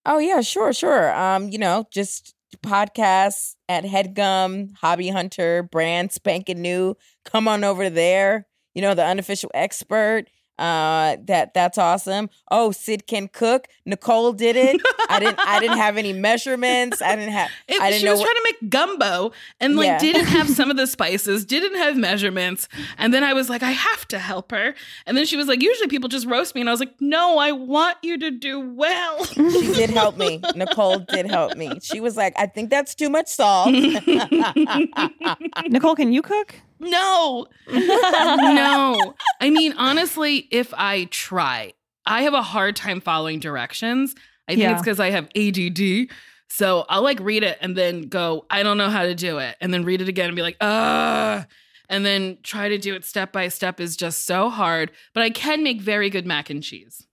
Oh 0.06 0.18
yeah, 0.18 0.40
sure, 0.40 0.72
sure. 0.72 1.14
Um, 1.14 1.48
you 1.50 1.58
know, 1.58 1.86
just 1.90 2.34
podcasts 2.64 3.54
at 3.68 3.84
Headgum, 3.84 4.74
Hobby 4.76 5.08
Hunter, 5.08 5.62
brand 5.62 6.12
spanking 6.12 6.60
new. 6.62 6.96
Come 7.24 7.46
on 7.48 7.64
over 7.64 7.90
there. 7.90 8.46
You 8.74 8.82
know, 8.82 8.94
the 8.94 9.04
unofficial 9.04 9.50
expert. 9.54 10.24
Uh, 10.60 11.16
that 11.24 11.54
that's 11.54 11.78
awesome. 11.78 12.28
Oh, 12.50 12.70
Sid 12.70 13.06
can 13.06 13.28
cook. 13.28 13.66
Nicole 13.86 14.32
did 14.34 14.56
it. 14.56 14.80
I 15.08 15.18
didn't. 15.18 15.38
I 15.40 15.58
didn't 15.58 15.78
have 15.78 15.96
any 15.96 16.12
measurements. 16.28 17.00
I 17.00 17.16
didn't 17.16 17.32
have. 17.32 17.48
It- 17.66 17.80
I 17.80 17.88
didn't 17.90 18.00
she 18.00 18.04
know. 18.06 18.12
was 18.12 18.20
what- 18.20 18.26
trying 18.26 18.36
to 18.36 18.42
make 18.62 18.70
gumbo 18.70 19.32
and 19.58 19.76
like 19.76 19.86
Yeah. 19.86 19.98
didn't 19.98 20.26
have 20.26 20.50
some 20.58 20.70
of 20.70 20.76
the 20.76 20.86
spices, 20.86 21.46
didn't 21.46 21.76
have 21.78 21.96
measurements. 21.96 22.68
And 22.98 23.14
then 23.14 23.24
I 23.24 23.32
was 23.32 23.48
like, 23.48 23.62
I 23.62 23.70
have 23.70 24.06
to 24.08 24.18
help 24.18 24.50
her. 24.50 24.74
And 25.06 25.16
then 25.16 25.24
she 25.24 25.36
was 25.36 25.48
like, 25.48 25.62
usually 25.62 25.88
people 25.88 26.10
just 26.10 26.26
roast 26.26 26.54
me. 26.54 26.60
And 26.60 26.68
I 26.68 26.72
was 26.74 26.80
like, 26.80 26.94
no, 27.00 27.38
I 27.38 27.52
want 27.52 27.96
you 28.02 28.18
to 28.18 28.30
do 28.30 28.60
well. 28.60 29.24
she 29.24 29.72
did 29.72 29.88
help 29.90 30.18
me. 30.18 30.42
Nicole 30.54 30.98
did 30.98 31.26
help 31.26 31.56
me. 31.56 31.78
She 31.80 32.00
was 32.00 32.16
like, 32.18 32.34
I 32.38 32.44
think 32.46 32.68
that's 32.68 32.94
too 32.94 33.08
much 33.08 33.28
salt. 33.28 33.72
Nicole, 35.68 35.94
can 35.96 36.12
you 36.12 36.20
cook? 36.22 36.54
No, 36.80 37.46
no. 37.70 39.14
I 39.40 39.50
mean, 39.50 39.74
honestly, 39.76 40.48
if 40.50 40.72
I 40.74 41.04
try, 41.10 41.74
I 42.06 42.22
have 42.22 42.34
a 42.34 42.42
hard 42.42 42.76
time 42.76 43.00
following 43.00 43.38
directions. 43.40 44.14
I 44.48 44.52
think 44.52 44.62
Yeah. 44.62 44.72
it's 44.72 44.82
because 44.82 44.98
I 45.00 45.10
have 45.10 45.28
ADD. 45.36 46.08
So 46.48 46.84
I'll 46.88 47.02
like 47.02 47.20
read 47.20 47.42
it 47.44 47.58
and 47.60 47.76
then 47.76 48.02
go, 48.08 48.46
I 48.50 48.62
don't 48.62 48.78
know 48.78 48.88
how 48.90 49.02
to 49.04 49.14
do 49.14 49.38
it. 49.38 49.56
And 49.60 49.72
then 49.72 49.84
read 49.84 50.00
it 50.00 50.08
again 50.08 50.26
and 50.26 50.36
be 50.36 50.42
like, 50.42 50.56
ah. 50.60 51.46
And 51.88 52.04
then 52.04 52.38
try 52.42 52.68
to 52.68 52.78
do 52.78 52.94
it 52.94 53.04
step 53.04 53.32
by 53.32 53.48
step 53.48 53.78
is 53.80 53.96
just 53.96 54.24
so 54.26 54.48
hard. 54.48 54.90
But 55.14 55.22
I 55.22 55.30
can 55.30 55.62
make 55.62 55.80
very 55.80 56.10
good 56.10 56.26
mac 56.26 56.50
and 56.50 56.62
cheese. 56.62 57.06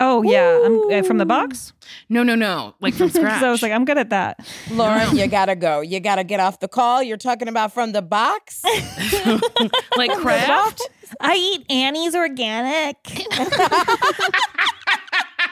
Oh 0.00 0.22
yeah, 0.22 0.62
I'm 0.64 0.90
uh, 0.90 1.02
from 1.02 1.18
the 1.18 1.26
box. 1.26 1.72
No, 2.08 2.22
no, 2.22 2.34
no. 2.34 2.74
Like 2.80 2.94
from 2.94 3.10
scratch. 3.14 3.40
so 3.40 3.48
I 3.48 3.50
was 3.50 3.62
like, 3.62 3.72
I'm 3.72 3.84
good 3.84 3.98
at 3.98 4.10
that. 4.10 4.40
Lauren, 4.70 5.16
you 5.16 5.26
gotta 5.28 5.54
go. 5.56 5.80
You 5.80 6.00
gotta 6.00 6.24
get 6.24 6.40
off 6.40 6.60
the 6.60 6.68
call. 6.68 7.02
You're 7.02 7.16
talking 7.16 7.48
about 7.48 7.72
from 7.72 7.92
the 7.92 8.02
box. 8.02 8.64
like 9.96 10.12
Kraft. 10.18 10.82
I 11.20 11.34
eat 11.36 11.70
Annie's 11.70 12.14
organic. 12.14 12.96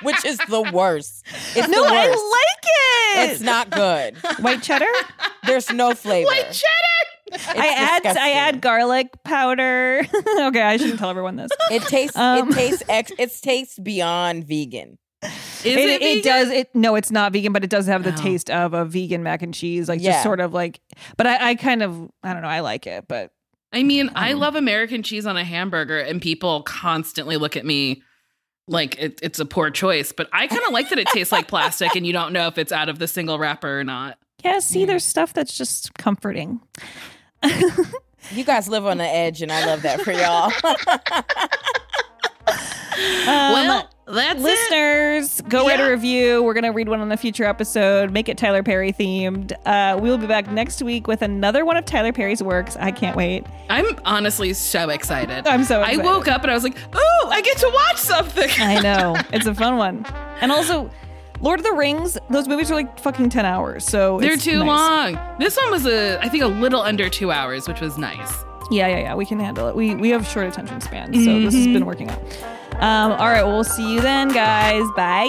which 0.02 0.24
is 0.24 0.38
the 0.48 0.70
worst. 0.72 1.24
It's 1.54 1.68
no, 1.68 1.82
the 1.82 1.88
I 1.90 2.06
like 2.08 2.64
it. 2.64 3.30
It's 3.30 3.40
not 3.40 3.70
good. 3.70 4.16
White 4.40 4.62
cheddar. 4.62 4.86
There's 5.44 5.70
no 5.70 5.94
flavor. 5.94 6.26
White 6.26 6.46
cheddar. 6.46 6.79
I 7.56 7.66
add 7.76 8.02
disgusting. 8.02 8.22
I 8.22 8.30
add 8.32 8.60
garlic 8.60 9.22
powder. 9.24 10.02
okay, 10.40 10.62
I 10.62 10.76
shouldn't 10.76 10.98
tell 10.98 11.10
everyone 11.10 11.36
this. 11.36 11.50
It 11.70 11.82
tastes. 11.82 12.16
Um, 12.16 12.50
it 12.50 12.54
tastes. 12.54 12.82
Ex, 12.88 13.12
it 13.18 13.32
tastes 13.42 13.78
beyond 13.78 14.46
vegan. 14.46 14.98
Is 15.22 15.30
it, 15.64 15.78
it, 15.78 16.02
it 16.02 16.24
does 16.24 16.48
it 16.48 16.74
no 16.74 16.94
it's 16.94 17.10
not 17.10 17.34
vegan 17.34 17.52
but 17.52 17.62
it 17.62 17.68
does 17.68 17.86
have 17.86 18.04
the 18.04 18.12
Oh. 18.14 18.16
taste 18.16 18.48
of 18.48 18.72
a 18.72 18.86
vegan 18.86 19.22
mac 19.22 19.42
and 19.42 19.52
cheese 19.52 19.86
like 19.86 20.00
Yeah. 20.00 20.12
just 20.12 20.22
sort 20.22 20.40
of 20.40 20.54
like 20.54 20.80
but 21.18 21.26
I, 21.26 21.50
I 21.50 21.54
kind 21.56 21.82
of 21.82 22.10
i 22.22 22.32
don't 22.32 22.40
know 22.40 22.48
i 22.48 22.60
like 22.60 22.86
it 22.86 23.04
but 23.06 23.30
I 23.70 23.82
mean, 23.82 24.10
I 24.16 24.32
love 24.32 24.56
American 24.56 25.02
cheese 25.04 25.26
on 25.26 25.36
a 25.36 25.44
hamburger, 25.44 26.00
and 26.00 26.20
people 26.20 26.62
constantly 26.62 27.36
look 27.36 27.56
at 27.56 27.64
me 27.66 28.02
like 28.66 28.98
it, 28.98 29.20
it's 29.22 29.38
a 29.38 29.44
poor 29.44 29.70
choice. 29.70 30.10
But 30.10 30.28
I 30.32 30.48
kind 30.48 30.62
of 30.66 30.72
like 30.72 30.88
that 30.88 30.98
it 30.98 31.06
tastes 31.08 31.30
like 31.30 31.46
plastic, 31.46 31.94
and 31.94 32.04
you 32.04 32.12
don't 32.12 32.32
know 32.32 32.48
if 32.48 32.58
it's 32.58 32.72
out 32.72 32.88
of 32.88 32.98
the 32.98 33.06
single 33.06 33.38
wrapper 33.38 33.78
or 33.78 33.84
not. 33.84 34.18
yeah 34.42 34.58
see 34.58 34.86
there's 34.86 35.04
stuff 35.04 35.32
that's 35.34 35.56
just 35.56 35.92
comforting 35.94 36.60
You 37.42 38.44
guys 38.44 38.68
live 38.68 38.86
on 38.86 38.98
the 38.98 39.04
edge, 39.04 39.42
and 39.42 39.50
I 39.50 39.66
love 39.66 39.82
that 39.82 40.02
for 40.02 40.12
y'all. 40.12 40.52
Um, 43.00 43.52
well, 43.52 43.88
that's 44.06 44.40
it. 44.40 44.42
listeners 44.42 45.40
go 45.48 45.66
write 45.66 45.80
a 45.80 45.88
review. 45.88 46.42
We're 46.42 46.52
gonna 46.52 46.72
read 46.72 46.88
one 46.88 47.00
on 47.00 47.10
a 47.12 47.16
future 47.16 47.44
episode. 47.44 48.10
Make 48.10 48.28
it 48.28 48.36
tyler 48.36 48.62
perry 48.62 48.92
themed. 48.92 49.52
Uh, 49.64 49.98
we 49.98 50.10
will 50.10 50.18
be 50.18 50.26
back 50.26 50.50
next 50.50 50.82
week 50.82 51.06
with 51.06 51.22
another 51.22 51.64
one 51.64 51.76
of 51.76 51.84
tyler 51.86 52.12
perry's 52.12 52.42
works. 52.42 52.76
I 52.76 52.90
can't 52.90 53.16
wait. 53.16 53.46
I'm 53.70 53.86
honestly 54.04 54.52
so 54.52 54.90
excited. 54.90 55.46
I'm 55.46 55.64
so 55.64 55.80
I 55.80 55.96
woke 55.96 56.28
up 56.28 56.42
and 56.42 56.50
I 56.50 56.54
was 56.54 56.64
like, 56.64 56.76
"Oh, 56.92 57.28
I 57.30 57.40
get 57.40 57.56
to 57.58 57.70
watch 57.72 57.96
something." 57.96 58.50
i 58.58 58.80
know. 58.80 59.16
It's 59.32 59.46
a 59.46 59.54
fun 59.54 59.76
one. 59.76 60.04
And 60.40 60.52
also 60.52 60.90
lord 61.40 61.58
of 61.60 61.64
the 61.64 61.72
rings 61.72 62.18
those 62.28 62.46
movies 62.48 62.70
are 62.70 62.74
like 62.74 62.98
fucking 62.98 63.28
10 63.30 63.44
hours 63.44 63.84
so 63.84 64.18
They're 64.20 64.32
it's 64.34 64.44
too 64.44 64.58
nice. 64.64 64.66
long. 65.14 65.36
This 65.38 65.56
one 65.56 65.70
was 65.70 65.86
a, 65.86 66.18
I 66.20 66.28
think, 66.28 66.42
a 66.42 66.46
little 66.48 66.80
under 66.82 67.08
two 67.08 67.30
hours, 67.30 67.66
which 67.66 67.80
was 67.80 67.96
nice. 67.98 68.32
Yeah, 68.70 68.86
yeah, 68.88 68.98
yeah. 68.98 69.14
We 69.14 69.24
can 69.26 69.40
handle 69.40 69.68
it. 69.68 69.74
We 69.74 69.94
we 69.96 70.10
have 70.10 70.26
short 70.28 70.46
attention 70.46 70.80
spans, 70.80 71.16
so 71.24 71.40
this 71.40 71.54
has 71.54 71.66
been 71.66 71.86
working 71.86 72.08
out. 72.10 72.20
Um, 72.74 73.12
all 73.12 73.28
right, 73.28 73.42
well, 73.42 73.54
we'll 73.54 73.64
see 73.64 73.94
you 73.94 74.00
then, 74.00 74.28
guys. 74.28 74.84
Bye. 74.96 75.26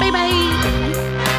Bye 0.00 0.10
bye. 0.10 1.38